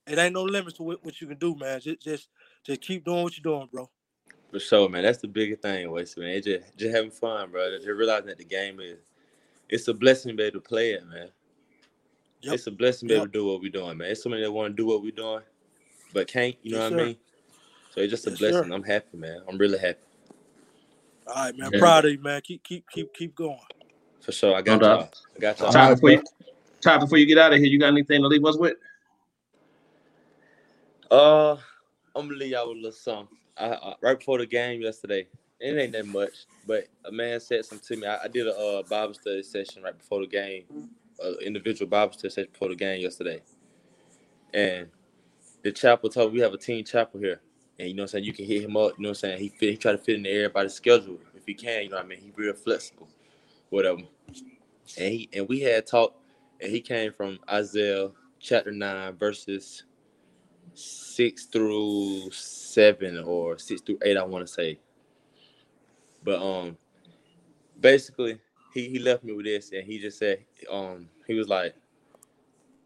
it 0.07 0.17
ain't 0.17 0.33
no 0.33 0.43
limits 0.43 0.77
to 0.77 0.83
what, 0.83 1.03
what 1.03 1.19
you 1.21 1.27
can 1.27 1.37
do, 1.37 1.55
man. 1.55 1.79
Just, 1.79 2.01
just, 2.01 2.29
just 2.63 2.81
keep 2.81 3.05
doing 3.05 3.23
what 3.23 3.37
you're 3.37 3.43
doing, 3.57 3.69
bro. 3.71 3.89
For 4.51 4.59
sure, 4.59 4.87
man. 4.89 5.03
That's 5.03 5.17
the 5.19 5.27
biggest 5.27 5.61
thing, 5.61 5.89
Wes, 5.89 6.15
man. 6.15 6.29
It's 6.29 6.45
just 6.45 6.77
just 6.77 6.95
having 6.95 7.09
fun, 7.09 7.49
bro. 7.49 7.71
Just 7.75 7.87
realizing 7.87 8.27
that 8.27 8.37
the 8.37 8.45
game 8.45 8.79
is 8.79 8.99
it's 9.67 9.87
a 9.87 9.93
blessing 9.93 10.29
to 10.31 10.37
be 10.37 10.43
able 10.43 10.59
to 10.59 10.67
play 10.67 10.91
it, 10.91 11.07
man. 11.07 11.29
Yep. 12.41 12.53
It's 12.53 12.67
a 12.67 12.71
blessing 12.71 13.07
to 13.07 13.13
be 13.13 13.15
able 13.15 13.25
to 13.27 13.31
do 13.31 13.45
what 13.45 13.61
we're 13.61 13.71
doing, 13.71 13.97
man. 13.97 14.11
It's 14.11 14.21
so 14.21 14.29
many 14.29 14.43
that 14.43 14.51
want 14.51 14.75
to 14.75 14.81
do 14.81 14.85
what 14.85 15.01
we're 15.01 15.11
doing, 15.11 15.41
but 16.13 16.27
can't, 16.27 16.55
you 16.61 16.73
know 16.73 16.83
Yes, 16.83 16.91
what 16.91 16.99
I 17.01 17.05
mean? 17.05 17.15
So 17.95 18.01
it's 18.01 18.11
just 18.11 18.27
a 18.27 18.29
Yes, 18.31 18.39
sir. 18.39 18.51
blessing. 18.51 18.73
I'm 18.73 18.83
happy, 18.83 19.17
man. 19.17 19.41
I'm 19.47 19.57
really 19.57 19.79
happy. 19.79 19.99
All 21.25 21.45
right, 21.45 21.57
man. 21.57 21.71
Yeah. 21.73 21.79
Proud 21.79 22.05
of 22.05 22.11
you, 22.11 22.21
man. 22.21 22.41
Keep, 22.41 22.63
keep, 22.63 22.89
keep, 22.91 23.13
keep 23.13 23.33
going. 23.33 23.57
For 24.21 24.31
sure. 24.31 24.55
I 24.55 24.61
got 24.61 24.81
No 24.81 24.87
y'all. 24.87 25.09
I 25.35 25.39
got 25.39 25.57
y'all. 25.57 25.67
All 25.67 25.73
Ty, 25.73 25.87
right, 25.87 25.93
before 25.95 26.11
you, 26.11 26.23
Ty, 26.81 26.97
before 26.97 27.17
you 27.17 27.25
get 27.25 27.37
out 27.37 27.53
of 27.53 27.59
here, 27.59 27.67
you 27.67 27.79
got 27.79 27.87
anything 27.87 28.21
to 28.21 28.27
leave 28.27 28.45
us 28.45 28.57
with? 28.57 28.77
Uh, 31.11 31.53
I'm 32.15 32.27
gonna 32.27 32.37
leave 32.37 32.51
y'all 32.51 32.69
with 32.69 32.77
a 32.77 32.81
little 32.81 32.91
something. 32.91 33.37
I, 33.57 33.73
I, 33.73 33.95
right 34.01 34.17
before 34.17 34.37
the 34.37 34.45
game 34.45 34.81
yesterday, 34.81 35.27
it 35.59 35.77
ain't 35.77 35.91
that 35.93 36.07
much, 36.07 36.45
but 36.65 36.87
a 37.05 37.11
man 37.11 37.39
said 37.39 37.65
something 37.65 37.85
to 37.95 38.01
me. 38.01 38.07
I, 38.07 38.23
I 38.23 38.27
did 38.27 38.47
a 38.47 38.55
uh, 38.55 38.83
Bible 38.83 39.13
study 39.13 39.43
session 39.43 39.83
right 39.83 39.97
before 39.97 40.21
the 40.21 40.27
game, 40.27 40.63
uh, 41.23 41.33
individual 41.37 41.89
Bible 41.89 42.13
study 42.13 42.29
session 42.29 42.49
before 42.51 42.69
the 42.69 42.75
game 42.75 43.01
yesterday, 43.01 43.41
and 44.53 44.87
the 45.63 45.71
chapel 45.71 46.09
told 46.09 46.31
me 46.31 46.39
we 46.39 46.43
have 46.43 46.53
a 46.53 46.57
team 46.57 46.83
chapel 46.83 47.19
here, 47.19 47.41
and 47.79 47.89
you 47.89 47.93
know 47.93 48.03
what 48.03 48.09
I'm 48.09 48.19
saying 48.19 48.23
you 48.25 48.33
can 48.33 48.45
hit 48.45 48.63
him 48.63 48.77
up. 48.77 48.93
You 48.97 49.03
know 49.03 49.09
what 49.09 49.17
I'm 49.23 49.29
saying 49.29 49.39
he 49.39 49.49
fit, 49.49 49.71
he 49.71 49.77
try 49.77 49.91
to 49.91 49.97
fit 49.97 50.15
in 50.15 50.23
the 50.23 50.29
everybody's 50.29 50.73
schedule 50.73 51.19
if 51.35 51.45
he 51.45 51.53
can. 51.53 51.83
You 51.83 51.89
know 51.89 51.97
what 51.97 52.05
I 52.05 52.07
mean? 52.07 52.19
He 52.19 52.31
real 52.35 52.53
flexible, 52.53 53.07
whatever. 53.69 54.01
And 54.97 55.13
he 55.13 55.29
and 55.33 55.47
we 55.47 55.59
had 55.61 55.85
talked, 55.85 56.17
and 56.61 56.71
he 56.71 56.81
came 56.81 57.13
from 57.13 57.39
Isaiah 57.49 58.09
chapter 58.39 58.71
nine 58.71 59.15
verses 59.15 59.83
six 60.73 61.45
through 61.45 62.31
seven 62.31 63.23
or 63.23 63.57
six 63.57 63.81
through 63.81 63.99
eight, 64.03 64.17
I 64.17 64.23
want 64.23 64.45
to 64.45 64.51
say. 64.51 64.79
But 66.23 66.41
um, 66.41 66.77
basically, 67.79 68.39
he 68.73 68.89
he 68.89 68.99
left 68.99 69.23
me 69.23 69.33
with 69.33 69.45
this, 69.45 69.71
and 69.71 69.83
he 69.83 69.99
just 69.99 70.17
said 70.17 70.39
um 70.71 71.09
he 71.27 71.35
was 71.35 71.47
like, 71.47 71.75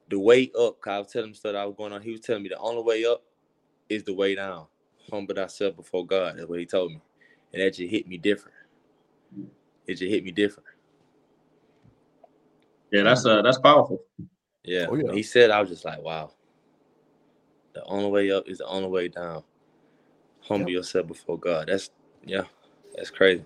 the 0.09 0.19
way 0.19 0.51
up. 0.59 0.79
Cause 0.81 0.91
I 0.91 0.97
was 0.99 1.07
telling 1.11 1.29
him 1.29 1.33
stuff 1.35 1.53
that 1.53 1.61
I 1.61 1.65
was 1.65 1.75
going 1.75 1.93
on. 1.93 2.01
He 2.01 2.11
was 2.11 2.21
telling 2.21 2.43
me 2.43 2.49
the 2.49 2.57
only 2.57 2.83
way 2.83 3.05
up 3.05 3.23
is 3.89 4.03
the 4.03 4.13
way 4.13 4.35
down. 4.35 4.67
Humble 5.09 5.35
thyself 5.35 5.75
before 5.75 6.05
God. 6.05 6.37
That's 6.37 6.49
what 6.49 6.59
he 6.59 6.65
told 6.65 6.91
me, 6.91 7.01
and 7.53 7.61
that 7.61 7.75
just 7.75 7.91
hit 7.91 8.07
me 8.07 8.17
different. 8.17 8.55
It 9.85 9.95
just 9.95 10.11
hit 10.11 10.23
me 10.23 10.31
different. 10.31 10.67
Yeah, 12.91 13.03
that's 13.03 13.25
uh 13.25 13.41
that's 13.41 13.59
powerful. 13.59 14.01
Yeah. 14.63 14.87
Oh, 14.89 14.95
yeah. 14.95 15.13
He 15.13 15.23
said, 15.23 15.49
I 15.49 15.61
was 15.61 15.69
just 15.69 15.85
like, 15.85 16.01
wow. 16.01 16.31
The 17.77 17.85
only 17.85 18.09
way 18.09 18.31
up 18.31 18.49
is 18.49 18.57
the 18.57 18.65
only 18.65 18.89
way 18.89 19.07
down. 19.07 19.43
Humble 20.41 20.71
yourself 20.71 21.05
before 21.09 21.37
God. 21.37 21.67
That's 21.67 21.91
yeah, 22.25 22.41
that's 22.95 23.11
crazy. 23.11 23.45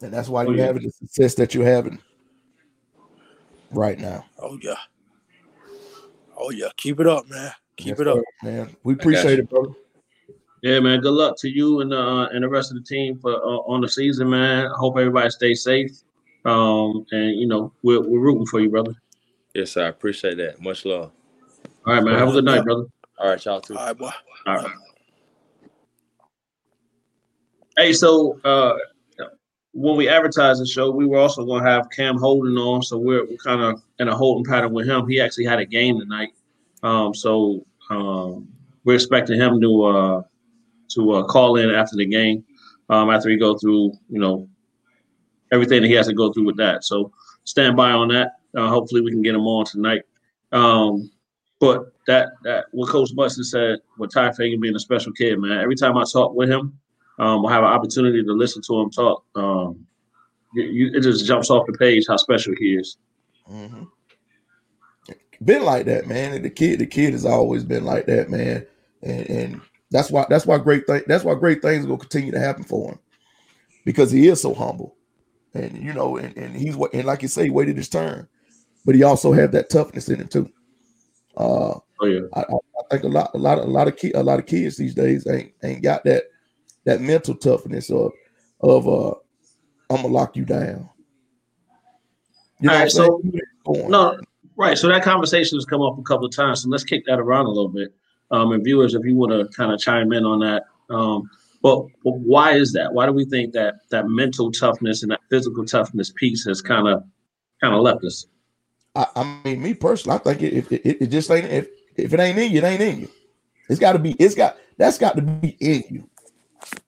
And 0.00 0.14
that's 0.14 0.28
why 0.28 0.44
Oh, 0.44 0.50
you're 0.50 0.58
yeah. 0.58 0.66
having 0.66 0.84
the 0.84 0.92
success 0.92 1.34
that 1.34 1.54
you're 1.56 1.66
having 1.66 1.98
right 3.72 3.98
now. 3.98 4.26
Oh 4.38 4.56
yeah. 4.62 4.76
Oh 6.36 6.50
yeah. 6.50 6.68
Keep 6.76 7.00
it 7.00 7.08
up, 7.08 7.28
man. 7.28 7.50
Keep 7.78 7.88
Yes, 7.88 8.00
it 8.02 8.06
up. 8.06 8.18
sir, 8.18 8.24
man. 8.48 8.76
We 8.84 8.92
appreciate 8.92 9.40
it, 9.40 9.50
brother. 9.50 9.70
Yeah, 10.62 10.78
man. 10.78 11.00
Good 11.00 11.14
luck 11.14 11.36
to 11.38 11.48
you 11.48 11.80
and 11.80 11.92
uh 11.92 12.28
and 12.30 12.44
the 12.44 12.48
rest 12.48 12.70
of 12.70 12.76
the 12.76 12.84
team 12.84 13.18
for 13.18 13.32
uh, 13.32 13.58
on 13.66 13.80
the 13.80 13.88
season, 13.88 14.30
man. 14.30 14.66
I 14.66 14.76
hope 14.76 14.96
everybody 14.98 15.30
stays 15.30 15.64
safe. 15.64 15.90
Um, 16.44 17.04
and 17.10 17.40
you 17.40 17.48
know 17.48 17.72
we're 17.82 18.00
we're 18.00 18.20
rooting 18.20 18.46
for 18.46 18.60
you, 18.60 18.70
brother. 18.70 18.94
Yes, 19.52 19.72
sir. 19.72 19.86
I 19.86 19.88
appreciate 19.88 20.36
that. 20.36 20.60
Much 20.60 20.84
love. 20.84 21.10
All 21.86 21.94
right, 21.94 22.02
man. 22.02 22.18
Have 22.18 22.28
a 22.28 22.32
good 22.32 22.44
night, 22.44 22.64
brother. 22.64 22.86
All 23.18 23.28
right, 23.28 23.44
y'all 23.44 23.60
too. 23.60 23.76
All 23.76 23.86
right, 23.86 23.96
boy. 23.96 24.10
All 24.46 24.56
right. 24.56 24.72
Hey, 27.78 27.92
so 27.92 28.40
uh, 28.42 28.74
when 29.72 29.96
we 29.96 30.08
advertised 30.08 30.60
the 30.60 30.66
show, 30.66 30.90
we 30.90 31.06
were 31.06 31.18
also 31.18 31.44
going 31.44 31.62
to 31.62 31.70
have 31.70 31.88
Cam 31.90 32.18
Holden 32.18 32.56
on, 32.56 32.82
so 32.82 32.98
we're, 32.98 33.24
we're 33.24 33.36
kind 33.36 33.60
of 33.60 33.82
in 34.00 34.08
a 34.08 34.16
holding 34.16 34.50
pattern 34.50 34.72
with 34.72 34.88
him. 34.88 35.06
He 35.06 35.20
actually 35.20 35.44
had 35.44 35.60
a 35.60 35.64
game 35.64 36.00
tonight, 36.00 36.30
um, 36.82 37.14
so 37.14 37.64
um, 37.90 38.48
we're 38.84 38.94
expecting 38.94 39.38
him 39.38 39.60
to 39.60 39.84
uh, 39.84 40.22
to 40.88 41.12
uh, 41.12 41.22
call 41.24 41.56
in 41.56 41.70
after 41.70 41.94
the 41.94 42.06
game, 42.06 42.44
um, 42.88 43.10
after 43.10 43.28
he 43.28 43.36
go 43.36 43.56
through, 43.58 43.92
you 44.08 44.18
know, 44.18 44.48
everything 45.52 45.82
that 45.82 45.88
he 45.88 45.94
has 45.94 46.08
to 46.08 46.14
go 46.14 46.32
through 46.32 46.46
with 46.46 46.56
that. 46.56 46.82
So 46.82 47.12
stand 47.44 47.76
by 47.76 47.92
on 47.92 48.08
that. 48.08 48.32
Uh, 48.56 48.68
hopefully, 48.68 49.02
we 49.02 49.12
can 49.12 49.22
get 49.22 49.36
him 49.36 49.46
on 49.46 49.66
tonight. 49.66 50.02
Um, 50.50 51.10
but 51.60 51.92
that 52.06 52.30
that 52.44 52.66
what 52.72 52.88
Coach 52.88 53.14
Buster 53.14 53.42
said 53.42 53.78
with 53.98 54.12
Ty 54.12 54.32
Fagan 54.32 54.60
being 54.60 54.76
a 54.76 54.80
special 54.80 55.12
kid, 55.12 55.38
man. 55.38 55.58
Every 55.58 55.76
time 55.76 55.96
I 55.96 56.04
talk 56.10 56.34
with 56.34 56.50
him, 56.50 56.78
um, 57.18 57.46
I 57.46 57.52
have 57.52 57.64
an 57.64 57.70
opportunity 57.70 58.22
to 58.22 58.32
listen 58.32 58.62
to 58.62 58.80
him 58.80 58.90
talk. 58.90 59.24
Um, 59.34 59.86
it 60.54 61.02
just 61.02 61.26
jumps 61.26 61.50
off 61.50 61.66
the 61.66 61.72
page 61.74 62.04
how 62.08 62.16
special 62.16 62.54
he 62.58 62.76
is. 62.76 62.96
hmm 63.46 63.84
Been 65.44 65.64
like 65.64 65.84
that, 65.86 66.06
man. 66.06 66.42
The 66.42 66.50
kid, 66.50 66.78
the 66.78 66.86
kid 66.86 67.12
has 67.12 67.26
always 67.26 67.62
been 67.62 67.84
like 67.84 68.06
that, 68.06 68.30
man. 68.30 68.66
And, 69.02 69.30
and 69.30 69.60
that's 69.90 70.10
why 70.10 70.26
that's 70.28 70.46
why 70.46 70.58
great 70.58 70.86
thing 70.86 71.02
that's 71.06 71.24
why 71.24 71.34
great 71.34 71.62
things 71.62 71.86
will 71.86 71.98
continue 71.98 72.32
to 72.32 72.40
happen 72.40 72.64
for 72.64 72.92
him 72.92 72.98
because 73.84 74.10
he 74.10 74.28
is 74.28 74.40
so 74.42 74.52
humble, 74.52 74.96
and 75.54 75.76
you 75.82 75.92
know, 75.92 76.16
and, 76.16 76.36
and 76.36 76.56
he's 76.56 76.74
and 76.74 77.04
like 77.04 77.22
you 77.22 77.28
say, 77.28 77.50
waited 77.50 77.76
his 77.76 77.88
turn, 77.88 78.26
but 78.84 78.94
he 78.94 79.02
also 79.02 79.32
had 79.32 79.52
that 79.52 79.70
toughness 79.70 80.08
in 80.08 80.20
him 80.20 80.28
too. 80.28 80.50
Uh, 81.36 81.78
Oh 81.98 82.04
yeah, 82.06 82.20
I, 82.34 82.40
I 82.42 82.82
think 82.90 83.04
a 83.04 83.08
lot, 83.08 83.30
a 83.32 83.38
lot, 83.38 83.56
a 83.56 83.62
lot 83.62 83.88
of 83.88 83.96
ki- 83.96 84.12
a 84.12 84.22
lot 84.22 84.38
of 84.38 84.44
kids 84.44 84.76
these 84.76 84.94
days 84.94 85.26
ain't 85.26 85.52
ain't 85.62 85.82
got 85.82 86.04
that 86.04 86.24
that 86.84 87.00
mental 87.00 87.34
toughness 87.34 87.90
of 87.90 88.12
of 88.60 88.86
uh, 88.86 89.14
I'm 89.88 90.02
gonna 90.02 90.08
lock 90.08 90.36
you 90.36 90.44
down. 90.44 90.90
You 92.60 92.68
know 92.68 92.74
All 92.74 92.78
right, 92.80 92.90
so- 92.92 93.22
no, 93.66 94.18
right. 94.56 94.76
So 94.76 94.88
that 94.88 95.02
conversation 95.02 95.56
has 95.56 95.64
come 95.64 95.80
up 95.80 95.98
a 95.98 96.02
couple 96.02 96.26
of 96.26 96.36
times. 96.36 96.62
So 96.62 96.68
let's 96.68 96.84
kick 96.84 97.06
that 97.06 97.18
around 97.18 97.46
a 97.46 97.50
little 97.50 97.68
bit. 97.70 97.94
Um, 98.30 98.52
and 98.52 98.62
viewers, 98.62 98.94
if 98.94 99.04
you 99.04 99.14
want 99.16 99.32
to 99.32 99.46
kind 99.56 99.72
of 99.72 99.78
chime 99.80 100.12
in 100.12 100.24
on 100.24 100.40
that, 100.40 100.64
um, 100.90 101.30
but, 101.62 101.86
but 102.04 102.12
why 102.12 102.52
is 102.52 102.72
that? 102.74 102.92
Why 102.92 103.06
do 103.06 103.12
we 103.12 103.24
think 103.24 103.52
that 103.54 103.76
that 103.90 104.08
mental 104.08 104.52
toughness 104.52 105.02
and 105.02 105.10
that 105.12 105.20
physical 105.30 105.64
toughness 105.64 106.12
piece 106.14 106.44
has 106.44 106.60
kind 106.60 106.88
of 106.88 107.04
kind 107.60 107.74
of 107.74 107.80
left 107.80 108.04
us? 108.04 108.26
I, 108.96 109.06
I 109.14 109.40
mean, 109.44 109.62
me 109.62 109.74
personally, 109.74 110.16
I 110.16 110.22
think 110.22 110.42
it, 110.42 110.54
if 110.54 110.72
it, 110.72 111.02
it 111.02 111.06
just 111.08 111.30
ain't 111.30 111.46
if 111.46 111.68
if 111.96 112.12
it 112.12 112.20
ain't 112.20 112.38
in 112.38 112.52
you, 112.52 112.58
it 112.58 112.64
ain't 112.64 112.80
in 112.80 113.00
you. 113.00 113.10
It's 113.68 113.78
got 113.78 113.92
to 113.92 113.98
be. 113.98 114.12
It's 114.12 114.34
got 114.34 114.56
that's 114.78 114.98
got 114.98 115.16
to 115.16 115.22
be 115.22 115.56
in 115.60 115.84
you. 115.90 116.10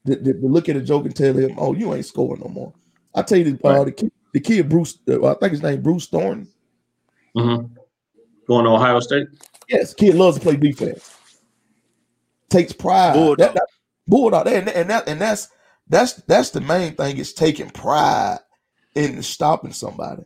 To, 0.07 0.17
to- 0.17 0.33
to 0.41 0.47
look 0.47 0.69
at 0.69 0.77
a 0.77 0.81
joke 0.81 1.05
and 1.05 1.15
tell 1.15 1.35
him, 1.35 1.55
"Oh, 1.59 1.75
you 1.75 1.93
ain't 1.95 2.07
scoring 2.07 2.41
no 2.41 2.49
more." 2.49 2.73
I 3.15 3.23
tell 3.23 3.39
you, 3.39 3.53
the, 3.53 3.69
uh, 3.69 3.85
the 3.85 3.93
kid, 3.93 4.13
the 4.33 4.41
kid 4.41 4.69
Bruce, 4.69 4.99
uh, 5.09 5.25
I 5.31 5.35
think 5.35 5.53
his 5.53 5.63
name 5.63 5.83
Bruce 5.83 6.07
Thornton. 6.07 6.49
Mm-hmm. 7.37 7.75
Going 8.47 8.65
to 8.65 8.71
Ohio 8.71 9.01
State. 9.01 9.29
Yes, 9.69 9.93
kid 9.95 10.15
loves 10.15 10.39
to 10.39 10.43
play 10.43 10.57
defense. 10.57 11.15
Takes 12.49 12.73
pride. 12.73 13.15
Bulldog. 13.15 13.39
That, 13.39 13.55
that, 13.55 13.67
bulldog. 14.07 14.47
And, 14.47 14.69
and 14.71 14.89
that 14.91 15.09
and 15.09 15.21
that's 15.21 15.49
that's 15.89 16.15
that's 16.15 16.51
the 16.51 16.61
main 16.61 16.95
thing 16.95 17.19
is 17.19 17.35
taking 17.35 17.71
pride 17.71 18.39
in 18.95 19.23
stopping 19.23 19.73
somebody. 19.73 20.23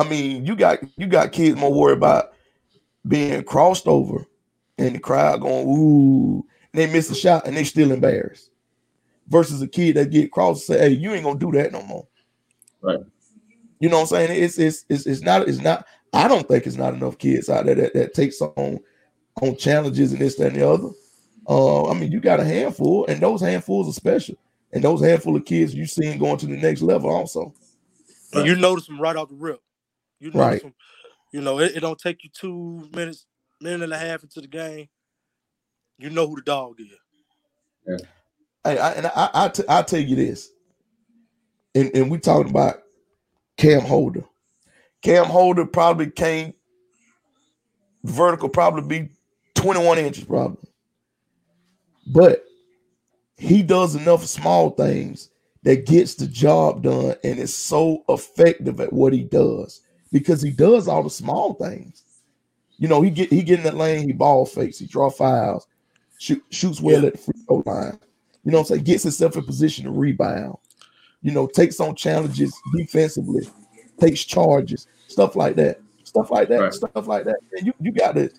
I 0.00 0.08
mean, 0.08 0.46
you 0.46 0.56
got 0.56 0.78
you 0.96 1.06
got 1.06 1.32
kids 1.32 1.60
more 1.60 1.72
worried 1.72 1.98
about 1.98 2.32
being 3.06 3.42
crossed 3.44 3.86
over 3.86 4.26
and 4.78 4.94
the 4.94 4.98
crowd 4.98 5.42
going 5.42 5.68
ooh, 5.68 6.46
and 6.72 6.80
they 6.80 6.90
miss 6.90 7.10
a 7.10 7.14
shot 7.14 7.46
and 7.46 7.54
they 7.54 7.64
still 7.64 7.92
embarrassed. 7.92 8.50
Versus 9.28 9.60
a 9.60 9.68
kid 9.68 9.96
that 9.96 10.10
get 10.10 10.32
crossed 10.32 10.70
and 10.70 10.78
say, 10.78 10.88
"Hey, 10.88 10.94
you 10.94 11.12
ain't 11.12 11.24
gonna 11.24 11.38
do 11.38 11.52
that 11.52 11.70
no 11.70 11.82
more." 11.82 12.06
Right. 12.80 13.00
You 13.78 13.90
know 13.90 13.96
what 13.96 14.12
I'm 14.12 14.26
saying? 14.26 14.42
It's 14.42 14.58
it's 14.58 14.86
it's, 14.88 15.06
it's 15.06 15.20
not 15.20 15.46
it's 15.46 15.60
not. 15.60 15.86
I 16.14 16.28
don't 16.28 16.48
think 16.48 16.66
it's 16.66 16.76
not 16.76 16.94
enough 16.94 17.18
kids 17.18 17.50
out 17.50 17.66
there 17.66 17.74
that, 17.74 17.92
that 17.92 18.14
takes 18.14 18.40
on 18.40 18.80
on 19.42 19.56
challenges 19.56 20.12
and 20.12 20.20
this 20.20 20.36
that, 20.36 20.48
and 20.48 20.56
the 20.56 20.68
other. 20.68 20.88
Uh, 21.46 21.90
I 21.90 21.94
mean, 21.94 22.10
you 22.10 22.20
got 22.20 22.40
a 22.40 22.44
handful, 22.44 23.06
and 23.06 23.20
those 23.20 23.42
handfuls 23.42 23.88
are 23.88 23.92
special, 23.92 24.36
and 24.72 24.82
those 24.82 25.02
handful 25.02 25.36
of 25.36 25.44
kids 25.44 25.74
you 25.74 25.84
seen 25.84 26.18
going 26.18 26.38
to 26.38 26.46
the 26.46 26.56
next 26.56 26.80
level 26.80 27.10
also. 27.10 27.52
And 28.32 28.46
you 28.46 28.56
notice 28.56 28.86
them 28.86 29.00
right 29.00 29.14
off 29.14 29.28
the 29.28 29.34
rip. 29.34 29.60
You 30.20 30.30
notice 30.30 30.40
Right. 30.40 30.62
them. 30.62 30.74
You 31.32 31.40
know, 31.40 31.58
it, 31.60 31.76
it 31.76 31.80
don't 31.80 31.98
take 31.98 32.24
you 32.24 32.30
two 32.32 32.88
minutes, 32.94 33.26
minute 33.60 33.82
and 33.82 33.92
a 33.92 33.98
half 33.98 34.22
into 34.22 34.40
the 34.40 34.48
game. 34.48 34.88
You 35.98 36.10
know 36.10 36.26
who 36.26 36.36
the 36.36 36.42
dog 36.42 36.76
is. 36.78 36.88
Hey, 38.64 38.78
I, 38.78 38.90
and 38.92 39.06
I, 39.06 39.30
I, 39.32 39.48
t- 39.48 39.64
I 39.68 39.82
tell 39.82 40.00
you 40.00 40.16
this, 40.16 40.50
and, 41.74 41.90
and 41.94 42.10
we 42.10 42.18
talking 42.18 42.50
about 42.50 42.82
Cam 43.56 43.80
Holden. 43.80 44.24
Cam 45.02 45.24
Holden 45.24 45.68
probably 45.68 46.10
came 46.10 46.52
vertical, 48.04 48.48
probably 48.50 49.00
be 49.00 49.08
21 49.54 49.98
inches, 49.98 50.24
probably. 50.24 50.68
But 52.06 52.44
he 53.36 53.62
does 53.62 53.94
enough 53.94 54.24
small 54.26 54.70
things 54.70 55.30
that 55.62 55.86
gets 55.86 56.14
the 56.14 56.26
job 56.26 56.82
done 56.82 57.14
and 57.24 57.38
is 57.38 57.54
so 57.56 58.04
effective 58.08 58.80
at 58.80 58.92
what 58.92 59.12
he 59.12 59.22
does 59.22 59.80
because 60.12 60.42
he 60.42 60.50
does 60.50 60.88
all 60.88 61.02
the 61.02 61.10
small 61.10 61.54
things. 61.54 62.04
You 62.78 62.88
know, 62.88 63.02
he 63.02 63.10
get 63.10 63.30
he 63.30 63.42
get 63.42 63.58
in 63.58 63.64
that 63.64 63.76
lane, 63.76 64.06
he 64.06 64.12
ball 64.12 64.46
fakes, 64.46 64.78
he 64.78 64.86
draw 64.86 65.10
fouls, 65.10 65.66
shoot, 66.18 66.42
shoots 66.50 66.80
well 66.80 67.02
Yeah. 67.02 67.08
at 67.08 67.12
the 67.14 67.18
free 67.18 67.44
throw 67.46 67.62
line. 67.66 67.98
You 68.44 68.52
know 68.52 68.58
what 68.58 68.70
I'm 68.70 68.76
saying? 68.76 68.84
Gets 68.84 69.02
himself 69.02 69.36
in 69.36 69.44
position 69.44 69.84
to 69.84 69.90
rebound. 69.90 70.56
You 71.22 71.32
know, 71.32 71.46
takes 71.46 71.78
on 71.80 71.94
challenges 71.94 72.54
defensively, 72.74 73.46
takes 73.98 74.24
charges, 74.24 74.86
stuff 75.08 75.36
like 75.36 75.56
that. 75.56 75.80
Stuff 76.04 76.30
like 76.30 76.48
that, 76.48 76.60
Right. 76.60 76.74
stuff 76.74 77.06
like 77.06 77.24
that. 77.24 77.36
And 77.56 77.66
you 77.66 77.72
you 77.80 77.92
got 77.92 78.14
to 78.16 78.30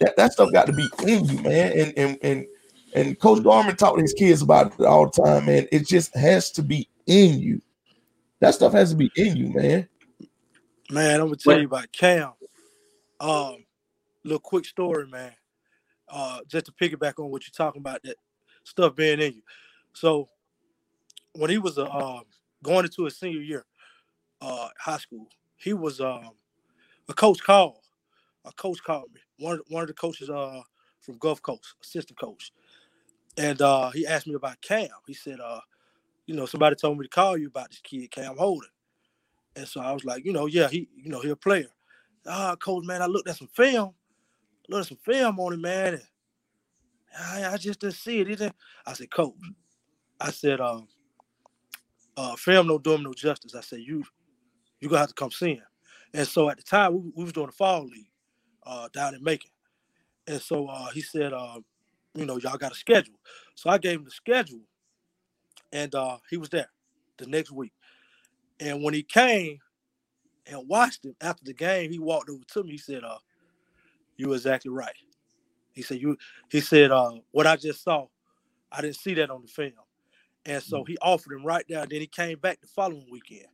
that, 0.00 0.16
that 0.16 0.32
stuff 0.32 0.50
got 0.52 0.66
to 0.66 0.72
be 0.72 0.88
in 1.06 1.26
you, 1.26 1.38
man. 1.42 1.72
And 1.78 1.92
and 1.98 2.18
and 2.22 2.46
and 2.94 3.18
Coach 3.20 3.44
Garman 3.44 3.76
talked 3.76 3.98
to 3.98 4.02
his 4.02 4.14
kids 4.14 4.40
about 4.42 4.72
it 4.80 4.84
all 4.86 5.08
the 5.10 5.22
time, 5.22 5.46
man. 5.46 5.68
It 5.70 5.86
just 5.86 6.16
has 6.16 6.50
to 6.52 6.62
be 6.62 6.88
in 7.06 7.38
you. 7.38 7.60
That 8.40 8.54
stuff 8.54 8.72
has 8.72 8.90
to 8.90 8.96
be 8.96 9.10
in 9.16 9.36
you, 9.36 9.50
man. 9.52 9.86
Man, 10.90 11.20
I'm 11.20 11.26
gonna 11.26 11.36
tell 11.36 11.54
What- 11.54 11.60
you 11.60 11.66
about 11.66 11.92
Cam. 11.92 12.32
Um, 13.20 13.66
little 14.24 14.40
quick 14.40 14.64
story, 14.64 15.06
man. 15.06 15.36
Uh, 16.08 16.40
just 16.48 16.66
to 16.66 16.72
piggyback 16.72 17.18
on 17.22 17.30
what 17.30 17.46
you're 17.46 17.52
talking 17.52 17.80
about, 17.80 18.02
that 18.02 18.16
stuff 18.64 18.96
being 18.96 19.20
in 19.20 19.34
you. 19.34 19.42
So, 19.92 20.28
when 21.34 21.50
he 21.50 21.58
was 21.58 21.78
uh, 21.78 21.88
um, 21.88 22.24
going 22.62 22.84
into 22.84 23.04
his 23.04 23.16
senior 23.18 23.40
year, 23.40 23.66
uh, 24.40 24.68
high 24.78 24.98
school, 24.98 25.28
he 25.56 25.72
was 25.72 26.00
um, 26.00 26.30
a 27.08 27.14
coach 27.14 27.42
called. 27.42 27.78
A 28.44 28.52
coach 28.52 28.82
called 28.82 29.12
me. 29.12 29.20
One 29.38 29.54
of, 29.56 29.62
one 29.68 29.82
of 29.82 29.88
the 29.88 29.94
coaches 29.94 30.30
uh 30.30 30.62
from 31.00 31.18
Gulf 31.18 31.42
Coast, 31.42 31.74
assistant 31.82 32.18
coach, 32.18 32.52
and 33.36 33.60
uh, 33.62 33.90
he 33.90 34.06
asked 34.06 34.26
me 34.26 34.34
about 34.34 34.60
Cam. 34.60 34.88
He 35.06 35.14
said, 35.14 35.40
uh, 35.40 35.60
you 36.26 36.34
know, 36.34 36.46
somebody 36.46 36.76
told 36.76 36.98
me 36.98 37.04
to 37.04 37.10
call 37.10 37.36
you 37.36 37.48
about 37.48 37.70
this 37.70 37.80
kid, 37.82 38.10
Cam 38.10 38.36
Holden. 38.36 38.68
And 39.56 39.66
so 39.66 39.80
I 39.80 39.92
was 39.92 40.04
like, 40.04 40.24
you 40.24 40.32
know, 40.32 40.46
yeah, 40.46 40.68
he, 40.68 40.88
you 40.96 41.10
know, 41.10 41.20
he 41.20 41.30
a 41.30 41.36
player. 41.36 41.68
Ah, 42.26 42.56
coach, 42.56 42.84
man, 42.84 43.02
I 43.02 43.06
looked 43.06 43.28
at 43.28 43.36
some 43.36 43.48
film, 43.48 43.94
looked 44.68 44.82
at 44.82 44.88
some 44.88 44.98
film 44.98 45.40
on 45.40 45.54
him, 45.54 45.60
man. 45.60 45.94
And 45.94 46.02
I, 47.18 47.52
I 47.52 47.56
just 47.56 47.80
didn't 47.80 47.94
see 47.94 48.20
it. 48.20 48.24
Didn't. 48.24 48.54
I 48.86 48.92
said, 48.92 49.10
coach, 49.10 49.34
I 50.20 50.30
said, 50.30 50.60
um, 50.60 50.86
uh, 52.16 52.36
film 52.36 52.68
don't 52.68 52.84
do 52.84 52.92
him 52.92 53.02
no 53.02 53.12
justice. 53.14 53.54
I 53.54 53.60
said, 53.62 53.80
you, 53.80 54.04
you 54.80 54.88
gonna 54.88 55.00
have 55.00 55.08
to 55.08 55.14
come 55.14 55.30
see 55.30 55.54
him. 55.54 55.62
And 56.12 56.26
so 56.26 56.50
at 56.50 56.56
the 56.56 56.62
time, 56.62 56.92
we, 56.94 57.12
we 57.16 57.24
was 57.24 57.32
doing 57.32 57.46
the 57.46 57.52
fall 57.52 57.84
league 57.86 58.10
uh, 58.66 58.88
down 58.92 59.14
in 59.14 59.22
Macon. 59.22 59.50
And 60.26 60.40
so 60.40 60.66
uh, 60.66 60.90
he 60.90 61.00
said, 61.00 61.32
uh, 61.32 61.60
you 62.14 62.26
know, 62.26 62.36
y'all 62.38 62.56
got 62.58 62.72
a 62.72 62.76
schedule. 62.76 63.14
So 63.54 63.70
I 63.70 63.78
gave 63.78 63.98
him 63.98 64.04
the 64.04 64.10
schedule, 64.10 64.60
and 65.72 65.94
uh, 65.94 66.18
he 66.28 66.36
was 66.36 66.48
there 66.50 66.68
the 67.18 67.26
next 67.26 67.50
week. 67.52 67.72
And 68.60 68.82
when 68.82 68.94
he 68.94 69.02
came 69.02 69.58
and 70.46 70.68
watched 70.68 71.04
him 71.04 71.16
after 71.20 71.44
the 71.44 71.54
game, 71.54 71.90
he 71.90 71.98
walked 71.98 72.28
over 72.28 72.44
to 72.44 72.62
me. 72.62 72.72
He 72.72 72.78
said, 72.78 73.04
"Uh, 73.04 73.18
you 74.16 74.28
were 74.28 74.36
exactly 74.36 74.70
right." 74.70 74.94
He 75.72 75.82
said, 75.82 76.00
"You." 76.00 76.16
He 76.50 76.60
said, 76.60 76.90
"Uh, 76.90 77.20
what 77.30 77.46
I 77.46 77.56
just 77.56 77.82
saw, 77.82 78.06
I 78.70 78.80
didn't 78.80 78.96
see 78.96 79.14
that 79.14 79.30
on 79.30 79.42
the 79.42 79.48
film." 79.48 79.72
And 80.46 80.62
so 80.62 80.84
he 80.84 80.96
offered 81.02 81.34
him 81.34 81.44
right 81.44 81.64
there. 81.68 81.84
Then 81.86 82.00
he 82.00 82.06
came 82.06 82.38
back 82.38 82.60
the 82.60 82.66
following 82.66 83.06
weekend, 83.10 83.48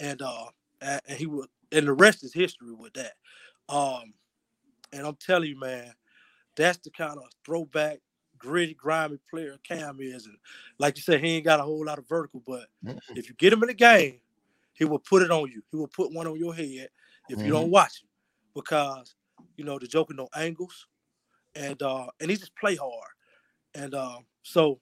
and 0.00 0.20
uh, 0.22 0.46
and, 0.80 1.00
and 1.06 1.18
he 1.18 1.26
was, 1.26 1.48
and 1.72 1.86
the 1.86 1.92
rest 1.92 2.24
is 2.24 2.32
history 2.32 2.72
with 2.72 2.94
that. 2.94 3.14
Um, 3.68 4.14
and 4.92 5.06
I'm 5.06 5.16
telling 5.16 5.48
you, 5.48 5.58
man, 5.58 5.92
that's 6.56 6.78
the 6.78 6.90
kind 6.90 7.18
of 7.18 7.24
throwback, 7.44 8.00
gritty, 8.38 8.74
grimy 8.74 9.18
player 9.30 9.58
Cam 9.66 9.98
is. 10.00 10.26
And 10.26 10.36
like 10.78 10.96
you 10.96 11.02
said, 11.02 11.22
he 11.22 11.36
ain't 11.36 11.44
got 11.44 11.60
a 11.60 11.64
whole 11.64 11.84
lot 11.84 11.98
of 11.98 12.08
vertical, 12.08 12.42
but 12.46 12.66
if 13.16 13.28
you 13.28 13.34
get 13.36 13.52
him 13.52 13.62
in 13.62 13.68
the 13.68 13.74
game, 13.74 14.20
he 14.74 14.84
will 14.84 14.98
put 14.98 15.22
it 15.22 15.30
on 15.30 15.50
you. 15.50 15.62
He 15.70 15.76
will 15.76 15.88
put 15.88 16.12
one 16.12 16.26
on 16.26 16.38
your 16.38 16.54
head 16.54 16.88
if 17.28 17.38
you 17.40 17.50
don't 17.52 17.70
watch 17.70 18.02
him, 18.02 18.08
because 18.54 19.14
you 19.56 19.64
know 19.64 19.78
the 19.78 19.86
Joker 19.86 20.14
no 20.14 20.28
angles, 20.36 20.86
and 21.54 21.80
uh 21.82 22.06
and 22.20 22.30
he 22.30 22.36
just 22.36 22.54
play 22.56 22.76
hard, 22.76 23.10
and 23.74 23.94
uh, 23.94 24.18
so 24.42 24.80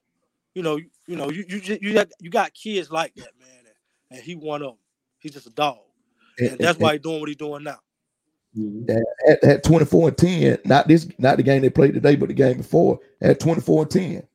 you 0.55 0.63
know 0.63 0.77
you, 0.77 0.87
you 1.07 1.17
know 1.17 1.31
you 1.31 1.45
you 1.49 1.61
ju- 1.61 1.79
you 1.81 1.93
got, 1.95 2.09
you 2.21 2.31
got 2.31 2.53
kids 2.55 2.91
like 2.91 3.15
that 3.15 3.31
man, 3.39 3.49
and, 3.59 4.19
and 4.19 4.21
he 4.23 4.35
one 4.35 4.63
of 4.63 4.69
them. 4.69 4.79
He's 5.19 5.33
just 5.33 5.47
a 5.47 5.51
dog, 5.51 5.79
and 6.39 6.59
that's 6.59 6.79
why 6.79 6.93
he's 6.95 7.01
doing 7.03 7.21
what 7.21 7.29
he's 7.29 7.37
doing 7.37 7.63
now. 7.63 7.79
Mhm. 8.59 9.03
at, 9.29 9.43
at 9.45 9.63
24 9.65 10.09
and 10.09 10.19
10, 10.19 10.59
not 10.67 10.87
this, 10.87 11.09
not 11.19 11.39
the 11.39 11.43
game 11.43 11.63
they 11.63 11.71
played 11.71 11.95
today, 11.95 12.17
but 12.17 12.29
the 12.29 12.35
game 12.35 12.59
before 12.59 13.01
at 13.23 13.41
24 13.41 13.83
and 13.83 13.91
10. 13.91 14.29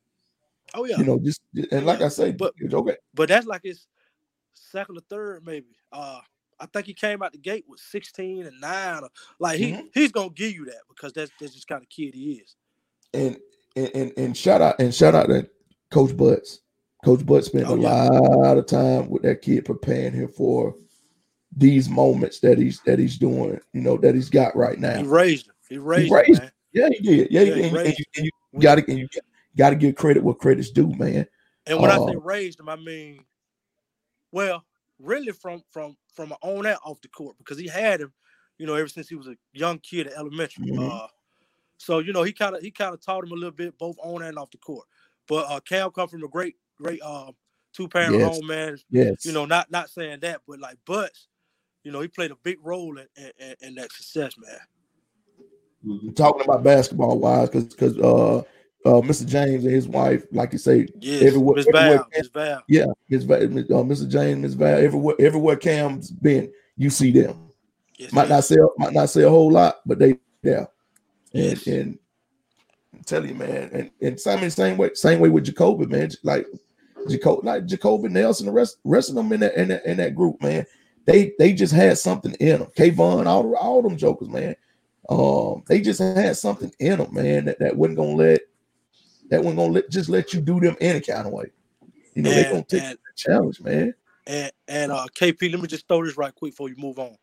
Oh 0.74 0.84
yeah, 0.86 0.98
You 0.98 1.04
know, 1.04 1.18
just 1.20 1.40
and 1.70 1.86
like 1.86 2.00
I 2.00 2.08
say, 2.08 2.32
But- 2.32 2.54
it's 2.58 2.74
okay. 2.74 2.96
but 3.14 3.28
that's 3.28 3.46
like 3.46 3.62
his 3.62 3.86
second 4.58 4.96
or 4.98 5.02
third 5.08 5.44
maybe. 5.46 5.76
Uh, 5.92 6.20
I 6.60 6.66
think 6.66 6.86
he 6.86 6.94
came 6.94 7.22
out 7.22 7.32
the 7.32 7.38
gate 7.38 7.64
with 7.68 7.78
16 7.80 8.46
and 8.46 8.60
nine. 8.60 9.02
Or, 9.04 9.08
like 9.38 9.58
he 9.58 9.72
Mhm. 9.72 9.88
he's 9.94 10.12
gonna 10.12 10.30
give 10.30 10.52
you 10.52 10.64
that 10.66 10.82
because 10.88 11.12
that's 11.12 11.30
that's 11.40 11.54
just 11.54 11.68
kind 11.68 11.82
of 11.82 11.88
kid 11.88 12.14
he 12.14 12.32
is. 12.42 12.56
And 13.14 13.38
and 13.76 14.12
and, 14.16 14.36
shout 14.36 14.60
out 14.60 14.80
and 14.80 14.92
shout 14.94 15.14
out 15.14 15.28
to 15.28 15.48
Coach 15.90 16.16
Butts. 16.16 16.60
Coach 17.04 17.24
Butts 17.24 17.46
spent 17.46 17.68
Oh, 17.68 17.76
a 17.76 17.80
yeah. 17.80 18.08
lot 18.08 18.58
of 18.58 18.66
time 18.66 19.08
with 19.08 19.22
that 19.22 19.40
kid 19.40 19.64
preparing 19.64 20.12
him 20.14 20.28
for 20.28 20.74
these 21.56 21.88
moments 21.88 22.40
that 22.40 22.58
he's 22.58 22.80
that 22.82 22.98
he's 22.98 23.16
doing, 23.18 23.60
you 23.72 23.80
know, 23.80 23.96
that 23.98 24.14
he's 24.16 24.28
got 24.30 24.56
right 24.56 24.78
now. 24.78 24.98
He 24.98 25.04
raised 25.06 25.46
him. 25.46 25.54
He 25.68 25.78
raised, 25.78 26.12
raised 26.12 26.42
him. 26.42 26.50
Yeah, 26.72 26.88
he 26.90 26.98
did. 26.98 27.30
Yeah, 27.30 27.42
Yeah, 27.42 27.54
he 27.54 27.62
he 27.62 27.70
did. 27.70 27.72
And, 27.72 27.76
and 27.86 27.98
you, 27.98 28.04
and 28.16 28.24
you 28.24 28.60
gotta 28.60 28.84
and 28.88 28.98
you 28.98 29.08
gotta 29.56 29.76
give 29.76 29.94
credit 29.94 30.24
where 30.24 30.34
credit's 30.34 30.70
due, 30.70 30.92
man. 30.96 31.26
And 31.66 31.80
when 31.80 31.90
I 31.90 31.96
Uh, 31.96 32.06
say 32.08 32.16
raised 32.16 32.58
him, 32.60 32.68
I 32.68 32.76
mean, 32.76 33.24
well, 34.32 34.64
really 34.98 35.32
from 35.32 35.62
from 35.70 35.96
from 36.14 36.32
on 36.42 36.64
that 36.64 36.78
off 36.84 37.00
the 37.00 37.08
court 37.08 37.36
because 37.38 37.58
he 37.58 37.68
had 37.68 38.00
him, 38.00 38.12
you 38.58 38.66
know, 38.66 38.74
ever 38.74 38.88
since 38.88 39.08
he 39.08 39.14
was 39.14 39.28
a 39.28 39.36
young 39.52 39.78
kid 39.78 40.06
at 40.06 40.14
elementary. 40.14 40.66
Mhm. 40.66 40.90
Uh, 40.90 41.08
so 41.76 42.00
you 42.00 42.12
know, 42.12 42.22
he 42.24 42.32
kind 42.32 42.56
of 42.56 42.62
he 42.62 42.70
kind 42.70 42.94
of 42.94 43.00
taught 43.00 43.24
him 43.24 43.32
a 43.32 43.34
little 43.36 43.50
bit 43.52 43.76
both 43.78 43.96
on 44.02 44.22
and 44.22 44.38
off 44.38 44.50
the 44.50 44.58
court. 44.58 44.86
But 45.28 45.46
uh, 45.50 45.60
Cam 45.60 45.90
come 45.90 46.08
from 46.08 46.24
a 46.24 46.28
great 46.28 46.56
great 46.76 47.00
uh, 47.02 47.32
two 47.72 47.88
parent 47.88 48.14
Yes. 48.18 48.28
home, 48.36 48.46
man. 48.46 48.78
Yes. 48.90 49.24
You 49.24 49.32
know, 49.32 49.44
not 49.44 49.70
not 49.70 49.90
saying 49.90 50.20
that, 50.20 50.40
but 50.48 50.58
like 50.58 50.76
Butts, 50.86 51.28
you 51.84 51.92
know, 51.92 52.00
he 52.00 52.08
played 52.08 52.30
a 52.32 52.36
big 52.36 52.58
role 52.62 52.98
in 52.98 53.06
in, 53.16 53.30
in- 53.38 53.56
in 53.60 53.74
that 53.76 53.92
success, 53.92 54.34
man. 54.38 54.58
Mhm. 55.86 56.16
talking 56.16 56.42
about 56.42 56.64
basketball 56.64 57.18
wise, 57.20 57.48
because 57.48 57.66
because 57.68 57.96
uh 57.98 58.42
uh 58.84 59.00
Mr. 59.00 59.26
James 59.26 59.64
and 59.64 59.72
his 59.74 59.88
wife, 59.88 60.24
like 60.32 60.52
you 60.52 60.58
say, 60.58 60.86
Yes, 61.00 61.22
Everywhere- 61.22 61.58
everywhere 61.58 62.04
Val, 62.32 62.62
yeah, 62.68 62.86
Va- 63.10 63.36
uh, 63.36 63.82
Mr. 63.82 64.08
James, 64.08 64.54
Val, 64.54 64.78
everywhere 64.78 65.16
everywhere 65.18 65.56
Cam's 65.56 66.10
been, 66.10 66.50
you 66.76 66.90
see 66.90 67.10
them. 67.10 67.50
Yes, 67.98 68.12
Might 68.12 68.28
not 68.28 68.36
yes. 68.36 68.48
say 68.48 68.56
might 68.78 68.92
not 68.92 69.10
say 69.10 69.22
a 69.22 69.28
whole 69.30 69.50
lot, 69.50 69.80
but 69.84 69.98
they 69.98 70.18
there. 70.42 70.68
And 71.34 71.66
and 71.66 71.98
I'm 72.94 73.02
telling 73.04 73.30
you, 73.30 73.34
man, 73.34 73.70
and 73.72 73.90
and 74.00 74.20
same 74.20 74.48
same 74.50 74.76
way, 74.76 74.90
same 74.94 75.18
way 75.18 75.28
with 75.28 75.44
Jacoby, 75.44 75.86
man. 75.86 76.10
Like 76.22 76.46
Jacoby, 77.08 77.46
like 77.46 77.66
Jacoby 77.66 78.08
Nelson, 78.08 78.46
the 78.46 78.52
rest 78.52 78.78
rest 78.84 79.08
of 79.10 79.16
them 79.16 79.32
in 79.32 79.40
that 79.40 79.56
in 79.56 79.68
that, 79.68 79.84
in 79.84 79.96
that 79.96 80.14
group, 80.14 80.40
man. 80.40 80.64
They 81.06 81.32
they 81.38 81.52
just 81.52 81.72
had 81.72 81.98
something 81.98 82.34
in 82.34 82.60
them. 82.60 82.68
Kayvon, 82.76 83.26
all 83.26 83.54
all 83.56 83.82
them 83.82 83.96
jokers, 83.96 84.28
man. 84.28 84.54
Um, 85.08 85.64
they 85.66 85.80
just 85.80 86.00
had 86.00 86.36
something 86.36 86.70
in 86.78 86.98
them, 86.98 87.12
man. 87.14 87.46
That, 87.46 87.58
that 87.60 87.76
wasn't 87.76 87.96
gonna 87.98 88.14
let 88.14 88.40
that 89.30 89.40
wasn't 89.40 89.56
gonna 89.58 89.72
let 89.72 89.90
just 89.90 90.08
let 90.08 90.32
you 90.32 90.40
do 90.40 90.60
them 90.60 90.76
any 90.80 91.00
kind 91.00 91.26
of 91.26 91.32
way. 91.32 91.46
You 92.14 92.22
know, 92.22 92.30
they 92.30 92.44
And- 92.44 92.50
gonna 92.50 92.64
take 92.64 92.82
and- 92.82 92.98
the 92.98 93.12
challenge, 93.16 93.60
man. 93.60 93.94
And 94.26 94.52
and 94.68 94.92
uh, 94.92 95.06
KP, 95.18 95.50
let 95.50 95.60
me 95.60 95.66
just 95.68 95.88
throw 95.88 96.04
this 96.04 96.16
right 96.18 96.34
quick 96.34 96.52
before 96.52 96.68
you 96.68 96.76
move 96.76 96.98
on. 96.98 97.16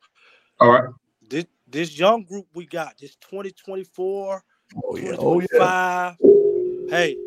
All 0.59 0.69
right. 0.69 0.89
This 1.29 1.45
this 1.67 1.97
young 1.97 2.23
group 2.23 2.47
we 2.53 2.65
got, 2.65 2.97
this 2.99 3.15
2024, 3.17 4.43
Oh 4.83 4.95
yeah, 4.97 5.15
oh 5.19 5.39
yeah. 5.39 5.47
2025. 5.47 6.89
Hey, 6.89 7.17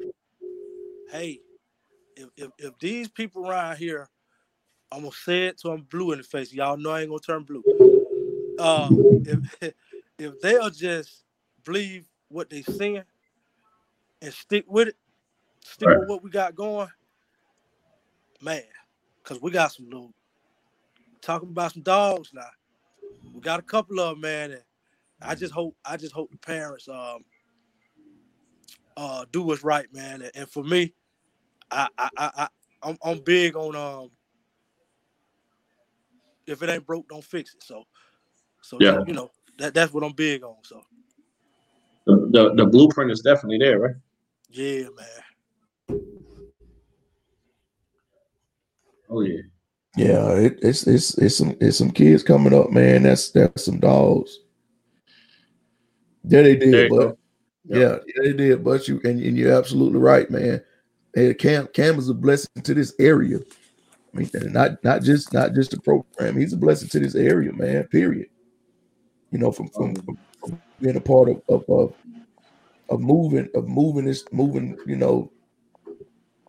hey, 1.11 1.41
if, 2.17 2.29
if 2.37 2.51
if 2.59 2.79
these 2.81 3.09
people 3.09 3.49
around 3.49 3.77
here, 3.77 4.09
I'm 4.91 5.01
gonna 5.01 5.13
say 5.13 5.47
it 5.47 5.59
till 5.59 5.73
I'm 5.73 5.83
blue 5.83 6.13
in 6.13 6.19
the 6.19 6.25
face. 6.25 6.53
Y'all 6.53 6.77
know 6.77 6.91
I 6.91 7.01
ain't 7.03 7.11
gonna 7.11 7.21
turn 7.21 7.45
blue. 7.45 7.63
Uh, 8.59 8.89
if 9.25 9.75
if 10.19 10.41
they'll 10.41 10.71
just 10.71 11.25
believe 11.65 12.09
what 12.29 12.51
they 12.51 12.63
seeing 12.63 13.03
and 14.23 14.33
stick 14.33 14.65
with 14.69 14.89
it, 14.89 14.97
stick 15.65 15.91
Right. 15.91 15.97
with 15.97 16.07
what 16.09 16.23
we 16.23 16.31
got 16.31 16.55
going, 16.55 16.89
man. 18.43 18.63
Cause 19.25 19.41
we 19.43 19.51
got 19.51 19.73
some 19.73 19.87
little 19.87 20.13
talking 21.23 21.51
about 21.51 21.73
some 21.73 21.83
dogs 21.83 22.31
now. 22.35 22.49
We 23.35 23.41
got 23.43 23.61
a 23.61 23.65
couple 23.65 24.01
of 24.01 24.13
them, 24.13 24.23
man. 24.23 24.53
And 24.53 24.63
I 25.23 25.35
just 25.35 25.53
hope 25.55 25.77
I 25.85 25.97
just 25.97 26.15
hope 26.15 26.31
the 26.33 26.39
parents 26.39 26.89
um 26.89 27.25
uh 28.97 29.27
do 29.33 29.43
what's 29.43 29.65
right, 29.65 29.93
man. 29.95 30.23
And, 30.23 30.33
and 30.35 30.51
for 30.51 30.65
me, 30.65 30.95
I 31.71 31.89
I 31.99 32.11
I, 32.17 32.31
I 32.37 32.49
I'm, 32.83 32.99
I'm 33.05 33.21
big 33.21 33.57
on 33.57 33.77
um 33.77 34.11
if 36.47 36.63
it 36.63 36.71
ain't 36.71 36.87
broke, 36.87 37.09
don't 37.09 37.25
fix 37.25 37.55
it. 37.55 37.63
So 37.63 37.85
so 38.63 38.81
Yeah. 38.81 39.01
you 39.07 39.15
know 39.15 39.31
that 39.59 39.75
that's 39.75 39.93
what 39.93 40.05
I'm 40.05 40.13
big 40.15 40.45
on. 40.45 40.57
So 40.65 40.83
The, 42.07 42.17
the, 42.33 42.55
the 42.57 42.67
blueprint 42.67 43.11
is 43.13 43.21
definitely 43.21 43.59
there, 43.59 43.79
right? 43.81 43.97
Yeah, 44.51 44.89
man. 44.97 46.01
Oh 49.11 49.21
yeah. 49.21 49.41
Yeah, 49.97 50.33
it, 50.35 50.59
it's 50.63 50.87
it's 50.87 51.17
it's 51.19 51.37
some 51.37 51.57
it's 51.61 51.79
some 51.79 51.91
kids 51.91 52.23
coming 52.23 52.55
up, 52.55 52.71
man. 52.71 53.03
That's 53.03 53.31
that's 53.31 53.65
some 53.65 53.81
dogs. 53.81 54.39
Yeah, 56.25 56.43
they 56.43 56.57
did, 56.57 56.73
There 56.73 56.89
but 56.89 57.19
yeah, 57.65 57.97
yeah, 58.07 58.23
they 58.23 58.33
did. 58.33 58.63
But 58.63 58.87
you 58.87 59.01
and, 59.05 59.21
and 59.21 59.37
you're 59.37 59.57
absolutely 59.57 59.99
right, 59.99 60.31
man. 60.31 60.63
Hey, 61.15 61.35
Cam 61.35 61.67
Cam 61.69 61.99
is 61.99 62.09
a 62.09 62.15
blessing 62.15 62.63
to 62.63 62.75
this 62.75 62.95
area. 63.01 63.41
I 64.15 64.19
mean, 64.19 64.31
not 64.53 64.83
not 64.85 65.03
just 65.03 65.33
not 65.33 65.55
just 65.55 65.73
the 65.73 65.81
program. 65.81 66.39
He's 66.39 66.53
a 66.53 66.57
blessing 66.57 66.89
to 66.91 67.01
this 67.01 67.15
area, 67.15 67.53
man. 67.53 67.85
Period. 67.85 68.29
You 69.31 69.39
know, 69.39 69.51
from 69.51 69.69
from, 69.71 69.95
from, 69.97 70.19
from 70.41 70.63
being 70.81 70.97
a 70.97 71.01
part 71.01 71.31
of 71.31 71.43
of, 71.49 71.65
of 71.69 71.95
of 72.89 73.01
moving 73.01 73.49
of 73.55 73.69
moving 73.69 74.05
this 74.05 74.25
moving, 74.33 74.77
you 74.87 74.97
know, 74.97 75.31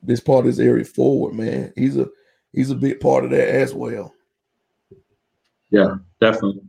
this 0.03 0.19
part 0.19 0.39
of 0.39 0.45
this 0.45 0.59
area 0.59 0.85
forward, 0.85 1.33
man. 1.33 1.73
He's 1.75 1.97
a 1.97 2.07
he's 2.53 2.71
a 2.71 2.75
big 2.75 2.99
part 2.99 3.23
of 3.25 3.31
that 3.31 3.49
as 3.49 3.73
well. 3.73 4.13
Yeah, 5.71 5.95
definitely. 6.19 6.63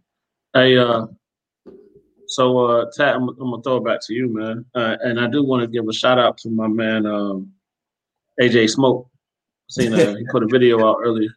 Hey, 0.52 0.76
uh, 0.76 1.06
so 2.26 2.58
uh, 2.58 2.86
Tat, 2.96 3.16
I'm, 3.16 3.28
I'm, 3.28 3.36
gonna 3.36 3.62
throw 3.62 3.76
it 3.78 3.84
back 3.84 4.00
to 4.06 4.14
you, 4.14 4.28
man. 4.28 4.64
Uh, 4.74 4.96
and 5.02 5.20
I 5.20 5.26
do 5.26 5.44
want 5.44 5.62
to 5.62 5.66
give 5.66 5.88
a 5.88 5.92
shout 5.92 6.18
out 6.18 6.38
to 6.38 6.50
my 6.50 6.68
man 6.68 7.06
um, 7.06 7.52
AJ 8.40 8.70
Smoke. 8.70 9.08
Seen 9.68 9.94
uh, 9.94 10.16
he 10.16 10.24
put 10.30 10.42
a 10.42 10.48
video 10.48 10.84
out 10.86 10.98
earlier. 11.00 11.30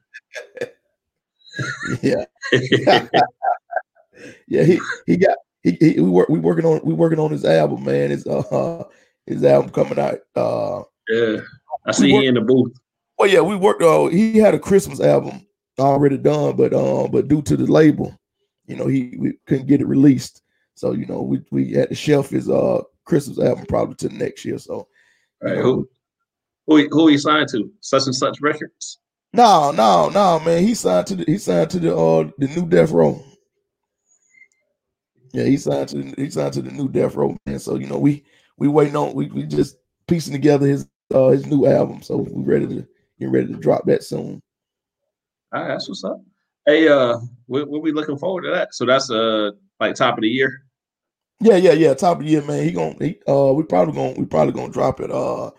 yeah, 2.01 2.25
yeah. 4.47 4.63
He 4.63 4.79
he 5.05 5.17
got 5.17 5.37
he, 5.63 5.77
he 5.79 5.99
we 5.99 6.09
work 6.09 6.29
we 6.29 6.39
working 6.39 6.65
on 6.65 6.81
we 6.83 6.93
working 6.93 7.19
on 7.19 7.31
his 7.31 7.45
album, 7.45 7.83
man. 7.83 8.11
His 8.11 8.27
uh 8.27 8.83
his 9.25 9.43
album 9.43 9.71
coming 9.71 9.99
out. 9.99 10.19
Uh, 10.35 10.83
yeah, 11.09 11.37
I 11.85 11.91
see 11.91 12.11
he 12.11 12.27
in 12.27 12.35
the 12.35 12.41
booth. 12.41 12.73
Well, 13.17 13.29
yeah, 13.29 13.41
we 13.41 13.55
worked. 13.55 13.81
Uh, 13.81 14.07
he 14.07 14.37
had 14.37 14.53
a 14.53 14.59
Christmas 14.59 14.99
album 14.99 15.45
already 15.79 16.17
done, 16.17 16.55
but 16.55 16.73
um, 16.73 17.11
but 17.11 17.27
due 17.27 17.41
to 17.43 17.55
the 17.55 17.65
label, 17.65 18.17
you 18.65 18.75
know, 18.75 18.87
he 18.87 19.15
we 19.17 19.33
couldn't 19.47 19.67
get 19.67 19.81
it 19.81 19.87
released. 19.87 20.41
So 20.75 20.91
you 20.91 21.05
know, 21.05 21.21
we 21.21 21.41
we 21.51 21.71
had 21.71 21.89
to 21.89 21.95
shelf 21.95 22.29
his 22.29 22.49
uh 22.49 22.81
Christmas 23.05 23.39
album 23.39 23.65
probably 23.67 23.95
to 23.95 24.09
next 24.09 24.43
year. 24.43 24.57
So, 24.57 24.87
right, 25.41 25.57
who 25.57 25.87
who 26.67 26.87
who 26.89 27.07
he 27.07 27.17
signed 27.17 27.49
to? 27.49 27.71
Such 27.79 28.05
and 28.05 28.15
such 28.15 28.41
records. 28.41 28.99
No, 29.33 29.71
no, 29.71 30.09
no, 30.09 30.39
man. 30.39 30.63
He 30.63 30.75
signed 30.75 31.07
to 31.07 31.15
the 31.15 31.25
he 31.25 31.37
signed 31.37 31.69
to 31.71 31.79
the 31.79 31.95
uh 31.95 32.29
the 32.37 32.47
new 32.47 32.67
Death 32.67 32.91
Row. 32.91 33.23
Yeah, 35.33 35.45
he 35.45 35.57
signed 35.57 35.89
to 35.89 35.97
the, 35.97 36.13
he 36.15 36.29
signed 36.29 36.53
to 36.53 36.61
the 36.61 36.71
new 36.71 36.87
Death 36.87 37.15
Row, 37.15 37.35
man. 37.45 37.59
So 37.59 37.75
you 37.75 37.87
know, 37.87 37.97
we 37.97 38.23
we 38.57 38.67
waiting 38.67 38.95
on 38.95 39.13
we 39.13 39.27
we 39.27 39.43
just 39.43 39.77
piecing 40.07 40.33
together 40.33 40.67
his 40.67 40.87
uh 41.13 41.29
his 41.29 41.45
new 41.45 41.65
album. 41.65 42.01
So 42.03 42.17
we 42.17 42.43
ready 42.43 42.67
to 42.67 42.87
get 43.19 43.29
ready 43.29 43.47
to 43.47 43.59
drop 43.59 43.85
that 43.87 44.03
soon. 44.03 44.41
All 45.51 45.61
right, 45.61 45.69
that's 45.69 45.89
what's 45.89 46.03
up. 46.03 46.21
Hey, 46.65 46.87
uh, 46.87 47.17
we'll, 47.47 47.67
we'll 47.67 47.81
be 47.81 47.91
looking 47.91 48.17
forward 48.17 48.43
to 48.43 48.51
that. 48.51 48.73
So 48.73 48.85
that's 48.85 49.09
uh 49.09 49.51
like 49.79 49.95
top 49.95 50.17
of 50.17 50.21
the 50.21 50.29
year. 50.29 50.63
Yeah, 51.41 51.57
yeah, 51.57 51.73
yeah. 51.73 51.93
Top 51.93 52.19
of 52.19 52.23
the 52.23 52.29
year, 52.29 52.43
man. 52.43 52.63
He 52.63 52.71
gonna 52.71 52.95
he, 52.99 53.19
uh 53.27 53.53
we 53.53 53.63
probably 53.63 53.95
gonna 53.95 54.13
we 54.19 54.25
probably 54.25 54.53
gonna 54.53 54.71
drop 54.71 54.99
it 54.99 55.11
uh 55.11 55.49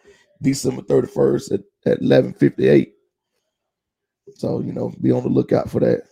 December 0.41 0.83
31st 0.83 1.53
at, 1.53 1.61
at 1.93 2.01
11 2.01 2.35
58. 2.35 2.93
So, 4.37 4.61
you 4.61 4.73
know, 4.73 4.93
be 5.01 5.13
on 5.13 5.23
the 5.23 5.29
lookout 5.29 5.71
for 5.71 5.81
that. 5.81 6.03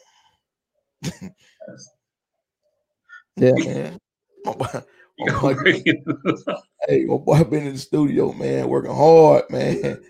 yeah, 3.37 3.53
man. 3.57 3.99
My 4.45 4.53
boy, 4.53 4.66
my 5.18 5.55
boy, 5.55 5.55
hey, 6.89 7.05
my 7.05 7.16
boy 7.16 7.45
been 7.45 7.66
in 7.66 7.74
the 7.74 7.78
studio, 7.78 8.33
man, 8.33 8.68
working 8.68 8.95
hard, 8.95 9.45
man. 9.51 10.01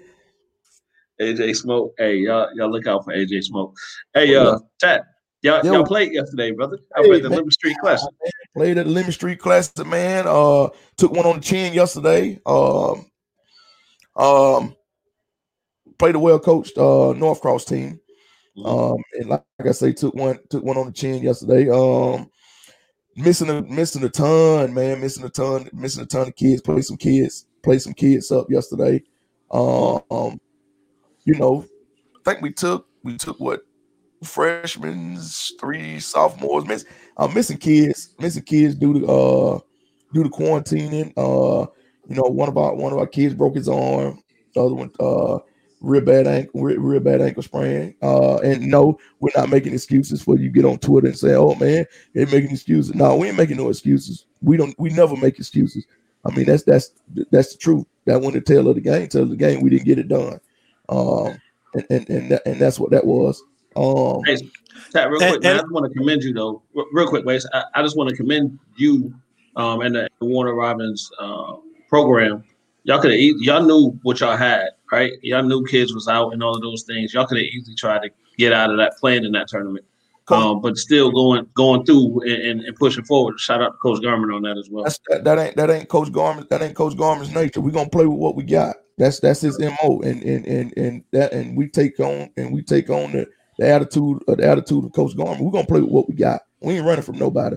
AJ 1.20 1.56
Smoke. 1.56 1.94
Hey, 1.98 2.16
y'all, 2.16 2.48
y'all 2.54 2.70
look 2.70 2.86
out 2.86 3.04
for 3.04 3.12
AJ 3.12 3.44
Smoke. 3.44 3.76
Hey, 4.14 4.34
uh, 4.34 4.58
chat. 4.80 5.04
Y'all, 5.42 5.64
y'all 5.64 5.84
played 5.84 6.12
yesterday, 6.12 6.52
brother. 6.52 6.78
I 6.96 7.00
hey, 7.00 7.08
played 7.08 7.24
the 7.24 7.28
man. 7.28 7.38
Lemon 7.38 7.50
Street 7.50 7.76
Classic. 7.80 8.08
Played 8.56 8.78
at 8.78 8.86
the 8.86 8.92
Lemon 8.92 9.12
Street 9.12 9.40
Classic, 9.40 9.86
man. 9.86 10.24
Uh, 10.26 10.68
took 10.96 11.12
one 11.12 11.26
on 11.26 11.36
the 11.36 11.42
chin 11.42 11.74
yesterday. 11.74 12.40
Um, 12.46 13.06
um, 14.14 14.76
played 15.98 16.14
a 16.14 16.18
well 16.18 16.38
coached 16.38 16.78
uh 16.78 17.12
North 17.12 17.40
Cross 17.40 17.66
team. 17.66 18.00
Mm-hmm. 18.56 18.66
Um, 18.66 19.02
and 19.14 19.28
like, 19.30 19.42
like 19.58 19.68
I 19.68 19.72
say, 19.72 19.92
took 19.92 20.14
one 20.14 20.38
took 20.50 20.62
one 20.62 20.76
on 20.76 20.86
the 20.86 20.92
chin 20.92 21.22
yesterday. 21.22 21.68
Um, 21.70 22.30
missing 23.16 23.50
a 23.50 23.62
missing 23.62 24.04
a 24.04 24.08
ton, 24.08 24.72
man, 24.72 25.00
missing 25.00 25.24
a 25.24 25.28
ton, 25.28 25.68
missing 25.72 26.02
a 26.02 26.06
ton 26.06 26.28
of 26.28 26.36
kids. 26.36 26.62
Play 26.62 26.82
some 26.82 26.96
kids, 26.96 27.46
play 27.62 27.78
some 27.78 27.94
kids 27.94 28.30
up 28.30 28.50
yesterday. 28.50 29.02
Um, 29.50 30.40
you 31.24 31.34
know, 31.34 31.64
I 32.16 32.30
think 32.30 32.42
we 32.42 32.52
took 32.52 32.86
we 33.02 33.16
took 33.16 33.38
what 33.38 33.62
freshmen, 34.24 35.18
three 35.60 36.00
sophomores, 36.00 36.66
miss 36.66 36.84
I'm 37.16 37.34
missing 37.34 37.58
kids, 37.58 38.14
missing 38.18 38.44
kids 38.44 38.74
due 38.74 39.00
to 39.00 39.06
uh 39.06 39.58
due 40.12 40.22
to 40.22 40.30
quarantining. 40.30 41.12
Uh, 41.16 41.66
you 42.08 42.16
know, 42.16 42.22
one 42.22 42.48
of 42.48 42.56
our 42.56 42.74
one 42.74 42.92
of 42.92 42.98
our 42.98 43.06
kids 43.06 43.34
broke 43.34 43.56
his 43.56 43.68
arm. 43.68 44.22
The 44.54 44.62
other 44.62 44.74
one, 44.74 44.90
uh, 45.00 45.38
real 45.82 46.00
bad 46.00 46.26
ankle, 46.26 46.62
real, 46.62 46.80
real 46.80 47.00
bad 47.00 47.20
ankle 47.20 47.42
sprain. 47.42 47.94
Uh, 48.02 48.36
and 48.38 48.62
no, 48.62 48.98
we're 49.20 49.30
not 49.36 49.50
making 49.50 49.74
excuses 49.74 50.22
for 50.22 50.38
you 50.38 50.48
get 50.48 50.64
on 50.64 50.78
Twitter 50.78 51.08
and 51.08 51.18
say, 51.18 51.34
"Oh 51.34 51.54
man, 51.56 51.84
they're 52.14 52.26
making 52.26 52.52
excuses." 52.52 52.94
No, 52.94 53.16
we 53.16 53.28
ain't 53.28 53.36
making 53.36 53.56
no 53.58 53.68
excuses. 53.68 54.24
We 54.40 54.56
don't. 54.56 54.74
We 54.78 54.90
never 54.90 55.16
make 55.16 55.38
excuses. 55.38 55.86
I 56.24 56.34
mean, 56.34 56.46
that's 56.46 56.62
that's 56.62 56.92
that's 57.30 57.52
the 57.52 57.58
truth. 57.58 57.86
That 58.06 58.20
when 58.20 58.32
the 58.32 58.40
tail 58.40 58.68
of 58.68 58.76
the 58.76 58.80
game, 58.80 59.08
tail 59.08 59.22
of 59.22 59.30
the 59.30 59.36
game, 59.36 59.60
we 59.60 59.70
didn't 59.70 59.86
get 59.86 59.98
it 59.98 60.08
done. 60.08 60.40
Um, 60.88 61.38
and 61.74 61.86
and 61.90 62.10
and, 62.10 62.30
that, 62.30 62.42
and 62.46 62.60
that's 62.60 62.78
what 62.78 62.90
that 62.90 63.04
was. 63.04 63.42
Um, 63.74 64.22
hey, 64.24 64.36
Tat, 64.92 65.10
real 65.10 65.18
quick, 65.18 65.34
and, 65.34 65.42
man, 65.42 65.56
I 65.56 65.60
just 65.60 65.72
want 65.72 65.92
to 65.92 65.98
commend 65.98 66.22
you 66.22 66.32
though. 66.32 66.62
Real 66.92 67.08
quick, 67.08 67.24
Wes. 67.24 67.46
I, 67.52 67.64
I 67.74 67.82
just 67.82 67.96
want 67.96 68.10
to 68.10 68.16
commend 68.16 68.58
you 68.76 69.14
um, 69.56 69.80
and 69.80 69.94
the 69.94 70.08
Warner 70.20 70.54
Robins 70.54 71.10
uh, 71.18 71.54
program. 71.88 72.44
Y'all 72.84 73.00
could 73.00 73.12
have 73.12 73.20
y'all 73.20 73.62
knew 73.62 73.98
what 74.02 74.20
y'all 74.20 74.36
had, 74.36 74.70
right? 74.92 75.12
Y'all 75.22 75.42
knew 75.42 75.64
kids 75.64 75.94
was 75.94 76.06
out 76.06 76.32
and 76.32 76.42
all 76.42 76.54
of 76.54 76.62
those 76.62 76.82
things. 76.82 77.12
Y'all 77.14 77.26
could 77.26 77.38
have 77.38 77.46
easily 77.46 77.74
tried 77.74 78.02
to 78.02 78.10
get 78.36 78.52
out 78.52 78.70
of 78.70 78.76
that 78.76 78.96
playing 78.98 79.24
in 79.24 79.32
that 79.32 79.48
tournament. 79.48 79.84
Um, 80.28 80.60
but 80.60 80.78
still 80.78 81.10
going 81.10 81.46
going 81.54 81.84
through 81.84 82.22
and, 82.22 82.60
and, 82.62 82.76
pushing 82.76 83.04
forward. 83.04 83.40
Shout 83.40 83.60
out 83.60 83.72
to 83.72 83.78
Coach 83.78 84.00
Garman 84.02 84.30
on 84.30 84.42
that 84.42 84.56
as 84.56 84.70
well. 84.70 84.84
That, 84.84 85.24
that, 85.24 85.38
ain't 85.38 85.56
that 85.56 85.68
ain't 85.68 85.88
Coach 85.88 86.12
Garman. 86.12 86.46
That 86.48 86.62
ain't 86.62 86.76
Coach 86.76 86.96
Garman's 86.96 87.34
nature. 87.34 87.60
We're 87.60 87.72
gonna 87.72 87.90
play 87.90 88.06
with 88.06 88.18
what 88.18 88.36
we 88.36 88.44
got. 88.44 88.76
That's 88.96 89.18
that's 89.18 89.40
his 89.40 89.58
mo, 89.58 90.00
and 90.02 90.22
and 90.22 90.46
and 90.46 90.72
and 90.76 91.04
that 91.10 91.32
and 91.32 91.56
we 91.56 91.68
take 91.68 91.98
on 91.98 92.30
and 92.36 92.52
we 92.52 92.62
take 92.62 92.88
on 92.88 93.12
the, 93.12 93.26
the 93.58 93.68
attitude 93.68 94.22
of 94.28 94.38
the 94.38 94.46
attitude 94.46 94.84
of 94.84 94.92
Coach 94.92 95.16
Garman. 95.16 95.44
We're 95.44 95.50
gonna 95.50 95.66
play 95.66 95.80
with 95.80 95.90
what 95.90 96.08
we 96.08 96.14
got. 96.14 96.42
We 96.60 96.74
ain't 96.76 96.86
running 96.86 97.02
from 97.02 97.18
nobody. 97.18 97.56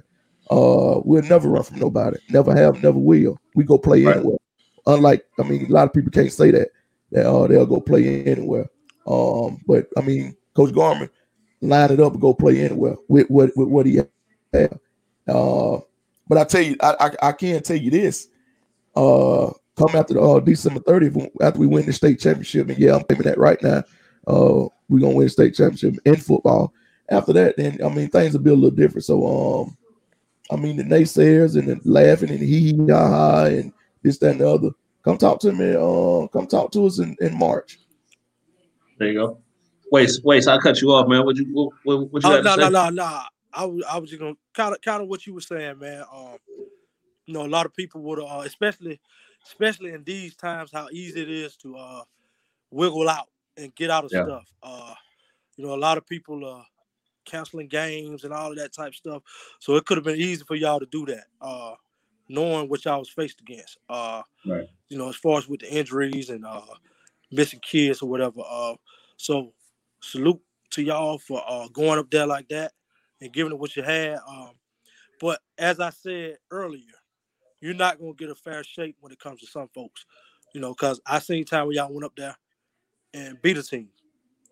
Uh, 0.49 0.99
we'll 1.05 1.21
never 1.21 1.47
run 1.47 1.63
from 1.63 1.79
nobody. 1.79 2.17
Never 2.29 2.53
have, 2.53 2.81
never 2.81 2.97
will. 2.97 3.37
We 3.53 3.63
go 3.63 3.77
play 3.77 4.03
right. 4.03 4.17
anywhere. 4.17 4.37
Unlike, 4.87 5.23
I 5.39 5.43
mean, 5.43 5.65
a 5.67 5.73
lot 5.73 5.87
of 5.87 5.93
people 5.93 6.11
can't 6.11 6.33
say 6.33 6.51
that. 6.51 6.69
That 7.15 7.27
uh, 7.27 7.47
they'll 7.47 7.65
go 7.65 7.79
play 7.79 8.25
anywhere. 8.25 8.69
Um, 9.07 9.61
but 9.65 9.87
I 9.97 10.01
mean, 10.01 10.35
Coach 10.53 10.73
Garman 10.73 11.09
line 11.61 11.91
it 11.91 12.01
up 12.01 12.11
and 12.11 12.21
go 12.21 12.33
play 12.33 12.59
anywhere 12.59 12.97
with 13.07 13.29
what 13.29 13.55
with, 13.55 13.69
what 13.69 13.85
he 13.85 14.01
have. 14.53 14.79
Uh, 15.25 15.79
but 16.27 16.37
I 16.37 16.43
tell 16.43 16.61
you, 16.61 16.75
I, 16.81 16.95
I, 16.99 17.29
I 17.29 17.31
can 17.31 17.63
tell 17.63 17.77
you 17.77 17.89
this. 17.89 18.27
Uh, 18.97 19.51
come 19.77 19.95
after 19.95 20.15
the 20.15 20.21
uh, 20.21 20.41
December 20.41 20.81
30th 20.81 21.29
after 21.41 21.59
we 21.59 21.67
win 21.67 21.85
the 21.85 21.93
state 21.93 22.19
championship, 22.19 22.67
and 22.67 22.77
yeah, 22.77 22.95
I'm 22.95 23.03
claiming 23.05 23.27
that 23.27 23.37
right 23.37 23.61
now. 23.63 23.83
Uh, 24.27 24.67
we're 24.89 24.99
gonna 24.99 25.15
win 25.15 25.27
the 25.27 25.29
state 25.29 25.55
championship 25.55 25.95
in 26.03 26.17
football. 26.17 26.73
After 27.09 27.31
that, 27.31 27.55
then 27.55 27.79
I 27.81 27.87
mean 27.87 28.09
things 28.09 28.33
will 28.33 28.41
be 28.41 28.49
a 28.49 28.55
little 28.55 28.71
different. 28.71 29.05
So 29.05 29.63
um, 29.63 29.77
I 30.51 30.57
mean, 30.57 30.75
the 30.75 30.83
naysayers 30.83 31.57
and 31.57 31.69
the 31.69 31.79
laughing 31.89 32.29
and 32.29 32.39
hee 32.39 32.73
hee 32.73 32.91
ha 32.91 33.07
ha 33.07 33.45
and 33.45 33.71
this, 34.03 34.17
that, 34.17 34.31
and 34.31 34.41
the 34.41 34.49
other. 34.49 34.69
Come 35.05 35.19
talk 35.19 35.39
to 35.41 35.53
me. 35.53 35.75
Uh, 35.75 36.27
come 36.27 36.47
talk 36.47 36.71
to 36.71 36.87
us 36.87 36.97
in, 36.97 37.15
in 37.21 37.37
March. 37.37 37.77
There 38.97 39.07
you 39.07 39.13
go. 39.13 39.37
Wait, 39.91 40.09
wait. 40.23 40.43
So 40.43 40.51
I 40.51 40.57
cut 40.57 40.81
you 40.81 40.91
off, 40.91 41.07
man. 41.07 41.23
What 41.23 41.35
you 41.37 41.45
what, 41.53 41.73
what, 41.83 42.11
what 42.11 42.23
you 42.23 42.29
oh, 42.29 42.41
no, 42.41 42.55
no, 42.55 42.69
no, 42.69 42.89
no. 42.89 43.21
I 43.53 43.65
was 43.65 43.85
I 43.87 43.99
was 43.99 44.09
just 44.09 44.19
gonna 44.19 44.35
kind 44.55 44.73
of 44.73 44.81
kind 44.81 45.03
of 45.03 45.07
what 45.07 45.27
you 45.27 45.35
were 45.35 45.41
saying, 45.41 45.77
man. 45.77 46.03
Um, 46.11 46.37
you 47.27 47.35
know, 47.35 47.45
a 47.45 47.47
lot 47.47 47.67
of 47.67 47.75
people 47.75 48.01
would, 48.01 48.19
uh, 48.19 48.41
especially 48.45 48.99
especially 49.45 49.91
in 49.91 50.03
these 50.03 50.35
times, 50.35 50.71
how 50.73 50.87
easy 50.91 51.21
it 51.21 51.29
is 51.29 51.55
to 51.57 51.77
uh 51.77 52.01
wiggle 52.71 53.07
out 53.07 53.27
and 53.57 53.75
get 53.75 53.91
out 53.91 54.05
of 54.05 54.11
yeah. 54.11 54.23
stuff. 54.23 54.51
Uh, 54.63 54.93
you 55.55 55.67
know, 55.67 55.75
a 55.75 55.77
lot 55.77 55.99
of 55.99 56.07
people 56.07 56.43
uh 56.43 56.63
canceling 57.25 57.67
games 57.67 58.23
and 58.23 58.33
all 58.33 58.49
of 58.49 58.57
that 58.57 58.73
type 58.73 58.89
of 58.89 58.95
stuff. 58.95 59.21
So 59.59 59.75
it 59.75 59.85
could 59.85 59.97
have 59.97 60.03
been 60.03 60.19
easy 60.19 60.43
for 60.43 60.55
y'all 60.55 60.79
to 60.79 60.87
do 60.87 61.05
that, 61.05 61.25
uh, 61.41 61.75
knowing 62.27 62.69
what 62.69 62.85
y'all 62.85 62.99
was 62.99 63.09
faced 63.09 63.39
against. 63.39 63.77
Uh, 63.87 64.23
right. 64.47 64.67
You 64.89 64.97
know, 64.97 65.09
as 65.09 65.15
far 65.15 65.37
as 65.37 65.47
with 65.47 65.61
the 65.61 65.73
injuries 65.73 66.29
and 66.29 66.45
uh, 66.45 66.61
missing 67.31 67.59
kids 67.59 68.01
or 68.01 68.09
whatever. 68.09 68.41
Uh, 68.47 68.75
so 69.17 69.53
salute 70.01 70.39
to 70.71 70.83
y'all 70.83 71.17
for 71.17 71.41
uh, 71.47 71.67
going 71.69 71.99
up 71.99 72.09
there 72.11 72.27
like 72.27 72.47
that 72.49 72.71
and 73.21 73.33
giving 73.33 73.51
it 73.51 73.59
what 73.59 73.75
you 73.75 73.83
had. 73.83 74.19
Um, 74.27 74.51
but 75.19 75.39
as 75.57 75.79
I 75.79 75.89
said 75.89 76.35
earlier, 76.51 76.81
you're 77.61 77.73
not 77.73 77.99
gonna 77.99 78.13
get 78.13 78.29
a 78.29 78.35
fair 78.35 78.63
shake 78.63 78.95
when 78.99 79.11
it 79.11 79.19
comes 79.19 79.39
to 79.39 79.47
some 79.47 79.69
folks, 79.73 80.05
you 80.53 80.61
know, 80.61 80.69
because 80.69 81.01
I 81.05 81.19
seen 81.19 81.45
time 81.45 81.65
where 81.65 81.75
y'all 81.75 81.91
went 81.91 82.05
up 82.05 82.15
there 82.15 82.35
and 83.13 83.41
beat 83.41 83.57
a 83.57 83.63
team, 83.63 83.89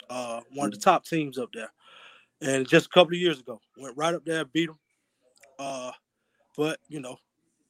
uh, 0.10 0.42
one 0.54 0.68
of 0.68 0.74
the 0.74 0.80
top 0.80 1.06
teams 1.06 1.38
up 1.38 1.50
there 1.54 1.70
and 2.44 2.68
just 2.68 2.88
a 2.88 2.90
couple 2.90 3.14
of 3.14 3.20
years 3.20 3.40
ago 3.40 3.60
went 3.78 3.98
right 3.98 4.14
up 4.14 4.26
there, 4.26 4.46
beat 4.46 4.68
them. 4.68 4.80
Uh, 5.58 5.92
but 6.58 6.80
you 6.90 7.00
know, 7.00 7.18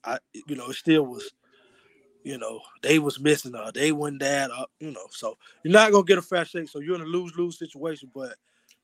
I 0.04 0.18
you 0.34 0.56
know 0.56 0.70
it 0.70 0.76
still 0.76 1.06
was, 1.06 1.32
you 2.24 2.38
know, 2.38 2.62
they 2.82 3.00
was 3.00 3.20
missing. 3.20 3.56
Uh, 3.56 3.72
they 3.72 3.92
went 3.92 4.20
that 4.20 4.52
up, 4.52 4.72
you 4.80 4.92
know. 4.92 5.08
So 5.12 5.38
you're 5.64 5.74
not 5.74 5.92
gonna 5.92 6.04
get 6.04 6.18
a 6.18 6.22
fast 6.22 6.52
shake. 6.52 6.70
So 6.70 6.80
you're 6.80 6.96
in 6.96 7.02
a 7.02 7.06
lose 7.06 7.36
lose 7.38 7.60
situation. 7.60 8.12
But 8.14 8.36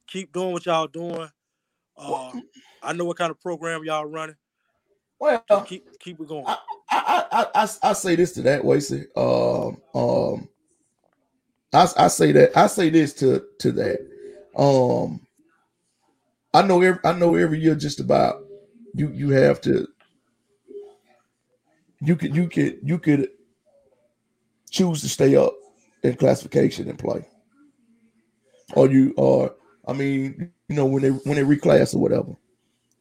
keep 0.08 0.32
doing 0.32 0.52
what 0.54 0.66
y'all 0.66 0.88
doing. 0.88 1.30
Uh, 1.98 2.32
I 2.82 2.94
know 2.94 3.06
what 3.06 3.18
kind 3.18 3.32
of 3.32 3.42
program 3.42 3.84
y'all 3.84 4.06
running. 4.06 4.36
Well, 5.20 5.44
Just 5.50 5.66
keep 5.68 6.00
keep 6.00 6.20
it 6.20 6.28
going. 6.28 6.46
I 6.48 6.58
I, 6.92 7.26
I 7.32 7.64
I 7.64 7.70
I 7.84 7.94
say 7.94 8.16
this 8.16 8.32
to 8.34 8.42
that 8.44 8.64
way, 8.64 8.80
um 9.16 9.78
um 9.94 10.50
I, 11.74 11.88
I 11.98 12.08
say 12.08 12.32
that 12.32 12.58
I 12.58 12.68
say 12.68 12.90
this 12.90 13.14
to 13.16 13.44
to 13.60 13.72
that. 13.74 14.00
Um, 14.56 15.22
I 16.54 16.64
know 16.64 16.82
every 16.82 17.00
I 17.04 17.14
know 17.14 17.36
every 17.36 17.60
year 17.60 17.76
just 17.76 18.00
about 18.00 18.44
you 18.96 19.10
you 19.12 19.30
have 19.30 19.62
to 19.62 19.88
you 22.02 22.16
could 22.16 22.36
you 22.36 22.48
could 22.48 22.80
you 22.84 23.00
could 23.00 23.30
choose 24.70 25.02
to 25.02 25.10
stay 25.10 25.36
up 25.36 25.54
in 26.04 26.16
classification 26.16 26.90
and 26.90 26.98
play, 26.98 27.28
or 28.74 28.90
you 28.90 29.14
are, 29.18 29.54
I 29.88 29.94
mean 29.94 30.52
you 30.68 30.76
know 30.76 30.86
when 30.86 31.02
they 31.02 31.10
when 31.10 31.36
they 31.36 31.44
reclass 31.44 31.96
or 31.96 32.00
whatever. 32.00 32.36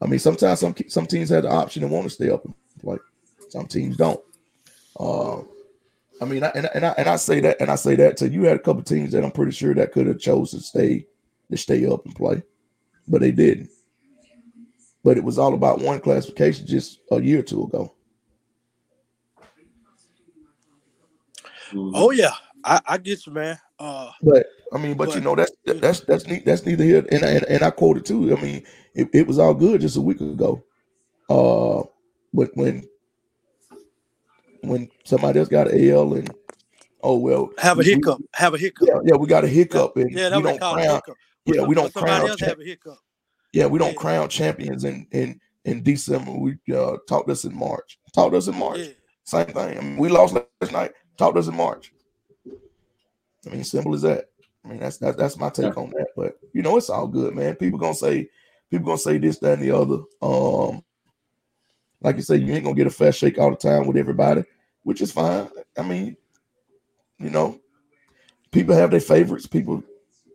I 0.00 0.06
mean 0.06 0.18
sometimes 0.18 0.60
some 0.60 0.74
some 0.88 1.06
teams 1.06 1.30
have 1.30 1.44
the 1.44 1.50
option 1.50 1.82
and 1.82 1.92
want 1.92 2.04
to 2.04 2.10
stay 2.10 2.30
up 2.30 2.44
and 2.44 2.54
play. 2.80 2.98
Some 3.50 3.66
teams 3.66 3.96
don't. 3.96 4.20
Uh, 4.98 5.42
I 6.20 6.24
mean, 6.24 6.42
I, 6.42 6.48
and, 6.48 6.68
and 6.74 6.84
I 6.84 6.94
and 6.98 7.08
I 7.08 7.16
say 7.16 7.40
that 7.40 7.60
and 7.60 7.70
I 7.70 7.76
say 7.76 7.94
that 7.96 8.16
to 8.18 8.28
you 8.28 8.42
had 8.44 8.56
a 8.56 8.60
couple 8.60 8.82
teams 8.82 9.12
that 9.12 9.24
I'm 9.24 9.30
pretty 9.30 9.52
sure 9.52 9.74
that 9.74 9.92
could 9.92 10.06
have 10.06 10.18
chose 10.18 10.50
to 10.50 10.60
stay 10.60 11.06
to 11.50 11.56
stay 11.56 11.86
up 11.86 12.04
and 12.04 12.14
play, 12.14 12.42
but 13.06 13.20
they 13.20 13.30
didn't. 13.30 13.70
But 15.04 15.16
it 15.16 15.24
was 15.24 15.38
all 15.38 15.54
about 15.54 15.80
one 15.80 16.00
classification 16.00 16.66
just 16.66 16.98
a 17.12 17.22
year 17.22 17.38
or 17.38 17.42
two 17.42 17.62
ago. 17.62 17.94
Mhm. 21.72 21.92
Oh 21.94 22.10
yeah, 22.10 22.32
I, 22.64 22.80
I 22.86 22.98
get 22.98 23.26
you, 23.26 23.32
man. 23.32 23.58
Uh, 23.78 24.10
But 24.22 24.46
I 24.72 24.78
mean, 24.78 24.96
but, 24.96 25.06
But- 25.08 25.14
you 25.16 25.20
know 25.20 25.34
that's 25.34 25.52
that's 25.64 26.00
that's 26.00 26.26
neat. 26.26 26.44
that's 26.44 26.64
neither 26.66 26.84
here 26.84 27.04
and 27.10 27.22
and, 27.22 27.44
and 27.44 27.62
I 27.62 27.70
quoted 27.70 28.04
too. 28.04 28.36
I 28.36 28.40
mean, 28.40 28.64
it, 28.94 29.08
it 29.12 29.26
was 29.26 29.38
all 29.38 29.54
good 29.54 29.80
just 29.80 29.96
a 29.96 30.00
week 30.00 30.20
ago. 30.20 30.62
Uh, 31.30 31.82
but 32.32 32.50
when 32.54 32.86
when 34.62 34.88
somebody 35.04 35.38
else 35.38 35.48
got 35.48 35.68
an 35.70 35.90
L 35.90 36.14
and 36.14 36.30
oh 37.02 37.16
well, 37.16 37.50
have 37.58 37.78
a 37.78 37.80
we- 37.80 37.84
we- 37.86 37.90
hiccup. 37.94 38.20
Have 38.34 38.54
a 38.54 38.58
hiccup. 38.58 38.88
Yeah, 38.88 39.00
yeah, 39.04 39.16
we 39.16 39.26
got 39.26 39.44
a 39.44 39.48
hiccup 39.48 39.96
and 39.96 40.10
Yeah, 40.10 40.28
that's 40.30 40.36
we 40.36 40.42
don't 40.42 40.58
call 40.60 40.74
a 40.74 40.82
crown. 40.82 40.94
hiccup. 40.96 41.16
Yeah, 41.46 41.62
we 41.62 41.74
don't 41.74 41.94
crown. 41.94 42.28
else 42.28 42.36
champ- 42.40 42.50
have 42.50 42.60
a 42.60 42.64
hiccup. 42.64 42.98
Yeah, 43.52 43.66
we 43.66 43.78
don't 43.78 43.88
Yeah. 43.92 43.94
crown 44.00 44.28
champions 44.28 44.84
in 44.84 45.06
in 45.12 45.40
in 45.64 45.82
December. 45.82 46.32
We 46.32 46.58
uh, 46.74 46.96
talked 47.08 47.30
us 47.30 47.44
in 47.44 47.54
March. 47.54 47.98
Talked 48.14 48.34
us 48.34 48.48
in 48.48 48.56
March. 48.56 48.78
Yeah. 48.80 48.92
Same 49.24 49.46
thing. 49.46 49.78
I 49.78 49.80
mean, 49.80 49.96
we 49.98 50.08
lost 50.08 50.34
last 50.34 50.72
night. 50.72 50.92
Talked 51.18 51.36
us 51.36 51.48
in 51.48 51.56
March. 51.56 51.92
I 53.46 53.50
mean, 53.50 53.64
simple 53.64 53.94
as 53.94 54.02
that. 54.02 54.30
I 54.64 54.68
mean, 54.68 54.78
that's 54.78 54.98
that's 54.98 55.16
that's 55.16 55.36
my 55.36 55.50
take 55.50 55.76
on 55.76 55.90
that. 55.90 56.08
But 56.16 56.38
you 56.52 56.62
know, 56.62 56.76
it's 56.76 56.90
all 56.90 57.08
good, 57.08 57.34
man. 57.34 57.56
People 57.56 57.78
gonna 57.78 57.94
say 57.94 58.30
people 58.70 58.86
gonna 58.86 58.98
say 58.98 59.18
this, 59.18 59.38
that, 59.38 59.58
and 59.58 59.62
the 59.62 59.76
other. 59.76 59.98
Um, 60.22 60.82
like 62.00 62.16
you 62.16 62.22
say, 62.22 62.36
you 62.36 62.54
ain't 62.54 62.64
gonna 62.64 62.76
get 62.76 62.86
a 62.86 62.90
fair 62.90 63.12
shake 63.12 63.38
all 63.38 63.50
the 63.50 63.56
time 63.56 63.86
with 63.86 63.96
everybody, 63.96 64.44
which 64.84 65.00
is 65.00 65.10
fine. 65.10 65.48
I 65.76 65.82
mean, 65.82 66.16
you 67.18 67.30
know, 67.30 67.58
people 68.52 68.76
have 68.76 68.92
their 68.92 69.00
favorites. 69.00 69.46
People 69.46 69.82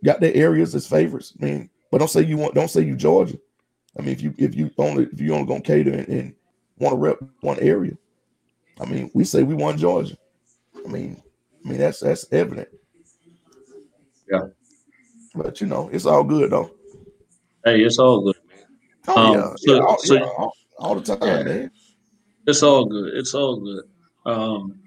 got 0.03 0.19
their 0.19 0.33
areas 0.35 0.75
as 0.75 0.85
favorites. 0.85 1.33
I 1.41 1.45
mean, 1.45 1.69
but 1.91 1.99
don't 1.99 2.09
say 2.09 2.21
you 2.21 2.37
want. 2.37 2.55
Don't 2.55 2.69
say 2.69 2.81
you 2.81 2.97
Georgia. 2.97 3.37
I 3.97 4.01
mean, 4.01 4.11
if 4.11 4.21
you 4.21 4.33
if 4.37 4.55
you 4.55 4.69
only 4.77 5.05
if 5.05 5.21
you 5.21 5.33
only 5.33 5.47
gonna 5.47 5.61
cater 5.61 5.93
and, 5.93 6.07
and 6.09 6.35
want 6.77 6.93
to 6.93 6.97
rep 6.97 7.19
one 7.41 7.59
area, 7.59 7.97
I 8.81 8.85
mean, 8.85 9.11
we 9.13 9.23
say 9.23 9.43
we 9.43 9.53
won 9.53 9.77
Georgia. 9.77 10.17
I 10.85 10.89
mean, 10.91 11.21
I 11.65 11.69
mean 11.69 11.77
that's 11.79 11.99
that's 11.99 12.25
evident. 12.31 12.69
Yeah. 14.31 14.47
But 15.35 15.61
you 15.61 15.67
know, 15.67 15.89
it's 15.91 16.05
all 16.05 16.23
good 16.23 16.51
though. 16.51 16.71
Hey, 17.65 17.81
it's 17.81 17.97
all 17.99 18.21
good. 18.21 18.35
man. 18.49 18.65
Oh 19.07 19.17
Um, 19.17 19.33
yeah, 19.33 19.53
so- 19.57 19.75
yeah, 19.75 19.81
all, 19.81 19.97
so- 19.99 20.13
yeah, 20.15 20.21
all, 20.37 20.53
all 20.79 20.95
the 20.95 21.15
time, 21.15 21.27
Yeah. 21.27 21.43
man. 21.43 21.71
It's 22.45 22.61
all 22.63 22.85
good. 22.85 23.13
It's 23.13 23.33
all 23.33 23.57
good. 23.57 23.83
Um, 24.25 24.79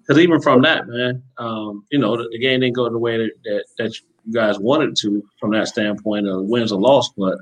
because 0.00 0.22
even 0.22 0.40
from 0.40 0.62
that, 0.62 0.86
man, 0.86 1.20
um, 1.38 1.84
you 1.90 1.98
know, 1.98 2.16
the, 2.16 2.28
the 2.30 2.38
game 2.38 2.60
didn't 2.60 2.76
go 2.76 2.88
the 2.88 2.96
way 2.98 3.16
that, 3.18 3.30
that 3.44 3.64
that 3.78 4.00
you 4.24 4.32
guys 4.32 4.56
wanted 4.58 4.94
to 5.00 5.22
from 5.40 5.50
that 5.52 5.66
standpoint 5.66 6.28
of 6.28 6.44
wins 6.44 6.70
or 6.70 6.80
loss, 6.80 7.10
but 7.16 7.36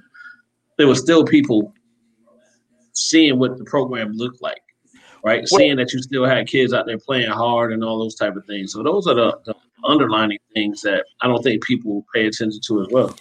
there 0.78 0.87
was 0.87 0.99
still 0.99 1.24
people 1.24 1.74
seeing 2.95 3.39
what 3.39 3.59
the 3.59 3.64
program 3.64 4.12
looked 4.12 4.41
like, 4.41 4.62
right? 5.25 5.45
Well- 5.51 5.59
seeing 5.59 5.77
that 5.77 5.93
you 5.93 6.03
still 6.03 6.25
had 6.25 6.47
kids 6.47 6.72
out 6.72 6.87
there 6.87 6.99
playing 6.99 7.31
hard 7.31 7.72
and 7.72 7.83
all 7.83 7.99
those 7.99 8.14
type 8.14 8.37
of 8.37 8.45
things. 8.47 8.72
So 8.72 8.83
those 8.83 9.07
are 9.07 9.14
the, 9.14 9.39
the 9.47 9.55
underlining 9.85 10.39
things 10.55 10.83
that 10.83 11.05
I 11.20 11.27
don't 11.27 11.43
think 11.43 11.64
people 11.64 12.07
pay 12.14 12.27
attention 12.27 12.61
to 12.66 12.83
as 12.83 12.89
well. 12.91 13.16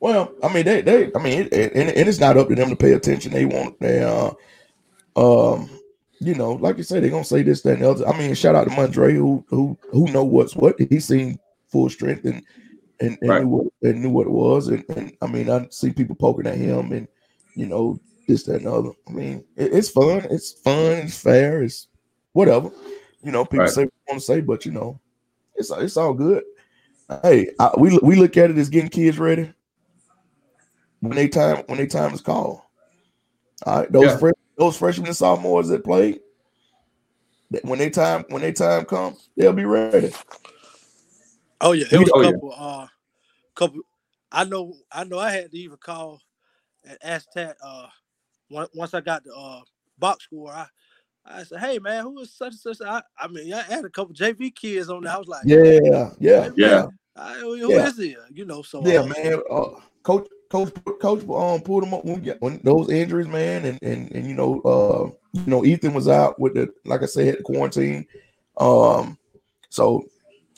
Well, 0.00 0.32
I 0.42 0.52
mean, 0.52 0.64
they, 0.64 0.80
they, 0.80 1.10
I 1.14 1.22
mean, 1.22 1.42
it, 1.42 1.52
it, 1.52 1.72
and 1.76 2.08
it's 2.08 2.20
not 2.20 2.38
up 2.38 2.48
to 2.48 2.54
them 2.54 2.70
to 2.70 2.76
pay 2.76 2.92
attention. 2.92 3.32
They 3.32 3.44
want, 3.44 3.78
they, 3.80 4.02
uh, 4.02 4.30
um, 5.16 5.68
you 6.20 6.34
know, 6.34 6.52
like 6.52 6.78
you 6.78 6.84
say, 6.84 7.00
they're 7.00 7.10
gonna 7.10 7.24
say 7.24 7.42
this, 7.42 7.62
that, 7.62 7.74
and 7.74 7.82
the 7.82 7.90
other. 7.90 8.08
I 8.08 8.16
mean, 8.16 8.34
shout 8.34 8.54
out 8.54 8.64
to 8.64 8.70
Mondre, 8.70 9.12
who, 9.12 9.44
who, 9.48 9.76
who 9.90 10.06
know 10.10 10.24
what's 10.24 10.56
what. 10.56 10.76
He 10.78 11.00
seen 11.00 11.38
full 11.68 11.90
strength 11.90 12.24
and 12.24 12.42
and, 13.00 13.18
and, 13.20 13.30
Right. 13.30 13.42
knew 13.42 13.48
what, 13.48 13.66
and 13.82 14.02
knew 14.02 14.10
what 14.10 14.26
it 14.26 14.30
was. 14.30 14.68
And, 14.68 14.84
and 14.90 15.16
I 15.22 15.26
mean, 15.26 15.50
I 15.50 15.66
see 15.70 15.90
people 15.90 16.14
poking 16.16 16.46
at 16.46 16.56
him, 16.56 16.92
and 16.92 17.08
you 17.54 17.66
know, 17.66 17.98
this, 18.30 18.44
that, 18.44 18.56
and 18.56 18.66
the 18.66 18.72
other. 18.72 18.90
I 19.08 19.12
mean, 19.12 19.44
it, 19.56 19.72
it's 19.74 19.90
fun. 19.90 20.26
It's 20.30 20.52
fun. 20.52 20.92
It's 20.98 21.20
fair. 21.20 21.62
It's 21.62 21.88
whatever. 22.32 22.70
You 23.22 23.32
know, 23.32 23.44
people 23.44 23.64
Right. 23.64 23.70
say 23.70 23.84
what 23.84 23.92
they 24.06 24.12
want 24.12 24.20
to 24.20 24.26
say, 24.26 24.40
but 24.40 24.64
you 24.64 24.72
know, 24.72 25.00
it's 25.54 25.70
it's 25.70 25.96
all 25.96 26.14
good. 26.14 26.44
Hey, 27.22 27.50
I, 27.58 27.72
we 27.76 27.98
we 27.98 28.16
look 28.16 28.36
at 28.36 28.50
it 28.50 28.56
as 28.58 28.68
getting 28.70 28.88
kids 28.88 29.18
ready 29.18 29.52
when 31.00 31.16
they 31.16 31.28
time 31.28 31.64
when 31.66 31.78
they 31.78 31.86
time 31.86 32.14
is 32.14 32.20
called. 32.20 32.60
All 33.66 33.80
right, 33.80 33.92
those 33.92 34.12
Yeah. 34.12 34.18
fresh, 34.18 34.34
those 34.56 34.76
freshmen 34.76 35.08
and 35.08 35.16
sophomores 35.16 35.68
that 35.68 35.84
played, 35.84 36.20
that 37.50 37.64
when 37.64 37.78
they 37.78 37.90
time 37.90 38.24
when 38.28 38.42
they 38.42 38.52
time 38.52 38.84
comes, 38.84 39.28
they'll 39.36 39.52
be 39.52 39.64
ready. 39.64 40.12
Oh 41.60 41.72
yeah, 41.72 41.86
it 41.90 41.98
was 41.98 42.10
Oh, 42.14 42.20
a 42.20 42.24
yeah. 42.24 42.30
couple. 42.30 42.54
Uh, 42.56 42.86
couple. 43.54 43.80
I 44.32 44.44
know. 44.44 44.76
I 44.92 45.04
know. 45.04 45.18
I 45.18 45.30
had 45.32 45.50
to 45.50 45.58
even 45.58 45.76
call 45.78 46.20
and 46.84 46.96
ask 47.02 47.30
Tat. 47.32 47.56
Uh, 47.62 47.66
on- 47.68 47.90
once 48.50 48.94
I 48.94 49.00
got 49.00 49.24
the 49.24 49.34
uh 49.34 49.60
box 49.98 50.24
score, 50.24 50.52
I 50.52 50.66
I 51.24 51.42
said, 51.44 51.60
"Hey 51.60 51.78
man, 51.78 52.02
who 52.04 52.18
is 52.20 52.32
such 52.32 52.52
and 52.52 52.76
such?" 52.76 52.86
I, 52.86 53.02
I 53.18 53.28
mean, 53.28 53.52
I 53.52 53.62
had 53.62 53.84
a 53.84 53.90
couple 53.90 54.14
JV 54.14 54.54
kids 54.54 54.88
on 54.90 55.04
there. 55.04 55.12
I 55.12 55.18
was 55.18 55.28
like, 55.28 55.44
Yeah, 55.46 56.10
yeah, 56.18 56.50
Yeah. 56.56 56.86
I, 57.16 57.34
who 57.34 57.54
Yeah. 57.56 57.86
is 57.86 57.96
he? 57.96 58.16
You 58.32 58.44
know, 58.44 58.62
so 58.62 58.86
yeah, 58.86 59.00
uh, 59.00 59.04
man. 59.04 59.42
Uh, 59.50 59.80
coach, 60.02 60.26
coach, 60.50 60.72
coach, 61.00 61.22
um, 61.28 61.60
pulled 61.60 61.82
them 61.82 61.94
up 61.94 62.04
when, 62.04 62.24
when 62.40 62.60
those 62.64 62.90
injuries, 62.90 63.28
man, 63.28 63.64
and 63.64 63.78
and 63.82 64.10
and 64.12 64.26
you 64.26 64.34
know, 64.34 64.60
uh, 64.62 65.10
you 65.32 65.42
know, 65.46 65.64
Ethan 65.64 65.92
was 65.92 66.08
out 66.08 66.38
with 66.40 66.54
the, 66.54 66.72
like 66.84 67.02
I 67.02 67.06
said, 67.06 67.38
the 67.38 67.42
quarantine. 67.42 68.06
Um, 68.56 69.18
so 69.68 70.04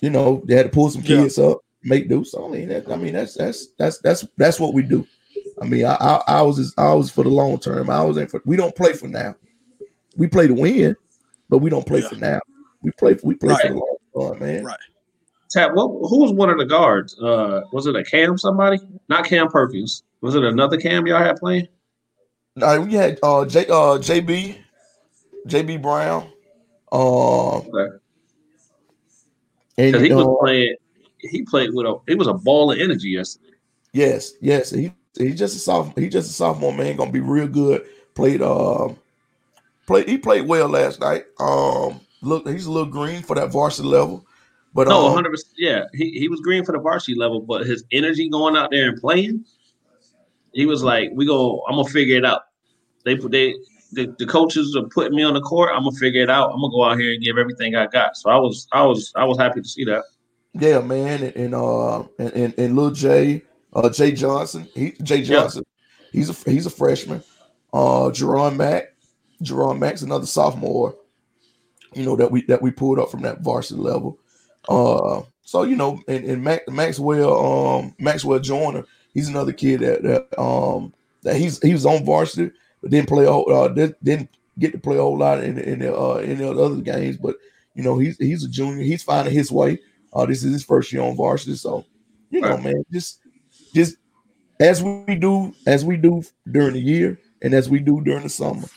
you 0.00 0.10
know, 0.10 0.42
they 0.46 0.56
had 0.56 0.66
to 0.66 0.72
pull 0.72 0.90
some 0.90 1.02
Yeah. 1.02 1.22
kids 1.22 1.38
up, 1.38 1.58
make 1.82 2.08
do. 2.08 2.24
So 2.24 2.46
I 2.46 2.50
mean, 2.50 2.68
that, 2.68 2.90
I 2.90 2.96
mean, 2.96 3.14
that's 3.14 3.34
that's 3.34 3.68
that's 3.78 3.98
that's 3.98 4.26
that's 4.36 4.60
what 4.60 4.74
we 4.74 4.82
do. 4.82 5.06
I 5.60 5.66
mean, 5.66 5.84
I 5.84 5.94
I, 5.94 6.22
I 6.28 6.42
was 6.42 6.58
is 6.58 6.74
I 6.78 6.94
was 6.94 7.10
for 7.10 7.24
the 7.24 7.30
long 7.30 7.58
term. 7.58 7.90
I 7.90 8.02
was 8.04 8.16
in 8.16 8.26
for. 8.28 8.42
We 8.44 8.56
don't 8.56 8.74
play 8.74 8.92
for 8.92 9.08
now. 9.08 9.34
We 10.16 10.26
play 10.26 10.46
to 10.46 10.54
win, 10.54 10.96
but 11.48 11.58
we 11.58 11.70
don't 11.70 11.86
play 11.86 12.00
Yeah. 12.00 12.08
for 12.08 12.16
now. 12.16 12.40
We 12.82 12.90
play. 12.92 13.16
We 13.22 13.34
play 13.34 13.54
for 13.54 13.68
the 13.68 13.74
long 13.74 13.96
term, 14.32 14.38
man. 14.40 14.64
Right. 14.64 14.78
Tab, 15.50 15.74
what, 15.74 15.88
who 16.08 16.20
was 16.20 16.32
one 16.32 16.48
of 16.48 16.56
the 16.56 16.64
guards? 16.64 17.18
Uh, 17.20 17.62
was 17.72 17.86
it 17.86 17.94
a 17.94 18.02
Cam 18.02 18.38
somebody? 18.38 18.78
Not 19.08 19.26
Cam 19.26 19.48
Perkins. 19.48 20.02
Was 20.22 20.34
it 20.34 20.44
another 20.44 20.78
Cam 20.78 21.06
y'all 21.06 21.18
had 21.18 21.36
playing? 21.36 21.68
No, 22.56 22.80
we 22.80 22.94
had 22.94 23.18
uh 23.22 23.44
J 23.44 23.66
uh 23.66 23.98
JB, 23.98 24.58
JB 25.46 25.82
Brown. 25.82 26.30
Um 26.90 27.68
Okay. 27.72 27.96
and 29.78 29.96
he 29.96 30.12
was 30.12 30.26
uh, 30.26 30.34
playing. 30.40 30.76
He 31.18 31.42
played 31.42 31.72
with 31.72 31.86
a. 31.86 31.98
He 32.08 32.14
was 32.14 32.26
a 32.28 32.34
ball 32.34 32.72
of 32.72 32.78
energy 32.78 33.10
yesterday. 33.10 33.54
yes, 33.92 34.32
yes. 34.40 34.70
He 34.70 34.92
he's 35.16 35.38
just 35.38 35.56
a 35.56 35.58
sophomore, 35.58 35.94
he 35.96 36.08
just 36.08 36.30
a 36.30 36.32
sophomore 36.32 36.72
man, 36.72 36.96
gonna 36.96 37.12
be 37.12 37.20
real 37.20 37.48
good. 37.48 37.84
Played 38.14 38.42
um 38.42 38.96
played 39.86 40.08
he 40.08 40.18
played 40.18 40.46
well 40.46 40.68
last 40.68 41.00
night. 41.00 41.24
Um 41.38 42.00
look, 42.20 42.48
he's 42.48 42.66
a 42.66 42.72
little 42.72 42.90
green 42.90 43.22
for 43.22 43.36
that 43.36 43.50
varsity 43.50 43.88
level. 43.88 44.26
But 44.74 44.88
No, 44.88 44.98
um, 44.98 45.04
100. 45.04 45.30
percent 45.30 45.54
Yeah, 45.58 45.84
he, 45.92 46.10
he 46.18 46.28
was 46.28 46.40
green 46.40 46.64
for 46.64 46.72
the 46.72 46.78
varsity 46.78 47.14
level, 47.14 47.40
but 47.40 47.66
his 47.66 47.84
energy 47.92 48.28
going 48.28 48.56
out 48.56 48.70
there 48.70 48.88
and 48.88 49.00
playing, 49.00 49.44
he 50.52 50.66
was 50.66 50.82
like, 50.82 51.10
"We 51.12 51.26
go. 51.26 51.62
I'm 51.68 51.76
gonna 51.76 51.88
figure 51.88 52.16
it 52.16 52.24
out." 52.24 52.42
They 53.04 53.16
put 53.16 53.32
they 53.32 53.54
the, 53.92 54.14
the 54.18 54.26
coaches 54.26 54.74
are 54.74 54.88
putting 54.88 55.14
me 55.14 55.22
on 55.22 55.34
the 55.34 55.40
court. 55.40 55.70
I'm 55.74 55.84
gonna 55.84 55.96
figure 55.96 56.22
it 56.22 56.30
out. 56.30 56.52
I'm 56.52 56.60
gonna 56.60 56.72
go 56.72 56.84
out 56.84 56.98
here 56.98 57.12
and 57.12 57.22
give 57.22 57.36
everything 57.36 57.76
I 57.76 57.86
got. 57.86 58.16
So 58.16 58.30
I 58.30 58.36
was 58.36 58.66
I 58.72 58.82
was 58.82 59.12
I 59.14 59.24
was 59.24 59.38
happy 59.38 59.60
to 59.60 59.68
see 59.68 59.84
that. 59.84 60.04
Yeah, 60.54 60.80
man, 60.80 61.22
and, 61.22 61.36
and 61.36 61.54
uh 61.54 62.00
and, 62.18 62.32
and 62.32 62.54
and 62.58 62.76
Lil 62.76 62.90
Jay, 62.90 63.42
uh 63.74 63.88
Jay 63.90 64.12
Johnson, 64.12 64.68
he 64.74 64.92
Jay 65.02 65.22
Johnson, 65.22 65.64
he's 66.12 66.30
a 66.30 66.50
he's 66.50 66.66
a 66.66 66.70
freshman. 66.70 67.22
Uh 67.72 68.10
Jerron 68.10 68.56
Mack, 68.56 68.94
Jerron 69.42 69.78
Mack's 69.78 70.02
another 70.02 70.26
sophomore, 70.26 70.94
you 71.94 72.04
know, 72.04 72.16
that 72.16 72.30
we 72.30 72.42
that 72.42 72.62
we 72.62 72.70
pulled 72.70 72.98
up 72.98 73.10
from 73.10 73.22
that 73.22 73.40
varsity 73.40 73.80
level. 73.80 74.18
Uh 74.68 75.22
so 75.42 75.64
you 75.64 75.76
know, 75.76 76.00
and, 76.08 76.24
and 76.24 76.42
Mac, 76.44 76.68
Maxwell, 76.68 77.34
um 77.78 77.94
Maxwell 77.98 78.38
Joyner, 78.38 78.84
he's 79.14 79.28
another 79.28 79.52
kid 79.52 79.80
that 79.80 80.02
that 80.02 80.40
um 80.40 80.92
that 81.22 81.36
he's 81.36 81.60
he 81.62 81.72
was 81.72 81.86
on 81.86 82.04
varsity, 82.04 82.50
but 82.80 82.90
didn't 82.90 83.08
play 83.08 83.24
a 83.24 83.32
whole 83.32 83.52
uh 83.52 83.68
didn't, 83.68 84.04
didn't 84.04 84.30
get 84.58 84.72
to 84.72 84.78
play 84.78 84.96
a 84.96 85.00
whole 85.00 85.16
lot 85.18 85.42
in 85.42 85.58
in 85.58 85.78
the 85.78 85.96
uh 85.96 86.16
in 86.16 86.38
the 86.38 86.50
other 86.50 86.76
games, 86.82 87.16
but 87.16 87.36
you 87.74 87.82
know, 87.82 87.96
he's 87.98 88.18
he's 88.18 88.44
a 88.44 88.48
junior, 88.48 88.84
he's 88.84 89.02
finding 89.02 89.32
his 89.32 89.50
way 89.50 89.78
Uh, 90.12 90.26
this 90.26 90.44
is 90.44 90.52
his 90.52 90.64
first 90.64 90.92
year 90.92 91.02
on 91.02 91.16
varsity, 91.16 91.56
so 91.56 91.86
you 92.30 92.40
know, 92.42 92.58
man, 92.58 92.84
just 92.92 93.20
just 93.74 93.96
as 94.60 94.82
we 94.82 95.14
do 95.14 95.54
as 95.66 95.84
we 95.84 95.96
do 95.96 96.22
during 96.50 96.74
the 96.74 96.80
year 96.80 97.18
and 97.42 97.54
as 97.54 97.68
we 97.68 97.80
do 97.80 98.00
during 98.00 98.22
the 98.22 98.28
summer, 98.28 98.68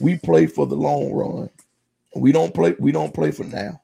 we 0.00 0.16
play 0.18 0.46
for 0.46 0.66
the 0.66 0.76
long 0.76 1.12
run. 1.12 1.50
We 2.14 2.32
don't 2.32 2.54
play. 2.54 2.74
We 2.78 2.92
don't 2.92 3.14
play 3.14 3.30
for 3.30 3.44
now. 3.44 3.80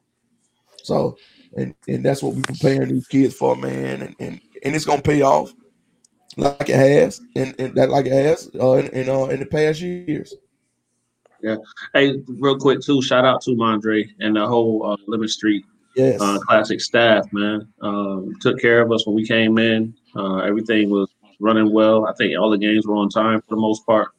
So, 0.83 1.17
and 1.57 1.75
and 1.87 2.03
that's 2.03 2.23
what 2.23 2.35
we're 2.35 2.41
preparing 2.43 2.89
these 2.89 3.07
kids 3.07 3.35
for, 3.35 3.55
man. 3.55 4.01
And 4.01 4.15
and, 4.19 4.41
and 4.63 4.75
it's 4.75 4.85
gonna 4.85 5.01
pay 5.01 5.21
off 5.21 5.53
like 6.37 6.69
it 6.69 6.75
has, 6.75 7.21
and, 7.35 7.55
and 7.59 7.75
that 7.75 7.89
like 7.89 8.05
it 8.05 8.13
has 8.13 8.49
uh, 8.59 8.73
in 8.73 8.87
in, 8.87 9.09
uh, 9.09 9.25
in 9.25 9.39
the 9.39 9.45
past 9.45 9.81
years. 9.81 10.33
Yeah. 11.41 11.55
Hey, 11.93 12.21
real 12.27 12.57
quick 12.57 12.81
too. 12.81 13.01
Shout 13.01 13.25
out 13.25 13.41
to 13.41 13.51
Mondre 13.51 14.05
and 14.19 14.35
the 14.35 14.45
whole 14.45 14.85
uh, 14.85 15.27
Street 15.27 15.65
Yes. 15.99 16.21
uh, 16.21 16.39
classic 16.39 16.79
staff, 16.81 17.25
man. 17.33 17.67
Um, 17.81 18.33
took 18.41 18.59
care 18.59 18.81
of 18.81 18.91
us 18.91 19.05
when 19.05 19.15
we 19.15 19.25
came 19.25 19.57
in. 19.57 19.93
Uh, 20.15 20.37
everything 20.37 20.89
was 20.89 21.09
running 21.39 21.71
well. 21.73 22.07
I 22.07 22.13
think 22.13 22.39
all 22.39 22.49
the 22.49 22.57
games 22.57 22.87
were 22.87 22.95
on 22.95 23.09
time 23.09 23.41
for 23.41 23.55
the 23.55 23.61
most 23.61 23.85
part. 23.85 24.09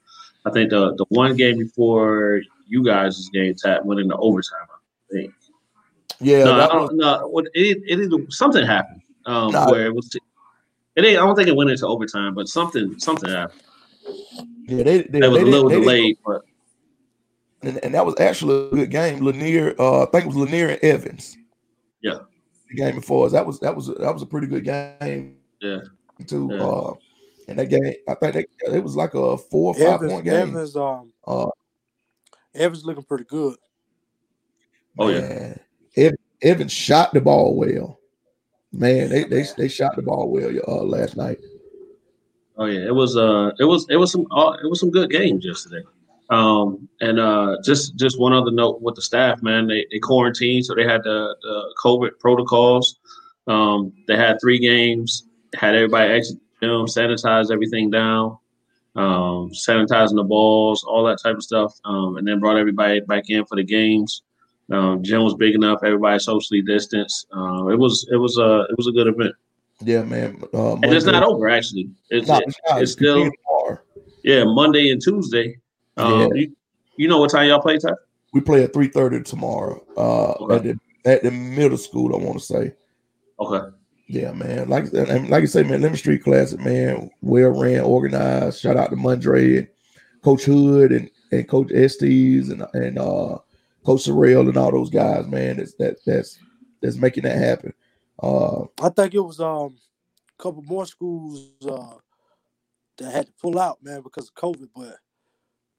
I 0.45 0.51
think 0.51 0.71
the 0.71 0.95
the 0.97 1.07
one 1.09 1.37
game 1.37 1.59
before 1.59 2.43
you 2.67 2.85
guys' 2.85 3.29
game 3.33 3.55
tap 3.55 3.85
went 3.85 4.01
into 4.01 4.17
overtime. 4.17 4.67
I 4.71 5.13
think. 5.15 5.35
yeah. 6.21 6.45
no, 6.45 6.61
I 6.61 6.67
don't, 6.67 6.97
no, 6.97 7.39
it, 7.55 7.79
it, 7.87 8.13
it, 8.13 8.33
something 8.33 8.65
happened 8.65 9.03
um, 9.27 9.53
No. 9.53 9.67
where 9.71 9.87
it 9.87 9.95
was. 9.95 10.15
It 10.97 11.05
ain't, 11.05 11.19
I 11.19 11.25
don't 11.25 11.37
think 11.37 11.49
it 11.49 11.57
went 11.57 11.71
into 11.71 11.87
overtime, 11.87 12.35
but 12.35 12.49
something 12.49 12.99
something 12.99 13.31
happened. 13.31 13.63
yeah. 14.67 14.83
They, 14.83 15.03
they, 15.03 15.19
It 15.19 15.29
was 15.31 15.39
they 15.39 15.43
a 15.43 15.47
little 15.47 15.69
they 15.71 15.81
delayed, 15.81 16.19
but 16.27 16.43
and, 17.63 17.79
and 17.83 17.95
that 17.95 18.05
was 18.07 18.19
actually 18.19 18.69
a 18.69 18.71
good 18.71 18.91
game. 18.91 19.25
Lanier, 19.25 19.75
uh, 19.79 20.03
I 20.03 20.07
think 20.07 20.25
it 20.25 20.29
was 20.29 20.37
Lanier 20.37 20.69
and 20.71 20.79
Evans. 20.83 21.37
Yeah. 22.03 22.19
The 22.69 22.75
game 22.77 22.95
before 22.95 23.27
us. 23.27 23.33
That 23.33 23.47
was 23.47 23.59
that 23.61 23.75
was 23.75 23.89
that 23.89 24.13
was 24.13 24.23
a 24.23 24.27
pretty 24.27 24.47
good 24.47 24.65
game. 24.65 25.37
Yeah. 25.61 25.79
Too. 26.27 26.49
Yeah. 26.53 26.63
Uh, 26.63 26.95
and 27.49 27.59
that 27.59 27.67
game, 27.67 27.95
I 28.09 28.15
think 28.15 28.35
they, 28.35 28.77
it 28.77 28.85
was 28.85 28.95
like 28.97 29.15
a 29.15 29.37
four 29.37 29.73
or 29.73 29.75
five 29.75 29.95
Evans, 29.95 30.13
point 30.13 30.25
game. 30.25 30.49
Evans, 30.51 30.77
um, 30.77 31.13
Uh, 31.27 31.51
Evans 32.55 32.85
looking 32.85 33.03
pretty 33.03 33.25
good. 33.25 33.57
Oh, 34.99 35.09
yeah. 35.09 35.21
man. 35.21 35.61
Ev- 35.97 36.15
Evans 36.43 36.73
shot 36.73 37.13
the 37.13 37.21
ball 37.21 37.57
well. 37.57 37.99
Man, 38.73 39.09
they 39.09 39.25
they, 39.25 39.45
they 39.57 39.69
shot 39.69 39.97
the 39.97 40.03
ball 40.03 40.31
well 40.31 40.51
uh, 40.69 40.83
last 40.85 41.17
night. 41.17 41.41
Oh 42.57 42.67
yeah, 42.67 42.87
it 42.87 42.95
was 42.95 43.17
uh 43.17 43.51
it 43.59 43.65
was 43.65 43.87
it 43.91 43.97
was 43.97 44.13
some 44.13 44.27
uh, 44.31 44.57
it 44.63 44.69
was 44.69 44.79
some 44.79 44.91
good 44.91 45.11
games 45.11 45.45
yesterday. 45.45 45.83
Um 46.31 46.89
and 47.01 47.19
uh 47.19 47.57
just 47.65 47.97
just 47.97 48.19
one 48.21 48.33
other 48.33 48.51
note 48.53 48.81
with 48.81 48.95
the 48.95 49.03
staff, 49.03 49.43
man, 49.43 49.67
they, 49.67 49.87
they 49.91 49.99
quarantined, 49.99 50.65
so 50.65 50.75
they 50.75 50.85
had 50.85 51.03
the, 51.03 51.35
the 51.43 51.75
COVID 51.83 52.19
protocols. 52.21 52.99
Um 53.47 53.93
they 54.07 54.17
had 54.17 54.39
three 54.41 54.59
games, 54.59 55.27
had 55.55 55.75
everybody 55.75 56.13
exit 56.13 56.39
the 56.61 56.67
gym, 56.67 56.87
sanitize 56.87 57.51
everything 57.51 57.91
down, 57.91 58.37
um, 58.97 59.51
sanitizing 59.51 60.15
the 60.17 60.23
balls, 60.23 60.85
all 60.85 61.05
that 61.05 61.19
type 61.23 61.37
of 61.37 61.43
stuff. 61.43 61.75
Um 61.85 62.17
and 62.17 62.27
then 62.27 62.39
brought 62.39 62.57
everybody 62.57 63.01
back 63.01 63.29
in 63.29 63.45
for 63.47 63.57
the 63.57 63.65
games. 63.65 64.23
Um, 64.71 65.03
gym 65.03 65.25
was 65.25 65.35
big 65.35 65.57
enough, 65.57 65.81
everybody 65.83 66.21
socially 66.21 66.63
distanced. 66.63 67.27
Uh, 67.37 67.67
it 67.69 67.77
was 67.79 68.07
it 68.13 68.17
was 68.19 68.39
a 68.39 68.67
it 68.71 68.77
was 68.77 68.87
a 68.87 68.93
good 68.93 69.09
event. 69.09 69.35
Yeah, 69.83 70.03
man. 70.05 70.41
Uh, 70.55 70.75
And 70.75 70.95
it's 70.95 71.07
not 71.07 71.25
over 71.25 71.49
actually. 71.49 71.91
It's, 72.11 72.29
it- 72.31 72.45
it's 72.47 72.57
it's 72.83 72.93
still 72.93 73.29
tomorrow. 73.33 73.81
yeah, 74.23 74.45
Monday 74.45 74.91
and 74.91 75.03
Tuesday. 75.03 75.59
Um, 75.97 76.21
Yeah. 76.21 76.29
you, 76.35 76.57
you 76.97 77.09
know 77.09 77.19
what 77.19 77.31
time 77.31 77.49
y'all 77.49 77.61
play, 77.61 77.79
Ty? 77.79 77.93
We 78.33 78.41
play 78.41 78.63
at 78.65 78.73
three 78.73 78.89
thirty 78.89 79.23
tomorrow. 79.23 79.85
Uh, 79.97 80.33
Okay. 80.45 80.55
at 80.57 80.63
the 80.63 80.79
at 81.11 81.23
the 81.23 81.31
middle 81.31 81.79
school. 81.79 82.15
I 82.15 82.19
want 82.25 82.39
to 82.39 82.45
say. 82.45 82.73
Okay. 83.39 83.75
Yeah, 84.07 84.33
man. 84.33 84.69
Like 84.69 84.93
and 84.93 85.29
like 85.29 85.41
you 85.43 85.47
say, 85.47 85.63
man, 85.63 85.83
Lemon 85.83 85.97
Street 85.97 86.23
Classic, 86.25 86.61
man, 86.61 87.11
well 87.23 87.51
ran, 87.51 87.81
organized. 87.81 88.61
Shout 88.61 88.77
out 88.77 88.91
to 88.91 88.97
Mondre 88.97 89.59
and 89.59 89.69
Coach 90.23 90.45
Hood 90.45 90.93
and, 90.93 91.11
and 91.33 91.49
Coach 91.49 91.71
Estes 91.73 92.51
and 92.51 92.65
and 92.75 92.99
uh 92.99 93.39
Coach 93.85 94.05
Sorrell 94.07 94.49
and 94.49 94.57
all 94.57 94.73
those 94.73 94.91
guys, 94.91 95.27
man. 95.27 95.57
That's 95.57 95.75
that 95.75 95.97
that's 96.05 96.39
that's 96.83 96.97
making 96.97 97.23
that 97.25 97.39
happen. 97.39 97.73
Uh 98.23 98.65
I 98.83 98.89
think 98.91 99.15
it 99.15 99.21
was 99.21 99.41
um 99.41 99.77
a 100.39 100.43
couple 100.43 100.63
more 100.63 100.87
schools 100.87 101.51
uh 101.69 101.95
that 102.99 103.13
had 103.13 103.27
to 103.27 103.33
pull 103.41 103.59
out, 103.59 103.79
man, 103.83 104.03
because 104.03 104.29
of 104.29 104.35
COVID. 104.35 104.69
But 104.75 104.97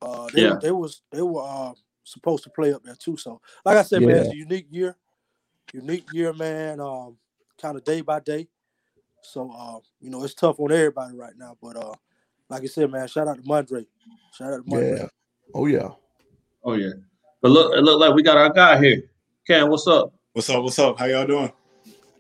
uh 0.02 0.28
they, 0.34 0.42
Yeah. 0.44 0.58
they 0.62 0.72
was 0.72 1.02
they 1.12 1.22
were 1.22 1.44
uh, 1.44 1.74
supposed 2.04 2.44
to 2.46 2.50
play 2.50 2.74
up 2.74 2.84
there 2.84 2.96
too. 2.96 3.18
So 3.18 3.42
like 3.66 3.78
I 3.78 3.84
said, 3.84 4.02
man, 4.02 4.18
it's 4.18 4.30
a 4.34 4.36
unique 4.36 4.68
year. 4.70 4.96
Unique 5.74 6.06
year, 6.12 6.34
man. 6.34 6.80
Um 6.80 7.18
kind 7.62 7.78
of 7.78 7.84
day 7.84 8.02
by 8.02 8.20
day. 8.20 8.48
So 9.24 9.52
uh, 9.56 9.80
you 10.00 10.10
know, 10.10 10.24
it's 10.24 10.34
tough 10.34 10.60
on 10.60 10.72
everybody 10.72 11.16
right 11.16 11.34
now. 11.38 11.58
But 11.62 11.78
uh 11.78 11.94
like 12.50 12.64
I 12.64 12.66
said, 12.66 12.92
man, 12.92 13.08
shout 13.08 13.28
out 13.28 13.38
to 13.38 13.44
Mondre. 13.44 13.86
Shout 14.34 14.54
out 14.54 14.66
to 14.66 14.70
Mondre. 14.72 14.98
yeah. 14.98 15.08
Oh 15.54 15.66
yeah. 15.68 15.90
Oh 16.64 16.74
yeah. 16.74 16.92
But 17.42 17.52
look, 17.52 17.74
it 17.76 17.82
look 17.82 18.00
like 18.00 18.14
we 18.14 18.24
got 18.24 18.38
our 18.38 18.52
guy 18.52 18.80
here. 18.80 19.04
Cam, 19.48 19.70
what's 19.70 19.88
up? 19.88 20.14
What's 20.34 20.50
up? 20.50 20.64
What's 20.64 20.78
up? 20.80 20.98
How 21.00 21.06
y'all 21.06 21.26
doing? 21.26 21.52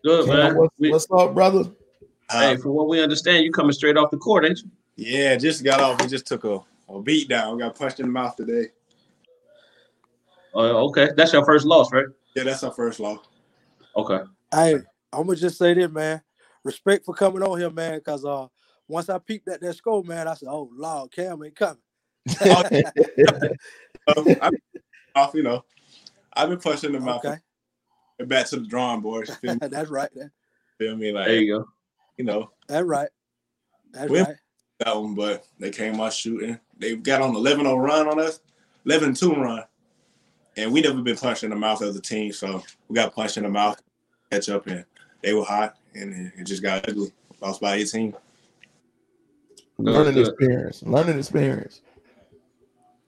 Good 0.03 0.25
Cam, 0.25 0.35
man. 0.37 0.55
what's, 0.55 0.73
We- 0.79 0.89
what's 0.91 1.07
up, 1.11 1.33
brother? 1.33 1.63
hey, 2.31 2.53
Uh, 2.53 2.57
from 2.57 2.71
what 2.73 2.87
we 2.87 3.01
understand, 3.03 3.43
you 3.43 3.51
coming 3.51 3.71
straight 3.73 3.97
off 3.97 4.09
the 4.09 4.17
court, 4.17 4.45
ain't 4.45 4.59
you? 4.59 4.71
yeah, 4.95 5.35
just 5.35 5.63
got 5.63 5.79
off. 5.79 6.01
We 6.01 6.07
just 6.07 6.25
took 6.25 6.43
a, 6.43 6.59
a 6.95 7.01
beat 7.01 7.27
down. 7.29 7.57
Got 7.57 7.77
punched 7.77 7.99
in 7.99 8.07
the 8.07 8.11
mouth 8.11 8.35
today. 8.35 8.69
Uh, 10.53 10.83
okay, 10.87 11.09
that's 11.15 11.31
your 11.33 11.45
first 11.45 11.65
loss, 11.65 11.91
right? 11.91 12.05
Yeah, 12.35 12.43
that's 12.43 12.63
our 12.63 12.71
first 12.73 12.99
loss. 12.99 13.19
Okay. 13.95 14.19
Hey, 14.53 14.75
I'm 15.13 15.25
gonna 15.27 15.35
just 15.35 15.57
say 15.57 15.73
this, 15.73 15.89
man. 15.89 16.21
Respect 16.63 17.05
for 17.05 17.13
coming 17.13 17.41
on 17.41 17.59
here, 17.59 17.69
man, 17.69 17.99
because 17.99 18.25
uh 18.25 18.47
once 18.87 19.09
I 19.09 19.17
peeped 19.19 19.47
at 19.47 19.61
that 19.61 19.75
score, 19.75 20.03
man, 20.03 20.27
I 20.27 20.33
said, 20.33 20.49
Oh 20.49 20.69
Lord, 20.73 21.11
Cam 21.11 21.43
ain't 21.43 21.55
coming. 21.55 21.77
Um, 24.17 24.35
I, 24.41 24.49
off, 25.15 25.33
you 25.35 25.43
know, 25.43 25.63
I've 26.33 26.49
been 26.49 26.59
punched 26.59 26.83
in 26.83 26.91
the 26.93 26.99
mouth. 26.99 27.23
okay, 27.23 27.37
Back 28.25 28.47
to 28.47 28.59
the 28.59 28.65
drawing 28.65 29.01
board. 29.01 29.27
You 29.29 29.33
Feel 29.41 29.53
me? 29.53 29.67
that's 29.67 29.89
right. 29.91 30.09
Feel 30.79 30.95
me? 30.97 31.11
Like, 31.11 31.27
There 31.27 31.35
you 31.39 31.59
go. 31.59 31.67
you 32.17 32.25
know, 32.25 32.51
That's 32.67 32.83
right. 32.85 33.09
That's 33.91 34.09
Well- 34.09 34.25
right. 34.25 34.35
that 34.79 34.95
one, 34.99 35.13
but 35.13 35.45
they 35.59 35.69
came 35.69 35.99
out 36.01 36.13
shooting. 36.13 36.59
They 36.81 36.95
got 36.95 37.21
on 37.21 37.35
11 37.35 37.63
0 37.65 37.77
run 37.77 38.07
on 38.07 38.19
us, 38.19 38.39
11 38.85 39.13
2 39.13 39.33
run. 39.35 39.63
And 40.57 40.73
we 40.73 40.81
never 40.81 41.01
been 41.01 41.15
punched 41.15 41.43
in 41.43 41.51
the 41.51 41.55
mouth 41.55 41.81
as 41.81 41.95
a 41.95 42.01
team. 42.01 42.33
So 42.33 42.61
we 42.89 42.95
got 42.95 43.13
punched 43.15 43.37
in 43.37 43.43
the 43.43 43.49
mouth, 43.49 43.81
catch 44.31 44.49
up, 44.49 44.67
and 44.67 44.83
they 45.21 45.33
were 45.33 45.45
hot, 45.45 45.77
and 45.95 46.13
it- 46.27 46.33
it 46.39 46.43
just 46.45 46.61
got 46.61 46.89
ugly. 46.89 47.11
Lost 47.39 47.61
by 47.61 47.75
18. 47.75 48.13
Learning 49.77 50.17
experience. 50.17 50.83
Learning 50.83 51.17
experience. 51.17 51.81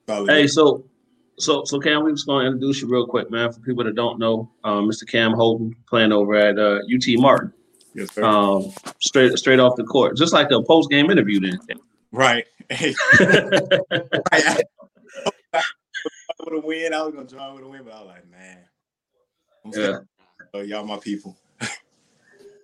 Probably 0.06 0.32
Hey, 0.34 0.46
so 0.46 0.84
so 1.38 1.64
so 1.64 1.78
Cam, 1.80 2.04
we 2.04 2.12
just 2.12 2.26
gonna 2.26 2.46
introduce 2.46 2.80
you 2.80 2.88
real 2.88 3.06
quick, 3.06 3.30
man. 3.30 3.52
For 3.52 3.60
people 3.60 3.84
that 3.84 3.94
don't 3.94 4.18
know, 4.18 4.50
um, 4.64 4.88
Mr. 4.88 5.06
Cam 5.08 5.32
Holden 5.32 5.74
playing 5.88 6.12
over 6.12 6.34
at 6.34 6.58
uh, 6.58 6.80
UT 6.92 7.04
Martin. 7.18 7.52
yes, 7.94 8.12
sir. 8.12 8.22
Um, 8.24 8.72
straight 9.00 9.36
straight 9.38 9.60
off 9.60 9.76
the 9.76 9.84
court, 9.84 10.16
just 10.16 10.32
like 10.32 10.50
a 10.50 10.62
post 10.62 10.90
game 10.90 11.10
interview. 11.10 11.40
Then. 11.40 11.58
Right. 12.14 12.46
Hey, 12.70 12.94
I, 13.20 14.62
with 15.52 16.54
a 16.54 16.60
win, 16.64 16.94
I 16.94 17.02
was 17.02 17.14
gonna 17.14 17.26
join 17.26 17.54
with 17.54 17.62
a 17.62 17.68
win, 17.68 17.82
but 17.84 17.92
I 17.92 17.98
was 17.98 18.06
like, 18.06 18.30
man, 18.30 18.58
yeah. 19.66 19.70
scared. 19.70 20.08
Uh, 20.54 20.58
y'all 20.60 20.86
my 20.86 20.96
people. 20.96 21.36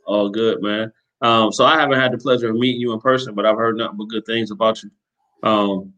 All 0.07 0.30
good, 0.30 0.62
man. 0.62 0.90
Um, 1.20 1.53
so 1.53 1.66
I 1.66 1.78
haven't 1.78 2.01
had 2.01 2.12
the 2.12 2.18
pleasure 2.18 2.48
of 2.48 2.57
meeting 2.57 2.80
you 2.80 2.94
in 2.94 3.01
person, 3.01 3.34
but 3.34 3.44
I've 3.44 3.59
heard 3.59 3.76
nothing 3.76 3.98
but 3.98 4.09
good 4.09 4.24
things 4.24 4.51
about 4.51 4.82
you. 4.82 4.90
Um, 5.42 5.92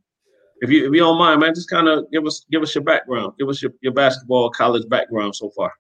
if 0.63 0.69
you 0.69 0.89
if 0.89 0.93
you 0.93 0.99
don't 0.99 1.19
mind, 1.19 1.41
man, 1.41 1.55
just 1.55 1.71
kind 1.71 1.87
of 1.87 2.11
give 2.11 2.27
us 2.27 2.45
give 2.51 2.63
us 2.63 2.75
your 2.75 2.83
background, 2.83 3.35
give 3.39 3.49
us 3.49 3.63
your, 3.63 3.73
your 3.83 3.93
basketball 3.93 4.51
college 4.51 4.89
background 4.89 5.37
so 5.37 5.49
far. 5.51 5.73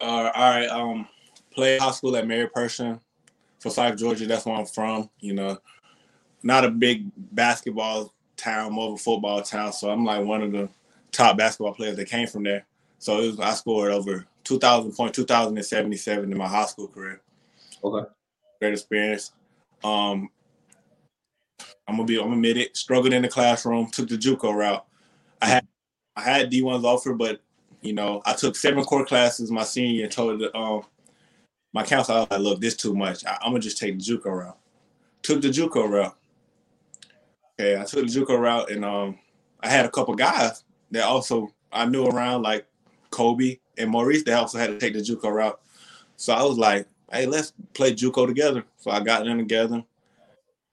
Uh, 0.00 0.30
all 0.32 0.50
right. 0.50 0.68
Um, 0.68 1.08
played 1.50 1.80
high 1.80 1.90
school 1.90 2.16
at 2.16 2.26
Mary 2.28 2.48
Persons, 2.48 3.00
Forsyth, 3.58 3.96
Georgia. 3.96 4.26
That's 4.26 4.46
where 4.46 4.54
I'm 4.54 4.66
from. 4.66 5.10
You 5.18 5.34
know, 5.34 5.58
not 6.42 6.64
a 6.64 6.70
big 6.70 7.10
basketball 7.16 8.12
town, 8.36 8.72
more 8.72 8.88
of 8.88 8.94
a 8.94 8.98
football 8.98 9.42
town. 9.42 9.72
So 9.72 9.90
I'm 9.90 10.04
like 10.04 10.24
one 10.24 10.42
of 10.42 10.52
the 10.52 10.68
top 11.10 11.36
basketball 11.36 11.74
players 11.74 11.96
that 11.96 12.08
came 12.08 12.26
from 12.26 12.42
there. 12.42 12.66
So 12.98 13.20
it 13.20 13.26
was, 13.26 13.40
I 13.40 13.54
scored 13.54 13.92
over 13.92 14.26
2,000 14.44 14.92
points, 14.92 15.16
2,077 15.16 16.30
in 16.30 16.38
my 16.38 16.46
high 16.46 16.66
school 16.66 16.88
career. 16.88 17.20
Okay. 17.82 18.08
Great 18.60 18.72
experience. 18.72 19.32
Um, 19.82 20.30
I'm 21.88 21.96
gonna 21.96 22.04
be. 22.04 22.20
I'm 22.20 22.32
admitted. 22.32 22.76
Struggled 22.76 23.12
in 23.12 23.22
the 23.22 23.28
classroom. 23.28 23.90
Took 23.90 24.08
the 24.08 24.16
JUCO 24.16 24.54
route. 24.54 24.84
I 25.40 25.46
had 25.46 25.66
I 26.14 26.20
had 26.22 26.50
D1's 26.50 26.84
offer, 26.84 27.12
but 27.14 27.40
you 27.80 27.92
know, 27.92 28.22
I 28.24 28.34
took 28.34 28.54
seven 28.54 28.84
core 28.84 29.04
classes 29.04 29.50
my 29.50 29.64
senior 29.64 29.90
year 29.90 30.04
and 30.04 30.12
told 30.12 30.40
the, 30.40 30.56
um, 30.56 30.84
my 31.72 31.82
counselor, 31.82 32.18
I 32.18 32.20
was 32.20 32.30
like, 32.30 32.40
look, 32.40 32.60
this 32.60 32.76
too 32.76 32.94
much. 32.94 33.26
I, 33.26 33.32
am 33.42 33.50
gonna 33.50 33.60
just 33.60 33.78
take 33.78 33.98
the 33.98 34.04
JUCO 34.04 34.26
route. 34.26 34.58
Took 35.22 35.42
the 35.42 35.48
JUCO 35.48 35.88
route. 35.88 36.16
Okay, 37.60 37.78
I 37.78 37.84
took 37.84 38.06
the 38.06 38.12
JUCO 38.12 38.38
route, 38.38 38.70
and 38.70 38.84
um, 38.84 39.18
I 39.60 39.68
had 39.68 39.84
a 39.84 39.90
couple 39.90 40.14
guys 40.14 40.64
that 40.90 41.04
also 41.04 41.52
I 41.72 41.86
knew 41.86 42.06
around, 42.06 42.42
like 42.42 42.66
Kobe 43.10 43.58
and 43.78 43.90
Maurice. 43.90 44.24
They 44.24 44.32
also 44.32 44.58
had 44.58 44.68
to 44.68 44.78
take 44.78 44.94
the 44.94 45.00
JUCO 45.00 45.32
route. 45.32 45.60
So 46.16 46.32
I 46.32 46.42
was 46.42 46.58
like, 46.58 46.86
hey, 47.10 47.26
let's 47.26 47.52
play 47.74 47.92
JUCO 47.94 48.26
together. 48.26 48.64
So 48.78 48.90
I 48.90 49.00
got 49.00 49.24
them 49.24 49.38
together. 49.38 49.84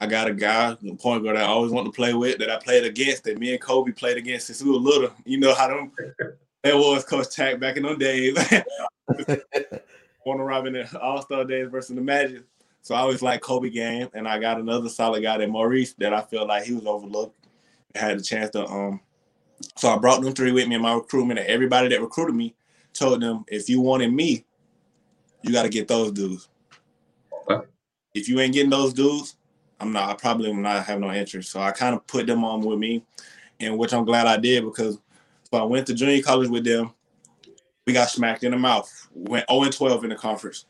I 0.01 0.07
got 0.07 0.29
a 0.29 0.33
guy, 0.33 0.77
the 0.81 0.95
point 0.95 1.23
guard 1.23 1.35
I 1.35 1.43
always 1.43 1.73
wanted 1.73 1.91
to 1.91 1.95
play 1.95 2.13
with, 2.13 2.37
that 2.39 2.49
I 2.49 2.57
played 2.57 2.85
against, 2.85 3.25
that 3.25 3.37
me 3.37 3.51
and 3.51 3.61
Kobe 3.61 3.91
played 3.91 4.17
against 4.17 4.47
since 4.47 4.63
we 4.63 4.71
were 4.71 4.77
little. 4.77 5.11
You 5.25 5.39
know 5.39 5.53
how 5.53 5.67
them 5.67 5.91
that 6.63 6.75
was 6.75 7.03
Coach 7.03 7.35
Tack 7.35 7.59
back 7.59 7.75
in 7.75 7.83
those 7.83 7.97
days. 7.97 8.37
Warner 10.25 10.45
Robins 10.45 10.77
and 10.77 11.01
All 11.01 11.21
Star 11.21 11.43
days 11.43 11.67
versus 11.69 11.95
the 11.95 12.01
Magic. 12.01 12.43
So 12.81 12.95
I 12.95 12.99
always 12.99 13.21
like 13.21 13.41
Kobe 13.41 13.69
game, 13.69 14.09
and 14.13 14.27
I 14.27 14.39
got 14.39 14.59
another 14.59 14.89
solid 14.89 15.21
guy, 15.21 15.37
that 15.37 15.49
Maurice, 15.49 15.93
that 15.95 16.13
I 16.13 16.21
feel 16.21 16.47
like 16.47 16.63
he 16.63 16.73
was 16.73 16.85
overlooked. 16.85 17.35
I 17.95 17.99
had 17.99 18.17
a 18.17 18.21
chance 18.21 18.51
to 18.51 18.65
um. 18.65 19.01
So 19.75 19.89
I 19.89 19.97
brought 19.97 20.21
them 20.21 20.33
three 20.33 20.51
with 20.51 20.67
me 20.67 20.75
in 20.75 20.81
my 20.81 20.93
recruitment, 20.93 21.39
and 21.39 21.47
everybody 21.49 21.89
that 21.89 22.01
recruited 22.01 22.35
me 22.35 22.55
told 22.93 23.21
them, 23.21 23.43
if 23.47 23.69
you 23.69 23.81
wanted 23.81 24.13
me, 24.13 24.45
you 25.43 25.51
got 25.51 25.63
to 25.63 25.69
get 25.69 25.87
those 25.87 26.11
dudes. 26.11 26.49
Okay. 27.49 27.65
If 28.13 28.27
you 28.27 28.39
ain't 28.39 28.53
getting 28.53 28.69
those 28.69 28.93
dudes, 28.93 29.35
I'm 29.79 29.91
not. 29.91 30.09
I 30.09 30.13
probably 30.15 30.49
will 30.49 30.61
not 30.61 30.85
have 30.85 30.99
no 30.99 31.11
interest. 31.11 31.51
So 31.51 31.61
I 31.61 31.71
kind 31.71 31.95
of 31.95 32.05
put 32.07 32.27
them 32.27 32.43
on 32.43 32.61
with 32.61 32.79
me, 32.79 33.03
and 33.59 33.77
which 33.77 33.93
I'm 33.93 34.05
glad 34.05 34.27
I 34.27 34.37
did 34.37 34.63
because 34.63 34.97
so 35.51 35.57
I 35.57 35.63
went 35.63 35.87
to 35.87 35.93
junior 35.93 36.21
college 36.21 36.49
with 36.49 36.63
them. 36.63 36.93
We 37.85 37.93
got 37.93 38.09
smacked 38.09 38.43
in 38.43 38.51
the 38.51 38.57
mouth. 38.57 38.91
Went 39.13 39.49
0 39.49 39.63
and 39.63 39.73
12 39.73 40.03
in 40.03 40.09
the 40.11 40.15
conference, 40.15 40.65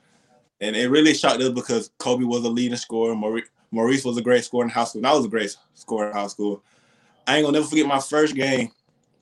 and 0.61 0.75
it 0.75 0.89
really 0.89 1.13
shocked 1.13 1.41
us 1.41 1.49
because 1.49 1.91
Kobe 1.97 2.25
was 2.25 2.43
a 2.43 2.49
leading 2.49 2.77
scorer. 2.77 3.15
Maurice, 3.15 4.03
was 4.03 4.17
a 4.17 4.21
great 4.21 4.43
scorer 4.43 4.65
in 4.65 4.69
high 4.69 4.83
school. 4.83 4.99
And 4.99 5.07
I 5.07 5.13
was 5.13 5.25
a 5.25 5.29
great 5.29 5.55
scorer 5.73 6.09
in 6.09 6.15
high 6.15 6.27
school. 6.27 6.63
I 7.25 7.37
ain't 7.37 7.45
gonna 7.45 7.57
never 7.57 7.69
forget 7.69 7.85
my 7.85 7.99
first 7.99 8.35
game. 8.35 8.71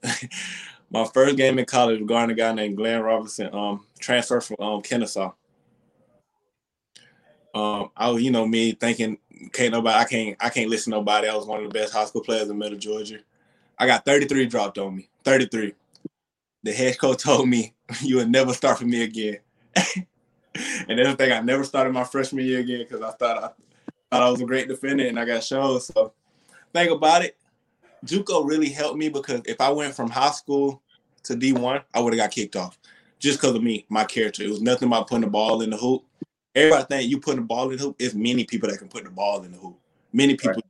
my 0.89 1.05
first 1.13 1.35
game 1.35 1.59
in 1.59 1.65
college 1.65 1.99
regarding 1.99 2.33
a 2.33 2.37
guy 2.37 2.53
named 2.53 2.77
Glenn 2.77 3.01
Robinson, 3.01 3.53
um, 3.53 3.85
transfer 3.99 4.39
from 4.41 4.57
um, 4.59 4.81
Kennesaw. 4.81 5.33
Um, 7.53 7.91
I 7.95 8.09
was, 8.09 8.23
you 8.23 8.31
know, 8.31 8.47
me 8.47 8.73
thinking, 8.73 9.17
can't 9.51 9.73
nobody, 9.73 9.97
I 9.97 10.05
can't, 10.05 10.37
I 10.39 10.49
can't 10.49 10.69
listen 10.69 10.91
to 10.91 10.99
nobody. 10.99 11.27
I 11.27 11.35
was 11.35 11.45
one 11.45 11.63
of 11.63 11.71
the 11.71 11.79
best 11.79 11.93
high 11.93 12.05
school 12.05 12.21
players 12.21 12.49
in 12.49 12.57
Middle 12.57 12.77
Georgia. 12.77 13.19
I 13.77 13.85
got 13.85 14.05
33 14.05 14.45
dropped 14.45 14.77
on 14.77 14.95
me, 14.95 15.09
33. 15.23 15.73
The 16.63 16.71
head 16.71 16.97
coach 16.99 17.23
told 17.23 17.49
me, 17.49 17.73
you 18.01 18.17
would 18.17 18.29
never 18.29 18.53
start 18.53 18.79
for 18.79 18.85
me 18.85 19.03
again. 19.03 19.39
and 20.87 20.99
that's 20.99 21.09
the 21.09 21.15
thing, 21.15 21.31
I 21.31 21.41
never 21.41 21.63
started 21.63 21.93
my 21.93 22.03
freshman 22.03 22.45
year 22.45 22.59
again 22.59 22.79
because 22.79 23.01
I 23.01 23.11
thought 23.11 23.43
I 23.43 23.47
thought 24.11 24.27
I 24.27 24.29
was 24.29 24.41
a 24.41 24.45
great 24.45 24.67
defender 24.67 25.05
and 25.05 25.19
I 25.19 25.25
got 25.25 25.43
shown. 25.43 25.79
So 25.81 26.13
think 26.73 26.91
about 26.91 27.23
it. 27.23 27.37
JUCO 28.05 28.47
really 28.47 28.69
helped 28.69 28.97
me 28.97 29.09
because 29.09 29.41
if 29.45 29.59
I 29.59 29.69
went 29.69 29.95
from 29.95 30.09
high 30.09 30.31
school 30.31 30.81
to 31.23 31.35
D1, 31.35 31.83
I 31.93 31.99
would 31.99 32.13
have 32.13 32.19
got 32.19 32.31
kicked 32.31 32.55
off 32.55 32.77
just 33.19 33.39
because 33.39 33.55
of 33.55 33.63
me, 33.63 33.85
my 33.89 34.05
character. 34.05 34.43
It 34.43 34.49
was 34.49 34.61
nothing 34.61 34.87
about 34.87 35.07
putting 35.07 35.21
the 35.21 35.27
ball 35.27 35.61
in 35.61 35.69
the 35.69 35.77
hoop. 35.77 36.03
Everybody 36.55 36.85
think 36.85 37.11
you 37.11 37.19
putting 37.19 37.41
the 37.41 37.45
ball 37.45 37.69
in 37.69 37.77
the 37.77 37.83
hoop. 37.83 37.95
It's 37.99 38.15
many 38.15 38.43
people 38.43 38.69
that 38.69 38.79
can 38.79 38.87
put 38.87 39.03
the 39.03 39.09
ball 39.09 39.43
in 39.43 39.51
the 39.51 39.57
hoop. 39.57 39.77
Many 40.13 40.35
people 40.35 40.53
right. 40.55 40.63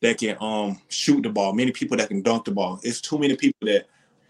that 0.00 0.18
can 0.18 0.36
um 0.40 0.80
shoot 0.88 1.22
the 1.22 1.30
ball. 1.30 1.52
Many 1.52 1.72
people 1.72 1.96
that 1.96 2.08
can 2.08 2.22
dunk 2.22 2.44
the 2.44 2.50
ball. 2.50 2.80
It's 2.82 3.00
too 3.00 3.18
many 3.18 3.36
people 3.36 3.66
that. 3.66 3.86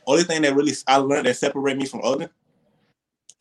Only 0.06 0.24
thing 0.24 0.42
that 0.42 0.54
really 0.54 0.72
I 0.86 0.96
learned 0.96 1.26
that 1.26 1.36
separate 1.36 1.76
me 1.76 1.86
from 1.86 2.00
other, 2.02 2.30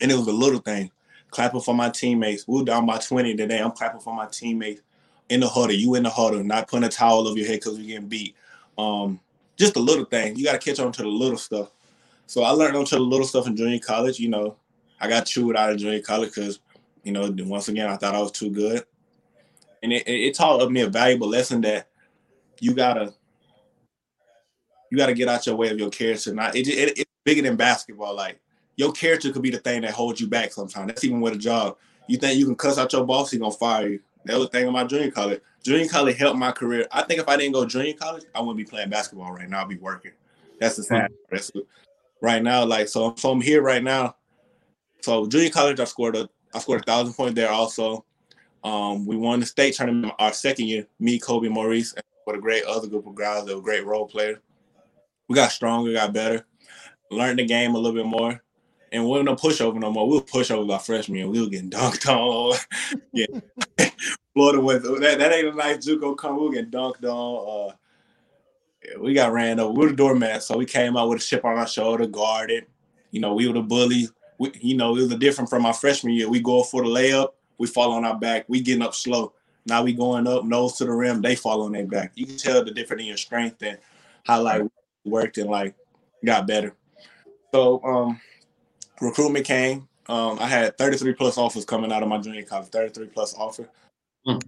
and 0.02 0.12
it 0.12 0.16
was 0.16 0.28
a 0.28 0.32
little 0.32 0.60
thing. 0.60 0.92
Clapping 1.30 1.62
for 1.62 1.76
my 1.76 1.90
teammates. 1.90 2.48
We 2.48 2.60
were 2.60 2.66
down 2.66 2.86
by 2.86 2.98
20 2.98 3.36
today. 3.36 3.60
I'm 3.60 3.72
clapping 3.72 4.02
for 4.02 4.16
my 4.16 4.28
teammates 4.28 4.82
in 5.30 5.40
the 5.40 5.48
huddle. 5.48 5.76
You 5.76 5.96
in 5.96 6.04
the 6.04 6.10
huddle, 6.10 6.44
not 6.44 6.68
putting 6.68 6.86
a 6.86 6.90
towel 6.90 7.28
over 7.28 7.38
your 7.38 7.48
head 7.48 7.60
because 7.60 7.78
you're 7.78 7.88
getting 7.88 8.10
beat. 8.10 8.36
Um, 8.78 9.20
just 9.58 9.76
a 9.76 9.80
little 9.80 10.06
thing. 10.06 10.36
You 10.36 10.46
got 10.46 10.54
to 10.54 10.58
catch 10.58 10.80
on 10.80 10.92
to 10.94 11.02
the 11.04 11.08
little 11.08 11.38
stuff. 11.38 11.72
So 12.26 12.44
I 12.44 12.52
learned 12.52 12.78
on 12.78 12.86
to 12.86 12.96
the 12.96 13.02
little 13.02 13.26
stuff 13.26 13.48
in 13.48 13.56
junior 13.56 13.80
college. 13.80 14.20
You 14.20 14.30
know, 14.30 14.56
I 15.00 15.08
got 15.08 15.26
chewed 15.26 15.56
out 15.56 15.72
of 15.72 15.78
junior 15.78 16.02
college 16.02 16.34
because, 16.34 16.60
you 17.04 17.12
know, 17.12 17.34
once 17.40 17.68
again, 17.68 17.90
I 17.90 17.98
thought 17.98 18.16
I 18.16 18.22
was 18.22 18.32
too 18.32 18.50
good. 18.50 18.84
And 19.82 19.94
it, 19.94 20.08
it 20.08 20.36
taught 20.36 20.70
me 20.72 20.82
a 20.82 20.90
valuable 20.90 21.28
lesson 21.28 21.62
that 21.62 21.90
you 22.60 22.74
gotta 22.74 23.14
you 24.92 24.98
gotta 24.98 25.14
get 25.14 25.28
out 25.28 25.46
your 25.46 25.56
way 25.56 25.70
of 25.70 25.80
your 25.80 25.90
character. 25.90 26.34
Not 26.34 26.56
it, 26.56 26.68
it, 26.68 27.00
it's 27.00 27.12
bigger 27.24 27.42
than 27.42 27.56
basketball. 27.56 28.16
Like 28.16 28.40
your 28.80 28.94
character 28.94 29.30
could 29.34 29.42
be 29.42 29.50
the 29.50 29.58
thing 29.58 29.82
that 29.82 29.92
holds 29.92 30.22
you 30.22 30.28
back 30.28 30.54
sometimes. 30.54 30.88
That's 30.88 31.04
even 31.04 31.20
with 31.20 31.34
a 31.34 31.38
job. 31.38 31.76
You 32.08 32.18
think 32.18 32.40
you 32.40 32.46
can 32.46 32.56
cuss 32.56 32.78
out 32.78 32.94
your 32.94 33.06
boss, 33.06 33.30
he's 33.30 33.40
gonna 33.42 33.52
fire 33.52 33.90
you. 33.90 34.00
That 34.24 34.38
was 34.38 34.48
the 34.48 34.52
thing 34.52 34.70
about 34.70 34.90
junior 34.90 35.12
college. 35.12 35.42
Junior 35.64 35.90
college 35.90 36.16
helped 36.16 36.40
my 36.40 36.54
career. 36.54 36.88
I 36.90 37.04
think 37.04 37.20
if 37.20 37.28
I 37.28 37.36
didn't 37.36 37.56
go 37.56 37.66
junior 37.66 37.92
college, 37.92 38.24
I 38.34 38.40
wouldn't 38.40 38.56
be 38.56 38.64
playing 38.64 38.90
basketball 38.90 39.34
right 39.34 39.50
now. 39.50 39.64
I'd 39.64 39.68
be 39.68 39.76
working. 39.76 40.14
That's 40.62 40.78
the 40.78 40.84
sad. 40.84 41.12
That's 41.30 41.52
right 42.22 42.42
now. 42.42 42.64
Like 42.64 42.88
so, 42.88 43.14
so 43.18 43.32
I'm 43.32 43.42
here 43.42 43.62
right 43.62 43.84
now. 43.84 44.16
So 45.02 45.28
junior 45.28 45.50
college, 45.50 45.82
I 45.82 45.84
scored 45.84 46.16
a 46.16 46.30
I 46.54 46.60
scored 46.60 46.80
a 46.80 46.84
thousand 46.84 47.16
points 47.16 47.36
there. 47.36 47.52
Also, 47.52 48.06
um, 48.64 49.06
we 49.06 49.18
won 49.18 49.42
the 49.42 49.46
state 49.46 49.76
tournament 49.76 50.14
our 50.20 50.32
second 50.32 50.68
year. 50.68 50.88
Me, 51.02 51.20
Kobe, 51.20 51.50
Maurice, 51.50 51.94
and 51.94 52.04
with 52.26 52.38
a 52.38 52.40
great 52.40 52.64
other 52.64 52.88
group 52.88 53.08
of 53.08 53.16
guys 53.16 53.44
that 53.44 53.56
were 53.58 53.62
great 53.62 53.86
role 53.86 54.08
players. 54.08 54.38
We 55.28 55.36
got 55.36 55.52
stronger, 55.52 55.92
got 55.92 56.14
better, 56.14 56.46
learned 57.12 57.40
the 57.40 57.46
game 57.46 57.76
a 57.76 57.78
little 57.78 58.02
bit 58.02 58.06
more, 58.06 58.42
and 58.92 59.04
we 59.04 59.10
weren't 59.10 59.26
no 59.26 59.36
pushover 59.36 59.76
no 59.76 59.92
more. 59.92 60.08
We 60.08 60.16
were 60.16 60.24
pushover 60.24 60.72
our 60.72 60.80
freshman. 60.80 61.30
We 61.30 61.42
were 61.42 61.50
getting 61.50 61.70
dunked 61.70 62.08
on. 62.08 62.58
yeah, 63.14 63.26
Florida 64.34 64.62
was 64.62 64.84
that, 64.84 65.20
that 65.20 65.34
ain't 65.34 65.48
a 65.48 65.54
nice 65.54 65.86
JUCO 65.86 66.18
come. 66.18 66.38
We 66.38 66.48
were 66.48 66.54
getting 66.54 66.72
dunked 66.72 67.04
on. 67.04 67.72
Uh, 67.72 67.76
we 69.00 69.14
got 69.14 69.34
ran 69.34 69.60
over. 69.60 69.74
We 69.74 69.86
were 69.86 69.92
the 69.92 69.96
doormat, 69.96 70.44
so 70.44 70.58
we 70.58 70.66
came 70.66 70.98
out 70.98 71.10
with 71.10 71.22
a 71.22 71.26
chip 71.26 71.46
on 71.46 71.58
our 71.58 71.68
shoulder, 71.68 72.08
guarded. 72.08 72.66
You 73.12 73.22
know, 73.22 73.34
we 73.34 73.48
were 73.48 73.54
the 73.54 73.62
bully. 73.62 74.08
We, 74.38 74.52
you 74.62 74.78
know, 74.78 74.96
it 74.96 75.02
was 75.02 75.16
different 75.16 75.50
from 75.50 75.66
our 75.66 75.74
freshman 75.74 76.14
year. 76.14 76.30
We 76.30 76.40
go 76.40 76.64
for 76.64 76.84
the 76.84 76.90
layup, 76.90 77.30
we 77.58 77.68
fall 77.68 77.92
on 77.92 78.06
our 78.06 78.18
back. 78.18 78.46
We 78.48 78.62
getting 78.62 78.82
up 78.82 78.96
slow. 78.96 79.34
Now 79.66 79.84
we 79.84 79.94
going 79.94 80.26
up, 80.26 80.46
nose 80.46 80.78
to 80.78 80.86
the 80.86 80.92
rim. 80.92 81.22
They 81.22 81.36
fall 81.36 81.62
on 81.62 81.74
their 81.74 81.86
back. 81.86 82.14
You 82.16 82.26
can 82.26 82.38
tell 82.38 82.64
the 82.64 82.72
difference 82.72 83.02
in 83.02 83.08
your 83.08 83.18
strength 83.18 83.62
and 83.62 83.78
how 84.24 84.42
like 84.42 84.64
worked 85.06 85.38
and 85.38 85.50
like 85.50 85.76
got 86.26 86.48
better. 86.48 86.74
So 87.54 87.84
um, 87.84 88.22
recruitment 89.02 89.46
came. 89.46 89.88
Um, 90.08 90.40
I 90.40 90.48
had 90.48 90.78
33 90.78 91.14
plus 91.14 91.38
offers 91.38 91.66
coming 91.66 91.92
out 91.92 92.02
of 92.02 92.10
my 92.10 92.18
junior 92.18 92.44
college. 92.44 92.70
33 92.70 93.08
plus 93.08 93.36
offer. 93.36 93.70
Mm. 94.26 94.42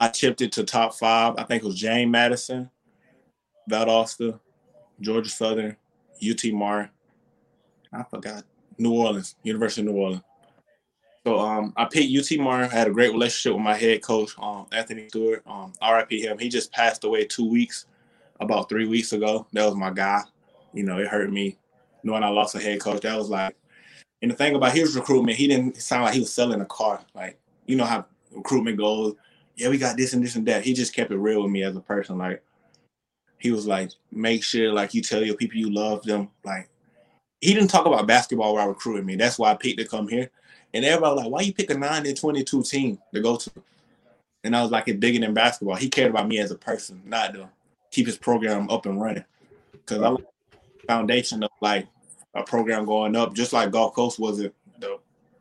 I 0.00 0.08
chipped 0.08 0.40
it 0.40 0.52
to 0.52 0.64
top 0.64 0.94
five. 0.94 1.34
I 1.38 1.44
think 1.44 1.62
it 1.62 1.66
was 1.66 1.78
James 1.78 2.10
Madison, 2.10 2.70
Valdosta, 3.70 4.38
Georgia 5.00 5.30
Southern, 5.30 5.76
UT 6.24 6.44
Martin. 6.52 6.90
I 7.92 8.02
forgot 8.04 8.44
New 8.78 8.92
Orleans, 8.92 9.36
University 9.42 9.82
of 9.82 9.92
New 9.92 10.00
Orleans. 10.00 10.22
So 11.24 11.38
um, 11.38 11.72
I 11.76 11.84
picked 11.84 12.12
UT 12.16 12.38
Martin. 12.40 12.70
I 12.70 12.74
had 12.74 12.88
a 12.88 12.92
great 12.92 13.12
relationship 13.12 13.54
with 13.54 13.64
my 13.64 13.76
head 13.76 14.02
coach, 14.02 14.32
um, 14.40 14.66
Anthony 14.72 15.08
Stewart. 15.08 15.42
Um, 15.46 15.72
RIP 15.80 16.10
him. 16.10 16.38
He 16.38 16.48
just 16.48 16.72
passed 16.72 17.04
away 17.04 17.24
two 17.24 17.48
weeks, 17.48 17.86
about 18.40 18.68
three 18.68 18.86
weeks 18.86 19.12
ago. 19.12 19.46
That 19.52 19.66
was 19.66 19.76
my 19.76 19.90
guy. 19.90 20.22
You 20.72 20.82
know, 20.82 20.98
it 20.98 21.06
hurt 21.06 21.30
me 21.30 21.58
knowing 22.02 22.22
I 22.22 22.28
lost 22.28 22.54
a 22.54 22.60
head 22.60 22.80
coach. 22.80 23.02
That 23.02 23.16
was 23.16 23.28
like, 23.28 23.56
and 24.20 24.30
the 24.30 24.34
thing 24.34 24.54
about 24.54 24.72
his 24.72 24.94
recruitment, 24.94 25.36
he 25.36 25.48
didn't 25.48 25.76
sound 25.76 26.04
like 26.04 26.14
he 26.14 26.20
was 26.20 26.32
selling 26.32 26.60
a 26.60 26.66
car. 26.66 27.00
Like, 27.14 27.38
you 27.66 27.76
know 27.76 27.84
how 27.84 28.06
recruitment 28.30 28.78
goes. 28.78 29.14
Yeah, 29.56 29.68
we 29.68 29.78
got 29.78 29.96
this 29.96 30.12
and 30.12 30.22
this 30.22 30.36
and 30.36 30.46
that. 30.46 30.64
He 30.64 30.72
just 30.72 30.94
kept 30.94 31.10
it 31.10 31.18
real 31.18 31.42
with 31.42 31.50
me 31.50 31.62
as 31.62 31.76
a 31.76 31.80
person. 31.80 32.18
Like, 32.18 32.42
he 33.38 33.50
was 33.50 33.66
like, 33.66 33.90
make 34.12 34.44
sure 34.44 34.72
like 34.72 34.94
you 34.94 35.02
tell 35.02 35.24
your 35.24 35.34
people 35.34 35.58
you 35.58 35.70
love 35.70 36.04
them. 36.04 36.28
Like, 36.44 36.68
he 37.40 37.52
didn't 37.52 37.70
talk 37.70 37.86
about 37.86 38.06
basketball 38.06 38.54
while 38.54 38.68
recruiting 38.68 39.04
me. 39.04 39.16
That's 39.16 39.38
why 39.38 39.50
I 39.50 39.54
picked 39.54 39.80
to 39.80 39.84
come 39.84 40.06
here. 40.06 40.30
And 40.72 40.84
everybody 40.84 41.14
was 41.14 41.24
like, 41.24 41.32
why 41.32 41.40
you 41.40 41.52
pick 41.52 41.70
a 41.70 41.74
9 41.76 42.06
and 42.06 42.16
22 42.16 42.62
team 42.62 42.98
to 43.12 43.20
go 43.20 43.36
to? 43.36 43.50
And 44.44 44.56
I 44.56 44.62
was 44.62 44.70
like, 44.70 44.88
it's 44.88 44.98
bigger 44.98 45.18
than 45.18 45.34
basketball. 45.34 45.76
He 45.76 45.88
cared 45.88 46.10
about 46.10 46.28
me 46.28 46.38
as 46.38 46.50
a 46.50 46.56
person, 46.56 47.02
not 47.04 47.34
to 47.34 47.48
keep 47.90 48.06
his 48.06 48.16
program 48.16 48.70
up 48.70 48.86
and 48.86 49.00
running. 49.00 49.24
Because 49.72 50.02
I 50.02 50.08
was 50.08 50.22
foundation 50.86 51.42
of 51.42 51.50
like 51.60 51.86
a 52.34 52.42
program 52.42 52.84
going 52.84 53.16
up, 53.16 53.34
just 53.34 53.52
like 53.52 53.70
Gulf 53.70 53.94
Coast 53.94 54.18
was 54.18 54.40
it 54.40 54.54
the 54.78 54.98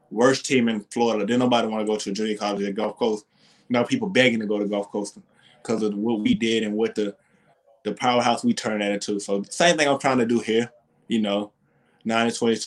worst 0.09 0.45
team 0.45 0.67
in 0.67 0.81
Florida. 0.91 1.25
Didn't 1.25 1.39
nobody 1.39 1.67
want 1.67 1.81
to 1.81 1.91
go 1.91 1.97
to 1.97 2.09
a 2.09 2.13
junior 2.13 2.37
college 2.37 2.63
at 2.63 2.75
Gulf 2.75 2.97
Coast. 2.97 3.25
Now 3.69 3.83
people 3.83 4.09
begging 4.09 4.39
to 4.39 4.45
go 4.45 4.59
to 4.59 4.65
Gulf 4.65 4.91
Coast 4.91 5.17
because 5.61 5.83
of 5.83 5.95
what 5.95 6.19
we 6.19 6.33
did 6.33 6.63
and 6.63 6.75
what 6.75 6.95
the 6.95 7.15
the 7.83 7.93
powerhouse 7.93 8.43
we 8.43 8.53
turned 8.53 8.81
that 8.81 8.91
into. 8.91 9.19
So 9.19 9.43
same 9.49 9.77
thing 9.77 9.87
I'm 9.87 9.99
trying 9.99 10.19
to 10.19 10.25
do 10.25 10.39
here, 10.39 10.71
you 11.07 11.19
know, 11.19 11.51
nine 12.05 12.27
and 12.27 12.35
twenty. 12.35 12.61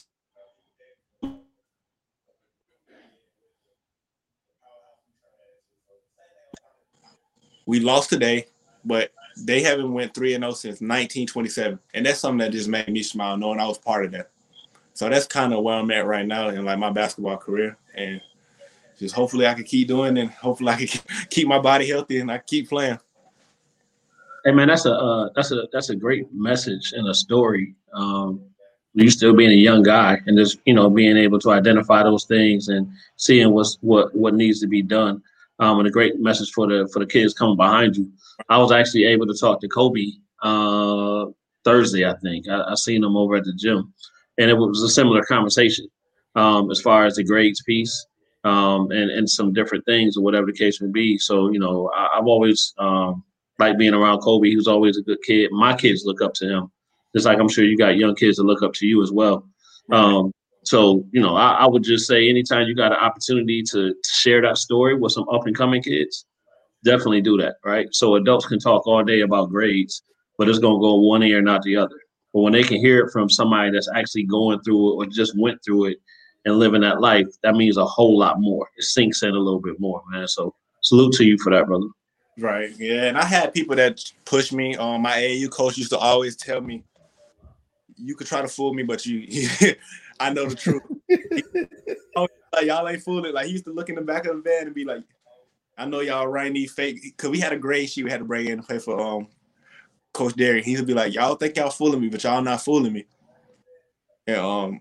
We 7.67 7.81
lost 7.81 8.11
today, 8.11 8.47
but 8.85 9.13
they 9.37 9.63
haven't 9.63 9.93
went 9.93 10.15
three 10.15 10.35
and 10.35 10.43
zero 10.43 10.53
since 10.53 10.81
1927, 10.81 11.79
and 11.95 12.07
that's 12.07 12.21
something 12.21 12.39
that 12.39 12.53
just 12.53 12.69
made 12.69 12.89
me 12.89 13.03
smile 13.03 13.37
knowing 13.37 13.61
I 13.61 13.67
was 13.67 13.79
part 13.79 14.05
of 14.05 14.13
that. 14.13 14.31
So 14.95 15.09
that's 15.09 15.27
kind 15.27 15.53
of 15.53 15.63
where 15.63 15.75
I'm 15.75 15.91
at 15.91 16.07
right 16.07 16.27
now 16.27 16.49
in 16.49 16.65
like 16.65 16.79
my 16.79 16.91
basketball 16.91 17.37
career, 17.37 17.77
and 17.95 18.21
just 18.99 19.15
hopefully 19.15 19.47
I 19.47 19.55
can 19.55 19.65
keep 19.65 19.89
doing, 19.89 20.17
and 20.19 20.31
hopefully 20.31 20.73
I 20.73 20.87
can 20.87 21.01
keep 21.31 21.49
my 21.49 21.59
body 21.59 21.89
healthy, 21.89 22.21
and 22.21 22.31
I 22.31 22.39
keep 22.39 22.69
playing. 22.69 22.99
Hey 24.45 24.53
man, 24.53 24.69
that's 24.69 24.87
a 24.87 24.93
uh, 24.93 25.29
that's 25.35 25.51
a 25.53 25.67
that's 25.73 25.91
a 25.91 25.97
great 25.97 26.33
message 26.33 26.93
and 26.93 27.09
a 27.09 27.15
story. 27.15 27.75
Um, 27.93 28.41
you 28.95 29.11
still 29.11 29.35
being 29.35 29.51
a 29.51 29.55
young 29.55 29.83
guy 29.83 30.21
and 30.27 30.39
just 30.39 30.59
you 30.65 30.75
know 30.75 30.89
being 30.89 31.17
able 31.17 31.39
to 31.41 31.51
identify 31.51 32.03
those 32.03 32.25
things 32.25 32.69
and 32.69 32.89
seeing 33.17 33.51
what's 33.51 33.79
what 33.81 34.15
what 34.15 34.35
needs 34.35 34.61
to 34.61 34.67
be 34.67 34.83
done. 34.83 35.23
Um, 35.61 35.79
and 35.79 35.87
a 35.87 35.91
great 35.91 36.19
message 36.19 36.51
for 36.53 36.67
the 36.67 36.89
for 36.93 36.99
the 36.99 37.07
kids 37.07 37.33
coming 37.33 37.57
behind 37.57 37.97
you. 37.97 38.11
I 38.49 38.59
was 38.59 38.73
actually 38.73 39.05
able 39.05 39.27
to 39.27 39.35
talk 39.35 39.61
to 39.61 39.69
Kobe 39.69 40.11
uh, 40.43 41.27
Thursday, 41.65 42.05
I 42.05 42.15
think. 42.17 42.49
I, 42.49 42.73
I 42.73 42.75
seen 42.75 43.05
him 43.05 43.17
over 43.17 43.37
at 43.37 43.45
the 43.45 43.55
gym, 43.55 43.93
and 44.39 44.51
it 44.51 44.55
was 44.55 44.83
a 44.83 44.89
similar 44.89 45.23
conversation 45.23 45.87
um, 46.35 46.71
as 46.71 46.81
far 46.81 47.07
as 47.07 47.15
the 47.15 47.25
grades 47.25 47.63
piece 47.63 48.07
um, 48.45 48.91
and 48.91 49.11
and 49.11 49.29
some 49.29 49.53
different 49.53 49.85
things 49.87 50.17
or 50.17 50.23
whatever 50.23 50.47
the 50.47 50.53
case 50.53 50.81
may 50.81 50.91
be. 50.91 51.19
So 51.19 51.51
you 51.51 51.59
know, 51.59 51.91
I, 51.95 52.17
have 52.17 52.27
always 52.27 52.75
um, 52.79 53.25
liked 53.59 53.79
being 53.79 53.95
around 53.95 54.21
Kobe. 54.21 54.49
He 54.49 54.57
was 54.57 54.69
always 54.69 54.99
a 54.99 55.03
good 55.03 55.23
kid. 55.27 55.51
My 55.53 55.75
kids 55.75 56.05
look 56.05 56.23
up 56.23 56.35
to 56.35 56.49
him, 56.49 56.73
just 57.15 57.27
like 57.27 57.39
I'm 57.39 57.49
sure 57.49 57.65
you 57.65 57.77
got 57.77 57.97
young 57.97 58.15
kids 58.15 58.37
that 58.37 58.45
look 58.45 58.63
up 58.63 58.75
to 58.75 58.87
you 58.87 59.03
as 59.03 59.11
well. 59.11 59.49
Um, 59.91 60.33
so 60.65 61.05
you 61.13 61.21
know, 61.21 61.37
I, 61.37 61.53
I, 61.53 61.67
would 61.67 61.83
just 61.83 62.07
say 62.07 62.29
anytime 62.29 62.67
you 62.67 62.75
got 62.75 62.93
an 62.93 62.99
opportunity 62.99 63.63
to, 63.71 63.95
share 64.05 64.41
that 64.43 64.59
story 64.59 64.95
with 64.95 65.13
some 65.13 65.29
up 65.29 65.47
and 65.47 65.57
coming 65.57 65.83
kids, 65.83 66.27
definitely 66.85 67.21
do 67.21 67.37
that. 67.39 67.57
Right. 67.65 67.89
So 67.93 68.15
adults 68.15 68.47
can 68.47 68.59
talk 68.59 68.87
all 68.87 69.05
day 69.05 69.21
about 69.21 69.51
grades, 69.51 70.03
but 70.39 70.49
it's 70.49 70.59
gonna 70.59 70.79
go 70.79 70.97
one 70.97 71.23
ear, 71.23 71.43
not 71.43 71.63
the 71.63 71.77
other. 71.77 72.01
But 72.33 72.41
when 72.41 72.53
they 72.53 72.63
can 72.63 72.79
hear 72.79 73.05
it 73.05 73.13
from 73.13 73.31
somebody 73.31 73.71
that's 73.71 73.89
actually 73.95 74.25
going 74.25 74.61
through 74.61 74.93
it 74.93 74.97
or 74.97 75.07
just 75.07 75.39
went 75.39 75.63
through 75.65 75.87
it 75.87 75.99
and 76.45 76.59
living 76.59 76.81
that 76.81 77.01
life, 77.01 77.29
that 77.43 77.55
means 77.55 77.77
a 77.77 77.85
whole 77.85 78.19
lot 78.19 78.41
more. 78.41 78.69
It 78.77 78.85
sinks 78.85 79.23
in 79.23 79.31
a 79.31 79.39
little 79.39 79.61
bit 79.61 79.79
more, 79.79 80.03
man. 80.11 80.27
So 80.27 80.55
salute 80.83 81.15
to 81.15 81.25
you 81.25 81.39
for 81.39 81.51
that, 81.51 81.67
brother. 81.67 81.87
Right. 82.39 82.73
Yeah. 82.77 83.05
And 83.05 83.17
I 83.17 83.25
had 83.25 83.55
people 83.55 83.77
that 83.77 84.01
pushed 84.25 84.53
me. 84.53 84.77
Um, 84.77 85.03
my 85.03 85.13
AAU 85.13 85.51
coach 85.51 85.79
used 85.79 85.91
to 85.91 85.99
always 85.99 86.37
tell 86.37 86.61
me, 86.61 86.83
"You 87.97 88.17
could 88.17 88.27
try 88.27 88.43
to 88.43 88.49
fool 88.49 88.75
me, 88.75 88.83
but 88.83 89.07
you, 89.07 89.49
I 90.21 90.33
know 90.33 90.47
the 90.47 90.55
truth." 90.55 90.83
like 92.53 92.67
y'all 92.67 92.89
ain't 92.89 93.03
fooling. 93.03 93.35
Like 93.35 93.47
he 93.47 93.53
used 93.53 93.65
to 93.65 93.73
look 93.73 93.89
in 93.89 93.95
the 93.97 94.03
back 94.03 94.27
of 94.27 94.37
the 94.37 94.43
van 94.43 94.67
and 94.67 94.75
be 94.75 94.85
like, 94.85 95.03
"I 95.77 95.87
know 95.87 96.01
y'all 96.01 96.27
writing 96.27 96.55
these 96.55 96.73
fake." 96.73 97.01
Because 97.03 97.31
we 97.31 97.41
had 97.41 97.53
a 97.53 97.59
grade 97.59 97.91
sheet 97.91 98.05
we 98.05 98.11
had 98.11 98.21
to 98.21 98.25
bring 98.25 98.47
in 98.47 98.59
to 98.59 98.63
play 98.63 98.79
for 98.79 99.01
um 99.01 99.29
Coach 100.13 100.35
Derry. 100.37 100.63
He 100.63 100.73
used 100.73 100.83
to 100.83 100.87
be 100.87 100.95
like, 100.95 101.15
"Y'all 101.15 101.35
think 101.35 101.57
y'all 101.57 101.71
fooling 101.71 102.01
me, 102.01 102.09
but 102.09 102.23
y'all 102.23 102.43
not 102.43 102.63
fooling 102.63 102.93
me." 102.93 103.07
And 104.27 104.39
um, 104.39 104.81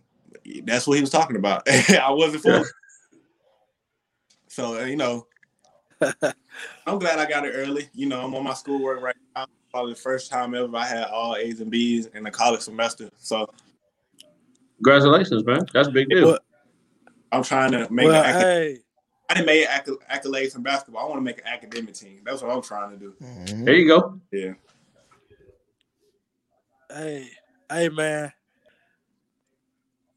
that's 0.63 0.87
what 0.87 0.95
he 0.95 1.01
was 1.01 1.09
talking 1.09 1.35
about. 1.35 1.67
I 1.69 2.11
wasn't 2.11 2.43
fooling. 2.43 2.65
So 4.47 4.83
you 4.83 4.95
know, 4.95 5.25
I'm 6.85 6.99
glad 6.99 7.17
I 7.17 7.25
got 7.27 7.43
it 7.43 7.51
early. 7.51 7.89
You 7.93 8.07
know, 8.07 8.23
I'm 8.23 8.35
on 8.35 8.43
my 8.43 8.53
schoolwork 8.53 9.01
right 9.01 9.15
now. 9.35 9.47
Probably 9.71 9.93
the 9.93 9.99
first 9.99 10.29
time 10.29 10.53
ever 10.53 10.69
I 10.77 10.85
had 10.85 11.05
all 11.05 11.35
A's 11.35 11.59
and 11.59 11.71
B's 11.71 12.05
in 12.07 12.23
the 12.23 12.29
college 12.29 12.61
semester. 12.61 13.09
So, 13.17 13.49
congratulations, 14.83 15.45
man. 15.45 15.65
That's 15.73 15.87
a 15.87 15.91
big 15.91 16.09
deal. 16.09 16.37
I'm 17.31 17.43
trying 17.43 17.71
to 17.71 17.91
make 17.91 18.07
well, 18.07 18.23
acad- 18.23 18.41
hey. 18.41 18.77
I 19.29 19.33
didn't 19.35 19.45
make 19.47 19.67
acc- 19.67 19.87
accolades 20.11 20.55
in 20.55 20.61
basketball. 20.61 21.05
I 21.05 21.09
want 21.09 21.17
to 21.17 21.21
make 21.21 21.39
an 21.39 21.47
academic 21.47 21.95
team. 21.95 22.21
That's 22.23 22.41
what 22.41 22.51
I'm 22.51 22.61
trying 22.61 22.91
to 22.91 22.97
do. 22.97 23.13
Mm-hmm. 23.21 23.63
There 23.63 23.75
you 23.75 23.87
go. 23.87 24.19
Yeah. 24.31 24.53
Hey, 26.91 27.29
hey, 27.71 27.89
man 27.89 28.31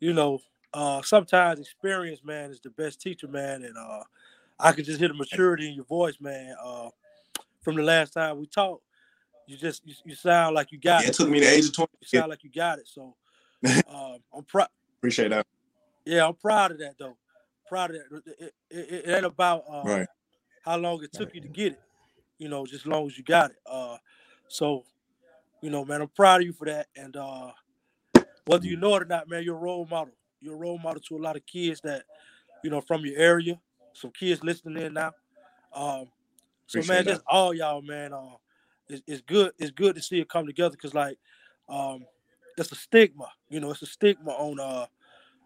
you 0.01 0.13
know, 0.13 0.41
uh, 0.75 1.03
sometimes 1.03 1.61
experience, 1.61 2.21
man, 2.25 2.51
is 2.51 2.61
the 2.61 2.71
best 2.71 3.01
teacher, 3.01 3.29
man. 3.29 3.65
And 3.65 3.77
uh, 3.77 4.03
I 4.59 4.73
could 4.73 4.85
just 4.85 4.99
hear 4.99 5.09
the 5.09 5.15
maturity 5.15 5.69
in 5.69 5.75
your 5.75 5.85
voice, 5.85 6.17
man. 6.21 6.55
Uh, 6.63 6.91
from 7.63 7.77
the 7.77 7.83
last 7.83 8.13
time 8.13 8.39
we 8.39 8.47
talked, 8.47 8.83
you 9.47 9.57
just 9.57 9.87
you, 9.87 9.95
you 10.05 10.15
sound 10.15 10.55
like 10.55 10.73
you 10.73 10.79
got 10.79 11.03
yeah, 11.03 11.09
it. 11.09 11.11
It 11.11 11.15
took 11.15 11.29
me 11.29 11.41
the 11.41 11.47
age 11.47 11.67
of 11.67 11.73
twenty. 11.73 11.93
You 12.01 12.19
sound 12.19 12.31
like 12.31 12.43
you 12.45 12.51
got 12.51 12.79
it. 12.79 12.89
So 12.89 13.15
uh, 13.89 14.19
I'm 14.37 14.45
proud. 14.45 14.69
Appreciate 14.99 15.29
that. 15.29 15.47
Yeah, 16.05 16.27
I'm 16.27 16.35
proud 16.35 16.73
of 16.73 16.79
that 16.79 16.95
though. 16.99 17.17
Proud 17.69 17.91
of 17.91 17.97
that. 17.97 18.23
It, 18.39 18.55
it, 18.71 19.05
it 19.07 19.09
ain't 19.09 19.25
about 19.25 19.65
uh, 19.69 19.83
right. 19.85 20.07
how 20.65 20.77
long 20.77 21.03
it 21.03 21.13
took 21.13 21.35
you 21.35 21.41
to 21.41 21.49
get 21.49 21.73
it. 21.73 21.81
You 22.39 22.49
know, 22.49 22.65
just 22.65 22.83
as 22.83 22.87
long 22.87 23.07
as 23.07 23.17
you 23.17 23.25
got 23.25 23.51
it. 23.51 23.57
Uh, 23.67 23.97
so, 24.49 24.85
you 25.63 25.71
know, 25.71 25.85
man, 25.85 26.03
I'm 26.03 26.09
proud 26.09 26.43
of 26.43 26.47
you 26.47 26.53
for 26.53 26.67
that. 26.67 26.87
And 26.95 27.17
uh, 27.17 27.51
whether 28.45 28.67
you 28.67 28.77
know 28.77 28.95
it 28.97 29.03
or 29.03 29.07
not, 29.07 29.29
man, 29.29 29.43
you're 29.43 29.57
a 29.57 29.61
role 29.61 29.87
model. 29.91 30.15
You're 30.41 30.55
a 30.55 30.59
role 30.59 30.79
model 30.79 31.01
to 31.09 31.17
a 31.17 31.19
lot 31.19 31.37
of 31.37 31.47
kids 31.47 31.81
that, 31.81 32.05
you 32.63 32.71
know, 32.71 32.81
from 32.81 33.05
your 33.05 33.19
area. 33.19 33.59
Some 33.95 34.11
kids 34.11 34.45
listening 34.45 34.85
in 34.85 34.93
now. 34.93 35.13
Um, 35.73 36.09
so 36.67 36.79
Appreciate 36.79 36.95
man, 36.95 37.05
that. 37.07 37.11
just 37.13 37.25
all 37.27 37.55
y'all, 37.55 37.83
man. 37.83 38.13
Uh, 38.13 38.37
it's, 38.89 39.03
it's 39.07 39.23
good. 39.23 39.53
It's 39.59 39.71
good 39.71 39.97
to 39.97 40.03
see 40.03 40.21
it 40.21 40.29
come 40.29 40.47
together 40.47 40.77
because, 40.77 40.95
like, 40.95 41.19
um, 41.69 42.05
that's 42.57 42.73
a 42.73 42.77
stigma. 42.77 43.29
You 43.49 43.61
know, 43.61 43.71
it's 43.71 43.83
a 43.83 43.87
stigma 43.87 44.31
on. 44.31 44.61
Uh, 44.61 44.87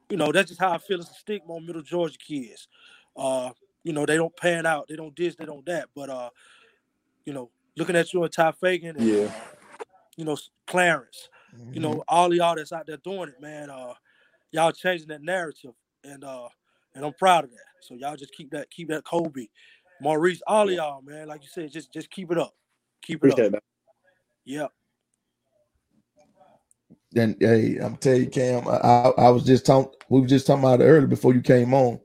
you 0.09 0.17
know, 0.17 0.33
that's 0.33 0.49
just 0.49 0.61
how 0.61 0.73
I 0.73 0.79
feel. 0.79 1.01
It's 1.01 1.11
a 1.11 1.15
stigma 1.15 1.55
on 1.55 1.67
Middle 1.67 1.83
Georgia 1.83 2.19
kids. 2.19 2.67
Uh, 3.17 3.51
you 3.85 3.93
know, 3.93 4.07
they 4.07 4.17
don't 4.17 4.37
pan 4.37 4.67
out. 4.67 4.89
They 4.89 4.97
don't 4.97 5.15
this. 5.17 5.37
They 5.37 5.45
don't 5.45 5.65
that. 5.67 5.89
But 5.95 6.11
uh, 6.11 6.31
you 7.25 7.33
know, 7.33 7.51
looking 7.77 7.97
at 7.97 8.13
you 8.13 8.23
and 8.25 8.33
Ty 8.33 8.53
Fagan 8.53 8.97
and 8.97 9.07
yeah. 9.07 9.25
Uh, 9.25 9.33
you 10.17 10.25
know, 10.25 10.37
Clarence 10.67 11.29
Mm-hmm. 11.57 11.75
You 11.75 11.81
know, 11.81 12.05
all 12.09 12.33
y'all 12.35 12.57
that's 12.57 12.73
out 12.73 12.87
there 12.87 12.97
doing 12.99 13.29
it, 13.29 13.41
man. 13.41 13.71
Uh, 13.71 13.95
y'all 14.53 14.73
changing 14.73 15.09
that 15.09 15.23
narrative, 15.23 15.73
and 16.05 16.25
uh, 16.25 16.49
and 16.95 17.05
I'm 17.05 17.13
proud 17.15 17.45
of 17.45 17.51
that. 17.51 17.59
So 17.81 17.95
y'all 17.95 18.17
just 18.17 18.33
keep 18.33 18.51
that, 18.51 18.71
keep 18.71 18.89
that 18.89 19.05
Kobe, 19.05 19.47
Maurice, 20.01 20.43
all 20.47 20.69
of 20.69 20.75
y'all, 20.75 21.03
man. 21.03 21.29
Like 21.29 21.43
you 21.43 21.49
said, 21.49 21.71
just 21.73 21.93
just 21.93 22.11
keep 22.11 22.31
it 22.31 22.39
up, 22.39 22.55
keep 23.03 23.25
it 23.25 23.29
Appreciate 23.29 23.47
up. 23.47 23.53
That. 23.53 23.63
Yep. 24.45 24.73
Then 27.13 27.37
hey, 27.41 27.79
I'm 27.79 27.97
telling 27.97 28.25
you, 28.25 28.31
Cam, 28.31 28.69
I, 28.69 28.77
I, 28.77 29.11
I 29.19 29.29
was 29.31 29.45
just 29.45 29.67
talking. 29.67 29.93
We 30.09 30.21
were 30.21 30.27
just 30.27 30.47
talking 30.47 30.63
about 30.63 30.81
it 30.81 30.85
earlier 30.85 31.07
before 31.07 31.35
you 31.35 31.41
came 31.41 31.75
on 31.75 32.01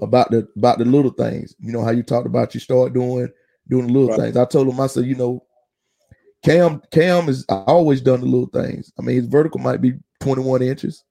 about 0.00 0.30
the 0.30 0.48
about 0.56 0.78
the 0.78 0.84
little 0.84 1.10
things. 1.10 1.54
You 1.60 1.72
know 1.72 1.84
how 1.84 1.90
you 1.90 2.02
talked 2.02 2.26
about 2.26 2.54
you 2.54 2.60
start 2.60 2.92
doing 2.92 3.28
doing 3.68 3.86
the 3.86 3.92
little 3.92 4.08
right. 4.08 4.20
things. 4.20 4.36
I 4.36 4.44
told 4.44 4.68
him 4.68 4.80
I 4.80 4.86
said, 4.86 5.06
you 5.06 5.14
know, 5.14 5.44
Cam 6.42 6.82
Cam 6.90 7.26
has 7.26 7.44
always 7.48 8.00
done 8.00 8.20
the 8.20 8.26
little 8.26 8.48
things. 8.48 8.92
I 8.98 9.02
mean, 9.02 9.16
his 9.16 9.26
vertical 9.26 9.60
might 9.60 9.80
be 9.80 9.94
21 10.20 10.62
inches. 10.62 11.04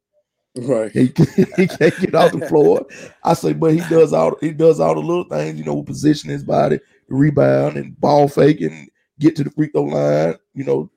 Right. 0.56 0.92
He, 0.92 1.06
he 1.56 1.68
can't 1.68 2.00
get 2.00 2.16
off 2.16 2.34
the 2.34 2.46
floor. 2.50 2.86
I 3.24 3.34
say, 3.34 3.54
but 3.54 3.74
he 3.74 3.80
does 3.90 4.14
all 4.14 4.36
he 4.42 4.52
does 4.52 4.80
all 4.80 4.96
the 4.96 5.02
little 5.02 5.24
things, 5.24 5.58
you 5.58 5.66
know, 5.66 5.82
position 5.84 6.30
his 6.30 6.44
body, 6.44 6.80
rebound 7.08 7.78
and 7.78 8.00
ball 8.00 8.28
fake 8.28 8.62
and 8.62 8.90
get 9.20 9.36
to 9.38 9.44
the 9.44 9.52
free 9.52 9.68
throw 9.68 9.84
line, 9.84 10.36
you 10.54 10.66
know, 10.66 10.92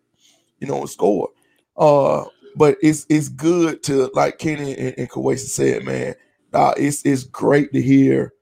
you 0.58 0.66
know, 0.66 0.80
and 0.80 0.90
score. 0.90 1.28
Uh, 1.76 2.24
but 2.56 2.76
it's 2.82 3.06
it's 3.08 3.28
good 3.28 3.82
to 3.84 4.10
like 4.14 4.38
Kenny 4.38 4.76
and, 4.76 4.94
and 4.98 5.10
Kawasi 5.10 5.48
said, 5.48 5.84
man. 5.84 6.14
Uh, 6.52 6.72
it's 6.76 7.04
it's 7.04 7.24
great 7.24 7.72
to 7.72 7.82
hear 7.82 8.32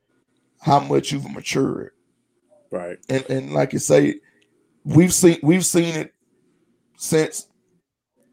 how 0.60 0.78
much 0.80 1.12
you've 1.12 1.30
matured. 1.30 1.92
Right. 2.70 2.98
And 3.08 3.28
and 3.30 3.52
like 3.52 3.72
you 3.72 3.78
say, 3.78 4.20
we've 4.84 5.14
seen 5.14 5.38
we've 5.42 5.64
seen 5.64 5.94
it 5.94 6.14
since 6.96 7.48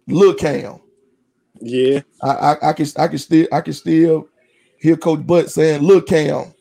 Lil 0.07 0.33
Cam. 0.33 0.79
Yeah, 1.61 2.01
I, 2.21 2.29
I, 2.29 2.69
I 2.69 2.73
can 2.73 2.85
I 2.97 3.07
can 3.07 3.17
still 3.17 3.47
I 3.51 3.61
can 3.61 3.73
still 3.73 4.27
hear 4.77 4.95
Coach 4.95 5.25
Butt 5.25 5.49
saying 5.49 5.81
Lil 5.83 6.01
Cam. 6.01 6.53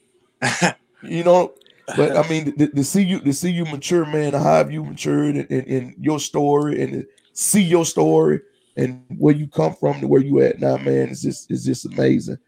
you 1.03 1.25
know, 1.25 1.55
but 1.97 2.17
I 2.17 2.29
mean 2.29 2.57
to, 2.57 2.69
to, 2.69 2.85
see 2.85 3.03
you 3.03 3.21
to 3.21 3.33
see 3.33 3.51
you 3.51 3.65
mature, 3.65 4.05
man, 4.05 4.33
to 4.33 4.39
have 4.39 4.73
you 4.73 4.85
matured 4.85 5.37
in, 5.37 5.47
in, 5.47 5.65
in, 5.65 5.95
your 6.01 6.19
story 6.19 6.83
and 6.83 7.07
see 7.39 7.63
your 7.63 7.85
story 7.85 8.41
and 8.77 9.05
where 9.17 9.35
you 9.35 9.47
come 9.47 9.73
from 9.73 10.01
to 10.01 10.09
where 10.09 10.21
you 10.21 10.41
at 10.41 10.59
now, 10.59 10.77
man, 10.77 11.11
it's 11.11 11.23
just 11.23 11.51
it's 11.51 11.65
just 11.65 11.87
amazing. 11.87 12.39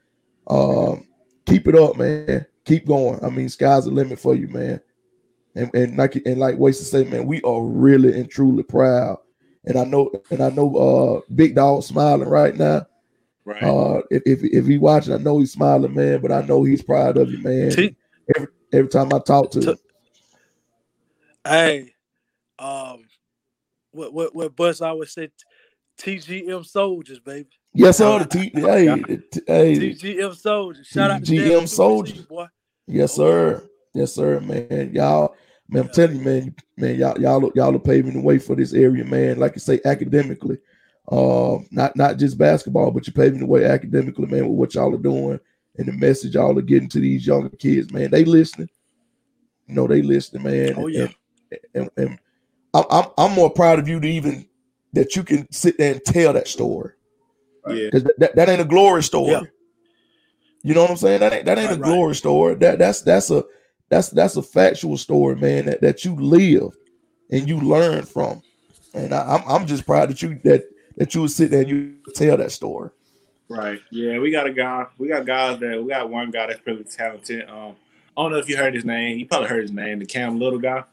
Um, 0.49 1.07
keep 1.47 1.69
it 1.69 1.77
up, 1.77 1.97
man. 1.97 2.45
Keep 2.65 2.87
going. 2.87 3.25
I 3.25 3.31
mean, 3.31 3.49
sky's 3.49 3.85
the 3.85 3.93
limit 3.93 4.19
for 4.19 4.35
you, 4.35 4.49
man. 4.49 4.81
And, 5.55 5.73
and 5.75 5.97
like 5.97 6.17
and 6.17 6.39
like 6.39 6.59
Waste 6.59 6.81
to 6.81 6.85
say, 6.85 7.05
man, 7.05 7.27
we 7.27 7.41
are 7.43 7.63
really 7.63 8.19
and 8.19 8.29
truly 8.29 8.65
proud. 8.65 9.19
And 9.65 9.79
I 9.79 9.85
know 9.85 10.11
and 10.31 10.43
I 10.43 10.51
know 10.51 10.77
uh 10.77 11.21
Big 11.35 11.55
Dog 11.55 11.85
smiling 11.85 12.29
right 12.29 12.57
now. 12.57 12.87
Right. 13.45 13.63
Uh 13.63 14.03
if 14.11 14.23
if, 14.27 14.43
if 14.43 14.67
he 14.67 14.79
watching, 14.79 15.15
I 15.15 15.19
know 15.19 15.39
he's 15.39 15.53
smiling, 15.53 15.95
man, 15.95 16.21
but 16.21 16.33
I 16.33 16.43
know 16.43 16.65
he's 16.65 16.83
proud 16.83 17.17
of 17.17 17.31
you, 17.31 17.39
man. 17.39 17.71
T- 17.71 17.97
every 18.37 18.49
every 18.73 18.89
time 18.89 19.13
I 19.13 19.21
talk 19.21 19.53
to 19.53 19.61
t- 19.61 19.67
him. 19.69 19.77
Hey, 21.45 21.95
um 22.59 23.05
what 23.93 24.13
what 24.13 24.35
what 24.35 24.57
Bus 24.57 24.81
always 24.81 25.13
said 25.13 25.31
TGM 26.01 26.65
soldiers, 26.67 27.21
baby. 27.21 27.49
Yes, 27.73 27.99
sir. 27.99 28.19
The 28.21 28.25
T, 28.27 28.51
hey, 28.55 28.87
hey, 29.47 29.95
TGM 29.95 30.35
soldiers. 30.35 30.87
Shout 30.87 31.11
out 31.11 31.25
to 31.25 31.33
GM 31.33 31.69
soldiers, 31.69 32.25
boy. 32.25 32.47
Yes, 32.87 33.15
sir. 33.15 33.69
Yes, 33.95 34.15
sir, 34.15 34.41
man. 34.41 34.93
Y'all, 34.93 35.35
man, 35.69 35.85
I'm 35.85 35.89
telling 35.91 36.17
you, 36.17 36.23
man, 36.23 36.55
man, 36.77 36.97
y'all, 36.97 37.21
y'all, 37.21 37.53
y'all 37.55 37.77
are 37.77 37.79
paving 37.79 38.15
the 38.15 38.21
way 38.21 38.39
for 38.39 38.57
this 38.57 38.73
area, 38.73 39.05
man. 39.05 39.39
Like 39.39 39.55
you 39.55 39.61
say, 39.61 39.81
academically, 39.85 40.59
uh, 41.09 41.59
not 41.71 41.95
not 41.97 42.17
just 42.17 42.39
basketball, 42.39 42.91
but 42.91 43.07
you're 43.07 43.15
paving 43.15 43.41
the 43.41 43.47
way 43.47 43.65
academically, 43.65 44.27
man, 44.27 44.49
with 44.49 44.59
what 44.59 44.75
y'all 44.75 44.95
are 44.95 44.99
doing 44.99 45.39
and 45.81 45.89
the 45.89 45.93
message 45.93 46.35
y'all 46.35 46.59
are 46.59 46.63
getting 46.63 46.89
to 46.91 47.01
these 47.01 47.27
younger 47.27 47.49
kids, 47.51 47.93
man. 47.93 48.11
They 48.11 48.25
listening, 48.25 48.69
you 49.67 49.75
know, 49.75 49.87
they 49.87 50.03
listening, 50.03 50.43
man. 50.43 50.75
Oh 50.77 50.87
yeah. 50.89 51.09
And, 51.51 51.61
and, 51.75 51.91
and 51.97 52.19
I'm, 52.75 52.85
I'm 52.91 53.05
I'm 53.19 53.33
more 53.33 53.51
proud 53.51 53.79
of 53.79 53.89
you 53.89 54.01
to 54.01 54.09
even 54.09 54.47
that 54.93 55.17
you 55.17 55.23
can 55.23 55.51
sit 55.53 55.79
there 55.79 55.93
and 55.93 56.05
tell 56.05 56.33
that 56.33 56.49
story. 56.49 56.93
Yeah. 57.69 57.87
Because 57.91 58.05
that, 58.19 58.37
that 58.37 58.49
ain't 58.49 58.61
a 58.61 58.65
glory 58.65 59.03
story. 59.03 59.33
Yeah. 59.33 59.43
You 60.63 60.75
know 60.75 60.83
what 60.83 60.91
I'm 60.91 60.97
saying? 60.97 61.21
That 61.21 61.33
ain't 61.33 61.45
that 61.47 61.59
ain't 61.59 61.71
Right, 61.71 61.79
a 61.79 61.81
right. 61.81 61.89
glory 61.89 62.15
story. 62.15 62.55
That 62.57 62.79
that's 62.79 63.03
that's 63.03 63.31
a 63.31 63.45
that's 63.89 64.11
that's 64.11 64.37
a 64.37 64.43
factual 64.43 64.97
story, 64.97 65.37
man. 65.37 65.67
That, 65.67 65.81
that 65.81 66.05
you 66.05 66.15
live 66.17 66.77
and 67.31 67.49
you 67.49 67.61
learn 67.61 68.05
from. 68.05 68.43
And 68.95 69.15
I, 69.15 69.37
I'm 69.37 69.49
I'm 69.49 69.67
just 69.67 69.87
proud 69.87 70.11
that 70.11 70.23
you 70.23 70.41
that 70.45 70.65
that 70.97 71.15
you 71.15 71.23
would 71.23 71.31
sit 71.31 71.51
there 71.51 71.63
and 71.63 71.71
you 71.71 71.97
tell 72.15 72.37
that 72.37 72.53
story. 72.53 72.91
Right. 73.49 73.81
Yeah, 73.91 74.19
we 74.19 74.31
got 74.31 74.47
a 74.47 74.53
guy. 74.53 74.87
We 74.99 75.09
got 75.09 75.27
guys 75.27 75.59
that 75.61 75.83
we 75.83 75.89
got 75.91 76.09
one 76.09 76.31
guy 76.31 76.47
that's 76.47 76.65
really 76.67 76.85
talented. 76.85 77.49
Um, 77.49 77.75
I 78.17 78.23
don't 78.23 78.33
know 78.33 78.39
if 78.39 78.49
you 78.49 78.57
heard 78.57 78.75
his 78.75 78.85
name. 78.85 79.19
You 79.19 79.27
probably 79.27 79.49
heard 79.49 79.63
his 79.63 79.73
name, 79.73 79.99
the 79.99 80.07
Cam 80.07 80.39
Little 80.39 80.59
guy. 80.59 80.85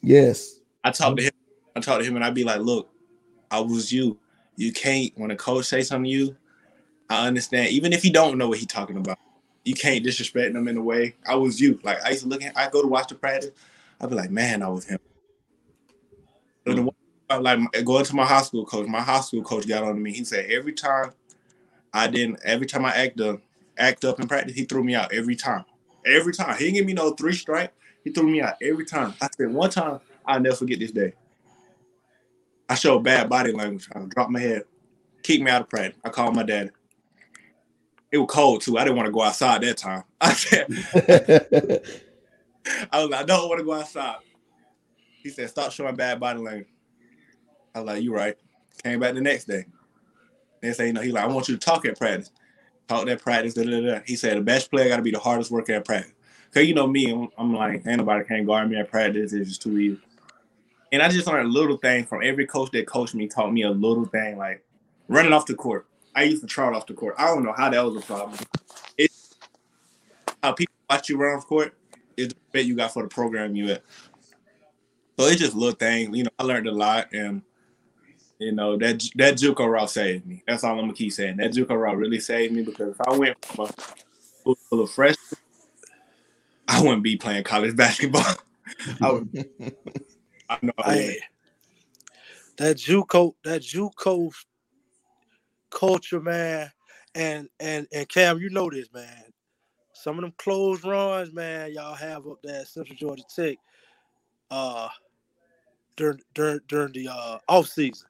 Yes. 0.00 0.57
I 0.84 0.90
talked 0.90 1.18
to 1.18 1.24
him. 1.24 1.32
I 1.76 1.80
talked 1.80 2.02
to 2.02 2.08
him, 2.08 2.16
and 2.16 2.24
I'd 2.24 2.34
be 2.34 2.44
like, 2.44 2.60
"Look, 2.60 2.90
I 3.50 3.60
was 3.60 3.92
you. 3.92 4.18
You 4.56 4.72
can't 4.72 5.12
when 5.16 5.30
a 5.30 5.36
coach 5.36 5.66
say 5.66 5.82
something 5.82 6.04
to 6.04 6.10
you. 6.10 6.36
I 7.10 7.26
understand, 7.26 7.68
even 7.70 7.92
if 7.92 8.04
you 8.04 8.12
don't 8.12 8.38
know 8.38 8.48
what 8.48 8.58
he's 8.58 8.66
talking 8.66 8.96
about. 8.96 9.18
You 9.64 9.74
can't 9.74 10.02
disrespect 10.02 10.54
them 10.54 10.66
in 10.66 10.78
a 10.78 10.82
way. 10.82 11.14
I 11.26 11.34
was 11.34 11.60
you. 11.60 11.78
Like 11.82 12.02
I 12.04 12.10
used 12.10 12.22
to 12.22 12.28
look 12.28 12.42
at. 12.42 12.56
I 12.56 12.70
go 12.70 12.80
to 12.82 12.88
watch 12.88 13.08
the 13.08 13.14
practice. 13.14 13.50
I'd 14.00 14.08
be 14.08 14.14
like, 14.14 14.30
man, 14.30 14.62
I 14.62 14.68
was 14.68 14.86
him. 14.86 14.98
Mm. 16.66 16.84
One- 16.84 16.94
like 17.36 17.84
going 17.84 18.04
to 18.04 18.16
my 18.16 18.24
high 18.24 18.42
school 18.42 18.64
coach. 18.64 18.86
My 18.86 19.02
high 19.02 19.20
school 19.20 19.42
coach 19.42 19.68
got 19.68 19.82
on 19.82 19.94
to 19.94 20.00
me. 20.00 20.12
He 20.12 20.24
said 20.24 20.46
every 20.50 20.72
time 20.72 21.12
I 21.92 22.06
didn't. 22.06 22.40
Every 22.44 22.66
time 22.66 22.84
I 22.84 22.94
act 22.94 23.20
up, 23.20 23.40
act 23.76 24.04
up 24.04 24.20
in 24.20 24.28
practice, 24.28 24.54
he 24.54 24.64
threw 24.64 24.82
me 24.82 24.94
out 24.94 25.12
every 25.12 25.36
time. 25.36 25.64
Every 26.06 26.32
time. 26.32 26.56
He 26.56 26.64
didn't 26.64 26.76
give 26.76 26.86
me 26.86 26.94
no 26.94 27.10
three 27.10 27.34
strike. 27.34 27.72
He 28.04 28.10
threw 28.10 28.28
me 28.28 28.40
out 28.40 28.54
every 28.62 28.86
time. 28.86 29.14
I 29.20 29.28
said 29.36 29.52
one 29.52 29.70
time, 29.70 30.00
I'll 30.28 30.40
never 30.40 30.56
forget 30.56 30.78
this 30.78 30.92
day. 30.92 31.14
I 32.68 32.74
showed 32.74 33.02
bad 33.02 33.30
body 33.30 33.50
language. 33.50 33.88
I 33.94 34.00
dropped 34.00 34.30
my 34.30 34.40
head, 34.40 34.64
kicked 35.22 35.42
me 35.42 35.50
out 35.50 35.62
of 35.62 35.70
practice. 35.70 35.98
I 36.04 36.10
called 36.10 36.36
my 36.36 36.42
dad. 36.42 36.70
It 38.12 38.18
was 38.18 38.28
cold 38.30 38.60
too. 38.60 38.76
I 38.76 38.84
didn't 38.84 38.96
want 38.96 39.06
to 39.06 39.12
go 39.12 39.22
outside 39.22 39.62
that 39.62 39.78
time. 39.78 40.04
I 40.20 40.32
said, 40.34 40.66
I 42.92 43.00
was 43.00 43.10
like, 43.10 43.20
I 43.20 43.24
don't 43.24 43.48
want 43.48 43.58
to 43.58 43.64
go 43.64 43.72
outside. 43.72 44.16
He 45.22 45.30
said, 45.30 45.48
stop 45.48 45.72
showing 45.72 45.96
bad 45.96 46.20
body 46.20 46.40
language. 46.40 46.68
I 47.74 47.80
was 47.80 47.86
like, 47.86 48.02
you 48.02 48.14
right. 48.14 48.36
Came 48.82 49.00
back 49.00 49.14
the 49.14 49.20
next 49.20 49.46
day. 49.46 49.64
They 50.60 50.72
say, 50.72 50.88
you 50.88 50.92
know, 50.92 51.00
he 51.00 51.10
like, 51.10 51.24
I 51.24 51.28
want 51.28 51.48
you 51.48 51.56
to 51.56 51.60
talk 51.60 51.86
at 51.86 51.98
practice. 51.98 52.30
Talk 52.86 53.08
at 53.08 53.20
practice. 53.20 53.54
Da, 53.54 53.64
da, 53.64 53.80
da. 53.80 54.00
He 54.06 54.16
said, 54.16 54.36
the 54.36 54.42
best 54.42 54.70
player 54.70 54.88
got 54.88 54.96
to 54.96 55.02
be 55.02 55.10
the 55.10 55.18
hardest 55.18 55.50
worker 55.50 55.72
at 55.72 55.84
practice. 55.84 56.12
Cause 56.52 56.64
you 56.64 56.74
know 56.74 56.86
me, 56.86 57.12
I'm, 57.12 57.28
I'm 57.36 57.54
like, 57.54 57.86
ain't 57.86 57.98
nobody 57.98 58.24
can 58.24 58.46
guard 58.46 58.70
me 58.70 58.78
at 58.78 58.90
practice. 58.90 59.32
It's 59.32 59.48
just 59.48 59.62
too 59.62 59.78
easy. 59.78 60.00
And 60.90 61.02
I 61.02 61.08
just 61.08 61.26
learned 61.26 61.52
little 61.52 61.76
things 61.76 62.08
from 62.08 62.22
every 62.22 62.46
coach 62.46 62.70
that 62.72 62.86
coached 62.86 63.14
me, 63.14 63.28
taught 63.28 63.52
me 63.52 63.62
a 63.62 63.70
little 63.70 64.06
thing 64.06 64.38
like 64.38 64.64
running 65.08 65.32
off 65.32 65.46
the 65.46 65.54
court. 65.54 65.86
I 66.14 66.24
used 66.24 66.42
to 66.42 66.48
trot 66.48 66.72
off 66.72 66.86
the 66.86 66.94
court. 66.94 67.14
I 67.18 67.26
don't 67.26 67.44
know 67.44 67.52
how 67.52 67.68
that 67.68 67.84
was 67.84 67.96
a 67.96 68.06
problem. 68.06 68.38
It's 68.96 69.34
how 70.42 70.52
people 70.52 70.74
watch 70.88 71.08
you 71.08 71.16
run 71.16 71.36
off 71.36 71.46
court 71.46 71.74
is 72.16 72.28
the 72.28 72.36
bet 72.52 72.64
you 72.64 72.74
got 72.74 72.92
for 72.92 73.02
the 73.02 73.08
program 73.08 73.54
you 73.54 73.70
at. 73.70 73.82
So 75.18 75.26
it's 75.26 75.40
just 75.40 75.54
little 75.54 75.74
things. 75.74 76.16
You 76.16 76.24
know, 76.24 76.30
I 76.38 76.44
learned 76.44 76.68
a 76.68 76.72
lot 76.72 77.12
and 77.12 77.42
you 78.38 78.52
know 78.52 78.76
that 78.76 79.02
that 79.16 79.34
JUCO 79.34 79.68
route 79.68 79.90
saved 79.90 80.26
me. 80.26 80.42
That's 80.46 80.62
all 80.64 80.72
I'm 80.72 80.80
gonna 80.80 80.92
keep 80.92 81.12
saying. 81.12 81.38
That 81.38 81.52
JUCO 81.52 81.78
route 81.80 81.96
really 81.96 82.20
saved 82.20 82.54
me 82.54 82.62
because 82.62 82.94
if 82.94 83.00
I 83.00 83.16
went 83.16 83.44
from 83.44 83.66
a 83.66 83.72
school 84.40 84.58
full 84.70 84.80
of 84.80 84.90
freshmen, 84.90 85.40
I 86.68 86.80
wouldn't 86.80 87.02
be 87.02 87.16
playing 87.16 87.44
college 87.44 87.76
basketball. 87.76 88.24
I 89.02 89.12
would. 89.12 89.50
I 90.48 90.58
know. 90.62 90.72
I 90.78 90.88
wouldn't. 90.88 91.10
Hey, 91.10 91.20
that 92.58 92.76
JUCO, 92.76 93.34
that 93.44 93.62
JUCO 93.62 94.32
culture, 95.70 96.20
man, 96.20 96.70
and 97.14 97.48
and 97.60 97.86
and 97.92 98.08
Cam, 98.08 98.38
you 98.38 98.50
know 98.50 98.68
this, 98.70 98.92
man. 98.92 99.24
Some 99.94 100.16
of 100.18 100.22
them 100.22 100.34
closed 100.38 100.84
runs, 100.84 101.32
man, 101.32 101.72
y'all 101.72 101.94
have 101.94 102.26
up 102.26 102.38
there 102.42 102.60
at 102.60 102.68
Central 102.68 102.96
Georgia 102.96 103.24
Tech, 103.34 103.58
uh, 104.50 104.88
during 105.96 106.20
during 106.34 106.60
during 106.68 106.92
the 106.92 107.08
uh 107.08 107.38
off 107.48 107.68
season. 107.68 108.08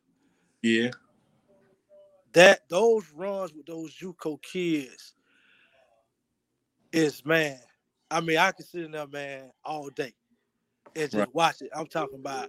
Yeah. 0.62 0.90
That 2.35 2.60
those 2.69 3.05
runs 3.15 3.52
with 3.55 3.66
those 3.66 3.94
JUCO 3.97 4.40
kids 4.43 5.15
is 6.93 7.24
man. 7.24 7.59
I 8.10 8.20
mean, 8.20 8.39
I 8.39 8.52
can 8.52 8.65
sit 8.65 8.85
in 8.85 8.93
there, 8.93 9.06
man, 9.06 9.51
all 9.65 9.89
day 9.90 10.15
and 10.99 11.11
just 11.11 11.15
Right. 11.15 11.35
watch 11.35 11.62
it. 11.62 11.70
I'm 11.75 11.87
talking 11.87 12.19
about 12.20 12.49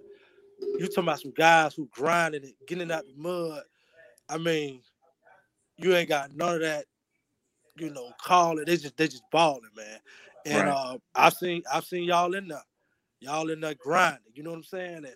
you 0.77 0.87
talking 0.87 1.03
about 1.05 1.21
some 1.21 1.33
guys 1.37 1.73
who 1.75 1.87
grinding 1.91 2.43
it, 2.43 2.55
getting 2.67 2.91
out 2.91 3.05
the 3.05 3.13
mud. 3.15 3.63
I 4.29 4.37
mean, 4.37 4.81
you 5.77 5.95
ain't 5.95 6.09
got 6.09 6.35
none 6.35 6.55
of 6.55 6.61
that, 6.61 6.85
you 7.77 7.91
know, 7.91 8.11
calling. 8.21 8.65
They 8.65 8.77
just 8.77 8.97
they 8.97 9.07
just 9.07 9.23
balling, 9.31 9.61
man. 9.75 9.99
And 10.45 10.67
Right. 10.67 10.77
uh 10.77 10.97
I've 11.15 11.33
seen 11.33 11.63
I've 11.71 11.85
seen 11.85 12.03
y'all 12.03 12.33
in 12.35 12.47
there. 12.47 12.63
Y'all 13.21 13.49
in 13.49 13.59
there 13.59 13.75
grinding. 13.75 14.31
You 14.33 14.43
know 14.43 14.51
what 14.51 14.57
I'm 14.57 14.63
saying? 14.63 14.95
And, 14.97 15.15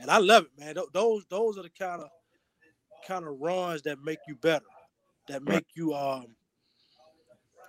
and 0.00 0.10
I 0.10 0.18
love 0.18 0.44
it, 0.44 0.58
man. 0.58 0.74
Tho- 0.74 0.88
Those 0.92 1.24
those 1.30 1.58
are 1.58 1.62
the 1.62 1.70
kind 1.70 2.02
of 2.02 2.08
kind 3.06 3.26
of 3.26 3.38
runs 3.40 3.82
that 3.82 4.02
make 4.02 4.18
you 4.26 4.34
better, 4.36 4.64
that 5.28 5.42
Right. 5.46 5.62
make 5.62 5.66
you 5.74 5.94
um, 5.94 6.26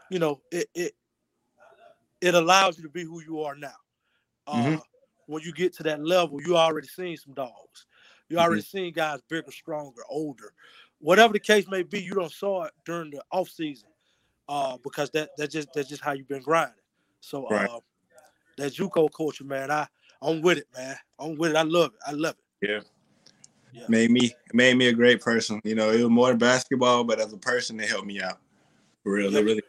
you 0.09 0.19
know, 0.19 0.41
it 0.51 0.67
it 0.73 0.93
it 2.21 2.33
allows 2.35 2.77
you 2.77 2.83
to 2.83 2.89
be 2.89 3.03
who 3.03 3.21
you 3.21 3.41
are 3.41 3.55
now. 3.55 3.75
Uh, 4.47 4.77
Mhm. 4.77 4.81
When 5.27 5.41
you 5.43 5.53
get 5.53 5.73
to 5.77 5.83
that 5.83 6.03
level, 6.03 6.41
you 6.41 6.57
already 6.57 6.87
seen 6.87 7.17
some 7.17 7.33
dogs. 7.33 7.87
You 8.29 8.39
already 8.39 8.61
Mm-hmm. 8.61 8.77
seen 8.77 8.93
guys 8.93 9.21
bigger, 9.29 9.51
stronger, 9.51 10.01
older, 10.09 10.53
whatever 10.99 11.33
the 11.33 11.39
case 11.39 11.67
may 11.67 11.83
be. 11.83 12.01
You 12.01 12.13
don't 12.13 12.31
saw 12.31 12.63
it 12.63 12.73
during 12.85 13.11
the 13.11 13.23
off 13.31 13.49
season, 13.49 13.89
uh, 14.49 14.77
because 14.83 15.09
that 15.11 15.29
that's 15.37 15.53
just 15.53 15.73
that's 15.73 15.89
just 15.89 16.01
how 16.01 16.13
you've 16.13 16.27
been 16.27 16.41
grinding. 16.41 16.75
So 17.21 17.47
Right. 17.49 17.69
uh, 17.69 17.79
that 18.57 18.73
JUCO 18.73 19.09
culture, 19.15 19.43
man, 19.43 19.71
I 19.71 19.87
I'm 20.21 20.41
with 20.41 20.57
it, 20.59 20.67
man. 20.75 20.95
I'm 21.19 21.35
with 21.35 21.51
it. 21.51 21.57
I 21.57 21.63
love 21.63 21.91
it. 21.93 21.99
I 22.07 22.11
love 22.11 22.35
it. 22.61 22.69
Yeah. 22.69 22.79
Yeah. 23.73 23.85
Made 23.89 24.09
me 24.11 24.33
made 24.53 24.77
me 24.77 24.87
a 24.87 24.93
great 24.93 25.21
person. 25.21 25.61
You 25.63 25.75
know, 25.75 25.91
it 25.91 26.01
was 26.01 26.09
more 26.09 26.29
than 26.29 26.37
basketball, 26.37 27.03
but 27.03 27.19
as 27.19 27.33
a 27.33 27.37
person, 27.37 27.79
it 27.79 27.89
helped 27.89 28.07
me 28.07 28.21
out. 28.21 28.39
For 29.03 29.11
real. 29.13 29.29
They 29.31 29.37
Yep. 29.37 29.45
really 29.45 29.61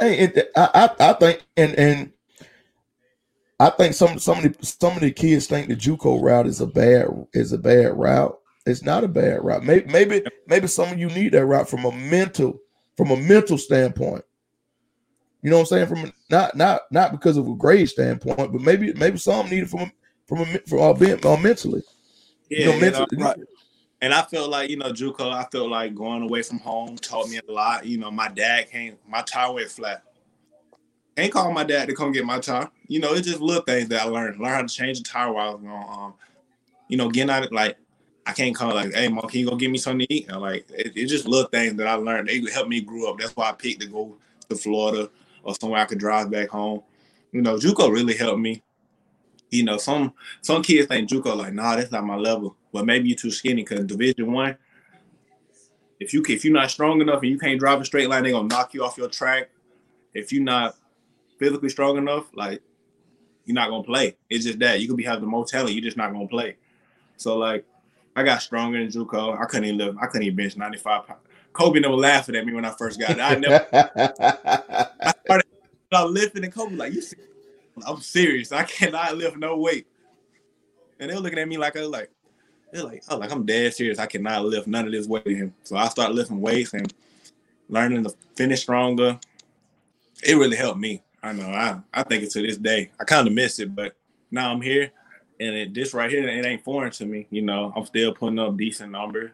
Hey, 0.00 0.18
it, 0.18 0.50
I, 0.54 0.90
I 1.00 1.10
I 1.10 1.12
think 1.14 1.42
and 1.56 1.74
and 1.78 2.12
I 3.62 3.70
think 3.70 3.94
some 3.94 4.18
some 4.18 4.38
of 4.38 4.42
the 4.42 4.66
some 4.66 4.94
of 4.94 5.02
the 5.02 5.12
kids 5.12 5.46
think 5.46 5.68
the 5.68 5.76
JUCO 5.76 6.20
route 6.20 6.48
is 6.48 6.60
a 6.60 6.66
bad 6.66 7.06
is 7.32 7.52
a 7.52 7.58
bad 7.58 7.96
route. 7.96 8.36
It's 8.66 8.82
not 8.82 9.04
a 9.04 9.08
bad 9.08 9.44
route. 9.44 9.62
Maybe 9.62 9.88
maybe 9.88 10.24
maybe 10.48 10.66
some 10.66 10.90
of 10.90 10.98
you 10.98 11.06
need 11.06 11.30
that 11.32 11.46
route 11.46 11.68
from 11.68 11.84
a 11.84 11.92
mental 11.92 12.58
from 12.96 13.12
a 13.12 13.16
mental 13.16 13.56
standpoint. 13.56 14.24
You 15.42 15.50
know 15.50 15.58
what 15.58 15.72
I'm 15.72 15.86
saying? 15.86 15.86
From 15.86 16.12
not 16.28 16.56
not 16.56 16.82
not 16.90 17.12
because 17.12 17.36
of 17.36 17.46
a 17.46 17.54
grade 17.54 17.88
standpoint, 17.88 18.36
but 18.52 18.60
maybe 18.60 18.94
maybe 18.94 19.16
some 19.16 19.48
need 19.48 19.62
it 19.62 19.70
from 19.70 19.82
a, 19.82 19.92
from 20.26 20.40
a 20.40 20.58
from 20.66 20.80
uh, 20.80 20.92
being 20.94 21.24
uh, 21.24 21.36
mentally. 21.36 21.84
yeah, 22.50 22.58
you 22.58 22.66
know, 22.66 22.74
you 22.74 22.80
mentally. 22.80 23.06
know, 23.12 23.34
And 24.00 24.12
I 24.12 24.22
felt 24.22 24.50
like, 24.50 24.70
you 24.70 24.76
know, 24.76 24.92
JUCO, 24.92 25.32
I 25.32 25.44
felt 25.52 25.70
like 25.70 25.94
going 25.94 26.22
away 26.22 26.42
from 26.42 26.58
home 26.58 26.96
taught 26.96 27.28
me 27.28 27.38
a 27.48 27.52
lot. 27.52 27.86
You 27.86 27.98
know, 27.98 28.10
my 28.10 28.26
dad 28.26 28.72
came, 28.72 28.96
my 29.08 29.22
tire 29.22 29.52
went 29.52 29.70
flat. 29.70 30.02
Ain't 31.16 31.32
calling 31.32 31.54
my 31.54 31.64
dad 31.64 31.88
to 31.88 31.94
come 31.94 32.12
get 32.12 32.24
my 32.24 32.38
tire. 32.38 32.70
You 32.88 33.00
know, 33.00 33.12
it's 33.12 33.26
just 33.26 33.40
little 33.40 33.62
things 33.62 33.88
that 33.88 34.00
I 34.00 34.04
learned. 34.04 34.40
Learn 34.40 34.54
how 34.54 34.62
to 34.62 34.68
change 34.68 34.98
the 34.98 35.04
tire 35.04 35.32
while 35.32 35.50
I 35.50 35.52
was 35.52 35.62
going. 35.62 35.72
Um, 35.72 36.14
you 36.88 36.96
know, 36.96 37.10
getting 37.10 37.30
out 37.30 37.44
of 37.44 37.52
like, 37.52 37.76
I 38.24 38.32
can't 38.32 38.54
call 38.54 38.74
like, 38.74 38.94
hey, 38.94 39.08
mom, 39.08 39.28
can 39.28 39.40
you 39.40 39.48
go 39.48 39.56
get 39.56 39.70
me 39.70 39.78
something 39.78 40.06
to 40.06 40.14
eat? 40.14 40.28
And 40.28 40.40
like, 40.40 40.66
it, 40.70 40.92
it's 40.94 41.10
just 41.10 41.26
little 41.26 41.48
things 41.48 41.74
that 41.74 41.86
I 41.86 41.94
learned. 41.94 42.28
They 42.28 42.42
helped 42.50 42.70
me 42.70 42.80
grow 42.80 43.10
up. 43.10 43.18
That's 43.18 43.36
why 43.36 43.50
I 43.50 43.52
picked 43.52 43.80
to 43.82 43.88
go 43.88 44.16
to 44.48 44.56
Florida 44.56 45.10
or 45.42 45.54
somewhere 45.60 45.80
I 45.80 45.84
could 45.84 45.98
drive 45.98 46.30
back 46.30 46.48
home. 46.48 46.82
You 47.32 47.42
know, 47.42 47.56
JUCO 47.56 47.90
really 47.90 48.16
helped 48.16 48.40
me. 48.40 48.62
You 49.50 49.64
know, 49.64 49.76
some 49.76 50.14
some 50.40 50.62
kids 50.62 50.86
think 50.86 51.10
JUCO 51.10 51.36
like, 51.36 51.52
nah, 51.52 51.76
that's 51.76 51.92
not 51.92 52.04
my 52.04 52.16
level. 52.16 52.56
But 52.72 52.86
maybe 52.86 53.08
you're 53.08 53.18
too 53.18 53.30
skinny 53.30 53.62
because 53.62 53.84
Division 53.84 54.32
One. 54.32 54.56
If 56.00 56.12
you 56.14 56.22
if 56.28 56.44
you're 56.44 56.54
not 56.54 56.70
strong 56.70 57.00
enough 57.00 57.22
and 57.22 57.30
you 57.30 57.38
can't 57.38 57.60
drive 57.60 57.80
a 57.80 57.84
straight 57.84 58.08
line, 58.08 58.22
they're 58.22 58.32
gonna 58.32 58.48
knock 58.48 58.74
you 58.74 58.84
off 58.84 58.96
your 58.96 59.08
track. 59.08 59.50
If 60.14 60.32
you're 60.32 60.42
not 60.42 60.76
physically 61.42 61.68
strong 61.68 61.98
enough, 61.98 62.26
like 62.34 62.62
you're 63.44 63.54
not 63.56 63.68
gonna 63.68 63.82
play. 63.82 64.16
It's 64.30 64.44
just 64.44 64.60
that 64.60 64.80
you 64.80 64.86
could 64.86 64.96
be 64.96 65.02
having 65.02 65.22
the 65.22 65.26
most 65.26 65.50
talent, 65.50 65.74
you're 65.74 65.82
just 65.82 65.96
not 65.96 66.12
gonna 66.12 66.28
play. 66.28 66.56
So 67.16 67.36
like, 67.36 67.64
I 68.14 68.22
got 68.22 68.42
stronger 68.42 68.78
in 68.78 68.88
JUCO. 68.88 69.40
I 69.40 69.44
couldn't 69.46 69.64
even 69.64 69.78
live. 69.78 69.96
I 70.00 70.06
couldn't 70.06 70.22
even 70.22 70.36
bench 70.36 70.56
95 70.56 71.06
pounds. 71.06 71.20
Kobe 71.52 71.80
never 71.80 71.94
laughing 71.94 72.36
at 72.36 72.46
me 72.46 72.52
when 72.52 72.64
I 72.64 72.70
first 72.70 73.00
got 73.00 73.10
it. 73.10 73.20
I 73.20 73.34
never. 73.34 73.66
I 75.02 75.12
started 75.24 75.46
I 75.92 76.04
lifting 76.04 76.44
and 76.44 76.54
Kobe 76.54 76.76
like, 76.76 76.92
you 76.92 77.02
serious? 77.02 77.28
I'm 77.84 78.00
serious. 78.00 78.52
I 78.52 78.62
cannot 78.62 79.16
lift 79.16 79.36
no 79.36 79.56
weight. 79.56 79.86
And 81.00 81.10
they 81.10 81.14
were 81.14 81.20
looking 81.20 81.40
at 81.40 81.48
me 81.48 81.58
like 81.58 81.76
I 81.76 81.80
was 81.80 81.88
like, 81.88 82.10
they're 82.72 82.84
like, 82.84 83.02
oh, 83.08 83.16
like 83.18 83.32
I'm 83.32 83.44
dead 83.44 83.74
serious. 83.74 83.98
I 83.98 84.06
cannot 84.06 84.44
lift 84.44 84.68
none 84.68 84.86
of 84.86 84.92
this 84.92 85.08
weight 85.08 85.26
in. 85.26 85.52
So 85.64 85.76
I 85.76 85.88
started 85.88 86.14
lifting 86.14 86.40
weights 86.40 86.72
and 86.72 86.92
learning 87.68 88.04
to 88.04 88.14
finish 88.36 88.62
stronger. 88.62 89.18
It 90.22 90.36
really 90.36 90.56
helped 90.56 90.78
me. 90.78 91.02
I 91.22 91.32
know. 91.32 91.48
I, 91.48 91.78
I 91.94 92.02
think 92.02 92.24
it 92.24 92.30
to 92.32 92.42
this 92.42 92.56
day. 92.56 92.90
I 93.00 93.04
kind 93.04 93.26
of 93.26 93.34
miss 93.34 93.58
it, 93.58 93.74
but 93.74 93.94
now 94.30 94.52
I'm 94.52 94.60
here, 94.60 94.90
and 95.38 95.54
it, 95.54 95.74
this 95.74 95.94
right 95.94 96.10
here, 96.10 96.28
it 96.28 96.44
ain't 96.44 96.64
foreign 96.64 96.90
to 96.92 97.06
me. 97.06 97.26
You 97.30 97.42
know, 97.42 97.72
I'm 97.76 97.86
still 97.86 98.12
putting 98.12 98.38
up 98.38 98.56
decent 98.56 98.90
numbers. 98.90 99.30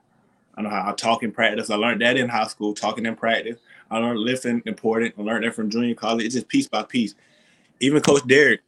I 0.55 0.63
know 0.63 0.71
how 0.71 0.91
I 0.91 0.93
talk 0.95 1.23
in 1.23 1.33
practice. 1.33 1.71
I 1.71 1.77
learned 1.77 2.03
that 2.03 2.17
in 2.17 2.29
high 2.29 2.49
school, 2.49 2.75
talking 2.75 3.07
in 3.07 3.15
practice. 3.15 3.59
I 3.91 3.99
learned 3.99 4.19
lifting 4.19 4.63
important. 4.67 5.15
I 5.19 5.23
learned 5.23 5.45
that 5.45 5.55
from 5.55 5.71
junior 5.71 5.95
college. 5.95 6.27
It's 6.27 6.35
just 6.35 6.49
piece 6.49 6.69
by 6.69 6.83
piece. 6.83 7.15
Even 7.81 8.03
Coach 8.03 8.27
Derek 8.27 8.61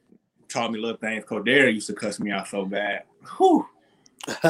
taught 0.48 0.72
me 0.72 0.78
little 0.78 0.96
things. 0.96 1.24
Coach 1.24 1.44
Derek 1.44 1.74
used 1.74 1.88
to 1.88 1.94
cuss 1.94 2.20
me 2.20 2.30
out 2.30 2.48
so 2.48 2.64
bad. 2.64 3.02
Whew. 3.36 3.66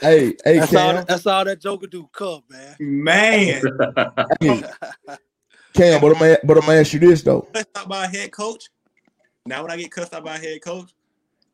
Hey, 0.00 0.34
hey, 0.44 0.60
That's 0.60 0.74
all, 0.74 0.94
Cam, 0.94 1.04
that's 1.06 1.26
all 1.26 1.44
that 1.44 1.60
Joker 1.60 1.86
do, 1.86 2.08
cup, 2.10 2.44
man. 2.48 2.74
Man, 2.80 3.62
hey, 4.40 4.64
Cam, 5.74 6.00
but 6.00 6.12
I'm 6.12 6.18
gonna, 6.18 6.38
but 6.44 6.56
I'm 6.58 6.66
gonna 6.66 6.80
ask 6.80 6.92
you 6.92 6.98
this 6.98 7.22
though. 7.22 7.42
cussed 7.52 7.68
out 7.76 7.88
by 7.88 8.04
a 8.04 8.08
head 8.08 8.32
coach. 8.32 8.68
Now 9.46 9.62
when 9.62 9.70
I 9.70 9.76
get 9.76 9.90
cussed 9.90 10.14
out 10.14 10.24
by 10.24 10.36
a 10.36 10.38
head 10.38 10.60
coach, 10.62 10.90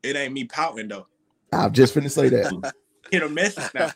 it 0.03 0.15
ain't 0.15 0.33
me 0.33 0.45
pouting 0.45 0.87
though. 0.87 1.07
I'm 1.53 1.71
just 1.71 1.95
finna 1.95 2.11
say 2.11 2.29
that. 2.29 2.73
Hit 3.11 3.23
a 3.23 3.29
message 3.29 3.73
now. 3.73 3.91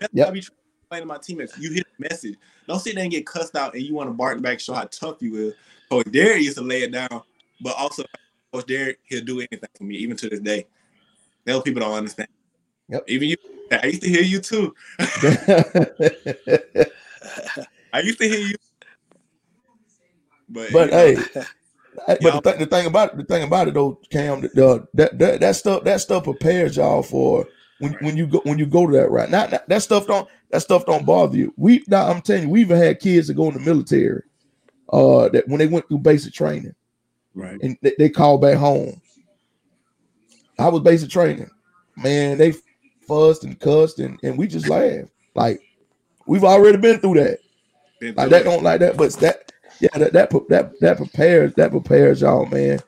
That's 0.00 0.12
Yep. 0.12 0.26
what 0.26 0.28
I 0.28 0.30
be 0.32 0.40
trying 0.40 0.56
to 0.56 0.62
explain 0.80 1.00
to 1.02 1.06
my 1.06 1.18
teammates. 1.18 1.56
You 1.58 1.70
hit 1.72 1.86
a 1.86 2.02
message. 2.10 2.36
Don't 2.66 2.80
sit 2.80 2.96
there 2.96 3.04
and 3.04 3.12
get 3.12 3.24
cussed 3.24 3.54
out 3.54 3.74
and 3.74 3.82
you 3.82 3.94
want 3.94 4.08
to 4.10 4.14
bark 4.14 4.42
back, 4.42 4.58
show 4.58 4.74
how 4.74 4.84
tough 4.90 5.18
you 5.20 5.36
is. 5.36 5.54
Coach 5.88 6.10
Derek 6.10 6.42
used 6.42 6.56
to 6.58 6.64
lay 6.64 6.82
it 6.82 6.90
down, 6.90 7.22
but 7.60 7.76
also 7.76 8.02
Coach 8.52 8.66
Derek, 8.66 8.98
he'll 9.04 9.24
do 9.24 9.38
anything 9.38 9.68
for 9.76 9.84
me, 9.84 9.94
even 9.96 10.16
to 10.16 10.28
this 10.28 10.40
day. 10.40 10.66
Those 11.44 11.62
people 11.62 11.80
don't 11.80 11.94
understand. 11.94 12.28
Yep. 12.88 13.04
Even 13.06 13.28
you, 13.28 13.36
I 13.70 13.86
used 13.86 14.02
to 14.02 14.08
hear 14.08 14.22
you 14.22 14.40
too. 14.40 14.74
I 17.92 18.00
used 18.00 18.18
to 18.18 18.28
hear 18.28 18.40
you. 18.40 18.54
But, 20.48 20.72
but 20.72 20.90
hey, 20.90 21.16
But 22.06 22.20
the, 22.20 22.40
th- 22.42 22.58
the 22.58 22.66
thing 22.66 22.86
about 22.86 23.12
it, 23.12 23.16
the 23.18 23.24
thing 23.24 23.42
about 23.42 23.68
it 23.68 23.74
though, 23.74 23.98
Cam, 24.10 24.42
that, 24.42 24.88
that 24.94 25.40
that 25.40 25.56
stuff 25.56 25.84
that 25.84 26.00
stuff 26.00 26.24
prepares 26.24 26.76
y'all 26.76 27.02
for 27.02 27.46
when 27.80 27.94
when 27.94 28.16
you 28.16 28.26
go 28.26 28.40
when 28.44 28.58
you 28.58 28.66
go 28.66 28.86
to 28.86 28.92
that 28.92 29.10
right. 29.10 29.30
Not, 29.30 29.50
not- 29.50 29.68
that 29.68 29.82
stuff 29.82 30.06
don't 30.06 30.28
that 30.50 30.60
stuff 30.60 30.84
don't 30.86 31.06
bother 31.06 31.36
you. 31.36 31.52
We 31.56 31.84
now 31.88 32.06
I'm 32.08 32.20
telling 32.22 32.44
you, 32.44 32.48
we 32.50 32.60
even 32.60 32.76
had 32.76 33.00
kids 33.00 33.28
that 33.28 33.34
go 33.34 33.48
in 33.48 33.54
the 33.54 33.60
military, 33.60 34.22
uh, 34.92 35.28
that 35.30 35.48
when 35.48 35.58
they 35.58 35.66
went 35.66 35.88
through 35.88 35.98
basic 35.98 36.32
training 36.34 36.74
right. 37.34 37.58
and 37.62 37.76
they, 37.82 37.94
they 37.98 38.08
called 38.10 38.42
back 38.42 38.58
home. 38.58 39.00
I 40.58 40.68
was 40.68 40.82
basic 40.82 41.10
training, 41.10 41.50
man. 41.96 42.38
They 42.38 42.54
fussed 43.08 43.44
and 43.44 43.58
cussed 43.58 44.00
and, 44.00 44.18
and 44.22 44.38
we 44.38 44.46
just 44.46 44.68
laughed. 44.68 45.08
Like 45.34 45.60
we've 46.26 46.44
already 46.44 46.78
been 46.78 47.00
through 47.00 47.14
that. 47.14 47.38
Been 48.00 48.14
Like 48.14 48.24
through 48.24 48.30
that 48.30 48.40
it. 48.42 48.44
don't 48.44 48.62
like 48.62 48.80
that, 48.80 48.96
but 48.96 49.12
that 49.14 49.52
yeah, 49.80 49.98
that 49.98 50.12
that 50.12 50.30
that 50.48 50.80
that 50.80 50.96
prepares 50.96 51.54
that 51.54 51.70
prepares 51.70 52.20
y'all, 52.20 52.46
man. 52.46 52.80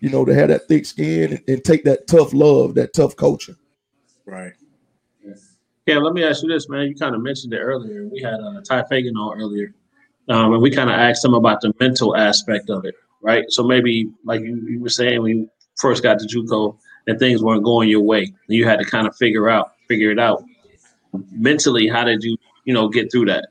You 0.00 0.10
know, 0.10 0.24
to 0.24 0.34
have 0.34 0.48
that 0.48 0.68
thick 0.68 0.84
skin 0.84 1.32
and, 1.32 1.42
and 1.48 1.64
take 1.64 1.84
that 1.84 2.06
tough 2.06 2.34
love, 2.34 2.74
that 2.74 2.92
tough 2.92 3.16
coaching. 3.16 3.56
Right. 4.26 4.52
Yeah, 5.86 5.98
let 5.98 6.14
me 6.14 6.24
ask 6.24 6.42
you 6.42 6.48
this, 6.48 6.68
man. 6.68 6.86
You 6.86 6.94
kind 6.94 7.14
of 7.14 7.22
mentioned 7.22 7.52
it 7.52 7.58
earlier. 7.58 8.06
We 8.06 8.22
had 8.22 8.40
uh, 8.40 8.62
Ty 8.62 8.84
Fagan 8.84 9.16
on 9.16 9.38
earlier, 9.38 9.74
um, 10.28 10.54
and 10.54 10.62
we 10.62 10.70
kind 10.70 10.88
of 10.88 10.96
asked 10.96 11.22
him 11.22 11.34
about 11.34 11.60
the 11.60 11.74
mental 11.78 12.16
aspect 12.16 12.70
of 12.70 12.86
it, 12.86 12.94
right? 13.20 13.44
So 13.50 13.62
maybe, 13.62 14.10
like 14.24 14.40
you, 14.40 14.56
you 14.66 14.80
were 14.80 14.88
saying, 14.88 15.20
when 15.20 15.36
you 15.36 15.50
first 15.76 16.02
got 16.02 16.18
to 16.20 16.26
JUCO 16.26 16.76
and 17.06 17.18
things 17.18 17.42
weren't 17.42 17.64
going 17.64 17.90
your 17.90 18.00
way, 18.00 18.22
and 18.22 18.34
you 18.48 18.66
had 18.66 18.78
to 18.78 18.84
kind 18.86 19.06
of 19.06 19.14
figure 19.16 19.50
out, 19.50 19.72
figure 19.86 20.10
it 20.10 20.18
out 20.18 20.42
mentally. 21.32 21.86
How 21.86 22.04
did 22.04 22.22
you, 22.22 22.38
you 22.64 22.72
know, 22.72 22.88
get 22.88 23.12
through 23.12 23.26
that? 23.26 23.48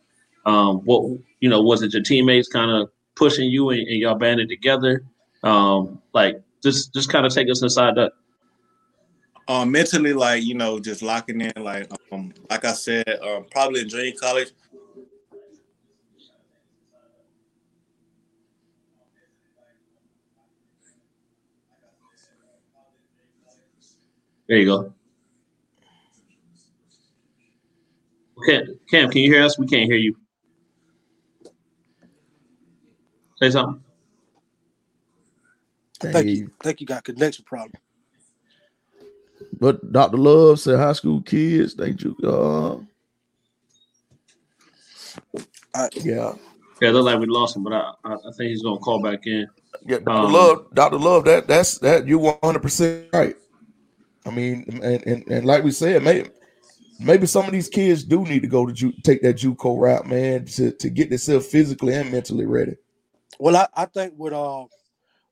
Um, 0.48 0.78
what, 0.86 1.20
you 1.44 1.50
know, 1.50 1.62
was 1.62 1.82
it 1.82 1.92
your 1.92 2.02
teammates 2.02 2.48
kind 2.48 2.72
of 2.72 2.90
pushing 3.18 3.50
you 3.50 3.70
and, 3.70 3.82
and 3.82 3.98
y'all 4.00 4.16
banded 4.16 4.48
together? 4.48 5.04
Um, 5.44 6.02
like, 6.14 6.42
just, 6.64 6.94
just 6.94 7.10
kind 7.10 7.26
of 7.26 7.34
take 7.34 7.52
us 7.52 7.62
inside 7.62 7.96
that. 7.96 8.14
um 9.50 9.70
mentally 9.70 10.14
like 10.14 10.42
you 10.42 10.56
know 10.56 10.80
just 10.80 11.02
locking 11.02 11.42
in 11.42 11.52
like 11.62 11.86
um 12.14 12.32
like 12.50 12.64
i 12.64 12.72
said 12.72 13.06
um 13.22 13.46
probably 13.52 13.82
in 13.82 13.90
junior 13.90 14.14
college 14.18 14.52
There 24.48 24.58
you 24.58 24.66
go. 24.66 24.94
Cam, 28.46 28.80
Cam, 28.90 29.10
can 29.10 29.22
you 29.22 29.32
hear 29.34 29.44
us? 29.44 29.58
We 29.58 29.68
can't 29.68 29.90
hear 29.90 29.98
you. 29.98 30.16
Say 33.44 33.50
something. 33.50 33.84
Thank 36.00 36.16
Hey, 36.16 36.32
you. 36.32 36.52
think 36.62 36.80
you 36.80 36.88
got 36.88 37.04
connection 37.04 37.44
problem. 37.44 37.74
But 39.60 39.92
Dr. 39.92 40.16
Love 40.16 40.62
said 40.62 40.80
high 40.80 40.94
school 40.94 41.22
kids, 41.22 41.76
they 41.76 41.92
ju- 41.92 42.16
uh 42.24 42.78
I- 45.76 45.90
yeah. 45.96 46.36
Yeah, 46.82 46.92
look 46.92 47.04
like 47.06 47.20
we 47.20 47.26
lost 47.26 47.58
him, 47.58 47.64
but 47.66 47.74
I, 47.74 47.92
I, 48.06 48.14
I 48.14 48.32
think 48.38 48.50
he's 48.52 48.62
gonna 48.64 48.80
call 48.80 49.02
back 49.02 49.28
in. 49.28 49.46
Yeah, 49.86 50.00
Dr. 50.00 50.12
Um, 50.28 50.32
Love, 50.32 50.66
Dr. 50.74 50.98
Love, 50.98 51.26
that 51.26 51.46
that's 51.46 51.80
that 51.80 52.08
you 52.08 52.20
100 52.20 52.62
percent 52.62 53.08
right. 53.12 53.36
I 54.26 54.30
mean, 54.32 54.80
and, 54.82 55.06
and 55.06 55.28
and 55.28 55.46
like 55.46 55.66
we 55.66 55.72
said, 55.72 56.02
maybe 56.02 56.30
maybe 56.98 57.26
some 57.28 57.46
of 57.46 57.52
these 57.52 57.68
kids 57.68 58.06
do 58.06 58.24
need 58.24 58.42
to 58.44 58.48
go 58.48 58.66
to 58.66 58.72
Ju- 58.72 58.94
take 59.04 59.22
that 59.24 59.36
JUCO 59.36 59.78
route, 59.82 60.08
man, 60.08 60.46
to, 60.46 60.72
to 60.72 60.90
get 60.90 61.10
themselves 61.10 61.48
physically 61.48 61.94
and 61.94 62.10
mentally 62.10 62.46
ready. 62.46 62.78
Well, 63.40 63.58
I, 63.58 63.68
I 63.76 63.86
think 63.86 64.14
with 64.18 64.34
uh 64.34 64.66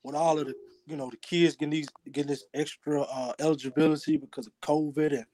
with 0.03 0.15
all 0.15 0.39
of 0.39 0.47
the 0.47 0.55
you 0.87 0.97
know 0.97 1.09
the 1.09 1.17
kids 1.17 1.55
getting 1.55 1.71
these 1.71 1.89
getting 2.11 2.29
this 2.31 2.45
extra 2.53 3.01
uh, 3.01 3.33
eligibility 3.39 4.17
because 4.17 4.47
of 4.47 4.53
COVID 4.61 5.13
and 5.13 5.25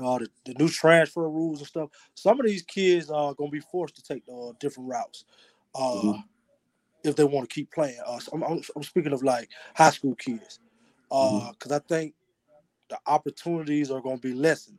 uh, 0.00 0.18
the, 0.18 0.28
the 0.46 0.54
new 0.54 0.68
transfer 0.68 1.28
rules 1.28 1.60
and 1.60 1.68
stuff, 1.68 1.90
some 2.14 2.40
of 2.40 2.46
these 2.46 2.62
kids 2.62 3.10
are 3.10 3.34
gonna 3.34 3.50
be 3.50 3.60
forced 3.60 3.96
to 3.96 4.02
take 4.02 4.24
uh, 4.32 4.52
different 4.60 4.88
routes 4.90 5.24
uh, 5.74 6.14
Mhm. 6.14 6.24
if 7.04 7.16
they 7.16 7.24
want 7.24 7.48
to 7.48 7.54
keep 7.54 7.70
playing. 7.72 8.00
Uh, 8.06 8.18
so 8.20 8.32
I'm, 8.34 8.42
I'm, 8.44 8.62
I'm 8.76 8.82
speaking 8.84 9.12
of 9.12 9.22
like 9.22 9.50
high 9.76 9.90
school 9.90 10.14
kids 10.16 10.60
because 11.10 11.72
I 11.72 11.80
think 11.80 12.14
the 12.90 12.98
opportunities 13.06 13.90
are 13.90 14.00
gonna 14.02 14.18
be 14.18 14.34
lessened. 14.34 14.78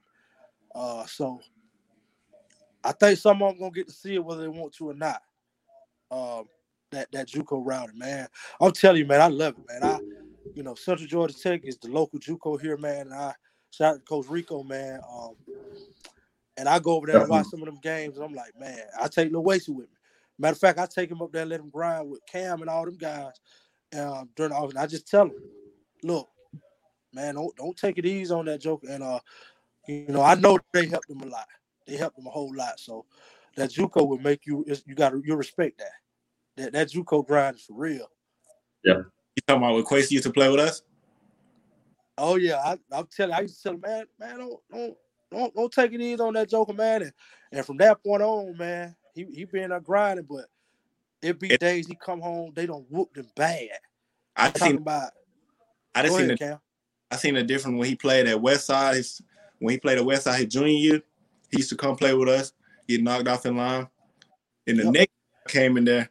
Uh, 0.75 1.05
so 1.05 1.41
I 2.83 2.93
think 2.93 3.19
some 3.19 3.41
of 3.43 3.51
them 3.51 3.59
gonna 3.59 3.71
get 3.71 3.87
to 3.87 3.93
see 3.93 4.15
it 4.15 4.25
whether 4.25 4.41
they 4.43 4.47
want 4.49 4.73
to 4.75 4.89
or 4.89 4.93
not. 4.95 5.21
Um, 6.11 6.45
that 6.91 7.11
that 7.11 7.27
JUCO 7.27 7.61
routing, 7.65 7.97
man. 7.97 8.27
I'm 8.61 8.71
telling 8.71 8.99
you, 8.99 9.05
man, 9.05 9.21
I 9.21 9.27
love 9.27 9.55
it, 9.57 9.63
man. 9.67 9.83
I, 9.83 9.99
you 10.53 10.63
know, 10.63 10.75
Central 10.75 11.07
Georgia 11.07 11.35
Tech 11.37 11.61
is 11.63 11.77
the 11.77 11.89
local 11.89 12.19
JUCO 12.19 12.61
here, 12.61 12.77
man. 12.77 13.07
And 13.07 13.13
I 13.13 13.33
shout 13.71 13.95
out 13.95 13.99
to 13.99 14.05
Coach 14.05 14.27
Rico, 14.27 14.63
man. 14.63 14.99
Um, 15.11 15.35
and 16.57 16.69
I 16.69 16.79
go 16.79 16.93
over 16.93 17.07
there 17.07 17.19
and 17.19 17.29
watch 17.29 17.47
some 17.47 17.61
of 17.61 17.65
them 17.65 17.79
games, 17.81 18.15
and 18.15 18.25
I'm 18.25 18.33
like, 18.33 18.57
man, 18.57 18.79
I 19.01 19.07
take 19.07 19.31
Lil 19.31 19.43
Wasey 19.43 19.69
with 19.69 19.87
me. 19.89 19.97
Matter 20.37 20.53
of 20.53 20.59
fact, 20.59 20.79
I 20.79 20.85
take 20.85 21.11
him 21.11 21.21
up 21.21 21.31
there, 21.31 21.41
and 21.41 21.51
let 21.51 21.59
him 21.59 21.69
grind 21.69 22.09
with 22.09 22.25
Cam 22.25 22.61
and 22.61 22.69
all 22.69 22.85
them 22.85 22.97
guys 22.97 23.33
um, 23.97 24.29
during 24.35 24.51
the 24.51 24.57
off. 24.57 24.69
And 24.69 24.79
I 24.79 24.87
just 24.87 25.07
tell 25.07 25.25
him, 25.25 25.35
look, 26.03 26.29
man, 27.13 27.35
don't 27.35 27.55
don't 27.57 27.75
take 27.77 27.97
it 27.97 28.05
easy 28.05 28.33
on 28.33 28.45
that 28.45 28.61
joke. 28.61 28.83
And 28.89 29.03
uh, 29.03 29.19
you 29.87 30.05
know, 30.07 30.21
I 30.21 30.35
know 30.35 30.59
they 30.73 30.87
helped 30.87 31.09
him 31.09 31.21
a 31.21 31.25
lot. 31.25 31.47
They 31.87 31.97
helped 31.97 32.17
him 32.17 32.27
a 32.27 32.31
whole 32.31 32.53
lot. 32.55 32.79
So 32.79 33.05
that 33.55 33.71
JUCO 33.71 34.07
will 34.07 34.19
make 34.19 34.45
you 34.45 34.65
you 34.85 34.95
got 34.95 35.09
to 35.09 35.21
you 35.23 35.35
respect 35.35 35.77
that. 35.79 35.91
That 36.57 36.73
that 36.73 36.89
JUCO 36.91 37.25
grind 37.27 37.57
is 37.57 37.63
for 37.63 37.73
real. 37.77 38.07
Yeah. 38.83 38.99
You 39.35 39.41
talking 39.47 39.63
about 39.63 39.75
when 39.75 39.83
Quasi 39.83 40.13
used 40.15 40.25
to 40.27 40.33
play 40.33 40.49
with 40.49 40.59
us 40.59 40.81
Oh 42.17 42.35
yeah, 42.37 42.57
I, 42.57 42.77
I'm 42.91 43.07
telling. 43.07 43.33
I 43.35 43.41
used 43.41 43.57
to 43.57 43.63
tell 43.63 43.73
him, 43.73 43.81
man, 43.81 44.05
man, 44.19 44.37
don't 44.37 44.59
don't 44.71 44.97
don't, 45.31 45.55
don't 45.55 45.71
take 45.73 45.91
it 45.91 45.99
easy 45.99 46.21
on 46.21 46.33
that 46.33 46.49
Joker, 46.49 46.73
man. 46.73 47.01
And, 47.01 47.13
and 47.51 47.65
from 47.65 47.77
that 47.77 48.01
point 48.03 48.21
on, 48.23 48.55
man, 48.57 48.95
he 49.13 49.25
he 49.25 49.45
been 49.45 49.71
there 49.71 49.79
grinding, 49.81 50.25
but 50.29 50.45
it 51.21 51.39
be 51.39 51.49
It- 51.49 51.59
days 51.59 51.87
he 51.87 51.95
come 51.95 52.21
home, 52.21 52.53
they 52.55 52.65
don't 52.65 52.85
whoop 52.89 53.15
him 53.17 53.27
bad. 53.35 53.67
i 54.37 54.49
Talking 54.49 54.61
seen 54.61 54.75
about 54.77 55.11
i 55.93 56.01
go 56.01 56.07
just 56.07 56.17
seen 56.17 56.25
ahead, 56.25 56.35
a, 56.35 56.37
Cam. 56.37 56.59
i 57.11 57.15
seen 57.17 57.35
a 57.35 57.43
different 57.43 57.77
when 57.77 57.87
he 57.87 57.95
played 57.95 58.27
at 58.27 58.41
west 58.41 58.65
side 58.65 58.95
his, 58.95 59.21
when 59.59 59.71
he 59.73 59.79
played 59.79 59.97
at 59.97 60.05
west 60.05 60.23
side 60.23 60.39
his 60.39 60.53
junior 60.53 60.69
year 60.69 61.01
he 61.51 61.57
used 61.57 61.69
to 61.69 61.75
come 61.77 61.95
play 61.95 62.13
with 62.13 62.29
us 62.29 62.53
get 62.87 63.01
knocked 63.01 63.27
off 63.27 63.45
in 63.45 63.55
line 63.57 63.87
and 64.67 64.79
the 64.79 64.83
Yep. 64.85 64.93
next 64.93 65.13
came 65.47 65.77
in 65.77 65.85
there 65.85 66.09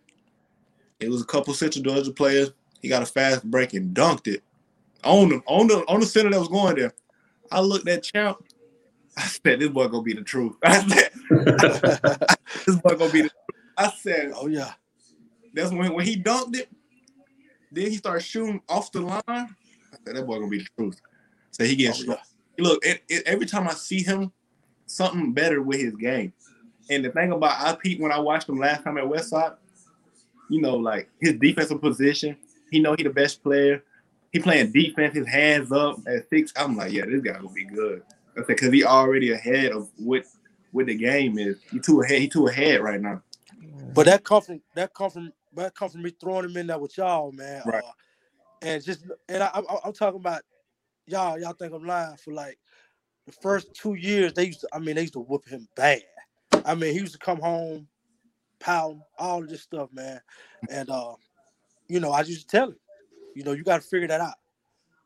it 1.04 1.10
was 1.10 1.22
a 1.22 1.26
couple 1.26 1.54
central 1.54 1.82
georgia 1.82 2.12
players 2.12 2.52
he 2.80 2.88
got 2.88 3.02
a 3.02 3.06
fast 3.06 3.44
break 3.50 3.74
and 3.74 3.94
dunked 3.94 4.26
it 4.26 4.42
on 5.04 5.28
the 5.28 5.42
on 5.46 5.66
the 5.66 5.84
on 5.88 6.00
the 6.00 6.06
center 6.06 6.30
that 6.30 6.38
was 6.38 6.48
going 6.48 6.76
there 6.76 6.94
i 7.52 7.60
looked 7.60 7.88
at 7.88 8.02
champ 8.02 8.38
i 9.16 9.22
said 9.22 9.60
this 9.60 9.68
boy 9.68 9.86
gonna 9.88 10.02
be 10.02 10.14
the 10.14 10.22
truth 10.22 10.56
i 10.64 10.80
said 10.86 11.10
this 12.66 12.76
boy 12.76 12.94
gonna 12.94 13.12
be 13.12 13.22
the 13.22 13.30
truth. 13.30 13.62
i 13.76 13.90
said 13.90 14.32
oh 14.34 14.46
yeah, 14.46 14.72
that's 15.54 15.70
when 15.70 15.92
when 15.94 16.04
he 16.04 16.20
dunked 16.20 16.56
it. 16.56 16.68
Then 17.70 17.90
he 17.90 17.96
started 17.96 18.20
shooting 18.20 18.60
off 18.68 18.92
the 18.92 19.00
line. 19.00 19.22
I 19.26 19.46
said, 20.04 20.16
that 20.16 20.26
boy 20.26 20.36
gonna 20.36 20.48
be 20.48 20.58
the 20.58 20.68
truth. 20.76 21.00
So 21.52 21.64
he 21.64 21.74
oh, 21.74 21.76
gets 21.76 22.04
yeah. 22.04 22.16
look. 22.58 22.84
It, 22.84 23.02
it, 23.08 23.22
every 23.26 23.46
time 23.46 23.66
I 23.68 23.72
see 23.72 24.02
him, 24.02 24.32
something 24.86 25.32
better 25.32 25.62
with 25.62 25.80
his 25.80 25.94
game. 25.94 26.32
And 26.90 27.04
the 27.04 27.10
thing 27.10 27.32
about 27.32 27.60
I 27.60 27.74
peeped 27.74 28.02
when 28.02 28.12
I 28.12 28.18
watched 28.18 28.48
him 28.48 28.58
last 28.58 28.84
time 28.84 28.98
at 28.98 29.04
Westside, 29.04 29.56
you 30.50 30.60
know, 30.60 30.76
like 30.76 31.08
his 31.20 31.34
defensive 31.34 31.80
position. 31.80 32.36
He 32.70 32.80
know 32.80 32.94
he 32.96 33.02
the 33.02 33.10
best 33.10 33.42
player. 33.42 33.82
He 34.32 34.40
playing 34.40 34.72
defense, 34.72 35.14
his 35.14 35.28
hands 35.28 35.70
up 35.70 35.98
at 36.08 36.28
six. 36.28 36.52
I'm 36.56 36.76
like, 36.76 36.92
yeah, 36.92 37.04
this 37.06 37.22
guy 37.22 37.34
gonna 37.34 37.48
be 37.50 37.64
good. 37.64 38.02
I 38.36 38.40
said 38.40 38.46
because 38.48 38.72
he 38.72 38.84
already 38.84 39.32
ahead 39.32 39.72
of 39.72 39.88
what 39.96 40.24
with 40.72 40.88
the 40.88 40.94
game 40.94 41.38
is. 41.38 41.56
He 41.70 41.78
too 41.78 42.02
ahead. 42.02 42.20
He 42.20 42.28
too 42.28 42.48
ahead 42.48 42.80
right 42.80 43.00
now. 43.00 43.22
But 43.94 44.06
that 44.06 44.24
come 44.24 44.42
from 44.42 44.60
that 44.74 44.92
come 44.92 45.10
from 45.10 45.32
that 45.54 45.74
come 45.74 45.88
from 45.88 46.02
me 46.02 46.10
throwing 46.20 46.46
him 46.46 46.56
in 46.56 46.66
there 46.66 46.78
with 46.78 46.96
y'all, 46.98 47.30
man. 47.32 47.62
Right. 47.64 47.82
Uh, 47.82 47.92
and 48.62 48.84
just 48.84 49.04
and 49.28 49.42
I, 49.42 49.50
I, 49.54 49.76
I'm 49.84 49.92
talking 49.92 50.20
about 50.20 50.42
y'all. 51.06 51.38
Y'all 51.38 51.52
think 51.52 51.72
I'm 51.72 51.86
lying 51.86 52.16
for 52.16 52.32
like 52.32 52.58
the 53.26 53.32
first 53.32 53.72
two 53.74 53.94
years. 53.94 54.32
They 54.32 54.46
used 54.46 54.60
to. 54.60 54.68
I 54.72 54.80
mean, 54.80 54.96
they 54.96 55.02
used 55.02 55.14
to 55.14 55.20
whoop 55.20 55.46
him 55.46 55.68
bad. 55.76 56.02
I 56.64 56.74
mean, 56.74 56.92
he 56.92 57.00
used 57.00 57.12
to 57.12 57.18
come 57.18 57.40
home, 57.40 57.86
pound 58.64 59.00
all 59.18 59.42
of 59.42 59.48
this 59.48 59.62
stuff, 59.62 59.90
man. 59.92 60.20
And 60.70 60.90
uh, 60.90 61.14
you 61.88 62.00
know, 62.00 62.12
I 62.12 62.22
to 62.22 62.46
tell 62.46 62.68
him, 62.68 62.76
you 63.34 63.44
know, 63.44 63.52
you 63.52 63.64
got 63.64 63.82
to 63.82 63.88
figure 63.88 64.08
that 64.08 64.20
out. 64.20 64.34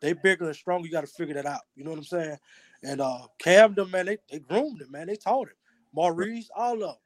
They 0.00 0.12
bigger 0.12 0.46
and 0.46 0.54
stronger. 0.54 0.86
You 0.86 0.92
got 0.92 1.00
to 1.00 1.06
figure 1.08 1.34
that 1.34 1.46
out. 1.46 1.62
You 1.74 1.84
know 1.84 1.90
what 1.90 1.98
I'm 1.98 2.04
saying? 2.04 2.36
And 2.84 3.00
uh, 3.00 3.26
Cam, 3.40 3.74
them 3.74 3.90
man, 3.90 4.06
they, 4.06 4.18
they 4.30 4.38
groomed 4.38 4.80
him, 4.80 4.90
man. 4.92 5.08
They 5.08 5.16
taught 5.16 5.48
him. 5.48 5.54
Maurice, 5.92 6.48
all 6.54 6.74
of 6.74 6.80
them. 6.80 6.96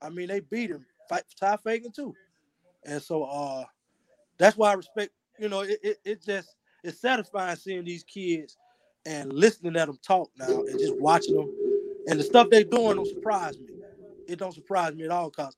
I 0.00 0.10
mean, 0.10 0.28
they 0.28 0.40
beat 0.40 0.70
him. 0.70 0.86
Fight 1.08 1.24
Ty 1.38 1.56
Fagan 1.56 1.90
too. 1.90 2.14
And 2.84 3.02
so 3.02 3.24
uh, 3.24 3.64
that's 4.38 4.56
why 4.56 4.70
I 4.70 4.74
respect. 4.74 5.12
You 5.38 5.48
know, 5.48 5.62
it, 5.62 5.78
it, 5.82 5.96
it 6.04 6.24
just 6.24 6.54
it's 6.84 7.00
satisfying 7.00 7.56
seeing 7.56 7.84
these 7.84 8.04
kids 8.04 8.56
and 9.06 9.32
listening 9.32 9.76
at 9.76 9.86
them 9.86 9.98
talk 10.06 10.30
now 10.38 10.48
and 10.48 10.78
just 10.78 10.96
watching 10.98 11.34
them 11.36 11.52
and 12.06 12.20
the 12.20 12.24
stuff 12.24 12.48
they're 12.50 12.64
doing 12.64 12.96
don't 12.96 13.08
surprise 13.08 13.58
me. 13.58 13.66
It 14.28 14.38
don't 14.38 14.54
surprise 14.54 14.94
me 14.94 15.04
at 15.04 15.10
all 15.10 15.30
because 15.30 15.56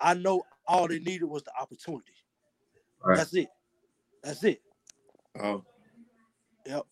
I 0.00 0.14
know 0.14 0.42
all 0.66 0.88
they 0.88 0.98
needed 0.98 1.24
was 1.24 1.42
the 1.42 1.52
opportunity. 1.60 2.12
Right. 3.04 3.16
That's 3.16 3.34
it. 3.34 3.48
That's 4.22 4.44
it. 4.44 4.60
Oh, 5.40 5.64
Yep. 6.66 6.84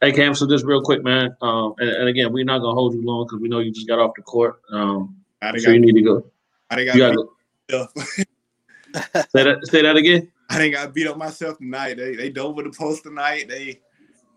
Hey 0.00 0.12
Cam, 0.12 0.32
so 0.32 0.46
just 0.46 0.64
real 0.64 0.80
quick, 0.80 1.02
man. 1.02 1.36
Um, 1.42 1.74
and, 1.78 1.90
and 1.90 2.08
again, 2.08 2.32
we're 2.32 2.44
not 2.44 2.60
gonna 2.60 2.74
hold 2.74 2.94
you 2.94 3.02
long 3.04 3.26
because 3.26 3.40
we 3.40 3.48
know 3.48 3.58
you 3.58 3.72
just 3.72 3.88
got 3.88 3.98
off 3.98 4.12
the 4.14 4.22
court. 4.22 4.60
Um, 4.70 5.16
I 5.42 5.50
done 5.50 5.60
so 5.60 5.70
you 5.72 5.80
need 5.80 5.94
to 5.94 6.02
go. 6.02 6.30
I 6.70 6.76
done 6.76 6.84
You 6.84 6.92
got 6.92 6.98
gotta 6.98 7.26
beat 7.68 7.72
go. 7.72 7.82
up. 7.82 9.28
Say 9.30 9.42
that. 9.42 9.58
Say 9.64 9.82
that 9.82 9.96
again. 9.96 10.30
I 10.48 10.58
didn't 10.58 10.74
got 10.74 10.94
beat 10.94 11.08
up 11.08 11.16
myself 11.16 11.58
tonight. 11.58 11.96
They 11.96 12.14
they 12.14 12.30
dove 12.30 12.54
with 12.54 12.66
the 12.66 12.78
post 12.78 13.02
tonight. 13.02 13.48
They 13.48 13.80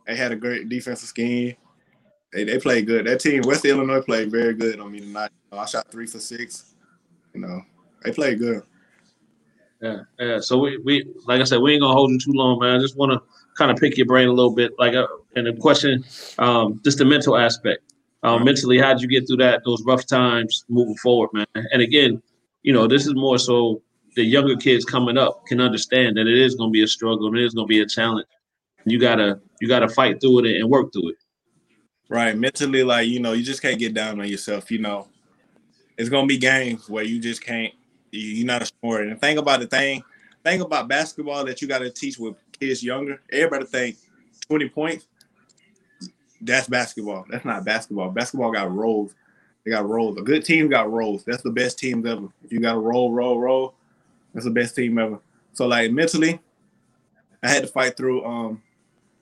they 0.08 0.16
had 0.16 0.32
a 0.32 0.36
great 0.36 0.68
defensive 0.68 1.08
scheme. 1.08 1.56
They 2.34 2.44
they 2.44 2.58
played 2.58 2.88
good. 2.88 3.06
That 3.06 3.20
team, 3.20 3.44
West 3.46 3.64
Illinois, 3.64 4.02
played 4.02 4.32
very 4.32 4.56
good 4.56 4.80
on 4.80 4.92
me 4.92 5.02
tonight. 5.02 5.30
I 5.52 5.66
shot 5.66 5.92
three 5.92 6.08
for 6.08 6.20
six. 6.20 6.74
You 7.34 7.42
know, 7.42 7.62
they 8.04 8.12
played 8.12 8.40
good. 8.40 8.64
Yeah, 9.82 10.02
yeah. 10.20 10.40
So 10.40 10.60
we, 10.60 10.78
we 10.78 11.12
like 11.26 11.42
I 11.42 11.44
said, 11.44 11.60
we 11.60 11.74
ain't 11.74 11.82
gonna 11.82 11.94
hold 11.94 12.12
you 12.12 12.20
too 12.20 12.34
long, 12.34 12.60
man. 12.60 12.76
I 12.76 12.80
just 12.80 12.98
want 12.98 13.12
to 13.12 13.22
kind 13.58 13.72
of 13.72 13.78
pick 13.78 13.98
your 13.98 14.06
brain 14.06 14.28
a 14.28 14.34
little 14.34 14.54
bit, 14.54 14.74
like, 14.78 14.94
uh, 14.94 15.08
and 15.36 15.48
the 15.48 15.54
question, 15.54 16.04
um, 16.38 16.80
just 16.84 16.98
the 16.98 17.06
mental 17.06 17.38
aspect. 17.38 17.82
Um, 18.24 18.44
mentally, 18.44 18.78
how 18.78 18.94
did 18.94 19.02
you 19.02 19.08
get 19.08 19.28
through 19.28 19.38
that 19.38 19.64
those 19.66 19.84
rough 19.84 20.06
times 20.06 20.64
moving 20.70 20.96
forward, 20.98 21.30
man? 21.34 21.68
And 21.72 21.82
again, 21.82 22.22
you 22.64 22.74
know, 22.74 22.88
this 22.88 23.08
is 23.08 23.16
more 23.16 23.40
so 23.40 23.82
the 24.16 24.24
younger 24.24 24.56
kids 24.56 24.86
coming 24.86 25.18
up 25.18 25.46
can 25.48 25.60
understand 25.60 26.18
that 26.18 26.28
it 26.28 26.38
is 26.38 26.56
gonna 26.56 26.72
be 26.72 26.84
a 26.84 26.88
struggle 26.88 27.28
and 27.28 27.38
it 27.38 27.44
is 27.44 27.54
gonna 27.54 27.68
be 27.68 27.82
a 27.82 27.88
challenge. 27.88 28.28
You 28.86 29.00
gotta 29.00 29.40
you 29.60 29.68
gotta 29.68 29.90
fight 29.90 30.22
through 30.22 30.46
it 30.46 30.58
and 30.60 30.70
work 30.70 30.94
through 30.94 31.10
it. 31.10 31.16
Right. 32.10 32.38
Mentally, 32.38 32.84
like, 32.84 33.08
you 33.08 33.20
know, 33.20 33.32
you 33.34 33.44
just 33.44 33.62
can't 33.62 33.80
get 33.80 33.94
down 33.94 34.20
on 34.20 34.28
yourself. 34.28 34.70
You 34.70 34.80
know, 34.80 35.08
it's 36.02 36.10
gonna 36.10 36.28
be 36.28 36.38
games 36.38 36.90
where 36.90 37.04
you 37.04 37.20
just 37.20 37.44
can't 37.44 37.74
you- 38.12 38.20
you're 38.22 38.48
not 38.48 38.62
a 38.62 38.66
scorer. 38.66 39.04
And 39.04 39.22
think 39.22 39.40
about 39.40 39.60
the 39.62 39.68
thing, 39.68 40.04
think 40.44 40.62
about 40.62 40.88
basketball 40.88 41.46
that 41.46 41.62
you 41.62 41.68
gotta 41.68 41.90
teach 41.90 42.18
with 42.18 42.36
kids 42.60 42.84
younger. 42.84 43.22
Everybody 43.32 43.66
think 43.66 43.98
20 44.48 44.68
points. 44.68 45.08
That's 46.42 46.68
basketball. 46.68 47.26
That's 47.30 47.46
not 47.46 47.64
basketball. 47.64 48.10
Basketball 48.10 48.52
got 48.52 48.72
roles. 48.72 49.14
They 49.64 49.72
got 49.72 49.88
roles. 49.88 50.18
A 50.18 50.22
good 50.22 50.44
team 50.44 50.70
got 50.70 50.92
roles. 50.92 51.24
That's 51.24 51.44
the 51.44 51.52
best 51.52 51.78
teams 51.78 52.06
ever. 52.08 52.28
If 52.44 52.52
you 52.52 52.60
got 52.60 52.76
a 52.76 52.80
roll, 52.80 53.14
roll, 53.14 53.40
roll, 53.40 53.76
that's 54.34 54.46
the 54.46 54.52
best 54.52 54.76
team 54.76 54.98
ever. 54.98 55.20
So 55.54 55.68
like 55.68 55.92
mentally, 55.92 56.40
I 57.44 57.50
had 57.50 57.62
to 57.62 57.68
fight 57.68 57.96
through 57.96 58.26
um 58.26 58.62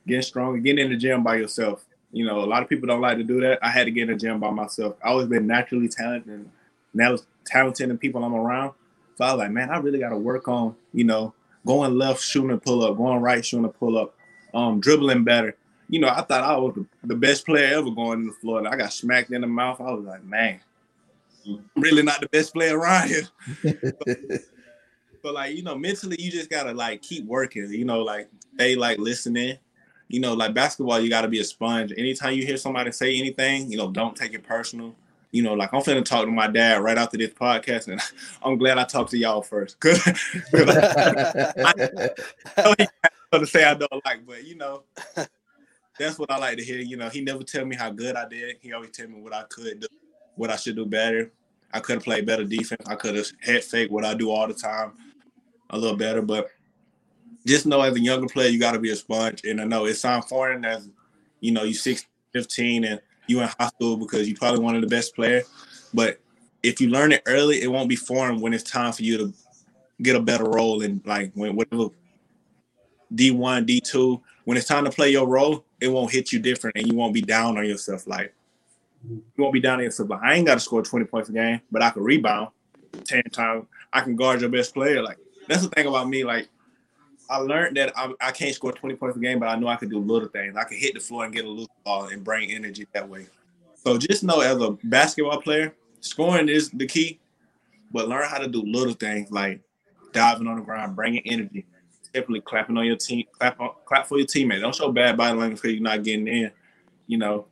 getting 0.07 0.21
strong, 0.21 0.61
getting 0.63 0.85
in 0.85 0.91
the 0.91 0.97
gym 0.97 1.23
by 1.23 1.35
yourself. 1.35 1.85
You 2.11 2.25
know, 2.25 2.39
a 2.39 2.47
lot 2.47 2.63
of 2.63 2.69
people 2.69 2.87
don't 2.87 3.01
like 3.01 3.17
to 3.17 3.23
do 3.23 3.39
that. 3.41 3.59
I 3.61 3.69
had 3.69 3.83
to 3.83 3.91
get 3.91 4.03
in 4.09 4.09
the 4.09 4.15
gym 4.15 4.39
by 4.39 4.49
myself. 4.49 4.95
I 5.03 5.09
always 5.09 5.27
been 5.27 5.45
naturally 5.45 5.89
talented 5.89 6.31
and 6.33 6.49
now 6.93 7.13
it's 7.13 7.25
talented 7.45 7.89
and 7.89 7.99
people 7.99 8.23
I'm 8.23 8.33
around. 8.33 8.73
So 9.15 9.25
I 9.25 9.33
was 9.33 9.39
like, 9.39 9.51
man, 9.51 9.69
I 9.69 9.77
really 9.77 9.99
got 9.99 10.09
to 10.09 10.17
work 10.17 10.47
on, 10.47 10.75
you 10.93 11.03
know, 11.03 11.33
going 11.65 11.97
left, 11.97 12.21
shooting 12.21 12.51
a 12.51 12.57
pull 12.57 12.83
up, 12.83 12.97
going 12.97 13.21
right, 13.21 13.45
shooting 13.45 13.65
a 13.65 13.69
pull 13.69 13.97
up, 13.97 14.15
um, 14.53 14.79
dribbling 14.79 15.23
better. 15.23 15.55
You 15.89 15.99
know, 15.99 16.09
I 16.09 16.21
thought 16.21 16.43
I 16.43 16.55
was 16.57 16.77
the- 17.03 17.15
best 17.15 17.45
player 17.45 17.77
ever 17.77 17.89
going 17.89 18.21
in 18.21 18.27
the 18.27 18.33
floor. 18.33 18.65
I 18.67 18.75
got 18.75 18.93
smacked 18.93 19.31
in 19.31 19.41
the 19.41 19.47
mouth. 19.47 19.81
I 19.81 19.91
was 19.91 20.05
like, 20.05 20.23
man, 20.23 20.59
I'm 21.45 21.65
really 21.75 22.03
not 22.03 22.21
the 22.21 22.29
best 22.29 22.53
player 22.53 22.77
around 22.77 23.09
here. 23.09 23.27
But 25.21 25.33
like, 25.33 25.55
you 25.55 25.63
know, 25.63 25.75
mentally 25.75 26.17
you 26.19 26.31
just 26.31 26.49
gotta 26.49 26.71
like 26.73 27.01
keep 27.01 27.25
working, 27.25 27.71
you 27.71 27.85
know, 27.85 28.01
like 28.01 28.29
they 28.57 28.75
like 28.75 28.99
listening. 28.99 29.57
You 30.07 30.19
know, 30.19 30.33
like 30.33 30.53
basketball, 30.55 30.99
you 30.99 31.09
gotta 31.09 31.27
be 31.27 31.39
a 31.39 31.43
sponge. 31.43 31.93
Anytime 31.95 32.33
you 32.33 32.45
hear 32.45 32.57
somebody 32.57 32.91
say 32.91 33.17
anything, 33.17 33.71
you 33.71 33.77
know, 33.77 33.91
don't 33.91 34.15
take 34.15 34.33
it 34.33 34.43
personal. 34.43 34.95
You 35.31 35.43
know, 35.43 35.53
like 35.53 35.73
I'm 35.73 35.81
finna 35.81 36.03
talk 36.03 36.25
to 36.25 36.31
my 36.31 36.47
dad 36.47 36.81
right 36.81 36.97
after 36.97 37.17
this 37.17 37.33
podcast, 37.33 37.87
and 37.87 38.01
I'm 38.43 38.57
glad 38.57 38.77
I 38.77 38.83
talked 38.83 39.11
to 39.11 39.17
y'all 39.17 39.41
first. 39.41 39.79
Cause, 39.79 40.01
I 40.53 41.73
know 42.57 42.75
he 42.77 42.85
got 42.85 43.13
something 43.31 43.39
to 43.39 43.45
say 43.45 43.63
I 43.63 43.75
don't 43.75 44.05
like, 44.05 44.25
but 44.25 44.45
you 44.45 44.55
know, 44.55 44.83
that's 45.99 46.17
what 46.17 46.31
I 46.31 46.37
like 46.37 46.57
to 46.57 46.63
hear. 46.63 46.79
You 46.79 46.97
know, 46.97 47.09
he 47.09 47.21
never 47.21 47.43
tell 47.43 47.65
me 47.65 47.75
how 47.75 47.91
good 47.91 48.15
I 48.15 48.27
did. 48.27 48.57
He 48.61 48.73
always 48.73 48.91
tell 48.91 49.07
me 49.07 49.21
what 49.21 49.33
I 49.33 49.43
could 49.49 49.81
do, 49.81 49.87
what 50.35 50.49
I 50.49 50.55
should 50.55 50.75
do 50.75 50.85
better. 50.85 51.31
I 51.71 51.79
could 51.79 51.95
have 51.95 52.03
played 52.03 52.25
better 52.25 52.43
defense. 52.43 52.81
I 52.87 52.95
could 52.95 53.15
have 53.15 53.27
head 53.41 53.63
fake 53.63 53.91
what 53.91 54.05
I 54.05 54.15
do 54.15 54.31
all 54.31 54.47
the 54.47 54.53
time 54.55 54.93
a 55.69 55.77
little 55.77 55.97
better. 55.97 56.21
But 56.21 56.49
just 57.45 57.65
know 57.65 57.81
as 57.81 57.95
a 57.95 57.99
younger 57.99 58.27
player, 58.27 58.49
you 58.49 58.59
got 58.59 58.73
to 58.73 58.79
be 58.79 58.91
a 58.91 58.95
sponge. 58.95 59.41
And 59.43 59.61
I 59.61 59.65
know 59.65 59.85
it 59.85 59.95
sounds 59.95 60.25
foreign 60.25 60.65
as, 60.65 60.89
you 61.39 61.51
know, 61.51 61.63
you 61.63 61.73
16, 61.73 62.07
15 62.33 62.83
and 62.85 63.01
you 63.29 63.41
in 63.41 63.49
high 63.59 63.67
school 63.67 63.97
because 63.97 64.27
you 64.27 64.35
probably 64.35 64.59
one 64.59 64.75
of 64.75 64.81
the 64.81 64.87
best 64.87 65.15
player. 65.15 65.43
But 65.93 66.19
if 66.63 66.81
you 66.81 66.89
learn 66.89 67.11
it 67.11 67.23
early, 67.25 67.61
it 67.61 67.71
won't 67.71 67.89
be 67.89 67.95
foreign 67.95 68.41
when 68.41 68.53
it's 68.53 68.63
time 68.63 68.91
for 68.91 69.03
you 69.03 69.17
to 69.17 69.33
get 70.01 70.15
a 70.15 70.19
better 70.19 70.45
role 70.45 70.81
in 70.81 71.01
like 71.05 71.31
when 71.33 71.55
whatever 71.55 71.89
D1, 73.13 73.65
D2, 73.65 74.21
when 74.45 74.57
it's 74.57 74.67
time 74.67 74.85
to 74.85 74.91
play 74.91 75.09
your 75.09 75.27
role, 75.27 75.65
it 75.81 75.87
won't 75.87 76.11
hit 76.11 76.31
you 76.31 76.39
different 76.39 76.77
and 76.77 76.87
you 76.87 76.95
won't 76.95 77.13
be 77.13 77.21
down 77.21 77.57
on 77.57 77.65
yourself. 77.65 78.07
Like 78.07 78.33
you 79.07 79.23
won't 79.37 79.53
be 79.53 79.59
down 79.59 79.79
on 79.79 79.83
yourself. 79.83 80.09
Like 80.09 80.21
I 80.23 80.35
ain't 80.35 80.45
got 80.45 80.55
to 80.55 80.59
score 80.59 80.81
20 80.81 81.05
points 81.05 81.29
a 81.29 81.33
game, 81.33 81.61
but 81.71 81.81
I 81.81 81.89
can 81.89 82.03
rebound 82.03 82.49
10 83.05 83.23
times. 83.31 83.65
I 83.91 84.01
can 84.01 84.15
guard 84.15 84.41
your 84.41 84.49
best 84.49 84.73
player. 84.73 85.01
Like 85.01 85.17
that's 85.47 85.63
the 85.63 85.69
thing 85.69 85.87
about 85.87 86.07
me. 86.07 86.23
Like 86.23 86.49
I 87.29 87.37
learned 87.37 87.77
that 87.77 87.93
I, 87.95 88.11
I 88.19 88.31
can't 88.31 88.55
score 88.55 88.71
20 88.71 88.95
points 88.95 89.15
a 89.15 89.19
game, 89.19 89.39
but 89.39 89.49
I 89.49 89.55
know 89.55 89.67
I 89.67 89.75
can 89.75 89.89
do 89.89 89.99
little 89.99 90.29
things. 90.29 90.55
I 90.57 90.63
can 90.63 90.77
hit 90.77 90.95
the 90.95 90.99
floor 90.99 91.25
and 91.25 91.33
get 91.33 91.45
a 91.45 91.49
loose 91.49 91.67
ball 91.85 92.07
and 92.07 92.23
bring 92.23 92.51
energy 92.51 92.87
that 92.93 93.07
way. 93.07 93.27
So 93.75 93.97
just 93.97 94.23
know 94.23 94.41
as 94.41 94.59
a 94.59 94.71
basketball 94.83 95.39
player, 95.39 95.75
scoring 96.01 96.49
is 96.49 96.71
the 96.71 96.87
key, 96.87 97.19
but 97.91 98.07
learn 98.07 98.27
how 98.27 98.39
to 98.39 98.47
do 98.47 98.61
little 98.63 98.93
things 98.93 99.31
like 99.31 99.61
diving 100.11 100.47
on 100.47 100.57
the 100.57 100.63
ground, 100.63 100.95
bringing 100.95 101.21
energy, 101.25 101.65
simply 102.13 102.41
clapping 102.41 102.77
on 102.77 102.85
your 102.85 102.95
team, 102.95 103.25
clap 103.37 103.59
on, 103.59 103.71
clap 103.85 104.07
for 104.07 104.17
your 104.17 104.27
teammate. 104.27 104.61
Don't 104.61 104.75
show 104.75 104.91
bad 104.91 105.15
body 105.15 105.37
language 105.37 105.61
because 105.61 105.73
you're 105.73 105.83
not 105.83 106.03
getting 106.03 106.27
in. 106.27 106.51
You 107.05 107.19
know, 107.19 107.45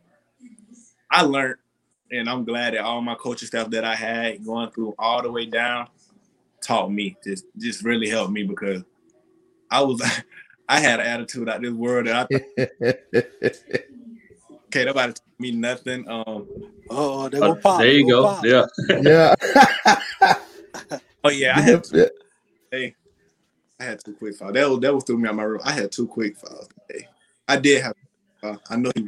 I 1.10 1.22
learned, 1.22 1.58
and 2.12 2.28
I'm 2.28 2.46
glad 2.46 2.74
that 2.74 2.82
all 2.82 3.02
my 3.02 3.16
coaching 3.16 3.48
staff 3.48 3.70
that 3.70 3.84
I 3.84 3.96
had 3.96 4.44
going 4.44 4.72
through 4.72 4.96
all 4.98 5.22
the 5.22 5.32
way 5.32 5.46
down 5.46 5.88
taught 6.62 6.92
me. 6.92 7.16
Just 7.24 7.46
just 7.58 7.84
really 7.84 8.10
helped 8.10 8.32
me 8.32 8.44
because 8.44 8.84
I 9.72 9.82
was 9.82 10.02
I 10.70 10.80
had 10.80 11.00
an 11.00 11.06
attitude 11.08 11.48
out 11.50 11.62
this 11.62 11.72
world 11.72 12.08
that 12.08 12.28
I 12.32 12.38
thought, 12.38 13.82
okay, 14.66 14.86
nobody 14.86 15.14
taught 15.14 15.40
me 15.40 15.52
nothing. 15.52 16.10
Um, 16.10 16.48
Oh, 16.90 17.28
they 17.30 17.40
Uh, 17.40 17.56
pop. 17.56 17.80
there 17.80 17.92
you 17.92 18.08
go. 18.10 18.24
pop. 18.24 18.46
Yeah. 18.46 18.66
yeah. 19.02 19.36
oh 21.24 21.30
yeah, 21.30 21.58
I 21.58 21.62
had 21.62 21.86
hey, 22.72 22.96
I 23.80 23.84
had 23.84 24.00
two 24.04 24.14
quick 24.14 24.36
files. 24.36 24.54
That 24.54 24.70
was 24.70 24.80
that 24.80 24.94
was 24.96 25.04
threw 25.04 25.18
me 25.18 25.28
out 25.28 25.36
my 25.36 25.44
room. 25.44 25.62
I 25.64 25.72
had 25.74 25.92
two 25.92 26.08
quick 26.08 26.38
files 26.38 26.70
today. 26.88 27.08
I 27.48 27.58
did 27.58 27.82
have. 27.84 27.94
Uh, 28.42 28.56
I 28.70 28.78
know 28.78 28.92
he. 28.96 29.08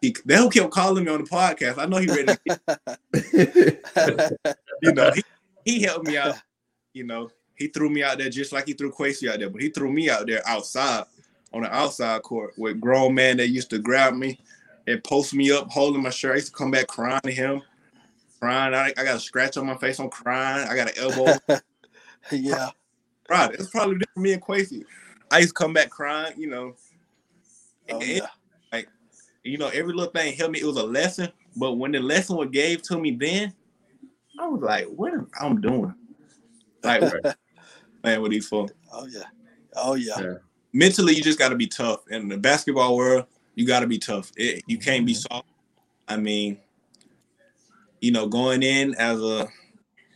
He, 0.00 0.14
they 0.24 0.36
who 0.36 0.48
kept 0.48 0.70
calling 0.70 1.04
me 1.04 1.10
on 1.10 1.24
the 1.24 1.28
podcast. 1.28 1.78
I 1.78 1.86
know 1.86 1.96
he 1.96 2.06
ready. 2.06 2.36
To, 3.14 4.38
you 4.80 4.92
know, 4.92 5.10
he, 5.12 5.24
he 5.64 5.82
helped 5.82 6.06
me 6.06 6.16
out. 6.16 6.36
You 6.92 7.02
know, 7.04 7.30
he 7.58 7.66
threw 7.66 7.90
me 7.90 8.02
out 8.02 8.18
there 8.18 8.30
just 8.30 8.52
like 8.52 8.66
he 8.66 8.72
threw 8.72 8.90
Quasi 8.90 9.28
out 9.28 9.40
there, 9.40 9.50
but 9.50 9.60
he 9.60 9.68
threw 9.68 9.92
me 9.92 10.08
out 10.08 10.26
there 10.26 10.46
outside 10.46 11.04
on 11.52 11.62
the 11.62 11.74
outside 11.74 12.22
court 12.22 12.54
with 12.56 12.80
grown 12.80 13.14
men 13.14 13.36
that 13.38 13.48
used 13.48 13.70
to 13.70 13.78
grab 13.78 14.14
me 14.14 14.38
and 14.86 15.02
post 15.02 15.34
me 15.34 15.50
up, 15.50 15.68
holding 15.70 16.02
my 16.02 16.10
shirt. 16.10 16.32
I 16.32 16.36
used 16.36 16.48
to 16.48 16.52
come 16.52 16.70
back 16.70 16.86
crying 16.86 17.20
to 17.24 17.32
him, 17.32 17.62
crying. 18.40 18.74
I, 18.74 18.92
I 18.96 19.04
got 19.04 19.16
a 19.16 19.20
scratch 19.20 19.56
on 19.56 19.66
my 19.66 19.76
face. 19.76 19.98
I'm 19.98 20.08
crying. 20.08 20.68
I 20.68 20.76
got 20.76 20.96
an 20.96 20.98
elbow. 20.98 21.38
yeah. 22.32 22.70
Right. 23.28 23.52
It's 23.54 23.70
probably 23.70 23.98
different 23.98 24.24
me 24.24 24.32
and 24.34 24.42
Quasi. 24.42 24.84
I 25.30 25.38
used 25.38 25.50
to 25.50 25.54
come 25.54 25.72
back 25.72 25.90
crying, 25.90 26.34
you 26.38 26.48
know. 26.48 26.74
Oh, 27.90 28.00
yeah. 28.00 28.26
you 29.42 29.58
know, 29.58 29.68
every 29.68 29.94
little 29.94 30.12
thing 30.12 30.36
helped 30.36 30.52
me. 30.52 30.60
It 30.60 30.66
was 30.66 30.76
a 30.76 30.84
lesson. 30.84 31.32
But 31.56 31.72
when 31.72 31.90
the 31.90 31.98
lesson 31.98 32.36
was 32.36 32.48
gave 32.50 32.82
to 32.82 32.98
me 32.98 33.10
then, 33.10 33.52
I 34.38 34.46
was 34.46 34.62
like, 34.62 34.86
what 34.86 35.12
am 35.12 35.28
I 35.40 35.52
doing? 35.54 35.94
Like 36.82 37.02
playing 38.02 38.20
with 38.20 38.32
these 38.32 38.48
folks. 38.48 38.72
Oh 38.92 39.06
yeah. 39.06 39.24
Oh 39.76 39.94
yeah. 39.94 40.20
Yeah. 40.20 40.34
Mentally, 40.72 41.14
you 41.14 41.22
just 41.22 41.38
gotta 41.38 41.56
be 41.56 41.66
tough. 41.66 42.00
In 42.10 42.28
the 42.28 42.36
basketball 42.36 42.96
world, 42.96 43.26
you 43.54 43.66
gotta 43.66 43.86
be 43.86 43.98
tough. 43.98 44.32
It, 44.36 44.62
you 44.66 44.78
mm-hmm. 44.78 44.84
can't 44.84 45.06
be 45.06 45.14
soft. 45.14 45.48
I 46.06 46.16
mean, 46.16 46.58
you 48.00 48.12
know, 48.12 48.26
going 48.26 48.62
in 48.62 48.94
as 48.94 49.20
a 49.20 49.48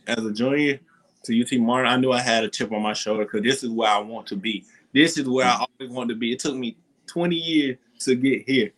as 0.07 0.23
a 0.25 0.31
junior 0.31 0.79
to 1.23 1.41
UT 1.41 1.59
Martin, 1.59 1.91
I 1.91 1.97
knew 1.97 2.11
I 2.11 2.21
had 2.21 2.43
a 2.43 2.49
chip 2.49 2.71
on 2.71 2.81
my 2.81 2.93
shoulder 2.93 3.23
because 3.23 3.41
this 3.41 3.63
is 3.63 3.69
where 3.69 3.89
I 3.89 3.99
want 3.99 4.27
to 4.27 4.35
be. 4.35 4.65
This 4.93 5.17
is 5.17 5.27
where 5.27 5.45
I 5.45 5.51
mm-hmm. 5.51 5.63
always 5.81 5.95
wanted 5.95 6.13
to 6.13 6.19
be. 6.19 6.33
It 6.33 6.39
took 6.39 6.55
me 6.55 6.77
20 7.07 7.35
years 7.35 7.77
to 7.99 8.15
get 8.15 8.47
here. 8.47 8.71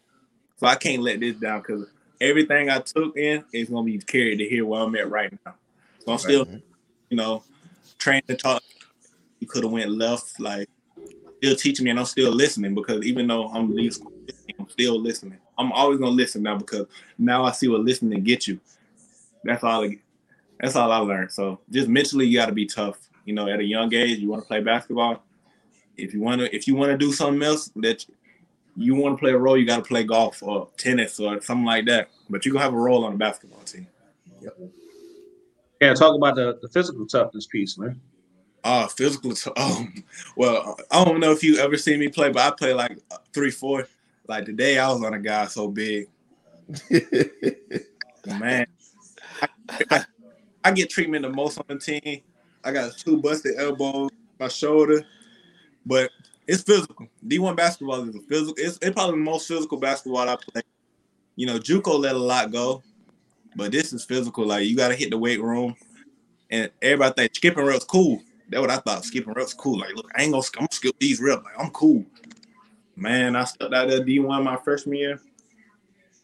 So 0.58 0.68
I 0.68 0.76
can't 0.76 1.02
let 1.02 1.20
this 1.20 1.36
down 1.36 1.60
because 1.60 1.88
everything 2.22 2.70
I 2.70 2.80
took 2.80 3.18
in 3.18 3.44
is 3.52 3.70
gonna 3.70 3.84
be 3.84 3.98
carried 4.00 4.38
to 4.38 4.48
here 4.48 4.66
where 4.66 4.82
I'm 4.82 4.96
at 4.96 5.10
right 5.10 5.32
now. 5.46 5.56
So 6.00 6.12
I'm 6.12 6.18
still, 6.18 6.48
you 7.10 7.18
know, 7.18 7.44
training 7.98 8.24
to 8.28 8.36
talk. 8.36 8.64
You 9.40 9.48
could 9.48 9.64
have 9.64 9.72
went 9.72 9.92
left, 9.92 10.40
like 10.40 10.70
still 11.38 11.56
teaching 11.56 11.86
me, 11.86 11.92
and 11.92 12.00
I'm 12.00 12.06
still 12.06 12.32
listening 12.32 12.74
because 12.74 13.06
even 13.06 13.28
though 13.28 13.48
I'm 13.50 13.74
least, 13.74 14.04
I'm 14.60 14.70
still 14.70 15.00
listening. 15.00 15.38
I'm 15.58 15.72
always 15.72 16.00
gonna 16.00 16.12
listen 16.12 16.44
now 16.44 16.58
because 16.58 16.88
now 17.18 17.44
I 17.44 17.52
see 17.52 17.68
what 17.68 17.82
listening 17.82 18.24
get 18.24 18.48
you. 18.48 18.60
That's 19.44 19.64
all. 19.64 19.84
I, 19.84 20.00
that's 20.60 20.76
all 20.76 20.92
I 20.92 20.98
learned. 20.98 21.32
So 21.32 21.60
just 21.70 21.88
mentally, 21.88 22.26
you 22.26 22.38
got 22.38 22.48
to 22.48 22.52
be 22.52 22.66
tough. 22.66 22.98
You 23.26 23.34
know, 23.34 23.48
at 23.48 23.60
a 23.60 23.64
young 23.64 23.94
age, 23.94 24.20
you 24.20 24.30
want 24.30 24.44
to 24.44 24.48
play 24.48 24.62
basketball. 24.62 25.24
If 25.98 26.14
you 26.14 26.22
want 26.22 26.42
to, 26.42 26.56
if 26.56 26.68
you 26.68 26.76
want 26.76 26.92
to 26.92 26.98
do 26.98 27.12
something 27.12 27.42
else 27.44 27.72
that 27.78 28.06
you 28.76 28.96
want 28.96 29.18
to 29.18 29.20
play 29.20 29.32
a 29.32 29.38
role, 29.38 29.58
you 29.58 29.66
got 29.66 29.78
to 29.78 29.84
play 29.84 30.04
golf 30.04 30.44
or 30.44 30.70
tennis 30.78 31.20
or 31.20 31.42
something 31.42 31.66
like 31.66 31.86
that. 31.86 32.10
But 32.30 32.46
you 32.46 32.52
gonna 32.52 32.64
have 32.64 32.74
a 32.74 32.78
role 32.78 33.06
on 33.06 33.14
the 33.14 33.18
basketball 33.18 33.62
team. 33.62 33.88
Yep. 34.42 34.58
Yeah, 35.82 35.94
talk 35.94 36.16
about 36.16 36.36
the, 36.36 36.58
the 36.62 36.70
physical 36.70 37.06
toughness 37.06 37.48
piece, 37.48 37.78
man. 37.78 38.00
Ah, 38.66 38.88
physical. 38.88 39.34
T- 39.36 39.52
oh, 39.58 39.88
well, 40.36 40.76
I 40.90 41.06
don't 41.06 41.20
know 41.20 41.32
if 41.32 41.44
you 41.44 41.60
ever 41.60 41.78
seen 41.78 42.00
me 42.00 42.10
play, 42.10 42.32
but 42.32 42.42
I 42.42 42.56
play 42.56 42.74
like 42.74 42.98
three, 43.32 43.52
four. 43.52 43.88
Like 44.28 44.46
today, 44.46 44.80
I 44.80 44.92
was 44.92 45.04
on 45.04 45.14
a 45.14 45.20
guy 45.20 45.46
so 45.46 45.68
big, 45.68 46.08
man. 48.26 48.66
I, 49.40 49.48
I, 49.92 50.06
I 50.64 50.72
get 50.72 50.90
treatment 50.90 51.22
the 51.22 51.30
most 51.30 51.60
on 51.60 51.66
the 51.68 51.78
team. 51.78 52.22
I 52.64 52.72
got 52.72 52.98
two 52.98 53.18
busted 53.18 53.60
elbows, 53.60 54.10
my 54.40 54.48
shoulder, 54.48 55.06
but 55.86 56.10
it's 56.48 56.64
physical. 56.64 57.08
D1 57.28 57.56
basketball 57.56 58.10
is 58.10 58.16
a 58.16 58.20
physical. 58.22 58.56
It's, 58.58 58.80
it's 58.82 58.96
probably 58.96 59.20
the 59.20 59.24
most 59.26 59.48
physical 59.48 59.78
basketball 59.78 60.28
I 60.28 60.38
play. 60.38 60.64
You 61.36 61.46
know, 61.46 61.60
JUCO 61.60 62.00
let 62.00 62.16
a 62.16 62.18
lot 62.18 62.52
go, 62.52 62.82
but 63.56 63.72
this 63.72 63.94
is 63.94 64.04
physical. 64.04 64.44
Like 64.48 64.66
you 64.66 64.76
got 64.76 64.88
to 64.88 64.96
hit 64.96 65.12
the 65.12 65.20
weight 65.20 65.40
room, 65.40 65.76
and 66.50 66.72
everybody 66.82 67.14
think 67.14 67.36
skipping 67.36 67.64
rope's 67.64 67.86
cool. 67.86 68.24
That's 68.50 68.62
what 68.62 68.70
I 68.70 68.78
thought. 68.78 69.06
Skipping 69.06 69.34
reps 69.34 69.54
cool. 69.54 69.80
Like, 69.80 69.96
look, 69.96 70.12
I 70.16 70.24
ain't 70.24 70.32
gonna, 70.32 70.44
I'm 70.56 70.62
gonna 70.62 70.68
skip 70.72 70.96
these 71.00 71.20
reps. 71.20 71.44
Like, 71.44 71.60
I'm 71.60 71.72
cool. 71.72 72.06
Man, 72.96 73.36
I 73.36 73.44
stepped 73.44 73.74
out 73.74 73.90
of 73.90 74.02
D1 74.02 74.44
my 74.44 74.58
freshman 74.58 74.98
year. 74.98 75.22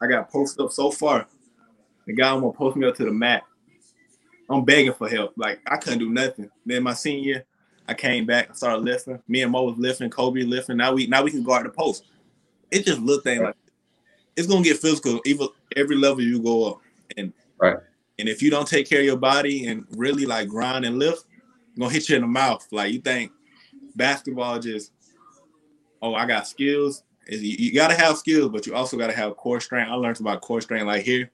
I 0.01 0.07
got 0.07 0.31
posted 0.31 0.65
up 0.65 0.71
so 0.71 0.91
far. 0.91 1.27
The 2.05 2.13
guy 2.13 2.33
gonna 2.33 2.51
post 2.51 2.77
me 2.77 2.87
up 2.87 2.95
to 2.95 3.05
the 3.05 3.11
mat. 3.11 3.43
I'm 4.49 4.65
begging 4.65 4.93
for 4.93 5.07
help. 5.07 5.33
Like 5.37 5.59
I 5.67 5.77
couldn't 5.77 5.99
do 5.99 6.09
nothing. 6.09 6.49
Then 6.65 6.83
my 6.83 6.93
senior 6.93 7.23
year, 7.23 7.45
I 7.87 7.93
came 7.93 8.25
back, 8.25 8.49
I 8.51 8.53
started 8.53 8.83
lifting. 8.83 9.21
Me 9.27 9.43
and 9.43 9.51
Mo 9.51 9.63
was 9.63 9.77
lifting, 9.77 10.09
Kobe 10.09 10.43
lifting. 10.43 10.77
Now 10.77 10.93
we 10.93 11.07
now 11.07 11.23
we 11.23 11.31
can 11.31 11.43
guard 11.43 11.65
the 11.65 11.69
post. 11.69 12.05
It 12.71 12.85
just 12.85 12.99
looked 12.99 13.25
thing 13.25 13.43
like 13.43 13.55
it's 14.35 14.47
gonna 14.47 14.63
get 14.63 14.77
physical 14.77 15.19
even 15.25 15.47
every 15.75 15.95
level 15.95 16.21
you 16.21 16.41
go 16.41 16.71
up. 16.71 16.81
And 17.17 17.33
Right. 17.57 17.77
and 18.17 18.27
if 18.27 18.41
you 18.41 18.49
don't 18.49 18.67
take 18.67 18.89
care 18.89 18.99
of 18.99 19.05
your 19.05 19.17
body 19.17 19.67
and 19.67 19.85
really 19.91 20.25
like 20.25 20.47
grind 20.47 20.85
and 20.85 20.97
lift, 20.97 21.25
gonna 21.77 21.91
hit 21.91 22.09
you 22.09 22.15
in 22.15 22.21
the 22.21 22.27
mouth. 22.27 22.67
Like 22.71 22.93
you 22.93 22.99
think 22.99 23.31
basketball 23.95 24.59
just 24.59 24.91
oh 26.01 26.13
I 26.13 26.25
got 26.25 26.47
skills. 26.47 27.03
Is 27.27 27.43
you, 27.43 27.71
gotta 27.73 27.93
have 27.93 28.17
skills, 28.17 28.49
but 28.49 28.65
you 28.65 28.73
also 28.73 28.97
gotta 28.97 29.13
have 29.13 29.37
core 29.37 29.59
strength. 29.59 29.89
I 29.89 29.93
learned 29.95 30.19
about 30.19 30.41
core 30.41 30.59
strength 30.59 30.87
like 30.87 31.03
here. 31.03 31.31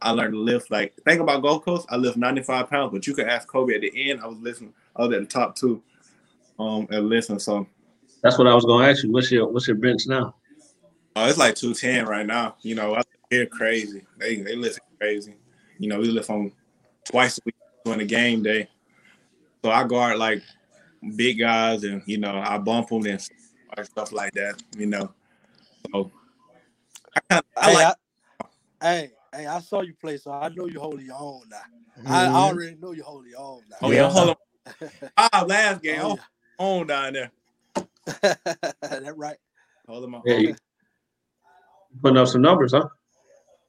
I 0.00 0.10
learned 0.10 0.32
to 0.32 0.38
lift 0.38 0.70
like 0.70 0.94
think 1.04 1.20
about 1.20 1.42
Gold 1.42 1.64
Coast. 1.64 1.86
I 1.90 1.96
lift 1.96 2.16
95 2.16 2.70
pounds, 2.70 2.92
but 2.92 3.06
you 3.06 3.14
could 3.14 3.28
ask 3.28 3.46
Kobe 3.46 3.74
at 3.74 3.82
the 3.82 4.10
end. 4.10 4.20
I 4.20 4.26
was 4.26 4.38
listening. 4.38 4.72
I 4.96 5.02
was 5.02 5.14
at 5.14 5.20
the 5.20 5.26
top 5.26 5.54
two, 5.54 5.82
um, 6.58 6.86
and 6.90 7.08
listen. 7.08 7.38
So 7.38 7.66
That's 8.22 8.38
what 8.38 8.46
I 8.46 8.54
was 8.54 8.64
gonna 8.64 8.88
ask 8.88 9.04
you. 9.04 9.12
What's 9.12 9.30
your 9.30 9.48
what's 9.48 9.68
your 9.68 9.76
bench 9.76 10.06
now? 10.06 10.34
Oh, 11.16 11.28
it's 11.28 11.38
like 11.38 11.56
210 11.56 12.06
right 12.06 12.26
now. 12.26 12.56
You 12.62 12.76
know, 12.76 12.94
I 12.94 13.02
hear 13.30 13.46
crazy. 13.46 14.04
They 14.18 14.36
they 14.36 14.56
listen 14.56 14.82
crazy. 14.98 15.34
You 15.78 15.88
know, 15.88 15.98
we 15.98 16.08
lift 16.08 16.30
on 16.30 16.52
twice 17.04 17.38
a 17.38 17.42
week 17.44 17.56
during 17.84 17.98
the 17.98 18.06
game 18.06 18.42
day. 18.42 18.68
So 19.64 19.70
I 19.70 19.84
guard 19.84 20.18
like 20.18 20.42
big 21.16 21.38
guys, 21.38 21.84
and 21.84 22.02
you 22.06 22.18
know, 22.18 22.42
I 22.44 22.58
bump 22.58 22.88
them 22.88 23.06
and 23.06 23.20
stuff 23.84 24.12
like 24.12 24.32
that. 24.32 24.62
You 24.76 24.86
know, 24.86 25.12
so 25.92 26.10
I 27.14 27.20
kind 27.30 27.44
of 27.44 27.62
I 27.62 27.66
hey, 27.66 27.74
like. 27.74 27.86
I, 27.86 27.94
hey, 28.80 29.10
hey, 29.34 29.46
I 29.46 29.60
saw 29.60 29.82
you 29.82 29.94
play, 30.00 30.16
so 30.16 30.32
I 30.32 30.48
know 30.48 30.66
you 30.66 30.80
holding 30.80 31.06
your 31.06 31.16
own 31.18 31.42
now. 31.48 31.58
I, 32.06 32.26
I 32.26 32.28
Mhm. 32.28 32.34
already 32.34 32.76
know 32.76 32.92
you 32.92 33.02
holding 33.02 33.30
your 33.32 33.40
own 33.40 33.62
now. 33.68 33.76
Oh 33.82 33.90
yeah, 33.90 34.02
Yeah. 34.02 34.08
hold 34.10 34.30
on. 34.30 34.90
Ah, 35.16 35.44
last 35.48 35.82
game, 35.82 36.00
Oh, 36.00 36.18
oh, 36.58 36.80
on 36.80 36.86
down 36.86 37.12
there. 37.14 37.30
that 38.06 39.14
right. 39.16 39.36
Hold 39.88 40.04
them 40.04 40.14
up. 40.14 40.22
Yeah, 40.26 40.52
putting 42.02 42.18
up 42.18 42.28
some 42.28 42.42
numbers, 42.42 42.72
huh? 42.72 42.88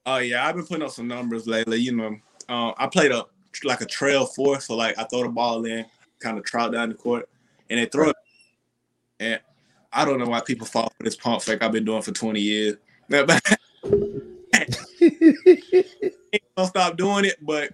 Oh 0.06 0.18
yeah, 0.18 0.46
I've 0.46 0.56
been 0.56 0.66
putting 0.66 0.84
up 0.84 0.92
some 0.92 1.08
numbers 1.08 1.48
lately. 1.48 1.78
You 1.78 1.96
know, 1.96 2.18
uh, 2.48 2.74
I 2.78 2.88
played 2.88 3.12
a 3.12 3.26
like 3.64 3.82
a 3.82 3.86
trail 3.86 4.26
four, 4.26 4.60
so 4.60 4.76
like 4.76 4.98
I 4.98 5.04
throw 5.04 5.24
the 5.24 5.30
ball 5.30 5.66
in, 5.66 5.86
kind 6.20 6.38
of 6.38 6.44
trot 6.44 6.72
down 6.72 6.90
the 6.90 6.96
court, 6.96 7.30
and 7.70 7.80
they 7.80 7.86
throw 7.86 8.10
it. 8.10 8.16
And 9.20 9.40
I 9.92 10.06
don't 10.06 10.20
know 10.20 10.28
why 10.28 10.42
people 10.42 10.68
fall 10.68 10.92
for 10.98 11.04
this 11.04 11.16
pump 11.16 11.42
fake 11.42 11.64
I've 11.64 11.72
been 11.72 11.86
doing 11.86 12.02
for 12.02 12.12
20 12.12 12.40
years. 12.40 12.76
don't 16.56 16.68
stop 16.68 16.98
doing 16.98 17.26
it, 17.26 17.38
but 17.42 17.74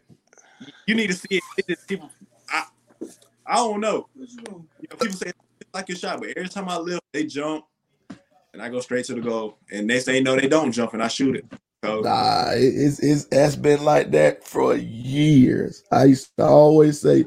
you 0.87 0.95
need 0.95 1.07
to 1.07 1.13
see 1.13 1.27
it. 1.31 1.43
It 1.67 1.79
people, 1.87 2.09
I, 2.49 2.65
I 3.45 3.55
don't 3.55 3.81
know. 3.81 4.07
You 4.15 4.27
know, 4.47 4.65
people 4.99 5.15
say 5.15 5.31
it's 5.59 5.73
like 5.73 5.89
your 5.89 5.97
shot, 5.97 6.19
but 6.19 6.29
every 6.29 6.49
time 6.49 6.69
I 6.69 6.77
lift, 6.77 7.01
they 7.11 7.25
jump, 7.25 7.65
and 8.53 8.61
I 8.61 8.69
go 8.69 8.79
straight 8.79 9.05
to 9.05 9.15
the 9.15 9.21
goal. 9.21 9.57
And 9.71 9.89
they 9.89 9.99
say 9.99 10.21
no, 10.21 10.35
they 10.35 10.47
don't 10.47 10.71
jump, 10.71 10.93
and 10.93 11.03
I 11.03 11.07
shoot 11.07 11.35
it. 11.35 11.45
Nah, 11.85 12.51
it's 12.53 12.99
it's 12.99 13.27
it's 13.31 13.55
been 13.55 13.83
like 13.83 14.11
that 14.11 14.45
for 14.45 14.75
years. 14.75 15.83
I 15.91 16.05
used 16.05 16.35
to 16.37 16.45
always 16.45 17.01
say, 17.01 17.25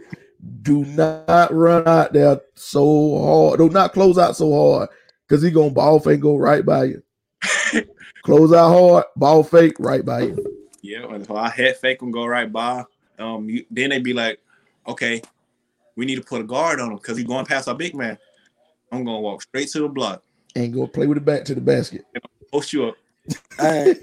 do 0.62 0.85
not 0.85 1.52
run 1.52 1.86
out 1.86 2.12
there 2.12 2.40
so 2.55 3.18
hard. 3.18 3.59
Do 3.59 3.68
not 3.68 3.93
close 3.93 4.18
out 4.18 4.36
so 4.36 4.52
hard 4.52 4.89
because 5.26 5.43
he 5.43 5.51
gonna 5.51 5.70
ball 5.70 6.01
fake 6.01 6.20
go 6.20 6.36
right 6.36 6.64
by 6.64 6.85
you. 6.85 7.02
close 8.22 8.52
out 8.52 8.72
hard, 8.72 9.05
ball 9.16 9.43
fake 9.43 9.74
right 9.78 10.05
by 10.05 10.22
you. 10.22 10.66
Yeah, 10.82 11.12
and 11.12 11.26
so 11.26 11.36
I 11.36 11.48
head 11.48 11.76
fake 11.76 12.01
them, 12.01 12.10
go 12.10 12.26
right 12.26 12.51
by. 12.51 12.85
Um, 13.18 13.48
you, 13.48 13.64
then 13.70 13.90
they'd 13.90 14.02
be 14.02 14.14
like, 14.14 14.40
okay, 14.86 15.20
we 15.97 16.06
need 16.06 16.16
to 16.16 16.22
put 16.22 16.40
a 16.40 16.44
guard 16.44 16.80
on 16.80 16.90
him 16.90 16.97
because 16.97 17.16
he's 17.16 17.26
going 17.26 17.44
past 17.44 17.68
our 17.68 17.74
big 17.74 17.94
man. 17.94 18.16
I'm 18.93 19.05
gonna 19.05 19.20
walk 19.20 19.43
straight 19.43 19.68
to 19.70 19.80
the 19.80 19.89
block, 19.89 20.22
And 20.55 20.72
go 20.72 20.86
play 20.86 21.06
with 21.06 21.16
the 21.16 21.20
back 21.20 21.44
to 21.47 21.55
the 21.55 21.60
basket. 21.60 22.05
post 22.52 22.72
you 22.72 22.86
up, 22.86 22.97
Hey, 23.59 23.97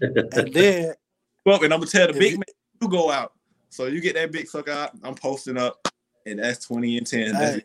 and 0.00 0.52
then 0.52 0.94
up, 1.46 1.62
and 1.62 1.72
I'm 1.72 1.80
gonna 1.80 1.86
tell 1.86 2.06
the 2.06 2.12
big 2.12 2.32
you- 2.32 2.38
man 2.38 2.44
you 2.80 2.88
go 2.88 3.10
out. 3.10 3.32
So 3.70 3.86
you 3.86 4.00
get 4.00 4.14
that 4.14 4.32
big 4.32 4.48
sucker 4.48 4.70
out. 4.70 4.92
I'm 5.02 5.14
posting 5.14 5.58
up, 5.58 5.86
and 6.26 6.38
that's 6.38 6.64
20 6.64 6.98
and 6.98 7.06
10. 7.06 7.32
That's 7.32 7.56
Hey. 7.56 7.62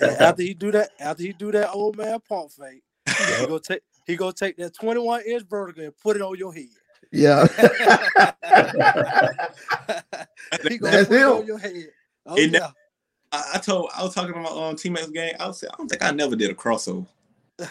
And 0.00 0.10
after 0.12 0.42
he 0.42 0.54
do 0.54 0.70
that, 0.72 0.90
after 0.98 1.22
he 1.22 1.32
do 1.32 1.52
that 1.52 1.70
old 1.72 1.96
man 1.96 2.18
pump 2.26 2.50
fake, 2.52 2.82
he 3.06 3.46
go 3.46 3.58
take 3.58 3.82
he 4.06 4.16
go 4.16 4.30
take 4.30 4.56
that 4.56 4.74
21 4.74 5.22
inch 5.26 5.44
vertical 5.48 5.84
and 5.84 5.96
put 5.98 6.16
it 6.16 6.22
on 6.22 6.36
your 6.38 6.54
head. 6.54 6.68
Yeah. 7.12 7.46
he 10.68 10.78
go 10.78 10.90
That's 10.90 11.08
put 11.08 11.18
it 11.18 11.24
on 11.24 11.46
your 11.46 11.58
head. 11.58 11.88
Oh 12.26 12.36
And 12.36 12.52
yeah. 12.52 12.70
I, 13.32 13.52
I 13.54 13.58
told 13.58 13.90
I 13.94 14.02
was 14.02 14.14
talking 14.14 14.32
to 14.32 14.40
my 14.40 14.48
um, 14.48 14.76
teammates 14.76 15.10
game. 15.10 15.34
I 15.38 15.48
was 15.48 15.58
saying, 15.60 15.70
I 15.72 15.76
don't 15.76 15.88
think 15.88 16.02
I 16.02 16.10
never 16.12 16.34
did 16.34 16.50
a 16.50 16.54
crossover. 16.54 17.06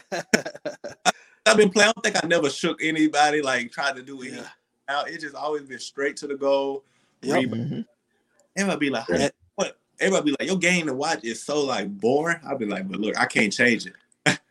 I've 1.52 1.58
been 1.58 1.70
playing. 1.70 1.90
I 1.90 1.92
don't 1.94 2.04
think 2.04 2.24
I 2.24 2.28
never 2.28 2.50
shook 2.50 2.84
anybody, 2.84 3.42
like 3.42 3.72
tried 3.72 3.96
to 3.96 4.04
do 4.04 4.22
it. 4.24 4.34
Yeah. 4.34 4.48
Out. 4.88 5.10
It 5.10 5.22
just 5.22 5.36
always 5.36 5.64
been 5.64 5.80
straight 5.80 6.18
to 6.18 6.28
the 6.28 6.36
goal. 6.36 6.84
Yep. 7.22 7.36
rebound. 7.36 7.72
Mhm. 7.72 7.86
Everybody 8.58 8.80
be 8.88 8.90
like, 8.92 9.06
Yeah. 9.10 9.30
what? 9.56 9.78
Everybody 10.00 10.32
be 10.32 10.36
like, 10.40 10.48
your 10.50 10.58
game 10.58 10.88
to 10.88 10.94
watch 10.94 11.24
is 11.24 11.44
so 11.44 11.64
like 11.66 11.90
boring. 12.00 12.40
I'll 12.48 12.58
be 12.58 12.66
like, 12.66 12.88
but 12.88 13.00
look, 13.00 13.18
I 13.20 13.26
can't 13.26 13.52
change 13.52 13.86
it. 13.86 13.94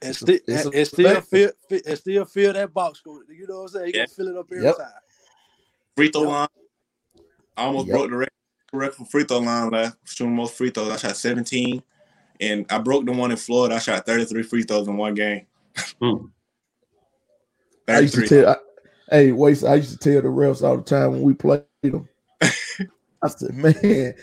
and, 0.02 0.14
sti- 0.14 0.40
it's 0.46 0.64
and, 0.66 0.74
a 0.74 0.78
and 0.78 0.86
still 0.86 1.14
fact. 1.14 1.26
feel, 1.28 1.50
fi- 1.68 1.82
and 1.86 1.98
still 1.98 2.24
feel 2.24 2.52
that 2.52 2.72
box 2.74 2.98
score. 2.98 3.22
You 3.28 3.46
know 3.46 3.56
what 3.56 3.62
I'm 3.62 3.68
saying? 3.68 3.86
He 3.86 3.92
Yeah. 3.92 4.04
gonna 4.06 4.08
fill 4.14 4.28
it 4.28 4.36
up 4.36 4.46
every 4.52 4.64
Yep. 4.64 4.76
time. 4.76 4.86
Free 5.96 6.10
throw 6.10 6.22
Yep. 6.22 6.30
line. 6.30 6.48
I 7.56 7.64
almost 7.64 7.86
Yep. 7.88 7.94
broke 7.96 8.10
the 8.10 8.16
record, 8.16 8.32
record 8.72 8.96
for 8.96 9.04
free 9.06 9.24
throw 9.24 9.38
line 9.38 9.70
last 9.70 9.96
shooting 10.04 10.34
most 10.36 10.54
free 10.54 10.70
throws. 10.70 10.90
I 10.92 10.96
shot 10.96 11.16
17. 11.16 11.82
And 12.40 12.66
I 12.70 12.78
broke 12.78 13.04
the 13.04 13.12
one 13.12 13.30
in 13.32 13.36
Florida. 13.36 13.74
I 13.74 13.78
shot 13.80 14.06
33 14.06 14.42
free 14.44 14.62
throws 14.62 14.86
in 14.86 14.96
one 14.96 15.14
game. 15.14 15.46
Hmm. 16.00 16.26
I 17.88 18.00
used 18.00 18.14
to 18.14 18.26
tell, 18.26 18.50
I, 18.50 18.56
hey, 19.10 19.32
wait, 19.32 19.64
I 19.64 19.76
used 19.76 19.92
to 19.92 19.98
tell 19.98 20.22
the 20.22 20.28
refs 20.28 20.62
all 20.62 20.76
the 20.76 20.82
time 20.82 21.12
when 21.12 21.22
we 21.22 21.34
played 21.34 21.62
them. 21.82 22.08
I 22.40 23.28
said, 23.28 23.54
man, 23.54 24.14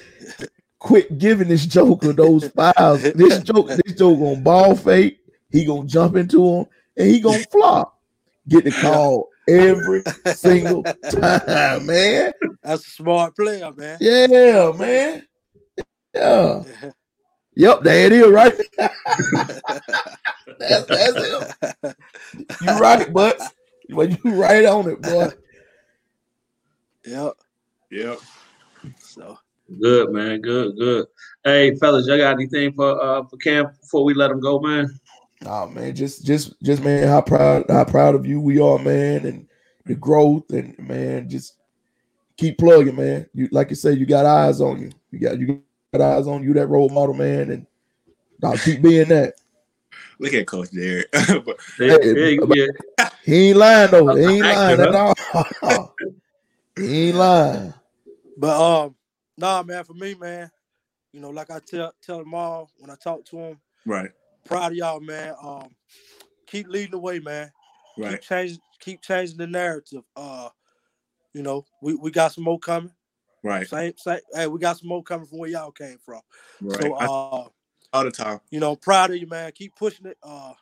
quit 0.80 1.18
giving 1.18 1.48
this 1.48 1.66
joker 1.66 2.14
those 2.14 2.48
fouls. 2.50 3.02
This 3.02 3.40
joke, 3.44 3.68
this 3.68 3.96
joke 3.98 4.20
gonna 4.20 4.42
ball 4.42 4.76
fake. 4.76 5.20
He 5.52 5.66
gonna 5.66 5.88
jump 5.88 6.16
into 6.16 6.48
him 6.48 6.66
and 6.98 7.08
he 7.08 7.20
gonna 7.20 7.44
flop. 7.52 8.00
Get 8.48 8.64
the 8.66 8.72
call 8.72 9.30
every 9.48 10.04
single 10.36 10.84
time, 10.84 11.86
man. 11.88 12.32
That's 12.62 12.86
a 12.86 12.90
smart 12.92 13.36
player, 13.36 13.72
man. 13.76 13.98
Yeah, 14.00 14.72
man. 14.78 15.26
Yeah. 16.14 16.64
Yep, 17.58 17.84
there 17.84 18.06
it 18.08 18.12
is, 18.12 18.28
right? 18.32 18.54
that's, 20.60 20.86
that's 20.88 21.16
it. 21.16 21.96
You 22.62 22.68
right, 22.78 23.14
but 23.14 23.40
but 23.90 24.12
you 24.12 24.34
right 24.34 24.66
on 24.66 24.90
it, 24.90 25.02
boy. 25.02 25.30
Yep. 27.08 27.34
Yep. 27.92 28.20
So 28.98 29.38
Good 29.80 30.12
man, 30.12 30.42
good, 30.42 30.78
good. 30.78 31.08
Hey, 31.44 31.76
fellas, 31.76 32.08
y'all 32.08 32.18
got 32.18 32.34
anything 32.34 32.74
for 32.74 33.02
uh 33.02 33.24
for 33.24 33.38
camp 33.38 33.80
before 33.82 34.04
we 34.04 34.14
let 34.14 34.30
him 34.30 34.40
go, 34.40 34.60
man? 34.60 34.88
Oh 35.46 35.68
man, 35.68 35.96
just 35.96 36.24
just 36.24 36.54
just 36.62 36.84
man, 36.84 37.08
how 37.08 37.22
proud 37.22 37.66
how 37.68 37.84
proud 37.84 38.14
of 38.14 38.28
you 38.28 38.40
we 38.40 38.60
are, 38.60 38.78
man, 38.78 39.26
and 39.26 39.48
the 39.86 39.96
growth 39.96 40.52
and 40.52 40.78
man, 40.78 41.28
just 41.28 41.56
keep 42.38 42.60
plugging, 42.60 42.96
man. 42.96 43.28
You 43.34 43.50
like 43.52 43.72
you 43.72 43.76
said, 43.76 43.98
you 43.98 44.06
got 44.06 44.28
eyes 44.28 44.62
on 44.62 44.80
you. 44.82 44.92
You 45.10 45.20
got 45.20 45.40
you 45.40 45.64
got 45.92 46.02
eyes 46.02 46.28
on 46.28 46.44
you, 46.44 46.54
that 46.54 46.68
role 46.68 46.90
model, 46.90 47.16
man, 47.16 47.50
and 47.50 47.66
nah, 48.42 48.56
keep 48.58 48.84
being 48.84 49.10
that. 49.10 49.34
Look 50.20 50.34
at 50.34 50.48
Coach 50.48 50.72
Derek. 50.72 51.12
but 51.12 51.58
Yeah, 51.80 51.98
Hey, 52.02 52.36
yeah, 52.36 52.68
yeah. 52.98 53.10
He 53.24 53.50
ain't 53.50 53.58
lying 53.58 53.92
though. 53.92 54.16
He 54.16 54.24
ain't 54.24 54.42
lying 54.42 54.80
at 54.80 54.96
all. 55.62 55.96
he 56.78 57.10
ain't 57.10 57.18
lying. 57.18 57.74
But 58.38 58.84
um, 58.86 58.96
nah, 59.38 59.64
man, 59.64 59.84
for 59.84 59.94
me, 59.94 60.16
man, 60.16 60.50
you 61.12 61.22
know, 61.22 61.30
like 61.30 61.50
I 61.50 61.60
tell 61.60 61.94
tell 62.02 62.20
them 62.20 62.34
all 62.34 62.70
when 62.78 62.90
I 62.90 62.96
talk 62.96 63.26
to 63.26 63.36
them, 63.38 63.60
right, 63.86 64.10
proud 64.46 64.72
of 64.72 64.78
y'all, 64.78 65.00
man. 65.00 65.34
Um, 65.42 65.70
keep 66.48 66.68
leading 66.68 66.92
the 66.92 67.00
way, 67.00 67.20
man. 67.20 67.52
right. 67.98 68.12
Keep 68.12 68.22
changing, 68.22 68.60
keep 68.80 69.02
changing 69.02 69.38
the 69.38 69.48
narrative. 69.48 70.04
Uh, 70.16 70.50
you 71.34 71.42
know, 71.44 71.66
we, 71.82 71.96
we 71.96 72.12
got 72.12 72.34
some 72.34 72.44
more 72.44 72.60
coming. 72.60 72.92
Right, 73.44 73.68
Same, 73.68 73.94
same. 73.98 74.20
Hey, 74.34 74.48
we 74.48 74.60
got 74.60 74.78
some 74.80 74.90
more 74.90 75.04
coming 75.04 75.28
from 75.28 75.38
where 75.38 75.50
y'all 75.50 75.72
came 75.72 75.98
from. 76.04 76.22
right. 76.62 76.82
So, 76.82 76.94
uh, 76.94 77.48
all 77.96 78.04
the 78.04 78.12
time. 78.12 78.40
you 78.52 78.60
know, 78.60 78.72
I'm 78.72 78.78
proud 78.78 79.12
of 79.12 79.18
you, 79.18 79.28
man. 79.28 79.52
Keep 79.54 79.76
pushing 79.76 80.06
it. 80.06 80.18
Uh, 80.22 80.54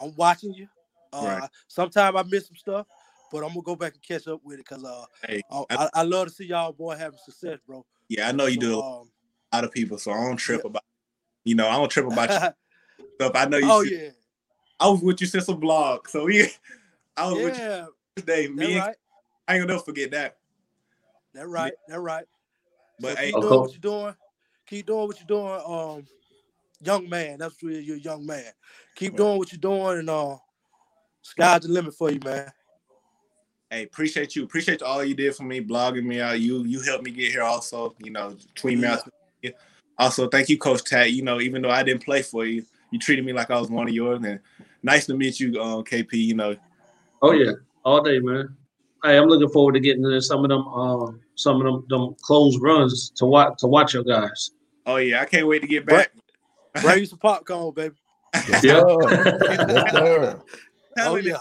I'm 0.00 0.14
watching 0.16 0.52
you. 0.52 0.68
Uh, 1.12 1.24
Right. 1.40 1.50
sometimes 1.68 2.16
I 2.16 2.22
miss 2.28 2.46
some 2.46 2.56
stuff, 2.56 2.86
but 3.32 3.38
I'm 3.38 3.48
gonna 3.50 3.62
go 3.62 3.76
back 3.76 3.94
and 3.94 4.02
catch 4.02 4.26
up 4.28 4.40
with 4.44 4.58
it 4.58 4.66
because 4.68 4.84
uh, 4.84 5.04
Hey, 5.26 5.42
I, 5.50 5.58
I- 5.58 5.64
I, 5.70 5.90
I 5.94 6.02
love 6.02 6.28
to 6.28 6.34
see 6.34 6.44
y'all 6.46 6.72
boy 6.72 6.96
having 6.96 7.18
success, 7.24 7.58
bro. 7.66 7.84
yeah, 8.08 8.28
I 8.28 8.32
know 8.32 8.46
you 8.46 8.56
So, 8.56 8.60
do 8.60 8.74
a 8.74 8.82
um, 8.82 9.10
lot 9.52 9.64
of 9.64 9.72
people, 9.72 9.96
so 9.98 10.12
I 10.12 10.16
don't 10.26 10.36
trip 10.36 10.64
about. 10.64 10.82
You 11.44 11.54
know, 11.54 11.68
I 11.68 11.76
don't 11.76 11.90
trip 11.90 12.06
about 12.06 12.28
your 12.40 12.54
stuff. 13.16 13.32
I 13.34 13.44
know 13.46 13.58
you. 13.58 13.70
oh 13.70 13.82
see- 13.84 13.94
yeah, 13.96 14.10
I 14.80 14.88
was 14.88 15.00
with 15.00 15.20
you 15.20 15.26
since 15.26 15.48
a 15.48 15.54
blog, 15.54 16.08
so 16.08 16.24
we. 16.24 16.48
I 17.16 17.30
was 17.30 17.44
with 17.44 17.58
you 17.58 17.88
today. 18.16 18.46
that 18.48 18.54
Me, 18.54 18.74
and, 18.74 18.82
right, 18.82 18.96
I 19.46 19.56
ain't 19.56 19.66
gonna 19.68 19.78
forget 19.78 20.10
that. 20.10 20.36
that 21.34 21.48
right, 21.48 21.74
that 21.88 22.00
right. 22.00 22.24
But 22.98 23.10
so 23.10 23.16
hey, 23.16 23.26
keep 23.26 23.34
Okay. 23.36 23.46
doing 23.48 23.60
what 23.60 23.70
you're 23.72 23.78
doing. 23.80 24.14
Keep 24.66 24.86
doing 24.86 25.06
what 25.06 25.18
you're 25.20 25.26
doing. 25.26 25.62
Um, 25.64 26.06
young 26.82 27.08
man, 27.08 27.38
that's 27.38 27.62
really 27.62 27.82
you're 27.82 27.96
a 27.96 28.00
young 28.00 28.24
man. 28.26 28.44
Keep 28.96 29.16
doing 29.16 29.38
what 29.38 29.52
you're 29.52 29.58
doing, 29.60 29.98
and 29.98 30.10
uh, 30.10 30.36
sky's 31.22 31.62
the 31.62 31.68
limit 31.68 31.94
for 31.94 32.10
you, 32.10 32.20
man. 32.24 32.50
hey, 33.70 33.84
appreciate 33.84 34.36
you. 34.36 34.44
Appreciate 34.44 34.82
all 34.82 35.04
you 35.04 35.14
did 35.14 35.34
for 35.34 35.42
me, 35.44 35.60
blogging 35.60 36.04
me 36.04 36.20
out. 36.20 36.40
You 36.40 36.64
you 36.64 36.80
helped 36.82 37.04
me 37.04 37.10
get 37.10 37.32
here 37.32 37.42
also. 37.42 37.94
You 37.98 38.10
know, 38.12 38.36
tweet 38.54 38.78
me 38.78 38.86
out. 38.86 39.08
Also, 39.98 40.28
thank 40.28 40.48
you, 40.48 40.58
Coach 40.58 40.82
Tat. 40.84 41.12
You 41.12 41.22
know, 41.22 41.40
even 41.40 41.62
though 41.62 41.70
I 41.70 41.82
didn't 41.82 42.04
play 42.04 42.22
for 42.22 42.44
you, 42.44 42.64
you 42.90 42.98
treated 42.98 43.24
me 43.24 43.32
like 43.32 43.50
I 43.50 43.60
was 43.60 43.70
one 43.70 43.88
of 43.88 43.94
yours. 43.94 44.20
And 44.24 44.40
nice 44.82 45.06
to 45.06 45.14
meet 45.14 45.38
you, 45.38 45.60
um, 45.60 45.84
KP. 45.84 46.12
You 46.14 46.34
know, 46.34 46.56
Oh 47.22 47.32
yeah, 47.32 47.52
all 47.84 48.02
day, 48.02 48.18
man. 48.18 48.56
Hey, 49.02 49.16
I'm 49.18 49.28
looking 49.28 49.48
forward 49.50 49.72
to 49.74 49.80
getting 49.80 50.02
into 50.04 50.20
some 50.22 50.44
of 50.44 50.48
them, 50.48 50.66
um, 50.68 51.20
some 51.36 51.56
of 51.56 51.62
them, 51.64 51.84
them 51.88 52.16
close 52.22 52.58
runs 52.58 53.10
to 53.16 53.26
watch 53.26 53.58
to 53.58 53.66
watch 53.66 53.94
your 53.94 54.02
guys. 54.02 54.50
oh 54.86 54.96
yeah, 54.96 55.20
I 55.20 55.26
can't 55.26 55.46
wait 55.46 55.60
to 55.60 55.68
get 55.68 55.86
Right. 55.90 56.08
back. 56.14 56.23
Bring 56.80 57.00
you 57.00 57.06
some 57.06 57.18
popcorn, 57.18 57.74
baby. 57.74 57.94
Yes, 58.48 58.64
Yeah. 58.64 58.82
Yes, 59.50 59.92
sir. 59.92 60.40
Oh 60.96 61.16
yeah, 61.16 61.38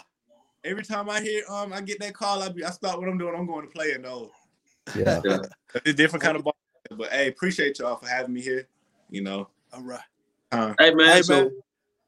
Every 0.64 0.84
time 0.84 1.10
I 1.10 1.22
hear 1.22 1.44
um 1.48 1.74
I 1.74 1.82
get 1.82 2.00
that 2.00 2.14
call, 2.16 2.42
I 2.42 2.50
be 2.50 2.64
I 2.64 2.72
start 2.72 3.00
what 3.00 3.08
I'm 3.08 3.18
doing. 3.18 3.36
I'm 3.36 3.46
going 3.46 3.66
to 3.66 3.72
play 3.72 3.92
and 3.92 4.04
those. 4.06 4.30
Yeah. 4.96 5.22
Yeah. 5.24 5.40
It's 5.76 5.90
a 5.90 5.94
different 5.94 6.24
kind 6.24 6.38
of 6.38 6.44
ball. 6.44 6.56
But 6.92 7.12
hey, 7.12 7.28
appreciate 7.28 7.80
y'all 7.80 7.96
for 7.96 8.08
having 8.08 8.34
me 8.34 8.42
here. 8.42 8.68
You 9.10 9.22
know, 9.22 9.50
all 9.74 9.82
right. 9.82 10.00
uh, 10.52 10.74
Hey 10.80 10.94
man, 10.94 11.16
Hey, 11.16 11.22
so 11.24 11.34
man. 11.36 11.52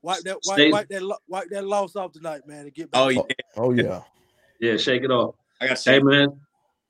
Wipe 0.03 0.21
that, 0.21 0.37
wipe, 0.45 0.71
wipe 0.71 0.87
that, 0.89 1.17
wipe 1.27 1.49
that 1.49 1.65
loss 1.65 1.95
off 1.95 2.11
tonight, 2.11 2.47
man, 2.47 2.65
and 2.65 2.73
get 2.73 2.91
back. 2.91 3.01
oh 3.01 3.09
yeah, 3.09 3.21
Oh 3.57 3.71
yeah. 3.71 4.01
yeah, 4.59 4.77
shake 4.77 5.03
it 5.03 5.09
off. 5.09 5.33
I 5.59 5.67
got 5.67 5.83
Hey 5.83 5.97
you. 5.97 6.03
man, 6.05 6.39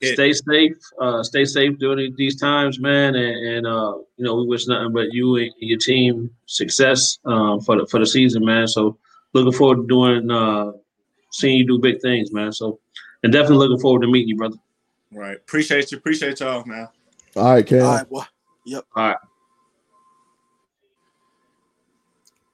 Yeah. 0.00 0.12
stay 0.12 0.32
safe. 0.32 0.76
Uh, 1.00 1.22
stay 1.22 1.44
safe 1.46 1.78
during 1.78 2.14
these 2.16 2.38
times, 2.38 2.78
man. 2.78 3.14
And, 3.14 3.46
and 3.48 3.66
uh, 3.66 3.94
you 4.16 4.24
know, 4.24 4.34
we 4.36 4.46
wish 4.46 4.66
nothing 4.66 4.92
but 4.92 5.12
you 5.12 5.36
and 5.36 5.50
your 5.58 5.78
team 5.78 6.30
success 6.46 7.18
um, 7.24 7.60
for 7.62 7.78
the 7.78 7.86
for 7.86 7.98
the 7.98 8.06
season, 8.06 8.44
man. 8.44 8.68
So 8.68 8.98
looking 9.32 9.52
forward 9.52 9.76
to 9.76 9.86
doing 9.86 10.30
uh, 10.30 10.72
seeing 11.32 11.58
you 11.58 11.66
do 11.66 11.78
big 11.78 12.00
things, 12.02 12.30
man. 12.32 12.52
So 12.52 12.78
and 13.22 13.32
definitely 13.32 13.66
looking 13.68 13.80
forward 13.80 14.02
to 14.02 14.08
meeting 14.08 14.28
you, 14.28 14.36
brother. 14.36 14.56
Right, 15.12 15.36
appreciate 15.36 15.90
you. 15.92 15.98
Appreciate 15.98 16.40
y'all, 16.40 16.62
man. 16.66 16.88
All 17.34 17.54
right, 17.54 17.66
Cam. 17.66 17.82
All 17.86 17.94
right, 17.94 18.08
boy. 18.10 18.22
Yep. 18.66 18.84
All 18.96 19.08
right. 19.08 19.16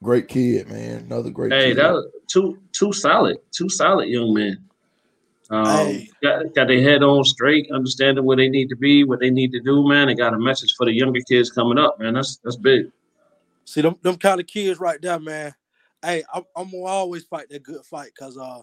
Great 0.01 0.27
kid, 0.27 0.69
man. 0.69 0.97
Another 1.09 1.29
great 1.29 1.51
Hey, 1.53 1.69
kid. 1.69 1.77
that 1.77 1.91
was 1.91 2.05
two 2.27 2.57
two 2.71 2.91
solid, 2.93 3.37
two 3.51 3.69
solid 3.69 4.07
young 4.09 4.33
men. 4.33 4.57
Um, 5.49 5.67
Hey. 5.67 6.09
got, 6.21 6.55
got 6.55 6.67
their 6.67 6.81
head 6.81 7.03
on 7.03 7.23
straight, 7.25 7.69
understanding 7.71 8.23
where 8.23 8.37
they 8.37 8.49
need 8.49 8.69
to 8.69 8.75
be, 8.75 9.03
what 9.03 9.19
they 9.19 9.29
need 9.29 9.51
to 9.51 9.59
do, 9.59 9.87
man. 9.87 10.07
They 10.07 10.15
got 10.15 10.33
a 10.33 10.39
message 10.39 10.73
for 10.77 10.85
the 10.85 10.93
younger 10.93 11.19
kids 11.29 11.51
coming 11.51 11.77
up, 11.77 11.99
man. 11.99 12.13
That's 12.13 12.37
that's 12.43 12.55
big. 12.55 12.91
See 13.65 13.81
them, 13.81 13.95
them 14.01 14.17
kind 14.17 14.39
of 14.39 14.47
kids 14.47 14.79
right 14.79 15.01
there, 15.01 15.19
man. 15.19 15.53
Hey, 16.01 16.23
I'm, 16.33 16.43
I'm 16.55 16.71
gonna 16.71 16.83
always 16.83 17.23
fight 17.23 17.47
that 17.49 17.63
good 17.63 17.83
fight, 17.85 18.11
cause 18.17 18.37
uh, 18.37 18.61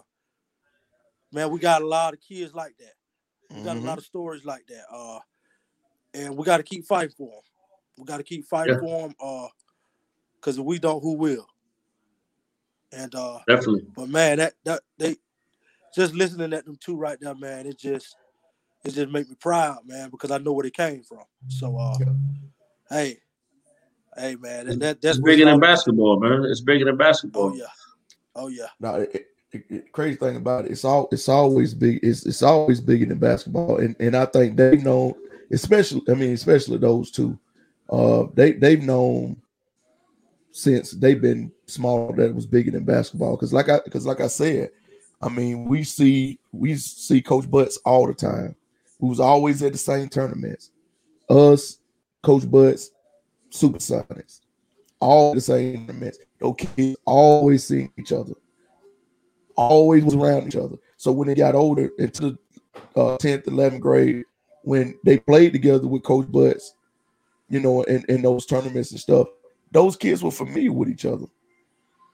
man, 1.31 1.49
we 1.49 1.59
got 1.59 1.81
a 1.81 1.87
lot 1.87 2.13
of 2.13 2.19
kids 2.21 2.53
like 2.53 2.75
that. 2.79 2.93
We 3.55 3.63
got 3.63 3.77
Mhm. 3.77 3.83
a 3.83 3.85
lot 3.85 3.97
of 3.97 4.05
stories 4.05 4.45
like 4.45 4.65
that. 4.67 4.83
Uh, 4.91 5.19
and 6.13 6.35
we 6.35 6.43
got 6.45 6.57
to 6.57 6.63
keep 6.63 6.85
fighting 6.85 7.13
for 7.17 7.29
them. 7.29 7.41
We 7.97 8.05
got 8.05 8.17
to 8.17 8.23
keep 8.23 8.45
fighting 8.45 8.75
Yeah. 8.75 8.79
for 8.79 9.01
them. 9.07 9.15
Uh, 9.19 9.47
cause 10.41 10.57
if 10.57 10.65
we 10.65 10.79
don't, 10.79 11.01
who 11.01 11.13
will? 11.13 11.47
And 12.91 13.13
uh, 13.15 13.39
Definitely. 13.47 13.85
but 13.95 14.09
man, 14.09 14.37
that 14.37 14.53
that 14.65 14.81
they 14.97 15.15
just 15.95 16.13
listening 16.13 16.53
at 16.53 16.65
them 16.65 16.77
two 16.79 16.95
right 16.97 17.19
there, 17.19 17.35
man. 17.35 17.65
It 17.67 17.77
just 17.77 18.15
it 18.83 18.91
just 18.91 19.09
make 19.11 19.29
me 19.29 19.35
proud, 19.39 19.79
man, 19.85 20.09
because 20.09 20.31
I 20.31 20.37
know 20.37 20.53
where 20.53 20.63
they 20.63 20.71
came 20.71 21.03
from. 21.03 21.23
So 21.47 21.77
uh, 21.77 21.97
hey, 22.89 23.17
hey, 24.17 24.35
man, 24.35 24.67
and 24.69 24.81
that 24.81 25.01
that's 25.01 25.17
It's 25.17 25.25
bigger 25.25 25.45
than 25.45 25.59
basketball, 25.59 26.19
man. 26.19 26.45
It's 26.45 26.61
bigger 26.61 26.85
than 26.85 26.97
basketball. 26.97 27.51
Oh 27.51 27.55
yeah, 27.55 27.65
oh 28.35 28.47
yeah. 28.47 28.67
No, 28.79 28.95
it, 28.95 29.27
it, 29.51 29.63
it- 29.69 29.91
crazy 29.91 30.17
thing 30.17 30.37
about 30.37 30.65
it, 30.65 30.71
it's 30.71 30.85
all 30.85 31.07
it's 31.11 31.29
always 31.29 31.73
big. 31.73 31.99
It's 32.03 32.25
it's 32.25 32.43
always 32.43 32.79
bigger 32.81 33.05
than 33.05 33.19
basketball, 33.19 33.77
and 33.77 33.95
and 33.99 34.15
I 34.15 34.25
think 34.25 34.57
they 34.57 34.77
know, 34.77 35.17
especially. 35.51 36.01
I 36.09 36.13
mean, 36.13 36.33
especially 36.33 36.77
those 36.77 37.11
two. 37.11 37.37
Uh, 37.89 38.27
they 38.33 38.53
they've 38.53 38.81
known 38.81 39.35
since 40.51 40.91
they've 40.91 41.21
been 41.21 41.51
small 41.65 42.11
that 42.13 42.29
it 42.29 42.35
was 42.35 42.45
bigger 42.45 42.71
than 42.71 42.83
basketball. 42.83 43.35
Because 43.35 43.53
like 43.53 43.69
I 43.69 43.79
because 43.83 44.05
like 44.05 44.21
I 44.21 44.27
said, 44.27 44.71
I 45.21 45.29
mean, 45.29 45.65
we 45.65 45.83
see 45.83 46.39
we 46.51 46.75
see 46.75 47.21
Coach 47.21 47.49
Butts 47.49 47.77
all 47.85 48.07
the 48.07 48.13
time, 48.13 48.55
who's 48.99 49.19
always 49.19 49.61
at 49.63 49.73
the 49.73 49.77
same 49.77 50.09
tournaments. 50.09 50.71
Us, 51.29 51.79
Coach 52.23 52.49
Butts, 52.49 52.91
Super 53.49 53.77
Sonics, 53.77 54.41
all 54.99 55.33
the 55.33 55.41
same 55.41 55.85
tournaments. 55.87 56.19
Those 56.39 56.55
kids 56.57 56.97
always 57.05 57.63
seeing 57.63 57.91
each 57.97 58.11
other 58.11 58.33
always 59.55 60.03
was 60.03 60.15
around 60.15 60.47
each 60.47 60.55
other. 60.55 60.77
So 60.97 61.11
when 61.11 61.27
they 61.27 61.35
got 61.35 61.55
older 61.55 61.89
into 61.99 62.21
the 62.21 62.37
uh, 62.95 63.17
10th, 63.17 63.45
11th 63.45 63.79
grade, 63.79 64.25
when 64.63 64.97
they 65.03 65.19
played 65.19 65.53
together 65.53 65.87
with 65.87 66.03
Coach 66.03 66.31
Butts, 66.31 66.75
you 67.49 67.59
know, 67.59 67.83
in, 67.83 68.05
in 68.07 68.21
those 68.21 68.45
tournaments 68.45 68.91
and 68.91 68.99
stuff, 68.99 69.27
those 69.71 69.95
kids 69.95 70.23
were 70.23 70.31
familiar 70.31 70.71
with 70.71 70.89
each 70.89 71.05
other. 71.05 71.25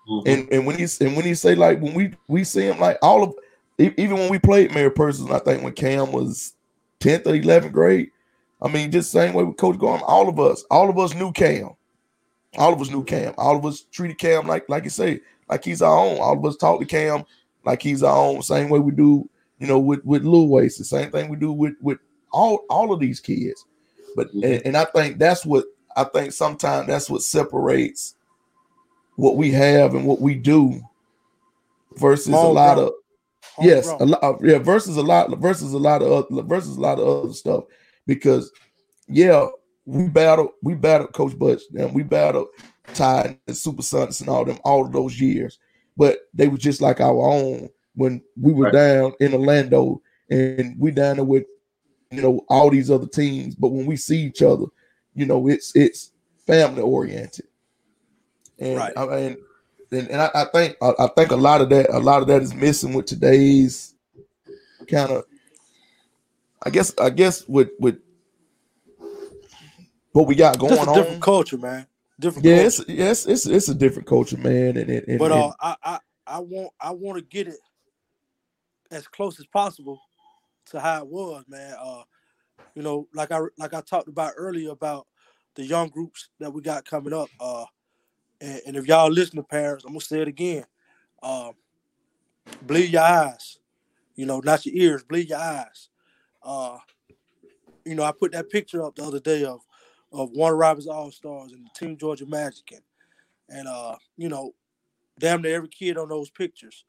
Mhm. 0.08 0.24
And 0.28 0.54
and 0.54 0.66
when 0.66 0.78
he's 0.78 1.00
and 1.02 1.16
when 1.16 1.26
he 1.26 1.36
say 1.36 1.56
like 1.56 1.82
when 1.82 1.94
we 1.94 2.12
we 2.28 2.44
see 2.44 2.62
him 2.62 2.80
like 2.80 2.98
all 3.02 3.24
of 3.24 3.36
even 3.78 4.18
when 4.18 4.30
we 4.30 4.40
played 4.40 4.74
Mary 4.74 4.92
Persons, 4.92 5.30
I 5.30 5.40
think 5.40 5.64
when 5.64 5.74
Cam 5.74 6.12
was 6.12 6.54
10th 7.00 7.28
or 7.28 7.36
11th 7.36 7.72
grade, 7.72 8.10
I 8.62 8.70
mean, 8.70 8.92
just 8.92 9.12
same 9.12 9.34
way 9.34 9.44
with 9.44 9.58
Coach 9.58 9.78
Garman, 9.78 10.04
all 10.08 10.28
of 10.28 10.40
us, 10.40 10.64
all 10.72 10.90
of 10.90 10.98
us 10.98 11.14
knew 11.14 11.32
Cam. 11.32 11.70
All 12.58 12.74
of 12.74 12.82
us 12.82 12.90
knew 12.90 13.04
Cam. 13.04 13.34
All 13.38 13.56
of 13.56 13.66
us 13.66 13.82
treated 13.92 14.18
Cam 14.18 14.48
like 14.48 14.68
like 14.70 14.84
you 14.84 14.90
say, 14.90 15.20
like 15.50 15.64
he's 15.64 15.82
our 15.82 15.98
own. 16.00 16.18
All 16.20 16.38
of 16.38 16.46
us 16.46 16.56
talked 16.58 16.82
to 16.82 16.88
Cam 16.88 17.24
like 17.66 17.82
he's 17.82 18.02
our 18.02 18.18
own. 18.18 18.42
Same 18.42 18.70
way 18.70 18.80
we 18.80 18.92
do, 18.94 19.30
you 19.60 19.68
know, 19.68 19.78
with 19.80 20.04
with 20.06 20.24
Lou 20.24 20.46
Waste. 20.46 20.80
The 20.80 20.86
same 20.86 21.12
thing 21.12 21.30
we 21.30 21.36
do 21.36 21.52
with 21.52 21.76
with 21.82 22.00
all 22.32 22.66
all 22.70 22.92
of 22.94 23.00
these 23.00 23.20
kids. 23.20 23.66
But 24.16 24.34
Mhm. 24.34 24.44
and, 24.44 24.66
and 24.68 24.78
I 24.78 24.86
think 24.86 25.20
that's 25.20 25.46
what 25.46 25.66
I 25.96 26.06
think 26.06 26.32
sometimes 26.32 26.88
that's 26.88 27.10
what 27.10 27.22
separates 27.22 28.16
what 29.18 29.36
we 29.36 29.52
have 29.52 29.94
and 29.94 30.06
what 30.06 30.22
we 30.22 30.34
do 30.34 30.80
versus 31.98 32.30
a 32.34 32.38
lot 32.38 32.78
of 32.78 32.92
yes, 33.62 33.88
a 33.88 33.90
Homegrown. 33.98 34.10
lot 34.22 34.24
uh, 34.24 34.38
yeah 34.44 34.58
versus 34.60 34.98
a 34.98 35.02
lot 35.04 35.38
versus 35.40 35.74
a 35.74 35.78
lot 35.78 36.02
of 36.02 36.12
other, 36.12 36.44
versus 36.44 36.78
a 36.78 36.82
lot 36.82 37.00
of 37.00 37.08
other 37.26 37.34
stuff 37.34 37.64
because 38.06 38.52
yeah 39.08 39.46
we 39.86 40.08
battled 40.08 40.50
we 40.64 40.76
battled 40.76 41.14
Coach 41.14 41.38
Butch 41.38 41.62
and 41.78 41.94
we 41.94 42.04
battled 42.04 42.48
Ty 42.94 43.38
and 43.48 43.58
Super 43.58 43.82
Sons 43.82 44.22
and 44.22 44.30
all 44.30 44.46
them 44.46 44.60
all 44.64 44.86
of 44.86 44.92
those 44.94 45.20
years, 45.20 45.60
but 45.98 46.20
they 46.34 46.48
were 46.48 46.58
just 46.58 46.82
like 46.82 47.02
our 47.02 47.22
own 47.32 47.70
when 47.96 48.22
we 48.40 48.54
were 48.54 48.66
Right. 48.66 48.74
down 48.74 49.14
in 49.20 49.34
Orlando 49.34 50.02
and 50.30 50.76
we 50.80 50.92
down 50.92 51.16
there 51.18 51.26
with 51.26 51.46
you 52.12 52.22
know 52.22 52.46
all 52.50 52.70
these 52.70 52.92
other 52.92 53.08
teams, 53.08 53.56
but 53.56 53.70
when 53.70 53.86
we 53.86 53.98
see 53.98 54.20
each 54.22 54.42
other, 54.42 54.66
you 55.16 55.26
know 55.26 55.48
it's 55.48 55.76
it's 55.76 56.12
family 56.46 56.82
oriented, 56.82 57.48
and 58.60 58.78
Right. 58.78 58.94
I 58.96 59.06
mean, 59.06 59.38
and, 59.92 60.10
and 60.10 60.22
I, 60.22 60.32
I 60.34 60.46
think 60.54 60.78
I, 60.82 60.94
I 61.00 61.08
think 61.16 61.32
a 61.32 61.36
lot 61.38 61.62
of 61.62 61.70
that 61.70 61.90
a 61.92 62.00
lot 62.00 62.22
of 62.22 62.28
that 62.30 62.42
is 62.42 62.54
missing 62.54 62.94
with 62.94 63.06
today's 63.08 63.96
kind 64.90 65.12
of 65.12 65.26
I 66.64 66.70
guess 66.70 66.94
I 67.00 67.10
guess 67.10 67.48
with 67.48 67.70
with 67.80 68.00
what 70.14 70.28
we 70.28 70.36
got 70.36 70.60
going 70.60 70.74
Just 70.78 70.84
a 70.84 70.88
different 70.88 71.20
on. 71.20 71.22
culture, 71.22 71.58
man. 71.58 71.88
Different 72.20 72.46
Yeah, 72.46 72.56
culture. 72.56 72.66
it's, 72.66 72.90
yes, 72.90 73.26
it's 73.28 73.46
it's 73.46 73.70
a 73.70 73.76
different 73.76 74.08
culture, 74.08 74.38
man, 74.38 74.78
and, 74.78 74.90
and, 74.90 75.08
and 75.08 75.20
but 75.20 75.32
uh, 75.32 75.52
I, 75.62 75.76
I 75.84 76.00
I 76.28 76.40
want 76.40 76.72
I 76.82 76.92
want 76.92 77.18
to 77.20 77.24
get 77.26 77.48
it 77.48 77.60
as 78.92 79.08
close 79.08 79.40
as 79.40 79.48
possible 79.48 80.00
to 80.68 80.80
how 80.80 81.00
it 81.00 81.08
was, 81.08 81.44
man. 81.48 81.76
Uh, 81.82 82.04
you 82.76 82.84
know, 82.84 83.08
like 83.14 83.32
I 83.32 83.40
like 83.58 83.74
I 83.74 83.82
talked 83.82 84.08
about 84.08 84.34
earlier 84.38 84.72
about 84.72 85.08
the 85.56 85.64
young 85.66 85.90
groups 85.90 86.30
that 86.40 86.52
we 86.54 86.62
got 86.62 86.86
coming 86.86 87.14
up. 87.14 87.30
Uh, 87.40 87.66
and, 88.42 88.62
and 88.68 88.76
if 88.76 88.88
y'all 88.88 89.10
listen 89.12 89.38
to 89.38 89.44
parents, 89.44 89.84
I'm 89.86 89.92
gonna 89.92 90.02
say 90.02 90.22
it 90.22 90.28
again. 90.28 90.66
Um, 91.24 91.54
bleed 92.62 92.92
your 92.92 93.02
eyes, 93.02 93.60
you 94.16 94.26
know, 94.26 94.40
not 94.40 94.66
your 94.66 94.76
ears. 94.76 95.04
Bleed 95.04 95.30
your 95.30 95.40
eyes. 95.40 95.90
Uh, 96.44 96.78
you 97.86 97.96
know, 97.96 98.04
I 98.04 98.12
put 98.12 98.34
that 98.34 98.50
picture 98.50 98.84
up 98.84 98.96
the 98.96 99.04
other 99.04 99.20
day 99.20 99.44
of 99.44 99.62
of 100.12 100.32
Warner 100.32 100.58
Robins 100.58 100.88
All 100.88 101.12
Stars 101.12 101.52
and 101.52 101.66
the 101.66 101.70
Team 101.78 101.98
Georgia 101.98 102.26
Magic, 102.26 102.72
and 102.72 102.82
and 103.50 103.68
uh, 103.68 103.96
you 104.18 104.30
know, 104.30 104.54
damn 105.20 105.42
near 105.42 105.56
every 105.56 105.70
kid 105.70 105.98
on 105.98 106.10
those 106.10 106.30
pictures, 106.30 106.86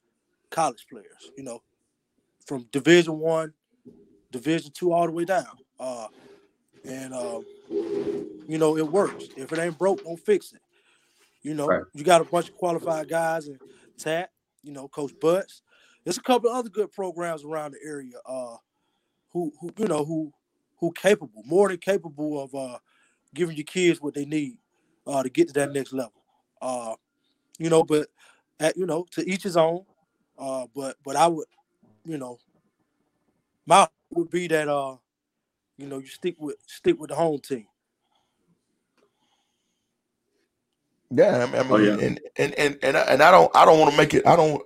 college 0.50 0.86
players, 0.90 1.30
you 1.36 1.44
know, 1.44 1.62
from 2.46 2.66
Division 2.72 3.18
One, 3.18 3.52
Division 4.30 4.72
Two, 4.72 4.92
all 4.92 5.06
the 5.06 5.12
way 5.12 5.24
down. 5.24 5.46
Uh, 5.78 6.08
and 6.84 7.14
um, 7.14 7.44
you 8.48 8.58
know, 8.58 8.76
it 8.76 8.86
works. 8.86 9.26
If 9.36 9.52
it 9.52 9.58
ain't 9.58 9.78
broke, 9.78 10.04
don't 10.04 10.18
fix 10.18 10.52
it. 10.52 10.60
You 11.48 11.54
know, 11.54 11.66
Right. 11.66 11.82
you 11.94 12.04
got 12.04 12.20
a 12.20 12.24
bunch 12.24 12.50
of 12.50 12.56
qualified 12.56 13.08
guys 13.08 13.48
and 13.48 13.58
Tat, 13.96 14.30
you 14.62 14.70
know, 14.70 14.86
Coach 14.86 15.12
Butts. 15.18 15.62
There's 16.04 16.18
a 16.18 16.22
couple 16.22 16.50
of 16.50 16.56
other 16.56 16.68
good 16.68 16.92
programs 16.92 17.42
around 17.42 17.72
the 17.72 17.78
area. 17.82 18.16
Uh, 18.26 18.56
who 19.32 19.50
who 19.58 19.70
you 19.78 19.86
know 19.86 20.04
who 20.04 20.30
who 20.76 20.92
capable, 20.92 21.42
more 21.46 21.68
than 21.70 21.78
capable 21.78 22.42
of 22.42 22.54
uh 22.54 22.78
giving 23.34 23.56
your 23.56 23.64
kids 23.64 23.98
what 24.00 24.12
they 24.12 24.26
need 24.26 24.58
uh 25.06 25.22
to 25.22 25.30
get 25.30 25.48
to 25.48 25.54
that 25.54 25.72
next 25.72 25.94
level. 25.94 26.22
Uh, 26.60 26.94
you 27.58 27.70
know, 27.70 27.82
but 27.82 28.08
at, 28.60 28.76
you 28.76 28.84
know, 28.84 29.06
to 29.12 29.26
each 29.26 29.42
his 29.42 29.56
own. 29.56 29.86
Uh, 30.38 30.66
but 30.76 30.96
but 31.02 31.16
I 31.16 31.28
would, 31.28 31.46
you 32.04 32.18
know, 32.18 32.38
my 33.64 33.88
would 34.10 34.28
be 34.28 34.48
that 34.48 34.68
uh, 34.68 34.96
you 35.78 35.86
know, 35.86 35.96
you 35.98 36.08
stick 36.08 36.36
with 36.38 36.56
stick 36.66 37.00
with 37.00 37.08
the 37.08 37.16
home 37.16 37.38
team. 37.38 37.66
Yeah, 41.10 41.44
I 41.44 41.46
mean, 41.46 41.54
I 41.54 41.58
oh, 41.58 41.62
mean 41.64 41.72
Oh, 41.72 41.76
yeah. 41.76 42.06
and 42.06 42.20
and 42.36 42.54
and 42.54 42.78
and 42.82 42.96
I, 42.96 43.00
and 43.02 43.22
I 43.22 43.30
don't 43.30 43.50
I 43.56 43.64
don't 43.64 43.78
want 43.78 43.90
to 43.92 43.96
make 43.96 44.14
it. 44.14 44.26
I 44.26 44.36
don't 44.36 44.62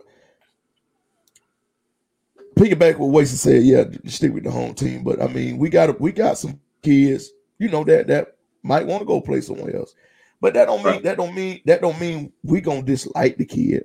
piggyback 2.56 2.98
what 2.98 3.10
Wasey 3.10 3.36
said. 3.36 3.62
Yeah, 3.62 3.84
stick 4.06 4.32
with 4.32 4.44
the 4.44 4.50
home 4.50 4.74
team, 4.74 5.04
but 5.04 5.22
I 5.22 5.28
mean, 5.28 5.58
we 5.58 5.68
got 5.68 6.00
we 6.00 6.12
got 6.12 6.38
some 6.38 6.58
kids, 6.82 7.30
you 7.58 7.68
know 7.68 7.84
that 7.84 8.06
that 8.08 8.36
might 8.62 8.86
want 8.86 9.00
to 9.00 9.06
go 9.06 9.20
play 9.20 9.40
somewhere 9.40 9.76
else, 9.76 9.94
but 10.40 10.54
that 10.54 10.66
don't 10.66 10.82
mean 10.82 10.94
Right. 10.94 11.02
that 11.04 11.16
don't 11.16 11.34
mean 11.34 11.60
that 11.66 11.80
don't 11.80 12.00
mean 12.00 12.32
we 12.42 12.60
gonna 12.60 12.82
dislike 12.82 13.36
the 13.36 13.44
kid. 13.44 13.84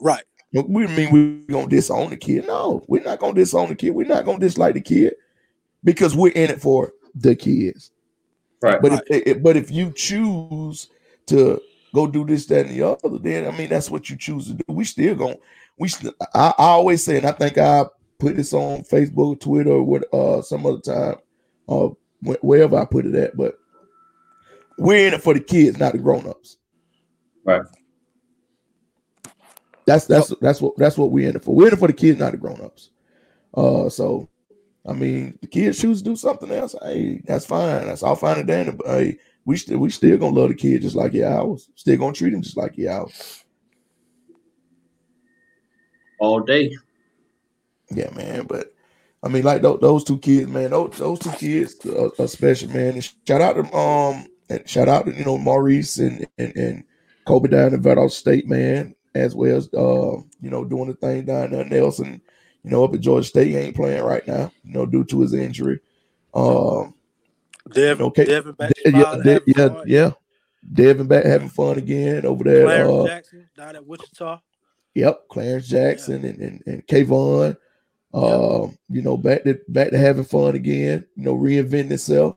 Right. 0.00 0.24
We 0.52 0.86
mean 0.86 1.10
we 1.10 1.52
gonna 1.52 1.68
disown 1.68 2.10
the 2.10 2.16
kid. 2.16 2.46
No, 2.46 2.82
we're 2.86 3.02
not 3.02 3.18
gonna 3.18 3.34
disown 3.34 3.68
the 3.68 3.74
kid. 3.74 3.90
We're 3.90 4.06
not 4.06 4.24
gonna 4.24 4.38
dislike 4.38 4.74
the 4.74 4.80
kid 4.80 5.14
because 5.84 6.16
we're 6.16 6.32
in 6.32 6.50
it 6.50 6.62
for 6.62 6.92
the 7.14 7.36
kids. 7.36 7.90
Right. 8.62 8.80
But 8.80 8.92
if 8.92 9.00
if 9.10 9.26
eh, 9.26 9.30
eh, 9.30 9.34
but 9.34 9.56
if 9.56 9.70
you 9.70 9.92
choose 9.92 10.88
to 11.28 11.60
go 11.94 12.06
do 12.06 12.24
this, 12.24 12.46
that, 12.46 12.66
and 12.66 12.74
the 12.74 12.82
other, 12.82 13.18
then 13.18 13.46
I 13.46 13.56
mean 13.56 13.68
that's 13.68 13.90
what 13.90 14.10
you 14.10 14.16
choose 14.16 14.46
to 14.46 14.54
do. 14.54 14.64
We 14.68 14.84
still 14.84 15.14
going 15.14 15.36
we 15.78 15.88
still 15.88 16.12
I, 16.34 16.52
I 16.58 16.64
always 16.64 17.02
say, 17.02 17.16
and 17.16 17.26
I 17.26 17.32
think 17.32 17.58
I 17.58 17.86
put 18.18 18.36
this 18.36 18.52
on 18.52 18.82
Facebook, 18.82 19.40
Twitter, 19.40 19.70
or 19.70 19.82
what 19.82 20.12
uh 20.12 20.42
some 20.42 20.66
other 20.66 20.80
time, 20.80 21.16
uh 21.68 21.88
wherever 22.22 22.76
I 22.76 22.84
put 22.84 23.06
it 23.06 23.14
at, 23.14 23.36
but 23.36 23.58
we're 24.76 25.08
in 25.08 25.14
it 25.14 25.22
for 25.22 25.34
the 25.34 25.40
kids, 25.40 25.78
not 25.78 25.92
the 25.92 25.98
grown-ups. 25.98 26.56
Right. 27.44 27.62
That's 29.86 30.06
that's 30.06 30.34
that's 30.40 30.60
what 30.60 30.76
that's 30.76 30.98
what 30.98 31.10
we're 31.10 31.28
in 31.28 31.36
it 31.36 31.44
for. 31.44 31.54
We're 31.54 31.68
in 31.68 31.72
it 31.74 31.78
for 31.78 31.88
the 31.88 31.94
kids, 31.94 32.18
not 32.18 32.32
the 32.32 32.38
grown-ups. 32.38 32.90
Uh 33.54 33.88
so 33.88 34.28
I 34.86 34.92
mean, 34.92 35.38
the 35.40 35.46
kids 35.46 35.78
choose 35.78 36.02
to 36.02 36.10
do 36.10 36.16
something 36.16 36.50
else. 36.50 36.74
Hey, 36.82 37.20
that's 37.24 37.44
fine. 37.44 37.86
That's 37.86 38.02
all 38.02 38.16
fine 38.16 38.38
and 38.38 38.48
dandy. 38.48 38.72
But 38.72 38.86
hey, 38.86 39.18
we 39.48 39.56
still 39.56 39.78
we 39.78 39.88
still 39.88 40.18
gonna 40.18 40.38
love 40.38 40.50
the 40.50 40.54
kid 40.54 40.82
just 40.82 40.94
like 40.94 41.14
your 41.14 41.26
ours. 41.26 41.70
Still 41.74 41.96
gonna 41.96 42.12
treat 42.12 42.34
him 42.34 42.42
just 42.42 42.58
like 42.58 42.76
your 42.76 42.92
ours. 42.92 43.44
All 46.20 46.40
day. 46.40 46.76
Yeah, 47.90 48.10
man. 48.10 48.44
But 48.46 48.74
I 49.22 49.28
mean, 49.28 49.44
like 49.44 49.62
those, 49.62 49.80
those 49.80 50.04
two 50.04 50.18
kids, 50.18 50.50
man. 50.50 50.72
Those, 50.72 50.98
those 50.98 51.18
two 51.20 51.32
kids 51.32 51.76
are, 51.86 52.10
are 52.18 52.28
special, 52.28 52.68
man. 52.68 52.92
And 52.92 53.10
shout 53.26 53.40
out 53.40 53.54
to 53.54 53.74
um, 53.74 54.26
and 54.50 54.68
shout 54.68 54.86
out 54.86 55.06
to 55.06 55.16
you 55.16 55.24
know 55.24 55.38
Maurice 55.38 55.96
and 55.96 56.26
and, 56.36 56.54
and 56.54 56.84
Kobe 57.26 57.48
down 57.48 57.72
in 57.72 57.80
Vidal 57.80 58.10
State, 58.10 58.46
man, 58.46 58.94
as 59.14 59.34
well 59.34 59.56
as 59.56 59.72
uh, 59.72 60.20
you 60.42 60.50
know 60.50 60.62
doing 60.66 60.88
the 60.88 60.94
thing 60.94 61.24
down 61.24 61.52
there. 61.52 61.64
Nelson, 61.64 62.20
you 62.64 62.70
know, 62.70 62.84
up 62.84 62.92
at 62.92 63.00
Georgia 63.00 63.26
State, 63.26 63.46
he 63.46 63.56
ain't 63.56 63.76
playing 63.76 64.04
right 64.04 64.28
now, 64.28 64.52
you 64.62 64.74
know, 64.74 64.84
due 64.84 65.04
to 65.04 65.22
his 65.22 65.32
injury. 65.32 65.80
Um, 66.34 66.92
Devin, 67.72 68.06
Okay. 68.06 68.24
Devin 68.24 68.52
back 68.52 68.72
yeah, 68.84 69.16
De- 69.22 69.40
yeah, 69.46 69.68
fun. 69.68 69.82
yeah. 69.86 70.10
Devin 70.72 71.06
back 71.06 71.24
having 71.24 71.48
fun 71.48 71.78
again 71.78 72.26
over 72.26 72.44
there. 72.44 72.64
Clarence 72.64 72.90
Uh, 72.92 73.06
Jackson 73.06 73.48
down 73.56 73.76
at 73.76 73.86
Wichita. 73.86 74.40
Yep, 74.94 75.28
Clarence 75.30 75.68
Jackson 75.68 76.24
and 76.24 76.38
and, 76.40 76.62
and 76.66 76.86
Kayvon. 76.86 77.56
Um, 78.14 78.76
you 78.88 79.02
know, 79.02 79.16
back 79.16 79.44
to 79.44 79.58
back 79.68 79.90
to 79.90 79.98
having 79.98 80.24
fun 80.24 80.54
again, 80.54 81.04
you 81.14 81.24
know, 81.24 81.36
reinventing 81.36 81.90
itself. 81.92 82.36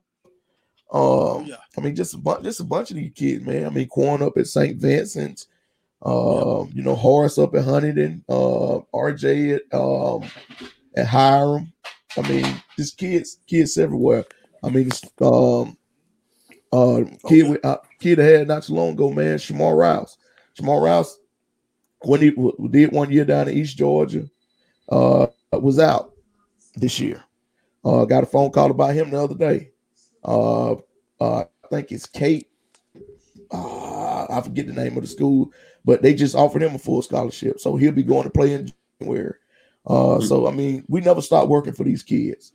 Um, 0.91 1.45
yeah. 1.45 1.55
I 1.77 1.81
mean, 1.81 1.95
just 1.95 2.13
a 2.13 2.17
bunch, 2.17 2.43
just 2.43 2.59
a 2.59 2.65
bunch 2.65 2.91
of 2.91 2.97
these 2.97 3.13
kids, 3.15 3.45
man. 3.45 3.65
I 3.65 3.69
mean, 3.69 3.87
Quan 3.87 4.21
up 4.21 4.37
at 4.37 4.47
St. 4.47 4.77
Vincent's, 4.77 5.47
um, 6.01 6.69
you 6.73 6.83
know, 6.83 6.95
Horace 6.95 7.37
up 7.37 7.55
at 7.55 7.63
Huntington, 7.63 8.23
uh, 8.27 8.79
RJ 8.93 9.55
at 9.55 9.73
um 9.79 10.23
at 10.97 11.07
Hiram. 11.07 11.71
I 12.17 12.27
mean, 12.27 12.61
just 12.77 12.97
kids, 12.97 13.37
kids 13.47 13.77
everywhere. 13.77 14.25
I 14.63 14.69
mean, 14.69 14.87
it's, 14.87 15.03
um, 15.21 15.77
uh, 16.71 17.03
kid, 17.27 17.49
we, 17.49 17.57
uh, 17.63 17.77
kid 17.99 18.19
I 18.19 18.23
had 18.23 18.47
not 18.47 18.63
too 18.63 18.73
long 18.73 18.93
ago, 18.93 19.11
man, 19.11 19.37
Shamar 19.37 19.77
Rouse. 19.77 20.17
Shamar 20.57 20.81
Rouse, 20.81 21.17
when 22.03 22.21
he 22.21 22.31
w- 22.31 22.69
did 22.69 22.91
one 22.91 23.11
year 23.11 23.25
down 23.25 23.47
in 23.49 23.57
East 23.57 23.77
Georgia, 23.77 24.29
uh, 24.89 25.27
was 25.53 25.79
out 25.79 26.13
this 26.75 26.99
year. 26.99 27.23
Uh, 27.83 28.05
got 28.05 28.23
a 28.23 28.27
phone 28.27 28.51
call 28.51 28.71
about 28.71 28.93
him 28.93 29.09
the 29.09 29.21
other 29.21 29.35
day. 29.35 29.71
Uh, 30.23 30.73
uh, 31.19 31.43
I 31.63 31.67
think 31.69 31.91
it's 31.91 32.05
Kate. 32.05 32.47
Uh, 33.51 34.25
I 34.29 34.41
forget 34.41 34.67
the 34.67 34.73
name 34.73 34.95
of 34.95 35.03
the 35.03 35.09
school, 35.09 35.51
but 35.83 36.01
they 36.01 36.13
just 36.13 36.35
offered 36.35 36.63
him 36.63 36.75
a 36.75 36.79
full 36.79 37.01
scholarship, 37.01 37.59
so 37.59 37.75
he'll 37.75 37.91
be 37.91 38.03
going 38.03 38.23
to 38.23 38.29
play 38.29 38.53
in 38.53 38.71
January. 38.99 39.33
Uh, 39.85 40.21
so 40.21 40.47
I 40.47 40.51
mean, 40.51 40.85
we 40.87 41.01
never 41.01 41.21
stop 41.21 41.47
working 41.49 41.73
for 41.73 41.83
these 41.83 42.03
kids, 42.03 42.53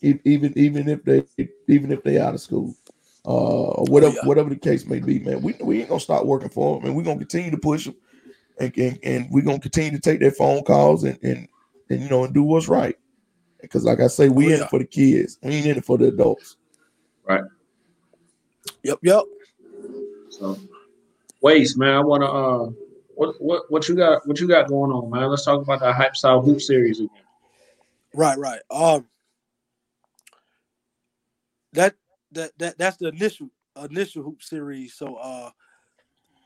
even 0.00 0.52
even 0.56 0.88
if 0.88 1.02
they 1.04 1.24
even 1.66 1.92
if 1.92 2.02
they 2.02 2.18
out 2.18 2.34
of 2.34 2.40
school, 2.40 2.74
uh, 3.26 3.30
or 3.30 3.84
whatever 3.86 4.14
yeah. 4.14 4.24
whatever 4.24 4.50
the 4.50 4.56
case 4.56 4.86
may 4.86 5.00
be, 5.00 5.18
man. 5.18 5.42
We 5.42 5.54
we 5.60 5.80
ain't 5.80 5.88
gonna 5.88 6.00
stop 6.00 6.24
working 6.24 6.50
for 6.50 6.76
them, 6.76 6.86
and 6.86 6.96
we're 6.96 7.02
gonna 7.02 7.18
continue 7.18 7.50
to 7.50 7.58
push 7.58 7.84
them, 7.84 7.96
and 8.58 8.76
and, 8.76 8.98
and 9.02 9.26
we're 9.30 9.44
gonna 9.44 9.58
continue 9.58 9.90
to 9.92 10.00
take 10.00 10.20
their 10.20 10.30
phone 10.30 10.62
calls 10.64 11.04
and 11.04 11.18
and 11.22 11.48
and 11.90 12.00
you 12.00 12.08
know 12.08 12.24
and 12.24 12.34
do 12.34 12.42
what's 12.42 12.68
right. 12.68 12.96
Because 13.60 13.84
like 13.84 14.00
I 14.00 14.06
say, 14.06 14.28
we 14.28 14.46
Oh, 14.46 14.56
in 14.56 14.62
it 14.62 14.70
for 14.70 14.78
the 14.78 14.84
kids. 14.84 15.38
We 15.42 15.54
ain't 15.54 15.66
in 15.66 15.78
it 15.78 15.84
for 15.84 15.98
the 15.98 16.06
adults. 16.06 16.56
Right. 17.24 17.42
Yep, 18.84 18.98
yep. 19.02 19.24
So, 20.30 20.56
Waste, 21.40 21.76
man. 21.76 21.94
I 21.94 22.00
want 22.00 22.22
to 22.22 22.28
uh, 22.28 22.70
what 23.14 23.34
what 23.40 23.70
what 23.70 23.88
you 23.88 23.96
got 23.96 24.26
what 24.26 24.40
you 24.40 24.46
got 24.46 24.68
going 24.68 24.92
on, 24.92 25.10
man? 25.10 25.28
Let's 25.28 25.44
talk 25.44 25.60
about 25.60 25.80
the 25.80 25.92
hype 25.92 26.16
style 26.16 26.40
hoop 26.40 26.60
series 26.60 26.98
again. 27.00 27.10
Right, 28.14 28.38
right. 28.38 28.60
Um, 28.70 29.06
that 31.72 31.94
that 32.32 32.52
that 32.58 32.78
that's 32.78 32.96
the 32.96 33.08
initial 33.08 33.48
initial 33.90 34.22
hoop 34.22 34.42
series. 34.42 34.94
So, 34.94 35.16
uh, 35.16 35.50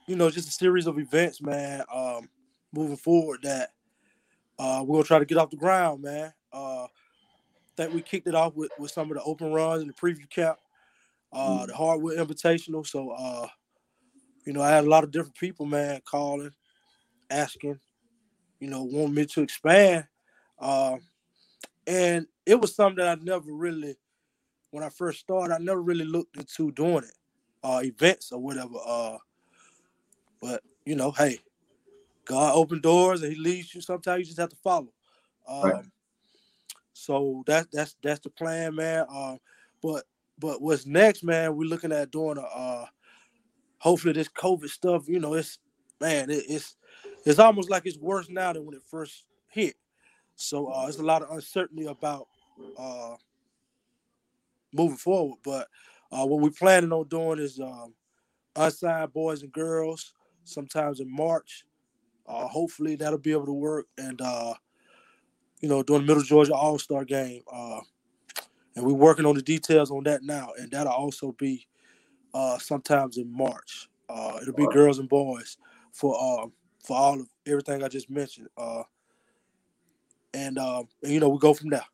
you 0.07 0.17
know, 0.17 0.31
just 0.31 0.49
a 0.49 0.53
series 0.53 0.87
of 0.87 0.99
events, 0.99 1.41
man. 1.41 1.83
Um, 1.93 2.29
moving 2.73 2.97
forward, 2.97 3.41
that 3.43 3.71
uh, 4.59 4.83
we're 4.87 4.97
gonna 4.97 5.05
try 5.05 5.19
to 5.19 5.25
get 5.25 5.39
off 5.39 5.51
the 5.51 5.57
ground, 5.57 6.03
man. 6.03 6.33
Uh, 6.53 6.87
think 7.77 7.95
we 7.95 8.03
kicked 8.03 8.27
it 8.27 8.35
off 8.35 8.55
with 8.55 8.71
with 8.79 8.91
some 8.91 9.11
of 9.11 9.17
the 9.17 9.23
open 9.23 9.53
runs 9.53 9.83
and 9.83 9.91
the 9.91 9.95
preview 9.95 10.29
camp, 10.29 10.59
uh, 11.33 11.67
the 11.67 11.75
hardwood 11.75 12.19
invitational. 12.19 12.87
So, 12.87 13.11
uh, 13.11 13.47
you 14.45 14.53
know, 14.53 14.63
I 14.63 14.71
had 14.71 14.85
a 14.85 14.89
lot 14.89 15.05
of 15.05 15.11
different 15.11 15.37
people, 15.37 15.67
man, 15.67 16.01
calling, 16.05 16.53
asking, 17.31 17.79
you 18.61 18.69
know, 18.69 18.83
wanting 18.83 19.15
me 19.15 19.27
to 19.27 19.43
expand. 19.43 20.07
Uh, 20.59 20.97
and 21.87 22.27
it 22.47 22.61
was 22.61 22.75
something 22.75 23.05
that 23.05 23.19
I 23.19 23.23
never 23.23 23.53
really, 23.53 23.97
when 24.73 24.83
I 24.83 24.89
first 24.89 25.21
started, 25.21 25.55
I 25.55 25.59
never 25.59 25.81
really 25.81 26.05
looked 26.05 26.37
into 26.37 26.73
doing 26.73 27.05
it, 27.05 27.15
uh, 27.63 27.81
events 27.85 28.33
or 28.33 28.41
whatever. 28.41 28.75
Uh, 28.85 29.19
but 30.41 30.63
you 30.85 30.97
know, 30.97 31.13
hey, 31.13 31.39
God 32.25 32.55
opened 32.57 32.83
doors 32.83 33.23
and 33.23 33.33
He 33.33 33.39
leads 33.39 33.75
you. 33.75 33.81
Sometimes 33.81 34.21
you 34.21 34.25
just 34.25 34.41
have 34.41 34.51
to 34.51 34.57
follow. 34.57 34.93
Um, 35.47 35.63
Right. 35.63 35.85
So 36.95 37.43
that's 37.47 37.67
that's 37.73 37.97
that's 38.03 38.21
the 38.21 38.31
plan, 38.31 38.75
man. 38.75 39.07
Uh, 39.13 39.37
but 39.83 40.05
but 40.39 40.63
what's 40.63 40.87
next, 40.87 41.25
man? 41.25 41.57
We're 41.57 41.69
looking 41.69 41.93
at 41.93 42.11
doing 42.11 42.39
a. 42.39 42.43
Uh, 42.43 42.87
hopefully, 43.79 44.13
this 44.13 44.29
COVID 44.29 44.69
stuff, 44.69 45.09
you 45.09 45.19
know, 45.19 45.35
it's 45.35 45.59
man, 46.01 46.31
it, 46.31 46.45
it's 46.49 46.77
it's 47.27 47.39
almost 47.39 47.71
like 47.71 47.87
it's 47.87 47.99
worse 47.99 48.29
now 48.29 48.53
than 48.53 48.65
when 48.65 48.77
it 48.77 48.83
first 48.89 49.25
hit. 49.49 49.75
So 50.37 50.69
uh, 50.69 50.85
there's 50.85 50.99
a 50.99 51.05
lot 51.05 51.23
of 51.23 51.31
uncertainty 51.31 51.87
about 51.87 52.29
uh, 52.79 53.17
moving 54.73 54.97
forward. 54.97 55.39
But 55.45 55.69
uh, 56.11 56.27
what 56.27 56.41
we're 56.41 56.51
planning 56.51 56.93
on 56.93 57.09
doing 57.09 57.39
is 57.39 57.61
um, 57.61 57.95
unsigned 58.57 59.13
boys 59.13 59.43
and 59.43 59.53
girls, 59.53 60.15
sometimes 60.45 61.01
in 61.01 61.15
March. 61.15 61.65
Uh, 62.27 62.47
hopefully 62.47 62.97
that'll 62.97 63.19
be 63.19 63.33
able 63.33 63.47
to 63.47 63.53
work. 63.53 63.87
And 63.99 64.21
uh, 64.21 64.55
you 65.61 65.69
know, 65.69 65.83
doing 65.83 66.03
the 66.03 66.07
Middle 66.07 66.23
Georgia 66.23 66.55
All 66.55 66.79
Star 66.79 67.05
game, 67.05 67.43
uh, 67.53 67.81
and 68.75 68.85
we're 68.85 68.93
working 68.93 69.27
on 69.27 69.35
the 69.35 69.43
details 69.43 69.91
on 69.91 70.05
that 70.05 70.23
now. 70.23 70.51
And 70.59 70.71
that'll 70.71 70.93
also 70.93 71.33
be 71.33 71.67
uh, 72.35 72.59
sometimes 72.59 73.19
in 73.19 73.31
March. 73.33 73.89
Uh, 74.09 74.39
it'll 74.43 74.55
be 74.55 74.67
girls 74.73 74.99
and 74.99 75.09
boys 75.09 75.57
for 75.93 76.15
uh, 76.19 76.47
for 76.85 76.97
all 76.97 77.21
of 77.21 77.29
everything 77.47 77.83
I 77.83 77.89
just 77.89 78.11
mentioned. 78.11 78.49
Uh, 78.57 78.83
and, 80.35 80.59
um, 80.59 80.89
and 81.03 81.13
you 81.13 81.21
know, 81.21 81.29
we 81.29 81.39
go 81.39 81.55
from 81.55 81.71
there. 81.71 81.85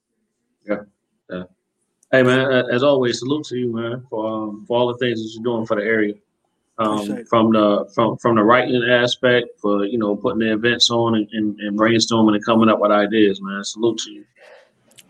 Hey 2.10 2.22
man, 2.22 2.50
as 2.72 2.82
always, 2.82 3.18
salute 3.18 3.44
to 3.46 3.56
you, 3.58 3.70
man, 3.70 4.06
for 4.08 4.26
um, 4.26 4.64
for 4.66 4.78
all 4.78 4.88
the 4.88 4.96
things 4.96 5.22
that 5.22 5.30
you're 5.34 5.44
doing 5.44 5.66
for 5.66 5.76
the 5.76 5.82
area. 5.82 6.14
Um, 6.78 7.24
from 7.28 7.52
the 7.52 7.90
from 7.94 8.16
from 8.16 8.36
the 8.36 8.42
writing 8.42 8.82
aspect, 8.84 9.60
for 9.60 9.84
you 9.84 9.98
know 9.98 10.16
putting 10.16 10.38
the 10.38 10.52
events 10.52 10.90
on 10.90 11.16
and, 11.16 11.28
and, 11.32 11.58
and 11.60 11.78
brainstorming 11.78 12.34
and 12.34 12.44
coming 12.46 12.70
up 12.70 12.78
with 12.78 12.92
ideas, 12.92 13.42
man. 13.42 13.62
Salute 13.62 13.98
to 13.98 14.10
you. 14.10 14.24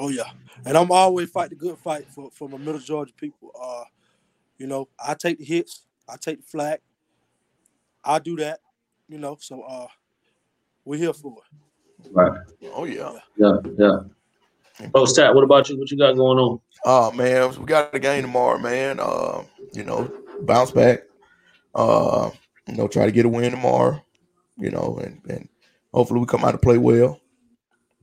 Oh 0.01 0.09
yeah, 0.09 0.31
and 0.65 0.77
I'm 0.77 0.91
always 0.91 1.31
fight 1.31 1.51
the 1.51 1.57
good 1.57 1.79
fight 1.79 2.05
for 2.07 2.31
for 2.33 2.49
my 2.49 2.59
Middle 2.59 2.81
Georgia 2.81 3.13
people. 3.17 3.53
Uh, 3.61 3.85
you 4.59 4.67
know, 4.67 4.89
I 4.99 5.15
take 5.15 5.39
the 5.39 5.45
hits, 5.45 5.85
I 6.09 6.17
take 6.17 6.41
the 6.41 6.47
flag, 6.47 6.81
I 8.03 8.19
do 8.19 8.35
that. 8.39 8.59
You 9.09 9.19
know, 9.19 9.37
so 9.41 9.63
uh, 9.63 9.87
we're 10.85 10.99
here 10.99 11.13
for 11.13 11.37
it. 11.37 12.11
Right. 12.11 12.41
Oh 12.75 12.87
yeah. 12.87 13.13
Yeah. 13.37 13.59
Yeah. 13.79 14.01
Post 14.93 15.17
Tat, 15.17 15.35
what 15.35 15.45
about 15.45 15.69
you? 15.69 15.79
What 15.79 15.91
you 15.91 15.99
got 15.99 16.17
going 16.17 16.39
on? 16.39 16.61
Oh 16.85 17.13
man, 17.13 17.59
we 17.59 17.67
got 17.67 17.95
a 17.95 17.99
game 17.99 18.23
tomorrow, 18.23 18.59
man. 18.59 18.99
Uh, 19.01 19.43
you 19.75 19.85
know, 19.85 20.11
bounce 20.43 20.71
back. 20.71 21.01
Uh, 21.75 22.31
you 22.67 22.77
know, 22.77 22.87
try 22.87 23.05
to 23.07 23.13
get 23.13 23.27
a 23.27 23.29
win 23.29 23.51
tomorrow. 23.51 24.03
You 24.57 24.71
know, 24.71 24.99
and 25.03 25.21
and 25.29 25.49
hopefully 25.93 26.21
we 26.21 26.27
come 26.27 26.45
out 26.45 26.53
to 26.53 26.59
play 26.59 26.79
well. 26.79 27.21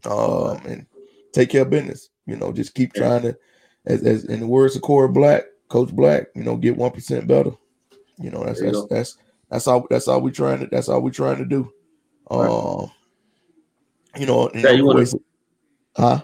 Um, 0.05 0.57
and 0.65 0.85
take 1.33 1.49
care 1.49 1.63
of 1.63 1.69
business. 1.69 2.09
You 2.25 2.35
know, 2.35 2.51
just 2.51 2.75
keep 2.75 2.93
trying 2.93 3.23
to, 3.23 3.37
as, 3.85 4.03
as 4.03 4.25
in 4.25 4.39
the 4.39 4.47
words 4.47 4.75
of 4.75 4.81
Corey 4.81 5.07
Black, 5.09 5.45
Coach 5.69 5.91
Black. 5.91 6.27
You 6.35 6.43
know, 6.43 6.57
get 6.57 6.77
one 6.77 6.91
percent 6.91 7.27
better. 7.27 7.51
You 8.19 8.31
know, 8.31 8.43
that's 8.43 8.59
you 8.59 8.71
that's, 8.71 8.85
that's 8.87 9.17
that's 9.49 9.67
all 9.67 9.87
that's 9.89 10.07
all 10.07 10.21
we 10.21 10.31
trying 10.31 10.59
to 10.59 10.67
that's 10.67 10.89
all 10.89 11.01
we 11.01 11.11
trying 11.11 11.37
to 11.37 11.45
do. 11.45 11.71
Right. 12.29 12.49
Um, 12.49 12.91
you 14.17 14.25
know, 14.25 14.49
you 14.53 14.61
know, 14.61 14.71
you 14.71 14.85
wanna- 14.85 15.05
huh? 15.95 16.21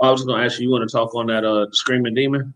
I 0.00 0.10
was 0.10 0.24
going 0.24 0.38
to 0.38 0.44
ask 0.44 0.58
you. 0.58 0.66
You 0.66 0.72
want 0.72 0.88
to 0.88 0.92
talk 0.92 1.14
on 1.14 1.26
that 1.26 1.44
uh 1.44 1.66
screaming 1.72 2.14
demon? 2.14 2.54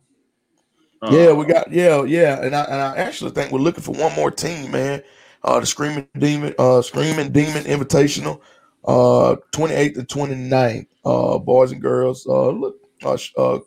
Uh, 1.03 1.17
Yeah, 1.17 1.33
we 1.33 1.47
got 1.47 1.73
yeah, 1.73 2.03
yeah, 2.05 2.41
and 2.43 2.55
I 2.55 2.63
and 2.65 2.75
I 2.81 2.97
actually 2.97 3.31
think 3.33 3.51
we're 3.53 3.61
looking 3.61 3.83
for 3.83 3.95
one 3.95 4.15
more 4.15 4.31
team, 4.31 4.71
man. 4.71 5.03
Uh, 5.43 5.59
the 5.61 5.67
Screaming 5.67 6.07
Demon, 6.19 6.55
uh, 6.59 6.83
Screaming 6.83 7.33
Demon 7.33 7.65
Invitational, 7.65 8.41
uh, 8.85 9.37
28th 9.53 9.99
and 9.99 10.09
29th, 10.09 10.87
uh, 11.05 11.39
boys 11.39 11.73
and 11.73 11.81
girls. 11.81 12.27
Uh, 12.27 12.51
look, 12.51 12.77
uh, 13.05 13.17
uh, 13.39 13.59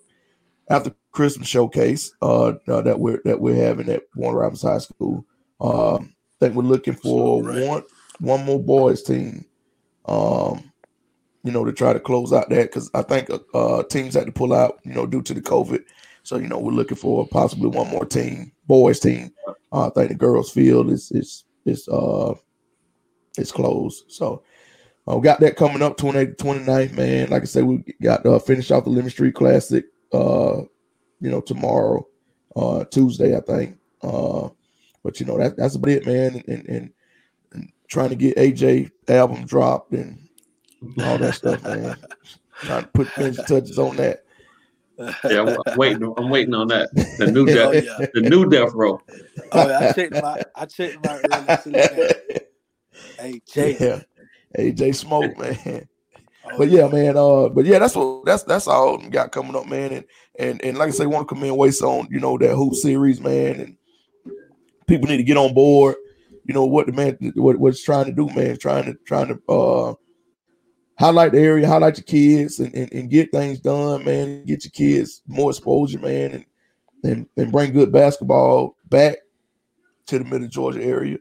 after 0.69 0.93
Christmas 1.11 1.47
showcase, 1.47 2.13
uh, 2.21 2.53
uh, 2.67 2.81
that 2.81 2.99
we're 2.99 3.21
that 3.25 3.39
we're 3.41 3.55
having 3.55 3.89
at 3.89 4.03
Warner 4.15 4.39
Robins 4.39 4.61
High 4.61 4.77
School. 4.79 5.25
Um, 5.59 6.15
think 6.39 6.55
we're 6.55 6.63
looking 6.63 6.95
for 6.95 7.41
Right. 7.41 7.67
one 7.67 7.83
one 8.19 8.45
more 8.45 8.63
boys 8.63 9.01
team. 9.03 9.45
Um, 10.05 10.72
you 11.43 11.51
know, 11.51 11.65
to 11.65 11.73
try 11.73 11.93
to 11.93 11.99
close 11.99 12.31
out 12.31 12.49
that 12.49 12.71
because 12.71 12.89
I 12.93 13.01
think 13.01 13.29
uh, 13.53 13.83
teams 13.83 14.15
had 14.15 14.25
to 14.25 14.31
pull 14.31 14.53
out, 14.53 14.79
you 14.83 14.93
know, 14.93 15.05
due 15.05 15.21
to 15.23 15.33
the 15.33 15.41
COVID. 15.41 15.83
So 16.23 16.37
you 16.37 16.47
know, 16.47 16.57
we're 16.57 16.71
looking 16.71 16.97
for 16.97 17.27
possibly 17.27 17.67
one 17.67 17.89
more 17.89 18.05
team, 18.05 18.53
boys 18.65 18.99
team. 18.99 19.31
Uh, 19.71 19.87
I 19.87 19.89
think 19.89 20.09
the 20.09 20.15
girls 20.15 20.51
field 20.51 20.89
is 20.89 21.11
is 21.11 21.43
is 21.65 21.87
uh 21.89 22.33
is 23.37 23.51
closed. 23.51 24.05
So 24.07 24.43
uh, 25.07 25.17
we 25.17 25.23
got 25.23 25.41
that 25.41 25.57
coming 25.57 25.81
up 25.81 25.97
28th, 25.97 26.37
29th, 26.37 26.93
man. 26.93 27.29
Like 27.29 27.41
I 27.41 27.45
said, 27.45 27.65
we 27.65 27.83
got 28.01 28.25
uh 28.25 28.39
finish 28.39 28.71
off 28.71 28.85
the 28.85 28.89
Lemon 28.89 29.09
Street 29.09 29.35
Classic 29.35 29.85
uh, 30.13 30.61
you 31.19 31.29
know, 31.29 31.41
tomorrow, 31.41 32.07
uh 32.55 32.85
Tuesday, 32.85 33.35
I 33.35 33.41
think. 33.41 33.77
Uh 34.01 34.47
but 35.03 35.19
you 35.19 35.25
know 35.25 35.37
that 35.37 35.57
that's 35.57 35.75
about 35.75 35.91
it, 35.91 36.05
man. 36.05 36.41
And, 36.47 36.69
and, 36.69 36.93
and 37.51 37.71
trying 37.89 38.09
to 38.09 38.15
get 38.15 38.37
AJ 38.37 38.91
album 39.09 39.45
dropped 39.45 39.91
and 39.91 40.22
all 41.03 41.17
that 41.17 41.35
stuff, 41.35 41.63
man. 41.63 41.97
Trying 42.61 42.83
to 42.83 42.89
put 42.89 43.07
finish 43.09 43.37
touches 43.37 43.77
on 43.79 43.95
that. 43.97 44.23
yeah, 44.97 45.41
I'm, 45.41 45.57
I'm 45.65 45.77
waiting. 45.77 46.13
I'm 46.17 46.29
waiting 46.29 46.53
on 46.53 46.67
that. 46.69 46.93
The 47.17 47.31
new 47.31 47.43
Oh, 47.49 47.71
death, 47.71 47.83
yeah. 47.83 48.05
the 48.13 48.21
new 48.21 48.49
death 48.49 48.71
row. 48.73 49.01
Oh, 49.51 49.67
yeah, 49.67 49.79
I 49.79 49.91
checked 49.91 50.13
my 50.13 50.41
I 50.55 50.65
checked 50.65 51.03
my 51.03 51.19
earlier. 51.31 51.57
see. 51.63 52.39
Hey 53.19 53.41
Jay. 53.51 53.77
yeah. 53.79 54.01
AJ 54.57 54.95
Smoke, 54.95 55.37
man. 55.37 55.87
Oh, 56.45 56.57
But 56.57 56.69
yeah, 56.71 56.89
man. 56.89 57.15
Uh, 57.15 57.47
but 57.47 57.63
yeah, 57.63 57.79
that's 57.79 57.95
what 57.95 58.25
that's 58.25 58.43
that's 58.43 58.67
all 58.67 58.97
we 58.97 59.07
got 59.07 59.31
coming 59.31 59.55
up, 59.55 59.65
man. 59.65 59.93
And 59.93 60.05
and 60.37 60.61
and 60.61 60.77
like 60.77 60.89
I 60.89 60.91
say, 60.91 61.05
want 61.05 61.25
to 61.25 61.33
commend 61.33 61.55
Waste 61.57 61.81
on 61.81 62.09
you 62.11 62.19
know 62.19 62.37
that 62.37 62.53
hoop 62.53 62.73
series, 62.75 63.21
man. 63.21 63.61
And 63.61 63.77
people 64.85 65.07
need 65.07 65.15
to 65.17 65.23
get 65.23 65.37
on 65.37 65.53
board. 65.53 65.95
You 66.43 66.53
know 66.53 66.65
what 66.65 66.87
the 66.87 66.91
man 66.91 67.17
what 67.35 67.55
what's 67.57 67.81
trying 67.81 68.07
to 68.07 68.11
do, 68.11 68.27
man. 68.35 68.57
Trying 68.57 68.83
to 68.85 68.95
trying 69.05 69.27
to 69.29 69.41
uh 69.53 69.93
highlight 70.97 71.31
the 71.31 71.39
area, 71.39 71.67
highlight 71.67 71.97
your 71.97 72.03
kids, 72.05 72.59
and, 72.59 72.73
and, 72.75 72.91
and 72.93 73.09
get 73.09 73.31
things 73.31 73.59
done, 73.59 74.03
man. 74.05 74.45
Get 74.45 74.63
your 74.65 74.71
kids 74.71 75.21
more 75.27 75.49
exposure, 75.51 75.99
man, 75.99 76.31
and 76.31 76.45
and 77.03 77.27
and 77.37 77.51
bring 77.51 77.73
good 77.73 77.91
basketball 77.91 78.77
back 78.89 79.17
to 80.07 80.19
the 80.19 80.25
middle 80.25 80.47
Georgia 80.47 80.83
area, 80.83 81.17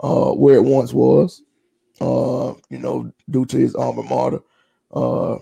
uh, 0.00 0.32
where 0.32 0.56
it 0.56 0.64
once 0.64 0.92
was. 0.92 1.42
Uh, 2.00 2.54
you 2.70 2.78
know, 2.78 3.12
due 3.28 3.44
to 3.44 3.58
his 3.58 3.74
alma 3.74 4.02
mater 4.02 4.40
uh 4.94 5.36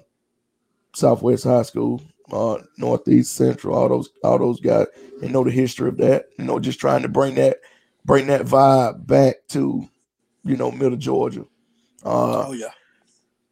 Southwest 0.95 1.45
High 1.45 1.63
School, 1.63 2.03
uh 2.33 2.59
Northeast 2.77 3.35
Central, 3.35 3.77
all 3.77 3.89
those 3.89 4.11
all 4.25 4.39
those 4.39 4.61
guys, 4.61 4.87
and 5.23 5.33
know 5.33 5.45
the 5.45 5.51
history 5.51 5.89
of 5.89 5.97
that. 5.99 6.27
You 6.39 6.45
know, 6.45 6.59
just 6.59 6.81
trying 6.81 7.03
to 7.03 7.09
bring 7.09 7.37
that 7.37 7.59
bring 8.05 8.27
that 8.27 8.43
vibe 8.43 9.07
back 9.07 9.37
to, 9.49 9.89
you 10.45 10.57
know, 10.57 10.71
middle 10.73 10.99
Georgia. 10.99 11.43
Uh 12.05 12.49
Oh 12.49 12.53
yeah. 12.53 12.73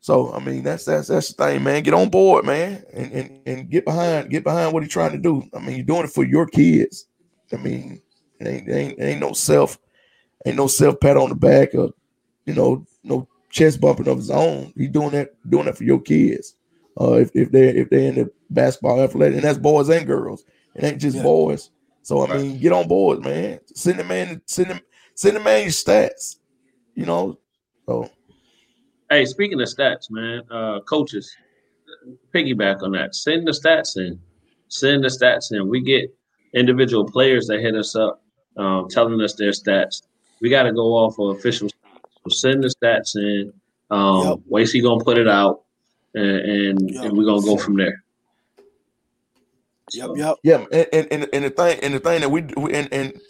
So 0.06 0.32
I 0.32 0.38
mean 0.38 0.62
that's 0.62 0.84
that's 0.84 1.08
that's 1.08 1.32
the 1.32 1.44
thing, 1.44 1.64
man. 1.64 1.82
Get 1.82 1.92
on 1.92 2.10
board, 2.10 2.44
man, 2.44 2.84
and 2.92 3.10
and, 3.10 3.40
and 3.44 3.68
get 3.68 3.84
behind 3.84 4.30
get 4.30 4.44
behind 4.44 4.72
what 4.72 4.84
he's 4.84 4.92
trying 4.92 5.10
to 5.10 5.18
do. 5.18 5.42
I 5.52 5.58
mean, 5.58 5.74
you're 5.78 5.84
doing 5.84 6.04
it 6.04 6.12
for 6.12 6.22
your 6.22 6.46
kids. 6.46 7.08
I 7.52 7.56
mean, 7.56 8.00
it 8.38 8.46
ain't 8.46 8.68
it 8.68 8.72
ain't, 8.72 8.98
it 9.00 9.02
ain't 9.02 9.20
no 9.20 9.32
self, 9.32 9.76
ain't 10.46 10.56
no 10.56 10.68
self 10.68 11.00
pat 11.00 11.16
on 11.16 11.30
the 11.30 11.34
back 11.34 11.74
or 11.74 11.90
you 12.44 12.54
know, 12.54 12.86
no 13.02 13.26
chest 13.50 13.80
bumping 13.80 14.06
of 14.06 14.18
his 14.18 14.30
own. 14.30 14.72
He's 14.76 14.90
doing 14.90 15.10
that 15.10 15.30
doing 15.50 15.64
that 15.64 15.76
for 15.76 15.82
your 15.82 16.00
kids. 16.00 16.54
Uh, 17.00 17.14
if 17.14 17.32
if 17.34 17.50
they 17.50 17.70
if 17.70 17.90
they're 17.90 18.08
in 18.10 18.14
the 18.14 18.30
basketball 18.48 19.00
athletic, 19.02 19.34
and 19.34 19.44
that's 19.44 19.58
boys 19.58 19.88
and 19.88 20.06
girls, 20.06 20.44
it 20.76 20.84
ain't 20.84 21.00
just 21.00 21.16
Yeah. 21.16 21.24
boys. 21.24 21.68
So 22.02 22.24
I 22.24 22.30
Right. 22.30 22.42
mean, 22.42 22.60
get 22.60 22.70
on 22.70 22.86
board, 22.86 23.24
man. 23.24 23.58
Send 23.74 23.98
the 23.98 24.04
man, 24.04 24.40
send 24.46 24.68
him, 24.68 24.80
send 25.16 25.34
the 25.34 25.40
man 25.40 25.62
your 25.62 25.72
stats. 25.72 26.36
You 26.94 27.06
know, 27.06 27.40
So 27.88 28.08
Hey, 29.08 29.24
speaking 29.24 29.60
of 29.60 29.68
stats, 29.68 30.10
man, 30.10 30.42
uh, 30.50 30.80
coaches, 30.80 31.34
piggyback 32.34 32.82
on 32.82 32.92
that. 32.92 33.14
Send 33.14 33.46
the 33.46 33.52
stats 33.52 33.96
in. 33.96 34.18
Send 34.68 35.04
the 35.04 35.08
stats 35.08 35.52
in. 35.52 35.68
We 35.68 35.80
get 35.80 36.12
individual 36.54 37.04
players 37.04 37.46
that 37.46 37.60
hit 37.60 37.76
us 37.76 37.94
up, 37.94 38.20
um, 38.56 38.88
telling 38.88 39.20
us 39.20 39.34
their 39.34 39.50
stats. 39.52 40.02
We 40.40 40.50
got 40.50 40.64
to 40.64 40.72
go 40.72 40.94
off 40.94 41.18
of 41.20 41.36
official. 41.36 41.68
So 41.68 42.30
send 42.30 42.64
the 42.64 42.74
stats 42.82 43.14
in. 43.16 43.52
Um, 43.90 44.24
Yep. 44.24 44.38
Wasey 44.50 44.82
gonna 44.82 45.04
put 45.04 45.16
it 45.16 45.28
out, 45.28 45.62
and 46.14 46.26
and, 46.26 46.90
Yep. 46.90 47.04
and 47.04 47.16
we're 47.16 47.24
gonna 47.24 47.42
go 47.42 47.56
from 47.56 47.76
there. 47.76 48.02
Yep, 49.92 50.06
So, 50.06 50.16
yep. 50.16 50.36
yeah, 50.42 50.66
and, 50.72 50.88
and, 50.92 51.08
and, 51.12 51.28
and 51.32 51.44
the 51.44 51.50
thing 51.50 51.78
and 51.80 51.94
the 51.94 52.00
thing 52.00 52.22
that 52.22 52.28
we 52.28 52.40
do 52.40 52.66
and, 52.66 52.92
and 52.92 53.20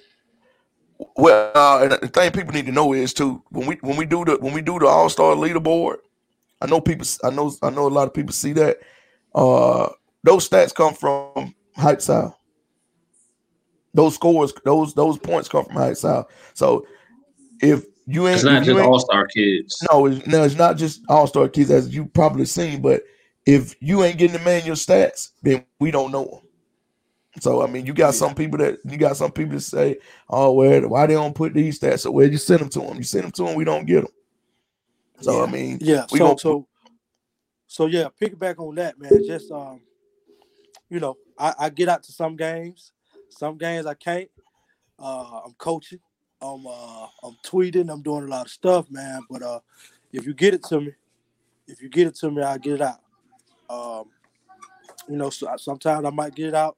well 1.17 1.53
uh, 1.55 1.83
and 1.83 1.93
the 1.93 2.09
thing 2.09 2.31
people 2.33 2.53
need 2.55 2.67
to 2.67 2.73
know 2.73 2.93
is 2.93 3.13
too 3.13 3.43
when 3.51 3.67
we 3.67 3.75
when 3.83 3.97
we 3.97 4.07
do 4.07 4.25
the 4.25 4.37
when 4.41 4.53
we 4.55 4.63
do 4.63 4.79
the 4.79 4.87
all 4.87 5.09
star 5.09 5.35
leaderboard, 5.35 5.97
I 6.61 6.67
know 6.67 6.81
people 6.81 7.07
I 7.25 7.31
know 7.31 7.53
I 7.63 7.71
know 7.71 7.87
a 7.87 7.89
lot 7.89 8.09
of 8.09 8.15
people 8.15 8.33
see 8.33 8.53
that. 8.55 8.79
Uh 9.35 9.89
those 10.25 10.49
stats 10.49 10.75
come 10.75 10.95
from 10.95 11.55
Hype 11.77 12.01
South. 12.03 12.37
Those 13.95 14.15
scores, 14.15 14.53
those 14.65 14.95
those 14.95 15.19
points 15.19 15.49
come 15.49 15.65
from 15.65 15.77
Hype 15.77 15.97
South. 15.97 16.27
So 16.55 16.87
if 17.61 17.85
you 18.07 18.29
ain't 18.29 18.37
It's 18.37 18.45
not 18.45 18.65
just 18.65 18.79
ain't- 18.79 18.87
all 18.87 18.99
star 18.99 19.27
kids. 19.27 19.83
No, 19.91 20.07
it's, 20.07 20.27
no, 20.27 20.45
it's 20.45 20.55
not 20.55 20.77
just 20.77 21.03
all 21.09 21.27
star 21.27 21.49
kids 21.49 21.71
as 21.71 21.95
you 21.95 22.07
probably 22.07 22.45
seen, 22.45 22.81
but 22.83 23.03
if 23.47 23.75
you 23.81 24.05
ain't 24.05 24.19
getting 24.19 24.37
the 24.37 24.45
manual 24.45 24.77
stats, 24.77 25.31
then 25.43 25.65
we 25.81 25.91
don't 25.91 26.13
know 26.13 26.25
them. 26.25 26.41
So 27.41 27.63
I 27.63 27.67
mean, 27.67 27.85
you 27.85 27.93
got 27.93 28.15
some 28.15 28.35
people 28.35 28.59
that 28.59 28.79
you 28.85 28.97
got 28.97 29.17
some 29.17 29.31
people 29.31 29.55
that 29.55 29.61
say, 29.61 29.99
"Oh, 30.29 30.53
where 30.53 30.89
why 30.89 31.07
they 31.07 31.15
don't 31.15 31.35
put 31.35 31.53
these 31.53 31.79
stats?" 31.79 32.01
So 32.01 32.11
where 32.11 32.27
you 32.27 32.39
send 32.39 32.61
them 32.61 32.69
to 32.71 32.81
them? 32.81 32.97
You 32.97 33.03
send 33.03 33.25
them 33.25 33.33
to 33.33 33.45
them, 33.45 33.55
we 33.55 33.65
don't 33.65 33.85
get 33.85 34.03
them. 34.03 34.13
So 35.21 35.43
I 35.43 35.51
mean, 35.51 35.79
Yeah. 35.81 36.07
we 36.11 36.19
so 36.19 36.25
gon- 36.25 36.39
so 36.39 36.69
so 37.67 37.87
yeah, 37.87 38.09
Pick 38.19 38.39
back 38.39 38.59
on 38.59 38.75
that, 38.77 38.99
man. 38.99 39.23
Just 39.27 39.51
um, 39.51 39.81
you 40.89 41.01
know, 41.01 41.17
I, 41.39 41.55
I 41.59 41.71
get 41.71 41.89
out 41.89 42.03
to 42.05 42.13
some 42.13 42.37
games. 42.37 42.93
Some 43.29 43.59
games 43.59 43.87
I 43.87 43.95
can't. 43.95 44.31
Uh, 44.99 45.41
I'm 45.45 45.55
coaching. 45.59 46.01
I'm 46.41 46.67
uh, 46.67 47.07
I'm 47.23 47.37
tweeting. 47.45 47.93
I'm 47.93 48.03
doing 48.03 48.25
a 48.25 48.29
lot 48.29 48.47
of 48.47 48.53
stuff, 48.53 48.91
man. 48.91 49.21
But 49.29 49.43
uh, 49.43 49.61
if 50.13 50.27
you 50.27 50.33
get 50.33 50.55
it 50.55 50.63
to 50.65 50.81
me, 50.81 50.93
if 51.67 51.83
you 51.83 51.91
get 51.91 52.07
it 52.07 52.15
to 52.17 52.31
me, 52.31 52.43
I'll 52.43 52.59
get 52.59 52.75
it 52.75 52.83
out. 52.83 53.01
Um, 53.69 54.05
you 55.09 55.17
know, 55.17 55.29
so 55.29 55.55
sometimes 55.59 56.07
I 56.07 56.11
might 56.11 56.35
get 56.35 56.49
it 56.49 56.55
out 56.55 56.77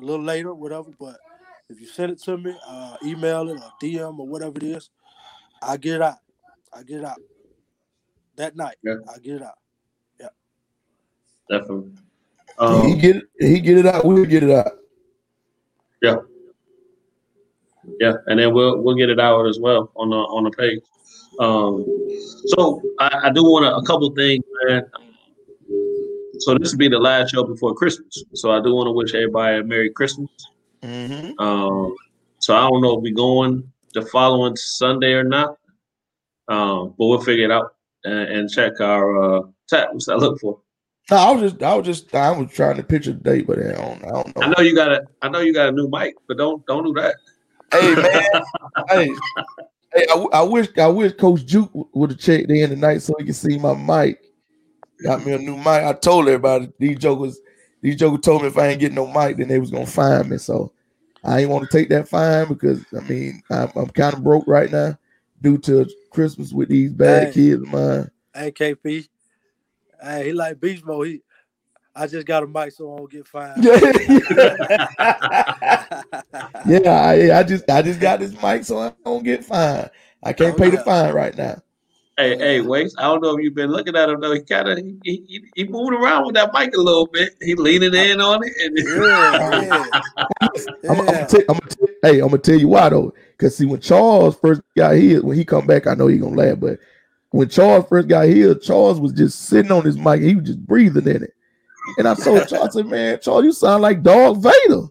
a 0.00 0.04
little 0.04 0.24
later, 0.24 0.54
whatever. 0.54 0.90
But 0.98 1.16
if 1.68 1.80
you 1.80 1.86
send 1.86 2.12
it 2.12 2.22
to 2.22 2.36
me, 2.36 2.54
uh, 2.66 2.96
email 3.04 3.48
it 3.48 3.60
or 3.60 3.72
DM 3.82 4.18
or 4.18 4.26
whatever 4.26 4.56
it 4.56 4.62
is, 4.64 4.90
I 5.62 5.76
get 5.76 5.96
it 5.96 6.02
out. 6.02 6.18
I 6.72 6.82
get 6.82 6.98
it 6.98 7.04
out 7.04 7.18
that 8.36 8.56
night. 8.56 8.76
Yeah. 8.82 8.96
I 9.12 9.18
get 9.18 9.36
it 9.36 9.42
out. 9.42 9.58
Yeah, 10.20 10.28
definitely. 11.48 11.92
he 12.58 12.64
Um, 12.64 12.98
get 12.98 13.16
it, 13.16 13.24
he 13.38 13.60
get 13.60 13.78
it 13.78 13.86
out, 13.86 14.04
we'll 14.04 14.24
get 14.24 14.42
it 14.42 14.50
out. 14.50 14.72
Yeah, 16.02 16.16
yeah, 18.00 18.14
and 18.26 18.38
then 18.38 18.52
we'll 18.52 18.80
we'll 18.82 18.96
get 18.96 19.08
it 19.08 19.18
out 19.18 19.46
as 19.46 19.58
well 19.58 19.90
on 19.96 20.10
the 20.10 20.16
on 20.16 20.44
the 20.44 20.50
page. 20.50 20.80
Um, 21.38 21.84
so 22.46 22.82
I, 22.98 23.20
I 23.24 23.30
do 23.30 23.42
want 23.42 23.64
to 23.64 23.74
a 23.74 23.84
couple 23.84 24.10
things, 24.14 24.44
man. 24.64 24.84
So 26.40 26.56
this 26.58 26.72
will 26.72 26.78
be 26.78 26.88
the 26.88 26.98
last 26.98 27.32
show 27.32 27.44
before 27.44 27.74
Christmas. 27.74 28.24
So 28.34 28.50
I 28.52 28.60
do 28.60 28.74
want 28.74 28.86
to 28.86 28.92
wish 28.92 29.14
everybody 29.14 29.58
a 29.58 29.64
Merry 29.64 29.90
Christmas. 29.90 30.30
Mm-hmm. 30.82 31.38
Um, 31.38 31.94
so 32.38 32.56
I 32.56 32.68
don't 32.68 32.80
know 32.80 32.96
if 32.96 33.02
we 33.02 33.12
going 33.12 33.70
the 33.94 34.02
following 34.02 34.56
Sunday 34.56 35.12
or 35.12 35.24
not, 35.24 35.56
um, 36.48 36.94
but 36.98 37.06
we'll 37.06 37.20
figure 37.20 37.46
it 37.46 37.50
out 37.50 37.74
and, 38.04 38.18
and 38.28 38.50
check 38.50 38.80
our 38.80 39.38
uh, 39.38 39.42
tap. 39.68 39.88
What's 39.92 40.06
that 40.06 40.18
look 40.18 40.38
for? 40.40 40.60
No, 41.10 41.16
I 41.16 41.30
was 41.30 41.52
just, 41.52 41.62
I 41.62 41.74
was 41.74 41.86
just, 41.86 42.14
I 42.14 42.30
was 42.30 42.50
trying 42.50 42.76
to 42.76 42.82
picture 42.82 43.12
the 43.12 43.20
date, 43.20 43.46
but 43.46 43.58
I 43.58 43.72
don't, 43.72 44.04
I 44.04 44.08
don't 44.08 44.36
know. 44.36 44.42
I 44.42 44.48
know 44.48 44.62
you 44.62 44.74
got 44.74 44.92
a 44.92 45.02
I 45.22 45.28
know 45.28 45.40
you 45.40 45.54
got 45.54 45.68
a 45.68 45.72
new 45.72 45.88
mic, 45.88 46.14
but 46.26 46.36
don't 46.36 46.64
don't 46.66 46.84
do 46.84 46.92
that. 46.94 47.14
Hey 47.72 47.94
man, 47.94 48.42
hey, 48.88 49.14
hey, 49.94 50.02
I, 50.02 50.14
w- 50.14 50.30
I 50.32 50.42
wish 50.42 50.68
I 50.76 50.88
wish 50.88 51.12
Coach 51.12 51.46
Juke 51.46 51.70
would 51.94 52.10
have 52.10 52.18
checked 52.18 52.50
in 52.50 52.70
tonight 52.70 52.98
so 52.98 53.14
he 53.18 53.24
could 53.24 53.36
see 53.36 53.56
my 53.56 53.74
mic. 53.74 54.20
Got 55.02 55.24
me 55.26 55.32
a 55.34 55.38
new 55.38 55.56
mic. 55.56 55.68
I 55.68 55.92
told 55.94 56.26
everybody 56.28 56.70
these 56.78 56.98
jokers, 56.98 57.40
these 57.82 57.96
jokers 57.96 58.20
told 58.22 58.42
me 58.42 58.48
if 58.48 58.58
I 58.58 58.68
ain't 58.68 58.80
getting 58.80 58.96
no 58.96 59.06
mic, 59.06 59.36
then 59.38 59.48
they 59.48 59.58
was 59.60 59.70
gonna 59.70 59.86
fine 59.86 60.28
me. 60.30 60.38
So 60.38 60.72
I 61.24 61.40
ain't 61.40 61.50
want 61.50 61.70
to 61.70 61.78
take 61.78 61.88
that 61.90 62.08
fine 62.08 62.48
because 62.48 62.84
I 62.96 63.00
mean 63.02 63.42
I'm, 63.50 63.70
I'm 63.76 63.88
kind 63.90 64.14
of 64.14 64.24
broke 64.24 64.46
right 64.48 64.70
now 64.70 64.98
due 65.42 65.58
to 65.60 65.86
Christmas 66.10 66.52
with 66.52 66.68
these 66.70 66.92
bad 66.92 67.30
Hey. 67.30 67.32
kids 67.32 67.62
of 67.62 67.68
mine. 67.68 68.10
Hey 68.34 68.52
KP. 68.52 69.08
Hey, 70.02 70.26
he 70.26 70.32
like 70.32 70.60
beach 70.60 70.84
mode. 70.84 71.06
He 71.08 71.22
I 71.94 72.06
just 72.06 72.26
got 72.26 72.44
a 72.44 72.46
mic 72.46 72.72
so 72.72 72.92
I 72.94 72.98
don't 72.98 73.10
get 73.10 73.26
fined. 73.28 73.68
Yeah, 73.70 73.92
yeah, 76.64 76.90
I, 76.90 77.38
I 77.40 77.42
just 77.44 77.70
I 77.70 77.82
just 77.82 78.00
got 78.00 78.20
this 78.20 78.32
mic 78.42 78.64
so 78.64 78.78
I 78.80 78.92
don't 79.04 79.24
get 79.24 79.44
fined. 79.44 79.90
I 80.22 80.32
can't 80.32 80.56
Oh, 80.56 80.58
pay 80.58 80.70
the 80.70 80.78
fine 80.78 81.14
right 81.14 81.36
now. 81.36 81.62
Hey, 82.18 82.38
hey, 82.38 82.60
Waze. 82.60 82.94
I 82.96 83.02
don't 83.02 83.22
know 83.22 83.36
if 83.36 83.44
you've 83.44 83.54
been 83.54 83.70
looking 83.70 83.94
at 83.94 84.08
him 84.08 84.20
though. 84.20 84.32
He 84.32 84.40
kind 84.40 84.68
of 84.68 84.78
he, 84.78 84.98
he, 85.04 85.44
he 85.54 85.64
moving 85.64 85.98
around 85.98 86.24
with 86.24 86.34
that 86.36 86.50
mic 86.54 86.74
a 86.74 86.80
little 86.80 87.06
bit. 87.06 87.36
He 87.42 87.54
leaning 87.54 87.92
in 87.92 88.22
on 88.22 88.40
it. 88.42 88.52
And 88.58 88.78
yeah, 88.78 89.60
yeah. 90.32 90.90
I'm, 90.90 91.00
I'm, 91.00 91.26
tell, 91.26 91.40
I'm 91.48 91.58
gonna 91.58 91.68
tell, 91.68 91.88
hey, 92.02 92.20
I'm 92.20 92.28
gonna 92.28 92.38
tell 92.38 92.58
you 92.58 92.68
why 92.68 92.88
though, 92.88 93.12
because 93.32 93.58
see, 93.58 93.66
when 93.66 93.80
Charles 93.80 94.38
first 94.38 94.62
got 94.74 94.94
here, 94.94 95.22
when 95.22 95.36
he 95.36 95.44
come 95.44 95.66
back, 95.66 95.86
I 95.86 95.94
know 95.94 96.06
he 96.06 96.16
gonna 96.16 96.36
laugh, 96.36 96.58
but 96.58 96.78
when 97.30 97.50
Charles 97.50 97.84
first 97.86 98.08
got 98.08 98.28
here, 98.28 98.54
Charles 98.54 98.98
was 98.98 99.12
just 99.12 99.42
sitting 99.42 99.72
on 99.72 99.84
his 99.84 99.98
mic, 99.98 100.22
he 100.22 100.36
was 100.36 100.46
just 100.46 100.66
breathing 100.66 101.06
in 101.06 101.22
it, 101.22 101.34
and 101.98 102.08
I 102.08 102.14
told 102.14 102.48
Charles, 102.48 102.68
I 102.68 102.80
said, 102.80 102.86
"Man, 102.86 103.18
Charles, 103.20 103.44
you 103.44 103.52
sound 103.52 103.82
like 103.82 104.02
Darth 104.02 104.38
Vader." 104.38 104.86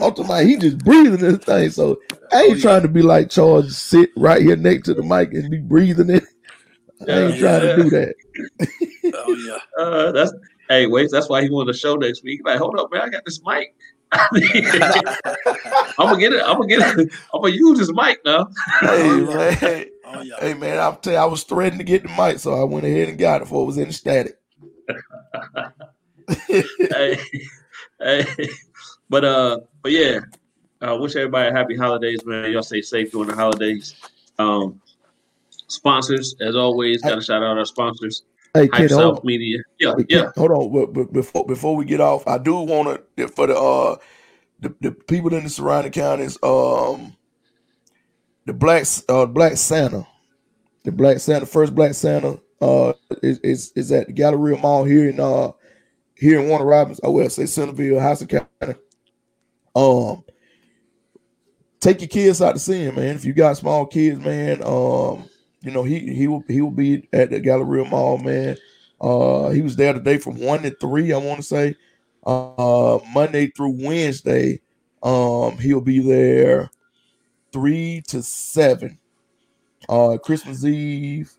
Ultimately, 0.00 0.46
he 0.46 0.56
just 0.56 0.78
breathing 0.78 1.16
this 1.16 1.38
thing, 1.44 1.70
so 1.70 1.98
I 2.32 2.42
ain't 2.42 2.52
Oh, 2.52 2.54
yeah. 2.54 2.62
trying 2.62 2.82
to 2.82 2.88
be 2.88 3.02
like 3.02 3.30
Charles, 3.30 3.76
sit 3.76 4.10
right 4.16 4.40
here 4.42 4.56
next 4.56 4.84
to 4.86 4.94
the 4.94 5.02
mic 5.02 5.32
and 5.32 5.50
be 5.50 5.58
breathing 5.58 6.10
it. 6.10 6.24
I 7.08 7.20
ain't 7.20 7.34
Yeah. 7.34 7.40
trying 7.40 7.60
to 7.62 7.76
do 7.76 7.90
that. 7.90 8.14
oh 9.14 9.34
yeah. 9.34 9.82
uh, 9.82 10.12
that's 10.12 10.32
hey, 10.68 10.86
wait, 10.86 11.08
That's 11.10 11.28
why 11.28 11.42
he 11.42 11.50
wanted 11.50 11.72
to 11.72 11.78
show 11.78 11.96
next 11.96 12.22
week. 12.24 12.40
Like, 12.44 12.58
hold 12.58 12.78
up, 12.78 12.92
man. 12.92 13.02
I 13.02 13.08
got 13.08 13.24
this 13.24 13.40
mic. 13.44 13.74
I'm 14.12 14.22
gonna 15.98 16.18
get 16.18 16.32
it. 16.32 16.42
I'm 16.44 16.56
gonna 16.56 16.66
get 16.66 16.80
it. 16.80 17.10
I'm 17.34 17.42
gonna 17.42 17.54
use 17.54 17.78
this 17.78 17.92
mic 17.92 18.20
now. 18.24 18.48
Hey 18.80 19.22
Oh, 19.22 19.56
man, 19.60 19.86
Oh 20.04 20.20
yeah. 20.22 20.36
hey 20.40 20.54
man, 20.54 20.78
I'll 20.78 20.96
tell 20.96 21.12
you, 21.12 21.18
I 21.18 21.24
was 21.26 21.42
threatening 21.44 21.78
to 21.78 21.84
get 21.84 22.02
the 22.04 22.08
mic, 22.10 22.38
so 22.38 22.54
I 22.54 22.64
went 22.64 22.86
ahead 22.86 23.08
and 23.08 23.18
got 23.18 23.36
it 23.36 23.44
before 23.44 23.62
it 23.62 23.66
was 23.66 23.78
in 23.78 23.92
static. 23.92 24.38
hey, 26.48 27.18
hey, 28.00 28.24
but 29.08 29.24
uh, 29.24 29.60
but 29.82 29.92
yeah, 29.92 30.20
I 30.80 30.92
wish 30.92 31.16
everybody 31.16 31.48
a 31.48 31.52
happy 31.52 31.76
holidays, 31.76 32.24
man. 32.24 32.52
Y'all 32.52 32.62
stay 32.62 32.82
safe 32.82 33.12
during 33.12 33.28
the 33.28 33.34
holidays. 33.34 33.96
Um, 34.38 34.80
sponsors, 35.66 36.36
as 36.40 36.56
always, 36.56 37.02
got 37.02 37.16
to 37.16 37.20
shout 37.22 37.42
out 37.42 37.58
our 37.58 37.64
sponsors. 37.64 38.22
Hey, 38.54 38.68
Hype 38.72 38.88
kid, 38.88 38.90
hold 38.92 39.16
South 39.16 39.24
Media. 39.24 39.58
Yeah, 39.78 39.94
Hey, 39.98 40.04
yeah. 40.08 40.22
Ken, 40.22 40.32
hold 40.36 40.50
on. 40.50 40.72
But, 40.72 40.92
but 40.92 41.12
before 41.12 41.46
before 41.46 41.76
we 41.76 41.84
get 41.84 42.00
off, 42.00 42.26
I 42.26 42.38
do 42.38 42.56
want 42.56 43.02
to 43.16 43.28
for 43.28 43.46
the 43.46 43.56
uh 43.58 43.96
the, 44.60 44.74
the 44.80 44.92
people 44.92 45.32
in 45.34 45.44
the 45.44 45.50
surrounding 45.50 45.92
counties, 45.92 46.38
um, 46.42 47.16
the 48.46 48.52
black 48.52 48.86
uh 49.08 49.26
Black 49.26 49.56
Santa, 49.56 50.06
the 50.84 50.92
Black 50.92 51.18
Santa, 51.18 51.46
first 51.46 51.74
Black 51.74 51.94
Santa, 51.94 52.40
uh, 52.60 52.92
is 53.22 53.38
is, 53.40 53.72
is 53.74 53.92
at 53.92 54.06
the 54.06 54.12
Galleria 54.12 54.58
Mall 54.58 54.84
here 54.84 55.08
in 55.08 55.20
uh 55.20 55.52
here 56.14 56.40
in 56.40 56.48
Warner 56.48 56.64
Robins. 56.64 57.00
I 57.04 57.08
will 57.08 57.28
say 57.30 57.46
Centerville, 57.46 58.00
Houston 58.00 58.28
County. 58.28 58.74
Um, 59.78 60.24
take 61.78 62.00
your 62.00 62.08
kids 62.08 62.42
out 62.42 62.54
to 62.54 62.58
see 62.58 62.82
him, 62.82 62.96
man. 62.96 63.14
If 63.14 63.24
you 63.24 63.32
got 63.32 63.56
small 63.56 63.86
kids, 63.86 64.18
man, 64.18 64.60
um, 64.64 65.28
you 65.60 65.70
know 65.70 65.84
he 65.84 66.00
he 66.12 66.26
will 66.26 66.42
he 66.48 66.60
will 66.60 66.72
be 66.72 67.08
at 67.12 67.30
the 67.30 67.38
Galleria 67.38 67.88
Mall, 67.88 68.18
man. 68.18 68.56
Uh, 69.00 69.50
he 69.50 69.62
was 69.62 69.76
there 69.76 69.92
today 69.92 70.18
from 70.18 70.36
one 70.40 70.62
to 70.62 70.70
three. 70.80 71.12
I 71.12 71.18
want 71.18 71.38
to 71.38 71.46
say, 71.46 71.76
uh, 72.26 72.98
Monday 73.12 73.48
through 73.48 73.76
Wednesday. 73.80 74.60
Um, 75.00 75.56
he'll 75.58 75.80
be 75.80 76.00
there 76.00 76.70
three 77.52 78.02
to 78.08 78.20
seven. 78.20 78.98
Uh, 79.88 80.18
Christmas 80.18 80.64
Eve. 80.64 81.32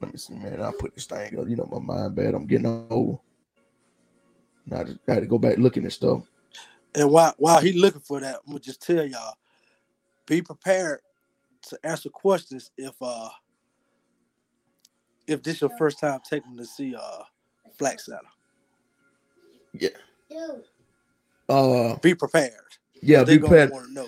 Let 0.00 0.12
me 0.12 0.18
see, 0.18 0.34
man. 0.34 0.62
I 0.62 0.70
put 0.78 0.94
this 0.94 1.06
thing 1.06 1.36
up. 1.36 1.48
You 1.48 1.56
know, 1.56 1.68
my 1.70 1.80
mind 1.80 2.14
bad. 2.14 2.34
I'm 2.34 2.46
getting 2.46 2.86
old. 2.88 3.18
Now 4.66 4.80
I 4.80 4.84
just 4.84 5.04
got 5.04 5.18
to 5.18 5.26
go 5.26 5.36
back 5.36 5.58
looking 5.58 5.84
at 5.84 5.92
stuff. 5.92 6.29
And 6.94 7.10
while 7.10 7.34
while 7.38 7.60
he 7.60 7.72
looking 7.72 8.00
for 8.00 8.20
that, 8.20 8.36
I'm 8.46 8.52
gonna 8.52 8.60
just 8.60 8.82
tell 8.82 9.04
y'all, 9.06 9.34
be 10.26 10.42
prepared 10.42 11.00
to 11.68 11.78
answer 11.84 12.08
questions 12.08 12.70
if 12.76 12.94
uh 13.00 13.28
if 15.26 15.42
this 15.42 15.60
your 15.60 15.70
first 15.78 16.00
time 16.00 16.20
taking 16.28 16.56
to 16.56 16.64
see 16.64 16.94
uh 16.96 17.22
Black 17.78 18.00
Santa. 18.00 18.20
Yeah. 19.72 19.88
Uh, 21.48 21.96
Be 21.96 22.14
prepared. 22.14 22.52
yeah, 23.02 23.22
they 23.24 23.34
be 23.36 23.38
gonna 23.42 23.48
prepared. 23.48 23.70
want 23.72 23.86
to 23.86 23.92
know. 23.92 24.06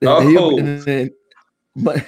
And 0.00 0.08
Oh. 0.08 0.20
he'll- 0.28 0.58
and- 0.58 0.88
and- 0.88 1.10
but 1.76 2.04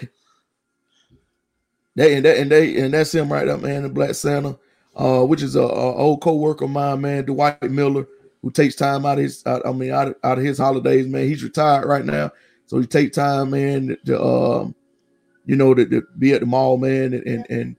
they 1.97 2.17
and, 2.17 2.25
that, 2.25 2.39
and 2.39 2.51
they 2.51 2.81
and 2.81 2.93
that's 2.95 3.15
him 3.15 3.33
right 3.33 3.47
up, 3.49 3.61
man. 3.63 3.83
The 3.85 3.89
Black 3.89 4.15
Santa, 4.15 4.59
uh, 4.97 5.23
which 5.25 5.43
is 5.43 5.55
a, 5.57 5.61
a 5.63 5.95
old 5.97 6.21
co-worker 6.21 6.65
of 6.67 6.71
mine, 6.73 7.01
man, 7.01 7.25
Dwight 7.25 7.63
Miller, 7.63 8.07
who 8.45 8.51
takes 8.51 8.75
time 8.75 9.07
out 9.07 9.17
of 9.17 9.25
his, 9.25 9.45
out, 9.47 9.67
I 9.67 9.73
mean, 9.73 9.91
out 9.91 10.09
of, 10.09 10.17
out 10.23 10.37
of 10.37 10.45
his 10.45 10.59
holidays, 10.59 11.07
man. 11.07 11.27
He's 11.27 11.43
retired 11.43 11.87
right 11.87 12.05
now, 12.05 12.31
so 12.67 12.79
he 12.79 12.87
take 12.87 13.15
time, 13.15 13.51
man, 13.51 13.97
to 14.05 14.23
um, 14.23 14.75
you 15.47 15.57
know, 15.57 15.73
to, 15.73 15.87
to 15.87 16.03
be 16.19 16.35
at 16.35 16.41
the 16.41 16.47
mall, 16.47 16.77
man, 16.77 17.15
and 17.15 17.27
and 17.27 17.47
and, 17.49 17.77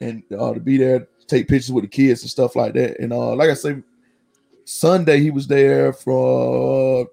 and 0.00 0.22
uh, 0.40 0.54
to 0.54 0.60
be 0.60 0.78
there, 0.78 1.06
take 1.26 1.48
pictures 1.48 1.70
with 1.70 1.84
the 1.84 1.88
kids 1.88 2.22
and 2.22 2.30
stuff 2.30 2.56
like 2.56 2.72
that. 2.72 2.98
And 2.98 3.12
uh, 3.12 3.34
like 3.34 3.50
I 3.50 3.54
say, 3.54 3.82
Sunday 4.64 5.20
he 5.20 5.30
was 5.30 5.46
there 5.46 5.92
from 5.92 7.02
uh, 7.02 7.04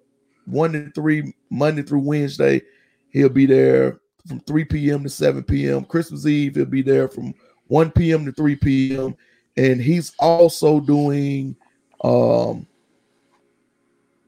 one 0.46 0.72
to 0.72 0.90
three, 0.92 1.36
Monday 1.50 1.82
through 1.82 2.00
Wednesday. 2.00 2.62
He'll 3.10 3.28
be 3.28 3.46
there 3.46 4.00
from 4.28 4.40
3 4.42 4.64
p.m. 4.66 5.04
to 5.04 5.10
7 5.10 5.44
p.m. 5.44 5.84
Christmas 5.84 6.26
Eve, 6.26 6.56
he'll 6.56 6.66
be 6.66 6.82
there 6.82 7.08
from 7.10 7.34
1 7.68 7.92
p.m. 7.92 8.26
to 8.26 8.32
3 8.32 8.56
p.m. 8.58 9.16
And 9.58 9.82
he's 9.82 10.14
also 10.20 10.80
doing 10.80 11.56
um, 12.04 12.68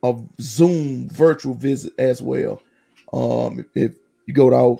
a 0.04 0.16
Zoom 0.40 1.10
virtual 1.10 1.54
visit 1.54 1.94
as 1.98 2.22
well. 2.22 2.62
Um, 3.12 3.66
if 3.76 3.94
you 4.26 4.34
go 4.34 4.50
to 4.50 4.56
our 4.56 4.78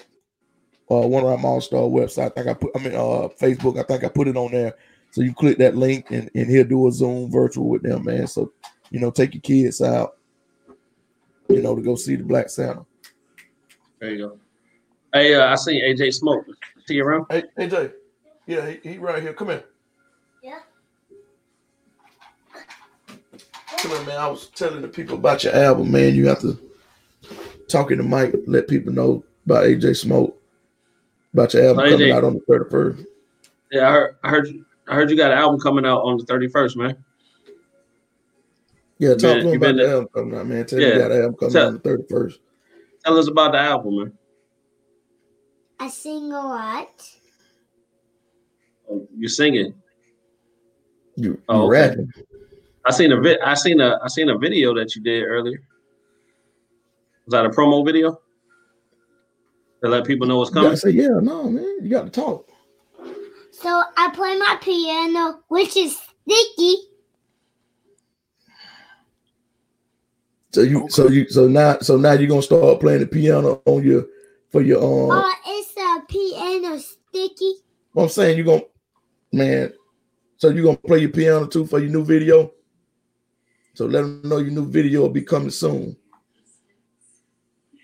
uh, 0.92 1.08
one 1.08 1.24
of 1.24 1.30
our 1.30 1.46
All-Star 1.46 1.82
website, 1.82 2.26
I 2.26 2.30
think 2.30 2.48
I 2.48 2.54
put 2.54 2.72
I 2.76 2.80
mean 2.80 2.96
uh 2.96 3.30
Facebook, 3.40 3.80
I 3.80 3.84
think 3.84 4.04
I 4.04 4.10
put 4.10 4.28
it 4.28 4.38
on 4.38 4.52
there. 4.52 4.76
So 5.12 5.22
you 5.22 5.34
click 5.34 5.58
that 5.58 5.76
link 5.76 6.12
and, 6.12 6.30
and 6.36 6.50
he'll 6.50 6.64
do 6.64 6.88
a 6.88 6.92
Zoom 6.92 7.32
virtual 7.32 7.68
with 7.68 7.82
them, 7.82 8.06
man. 8.06 8.28
So 8.28 8.52
you 8.92 9.00
know, 9.00 9.12
take 9.12 9.34
your 9.34 9.42
kids 9.42 9.82
out, 9.82 10.18
you 11.48 11.62
know, 11.62 11.76
to 11.76 11.82
go 11.82 11.96
see 11.96 12.16
the 12.16 12.24
Black 12.24 12.50
Santa. 12.50 12.86
There 14.00 14.12
you 14.12 14.18
go. 14.18 14.40
Hey, 15.14 15.34
uh, 15.34 15.48
I 15.48 15.56
see 15.56 15.82
AJ 15.82 16.14
Smoke. 16.14 16.46
See 16.86 16.96
you 16.96 17.06
around? 17.06 17.26
Hey, 17.30 17.44
AJ. 17.58 17.94
Yeah, 18.48 18.70
he, 18.70 18.92
he 18.92 18.98
right 18.98 19.22
here. 19.22 19.34
Come 19.34 19.50
here. 19.50 19.64
Come 23.82 23.92
here, 23.92 24.06
man. 24.06 24.18
I 24.20 24.28
was 24.28 24.48
telling 24.48 24.82
the 24.82 24.88
people 24.88 25.16
about 25.16 25.44
your 25.44 25.56
album, 25.56 25.92
man. 25.92 26.14
You 26.16 26.28
have 26.28 26.42
to 26.42 26.58
talk 27.68 27.92
in 27.92 27.98
the 28.00 28.04
mic, 28.04 28.34
let 28.46 28.68
people 28.68 28.92
know 28.92 29.24
about 29.46 29.64
AJ 29.66 29.96
Smoke, 29.98 30.38
about 31.34 31.54
your 31.54 31.66
album 31.68 31.86
Oh, 31.86 31.90
coming 31.92 32.08
AJ. 32.08 32.14
out 32.16 32.24
on 32.24 32.34
the 32.34 32.40
31st. 32.42 33.06
Yeah, 33.72 33.88
I 33.88 33.92
heard. 33.92 34.16
I 34.24 34.30
heard. 34.30 34.48
you- 34.48 34.66
I 34.88 34.96
heard 34.96 35.10
you 35.12 35.16
got 35.16 35.32
an 35.32 35.38
album 35.38 35.60
coming 35.60 35.86
out 35.86 36.02
on 36.02 36.18
the 36.18 36.26
thirty 36.26 36.48
first, 36.48 36.76
man. 36.76 36.98
Yeah, 38.98 39.10
talk 39.12 39.20
been- 39.22 39.36
to 39.36 39.42
him 39.42 39.48
you 39.50 39.54
about 39.58 39.60
been 39.68 39.76
the 39.78 39.84
to- 39.84 39.90
album 39.92 40.08
coming 40.16 40.40
out, 40.40 40.48
man. 40.48 40.66
Tell 40.66 40.80
you 40.80 40.88
Yeah. 40.88 40.94
you 40.94 41.00
got 41.00 41.12
an 41.12 41.18
album 41.22 41.36
coming 41.38 41.54
Tell- 41.54 41.64
out 41.64 41.68
on 41.68 41.74
the 41.76 41.80
31st. 41.80 42.40
Tell 43.06 43.18
us 43.20 43.28
about 43.28 43.52
the 43.52 43.60
album, 43.60 43.98
man. 44.00 44.18
I 45.80 45.90
sing 45.90 46.32
a 46.32 46.40
lot. 46.42 47.08
Oh, 48.90 49.08
You 49.16 49.28
singing? 49.28 49.76
You, 51.16 51.32
you 51.34 51.42
Oh, 51.48 51.68
okay. 51.68 51.70
rapping. 51.90 52.12
I 52.86 52.92
seen 52.92 53.12
a 53.12 53.20
vid. 53.20 53.40
I 53.42 53.54
seen 53.54 53.82
a. 53.82 54.00
I 54.04 54.08
seen 54.08 54.30
a 54.30 54.38
video 54.38 54.74
that 54.76 54.96
you 54.96 55.02
did 55.02 55.24
earlier. 55.24 55.62
Was 57.26 57.32
that 57.32 57.46
a 57.46 57.50
promo 57.50 57.86
video? 57.86 58.20
To 59.84 59.90
let 59.90 60.06
people 60.06 60.28
know 60.28 60.38
what's 60.40 60.50
You 60.50 60.56
gotta 60.56 60.68
coming. 60.68 60.78
say, 60.78 60.90
yeah, 60.90 61.20
no, 61.22 61.50
man. 61.50 61.78
You 61.82 61.90
got 61.90 62.04
to 62.04 62.10
talk. 62.10 62.50
So 63.52 63.84
I 63.98 64.10
play 64.14 64.38
my 64.38 64.58
piano, 64.62 65.40
which 65.48 65.78
is 65.78 65.98
sticky. 65.98 66.76
So 70.52 70.62
you, 70.62 70.88
so 70.90 71.08
you, 71.10 71.30
so 71.30 71.48
now, 71.48 71.78
so 71.80 71.96
now 71.96 72.14
you're 72.14 72.28
gonna 72.28 72.42
start 72.42 72.80
playing 72.80 73.02
the 73.02 73.08
piano 73.08 73.62
on 73.66 73.84
your 73.84 74.08
for 74.52 74.62
your 74.62 74.84
um. 74.84 75.12
Uh, 75.12 75.32
it's 75.48 75.74
a 75.78 76.02
piano 76.08 76.80
sticky. 76.80 77.54
What 77.94 78.04
I'm 78.04 78.10
saying, 78.10 78.38
you're 78.38 78.46
gonna, 78.46 78.64
man. 79.32 79.74
So 80.38 80.50
you're 80.50 80.64
gonna 80.64 80.78
play 80.78 81.00
your 81.00 81.10
piano 81.12 81.46
too 81.46 81.66
for 81.68 81.80
your 81.80 81.92
new 81.92 82.04
video. 82.04 82.52
So 83.80 83.86
let 83.86 84.02
them 84.02 84.20
know 84.26 84.40
your 84.40 84.52
new 84.52 84.66
video 84.66 85.00
will 85.00 85.10
be 85.10 85.22
coming 85.22 85.52
soon. 85.52 85.96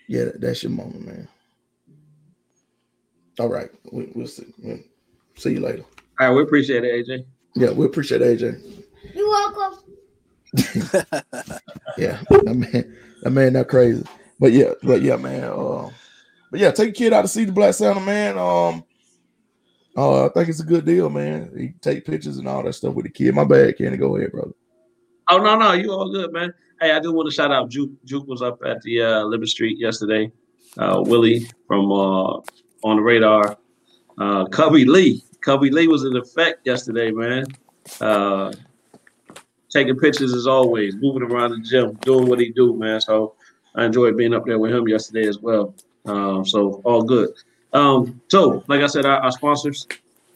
Yeah, 0.06 0.26
that's 0.34 0.62
your 0.62 0.72
moment, 0.72 1.06
man. 1.06 1.28
All 3.38 3.48
right, 3.48 3.70
we, 3.90 4.12
we'll 4.14 4.26
see. 4.26 4.44
We'll 4.58 4.80
see 5.36 5.52
you 5.52 5.60
later. 5.60 5.86
All 6.20 6.28
right, 6.28 6.36
we 6.36 6.42
appreciate 6.42 6.84
it, 6.84 7.08
AJ. 7.08 7.24
Yeah, 7.54 7.70
we 7.70 7.86
appreciate 7.86 8.20
it, 8.20 8.38
AJ. 8.38 8.84
You're 9.14 9.26
welcome. 9.26 9.78
Yeah, 11.96 12.20
that 12.28 12.54
man, 12.54 12.96
that 13.22 13.30
man, 13.30 13.52
that 13.54 13.68
crazy. 13.68 14.04
But 14.38 14.52
yeah, 14.52 14.72
but 14.82 15.00
yeah, 15.00 15.16
man. 15.16 15.44
Uh, 15.44 15.88
but 16.50 16.60
yeah, 16.60 16.72
take 16.72 16.90
a 16.90 16.92
kid 16.92 17.14
out 17.14 17.22
to 17.22 17.28
see 17.28 17.46
the 17.46 17.52
Black 17.52 17.72
Santa, 17.72 18.00
man. 18.00 18.36
Um, 18.36 18.84
uh, 19.96 20.26
I 20.26 20.28
think 20.28 20.50
it's 20.50 20.60
a 20.60 20.66
good 20.66 20.84
deal, 20.84 21.08
man. 21.08 21.50
You 21.56 21.72
take 21.80 22.04
pictures 22.04 22.36
and 22.36 22.46
all 22.46 22.62
that 22.64 22.74
stuff 22.74 22.92
with 22.92 23.06
the 23.06 23.10
kid. 23.10 23.34
My 23.34 23.44
bad, 23.44 23.78
Kenny. 23.78 23.96
Go 23.96 24.14
ahead, 24.18 24.32
brother. 24.32 24.52
Oh 25.28 25.38
no, 25.38 25.58
no, 25.58 25.72
you 25.72 25.92
all 25.92 26.10
good, 26.10 26.32
man. 26.32 26.54
Hey, 26.80 26.92
I 26.92 27.00
do 27.00 27.12
want 27.12 27.28
to 27.28 27.34
shout 27.34 27.50
out 27.50 27.68
Juke. 27.68 27.90
Juke 28.04 28.28
was 28.28 28.42
up 28.42 28.60
at 28.64 28.80
the 28.82 29.02
uh, 29.02 29.24
Liberty 29.24 29.50
Street 29.50 29.78
yesterday. 29.78 30.30
Uh, 30.78 31.02
Willie 31.04 31.48
from 31.66 31.90
uh, 31.90 32.40
on 32.84 32.96
the 32.96 33.02
radar. 33.02 33.58
Uh, 34.18 34.44
Cubby 34.46 34.84
Lee. 34.84 35.24
Cubby 35.40 35.70
Lee 35.70 35.88
was 35.88 36.04
in 36.04 36.16
effect 36.16 36.66
yesterday, 36.66 37.10
man. 37.10 37.44
Uh, 38.00 38.52
taking 39.70 39.96
pictures 39.96 40.32
as 40.32 40.46
always, 40.46 40.94
moving 40.96 41.22
around 41.22 41.50
the 41.50 41.60
gym, 41.60 41.94
doing 42.02 42.28
what 42.28 42.38
he 42.38 42.50
do, 42.50 42.76
man. 42.76 43.00
So 43.00 43.34
I 43.74 43.84
enjoyed 43.84 44.16
being 44.16 44.34
up 44.34 44.46
there 44.46 44.58
with 44.58 44.72
him 44.72 44.86
yesterday 44.86 45.28
as 45.28 45.38
well. 45.38 45.74
Um, 46.04 46.46
so 46.46 46.80
all 46.84 47.02
good. 47.02 47.30
Um, 47.72 48.20
so 48.28 48.64
like 48.68 48.80
I 48.80 48.86
said, 48.86 49.06
our, 49.06 49.20
our 49.20 49.32
sponsors, 49.32 49.86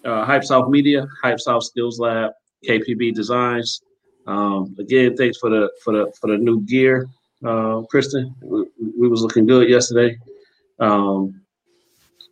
uh, 0.05 0.25
Hype 0.25 0.45
South 0.45 0.69
Media, 0.69 1.07
Hype 1.23 1.41
South 1.41 1.65
Skills 1.65 1.99
Lab, 2.01 2.33
KPB 2.67 3.15
Designs. 3.15 3.83
Um, 4.27 4.77
again, 4.79 5.17
thanks 5.17 5.39
for 5.39 5.51
the 5.51 5.71
for 5.83 5.93
the 5.93 6.13
for 6.21 6.29
the 6.29 6.37
new 6.37 6.61
gear, 6.63 7.09
uh, 7.45 7.83
Kristen. 7.83 8.35
We, 8.43 8.67
we 8.99 9.09
was 9.09 9.23
looking 9.23 9.47
good 9.47 9.69
yesterday. 9.69 10.19
Um, 10.79 11.41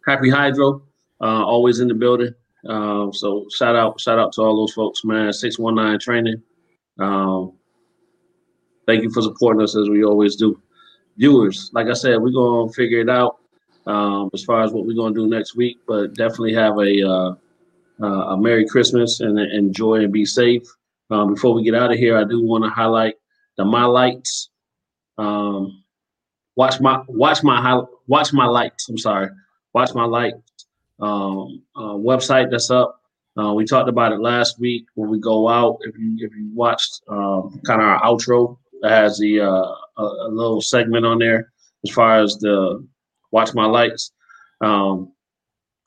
Happy 0.06 0.30
Hydro, 0.30 0.82
uh, 1.20 1.44
always 1.44 1.80
in 1.80 1.88
the 1.88 1.94
building. 1.94 2.34
Um, 2.66 3.12
so 3.12 3.46
shout 3.54 3.76
out 3.76 4.00
shout 4.00 4.18
out 4.18 4.32
to 4.34 4.42
all 4.42 4.56
those 4.56 4.72
folks, 4.72 5.04
man. 5.04 5.32
Six 5.32 5.58
one 5.58 5.74
nine 5.74 5.98
training. 5.98 6.42
Um, 6.98 7.52
thank 8.86 9.02
you 9.02 9.10
for 9.10 9.22
supporting 9.22 9.62
us 9.62 9.76
as 9.76 9.88
we 9.88 10.04
always 10.04 10.36
do. 10.36 10.60
Viewers, 11.16 11.70
like 11.72 11.88
I 11.88 11.94
said, 11.94 12.20
we're 12.20 12.30
gonna 12.30 12.72
figure 12.72 13.00
it 13.00 13.10
out 13.10 13.38
um, 13.86 14.30
as 14.34 14.44
far 14.44 14.62
as 14.62 14.72
what 14.72 14.86
we're 14.86 14.96
gonna 14.96 15.14
do 15.14 15.26
next 15.26 15.56
week, 15.56 15.78
but 15.86 16.14
definitely 16.14 16.54
have 16.54 16.78
a 16.78 17.02
uh, 17.02 17.34
uh, 18.00 18.34
a 18.34 18.36
Merry 18.36 18.66
Christmas 18.66 19.20
and 19.20 19.38
enjoy 19.38 20.04
and 20.04 20.12
be 20.12 20.24
safe. 20.24 20.62
Um, 21.10 21.34
before 21.34 21.54
we 21.54 21.62
get 21.62 21.74
out 21.74 21.92
of 21.92 21.98
here, 21.98 22.16
I 22.18 22.24
do 22.24 22.44
want 22.44 22.64
to 22.64 22.70
highlight 22.70 23.14
the 23.56 23.64
My 23.64 23.84
Lights. 23.84 24.50
Um, 25.16 25.82
watch 26.56 26.80
my 26.80 27.02
watch 27.08 27.42
my 27.42 27.82
watch 28.06 28.32
my 28.32 28.46
lights. 28.46 28.88
I'm 28.88 28.98
sorry, 28.98 29.30
watch 29.72 29.94
my 29.94 30.04
lights 30.04 30.48
um, 31.00 31.62
uh, 31.76 31.94
website 31.94 32.50
that's 32.50 32.70
up. 32.70 33.00
Uh, 33.38 33.52
we 33.52 33.64
talked 33.64 33.88
about 33.88 34.12
it 34.12 34.20
last 34.20 34.58
week 34.58 34.86
when 34.94 35.10
we 35.10 35.20
go 35.20 35.48
out. 35.48 35.78
If 35.82 35.96
you 35.96 36.16
if 36.18 36.34
you 36.34 36.50
watched 36.54 37.02
um, 37.08 37.60
kind 37.64 37.80
of 37.80 37.86
our 37.86 38.00
outro, 38.02 38.58
that 38.82 38.90
has 38.90 39.18
the 39.18 39.40
uh, 39.40 39.74
a, 39.96 40.02
a 40.02 40.28
little 40.30 40.60
segment 40.60 41.06
on 41.06 41.18
there 41.18 41.52
as 41.84 41.92
far 41.92 42.20
as 42.20 42.36
the 42.38 42.84
watch 43.30 43.54
my 43.54 43.66
lights. 43.66 44.12
Um, 44.60 45.12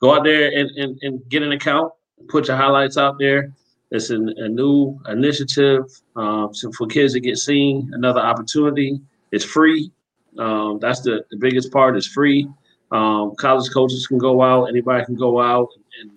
go 0.00 0.14
out 0.14 0.24
there 0.24 0.50
and, 0.50 0.70
and, 0.70 0.98
and 1.02 1.28
get 1.28 1.42
an 1.42 1.52
account. 1.52 1.92
Put 2.28 2.48
your 2.48 2.56
highlights 2.56 2.96
out 2.96 3.18
there. 3.18 3.52
It's 3.92 4.08
an, 4.08 4.32
a 4.38 4.48
new 4.48 4.98
initiative 5.08 5.84
uh, 6.16 6.48
to, 6.54 6.72
for 6.72 6.86
kids 6.86 7.12
to 7.12 7.20
get 7.20 7.36
seen. 7.36 7.90
Another 7.92 8.20
opportunity. 8.20 8.98
It's 9.32 9.44
free. 9.44 9.90
Um, 10.38 10.78
that's 10.80 11.02
the, 11.02 11.24
the 11.30 11.36
biggest 11.36 11.70
part. 11.70 11.94
It's 11.98 12.06
free. 12.06 12.48
Um, 12.90 13.34
college 13.36 13.70
coaches 13.70 14.06
can 14.06 14.16
go 14.16 14.42
out. 14.42 14.64
Anybody 14.64 15.04
can 15.04 15.14
go 15.14 15.42
out 15.42 15.68
and, 16.00 16.10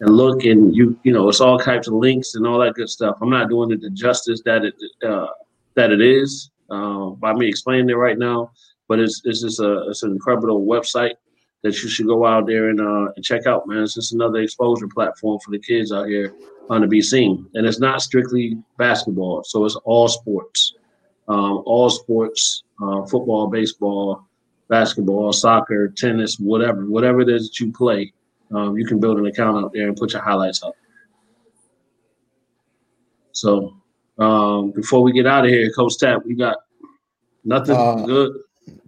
and 0.00 0.16
look. 0.16 0.44
And 0.44 0.74
you 0.74 0.98
you 1.04 1.12
know 1.12 1.28
it's 1.28 1.40
all 1.40 1.56
types 1.56 1.86
of 1.86 1.94
links 1.94 2.34
and 2.34 2.44
all 2.44 2.58
that 2.58 2.74
good 2.74 2.90
stuff. 2.90 3.18
I'm 3.22 3.30
not 3.30 3.48
doing 3.48 3.70
it 3.70 3.80
the 3.80 3.90
justice 3.90 4.42
that 4.44 4.64
it 4.64 4.74
uh, 5.08 5.28
that 5.74 5.92
it 5.92 6.00
is 6.00 6.50
uh, 6.68 7.10
by 7.10 7.32
me 7.32 7.48
explaining 7.48 7.90
it 7.90 7.94
right 7.94 8.18
now. 8.18 8.50
But 8.88 8.98
it's 8.98 9.22
it's 9.24 9.42
just 9.42 9.60
a 9.60 9.88
it's 9.88 10.02
an 10.02 10.10
incredible 10.10 10.66
website 10.66 11.14
that 11.62 11.82
you 11.82 11.88
should 11.88 12.06
go 12.06 12.24
out 12.24 12.46
there 12.46 12.68
and 12.70 12.80
uh, 12.80 13.12
and 13.14 13.24
check 13.24 13.46
out, 13.46 13.66
man. 13.66 13.82
It's 13.82 13.94
just 13.94 14.12
another 14.12 14.38
exposure 14.40 14.88
platform 14.88 15.38
for 15.44 15.50
the 15.50 15.58
kids 15.58 15.92
out 15.92 16.08
here 16.08 16.34
on 16.68 16.80
to 16.80 16.86
be 16.86 17.02
seen. 17.02 17.46
And 17.54 17.66
it's 17.66 17.80
not 17.80 18.00
strictly 18.00 18.56
basketball, 18.78 19.44
so 19.44 19.64
it's 19.64 19.76
all 19.76 20.08
sports, 20.08 20.74
um, 21.28 21.62
all 21.66 21.90
sports, 21.90 22.62
uh, 22.82 23.04
football, 23.06 23.48
baseball, 23.48 24.26
basketball, 24.68 25.32
soccer, 25.32 25.88
tennis, 25.88 26.38
whatever, 26.38 26.86
whatever 26.86 27.20
it 27.20 27.28
is 27.28 27.48
that 27.48 27.60
you 27.60 27.72
play. 27.72 28.12
Um, 28.52 28.76
you 28.76 28.86
can 28.86 28.98
build 28.98 29.18
an 29.18 29.26
account 29.26 29.62
out 29.62 29.72
there 29.72 29.88
and 29.88 29.96
put 29.96 30.12
your 30.12 30.22
highlights 30.22 30.62
up. 30.62 30.74
So 33.32 33.76
um, 34.18 34.70
before 34.72 35.02
we 35.02 35.12
get 35.12 35.26
out 35.26 35.44
of 35.44 35.50
here, 35.50 35.70
Coach 35.72 35.98
Tap, 35.98 36.22
we 36.24 36.34
got 36.34 36.56
nothing 37.44 37.76
Uh, 37.76 38.04
good. 38.06 38.32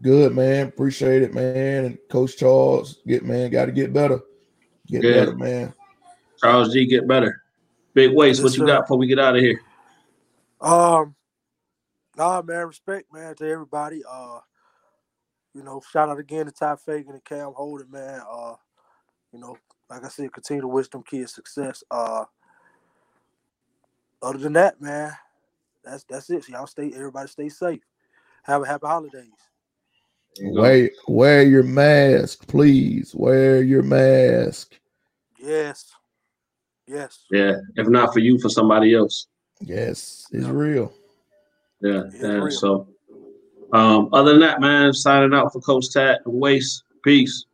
Good 0.00 0.34
man. 0.34 0.68
Appreciate 0.68 1.22
it, 1.22 1.34
man. 1.34 1.84
And 1.84 1.98
Coach 2.08 2.36
Charles, 2.36 3.00
get 3.06 3.24
man, 3.24 3.50
got 3.50 3.66
to 3.66 3.72
get 3.72 3.92
better. 3.92 4.20
Get 4.86 5.04
Yeah. 5.04 5.12
better, 5.12 5.36
man. 5.36 5.74
Charles 6.38 6.72
G, 6.72 6.86
get 6.86 7.06
better. 7.06 7.42
Big 7.94 8.12
waste. 8.12 8.40
Yes, 8.40 8.44
what 8.44 8.52
you 8.54 8.60
sir. 8.60 8.66
got 8.66 8.80
before 8.82 8.98
we 8.98 9.06
get 9.06 9.18
out 9.18 9.36
of 9.36 9.42
here? 9.42 9.60
Um, 10.60 11.14
nah, 12.16 12.42
man, 12.42 12.66
respect, 12.66 13.12
man, 13.12 13.34
to 13.36 13.48
everybody. 13.48 14.02
Uh, 14.08 14.40
you 15.54 15.62
know, 15.62 15.82
shout 15.92 16.08
out 16.08 16.18
again 16.18 16.46
to 16.46 16.52
Ty 16.52 16.76
Fagan 16.76 17.12
and 17.14 17.24
Cam 17.24 17.52
Holden, 17.52 17.90
man. 17.90 18.22
Uh, 18.30 18.54
you 19.32 19.38
know, 19.38 19.56
like 19.90 20.04
I 20.04 20.08
said, 20.08 20.32
continue 20.32 20.62
to 20.62 20.68
wish 20.68 20.88
them 20.88 21.02
kids 21.02 21.34
success. 21.34 21.84
Uh, 21.90 22.24
other 24.22 24.38
than 24.38 24.54
that, 24.54 24.80
man, 24.80 25.12
that's 25.84 26.04
that's 26.04 26.30
it. 26.30 26.48
Y'all 26.48 26.66
stay, 26.66 26.92
everybody 26.94 27.28
stay 27.28 27.48
safe. 27.48 27.82
Have 28.44 28.62
a 28.62 28.66
happy 28.66 28.86
holidays. 28.86 29.30
There. 30.36 30.52
Wear, 30.52 30.90
wear 31.08 31.42
your 31.42 31.62
mask, 31.62 32.46
please. 32.46 33.14
Wear 33.14 33.62
your 33.62 33.82
mask. 33.82 34.78
Yes, 35.38 35.90
yes, 36.86 37.24
Yeah. 37.30 37.56
If 37.76 37.88
not 37.88 38.12
for 38.12 38.20
you, 38.20 38.38
for 38.38 38.48
somebody 38.48 38.94
else. 38.94 39.26
Yes, 39.60 40.26
it's 40.32 40.46
real. 40.46 40.92
Yeah. 41.80 42.04
It's 42.06 42.22
yeah. 42.22 42.28
real. 42.28 42.50
So 42.50 42.88
um, 43.72 44.08
other 44.12 44.32
than 44.32 44.40
that, 44.40 44.60
man, 44.60 44.92
signing 44.92 45.34
out 45.34 45.52
for 45.52 45.60
Coach 45.60 45.90
Tat 45.90 46.20
and 46.24 46.34
Waste. 46.34 46.84
Peace. 47.02 47.46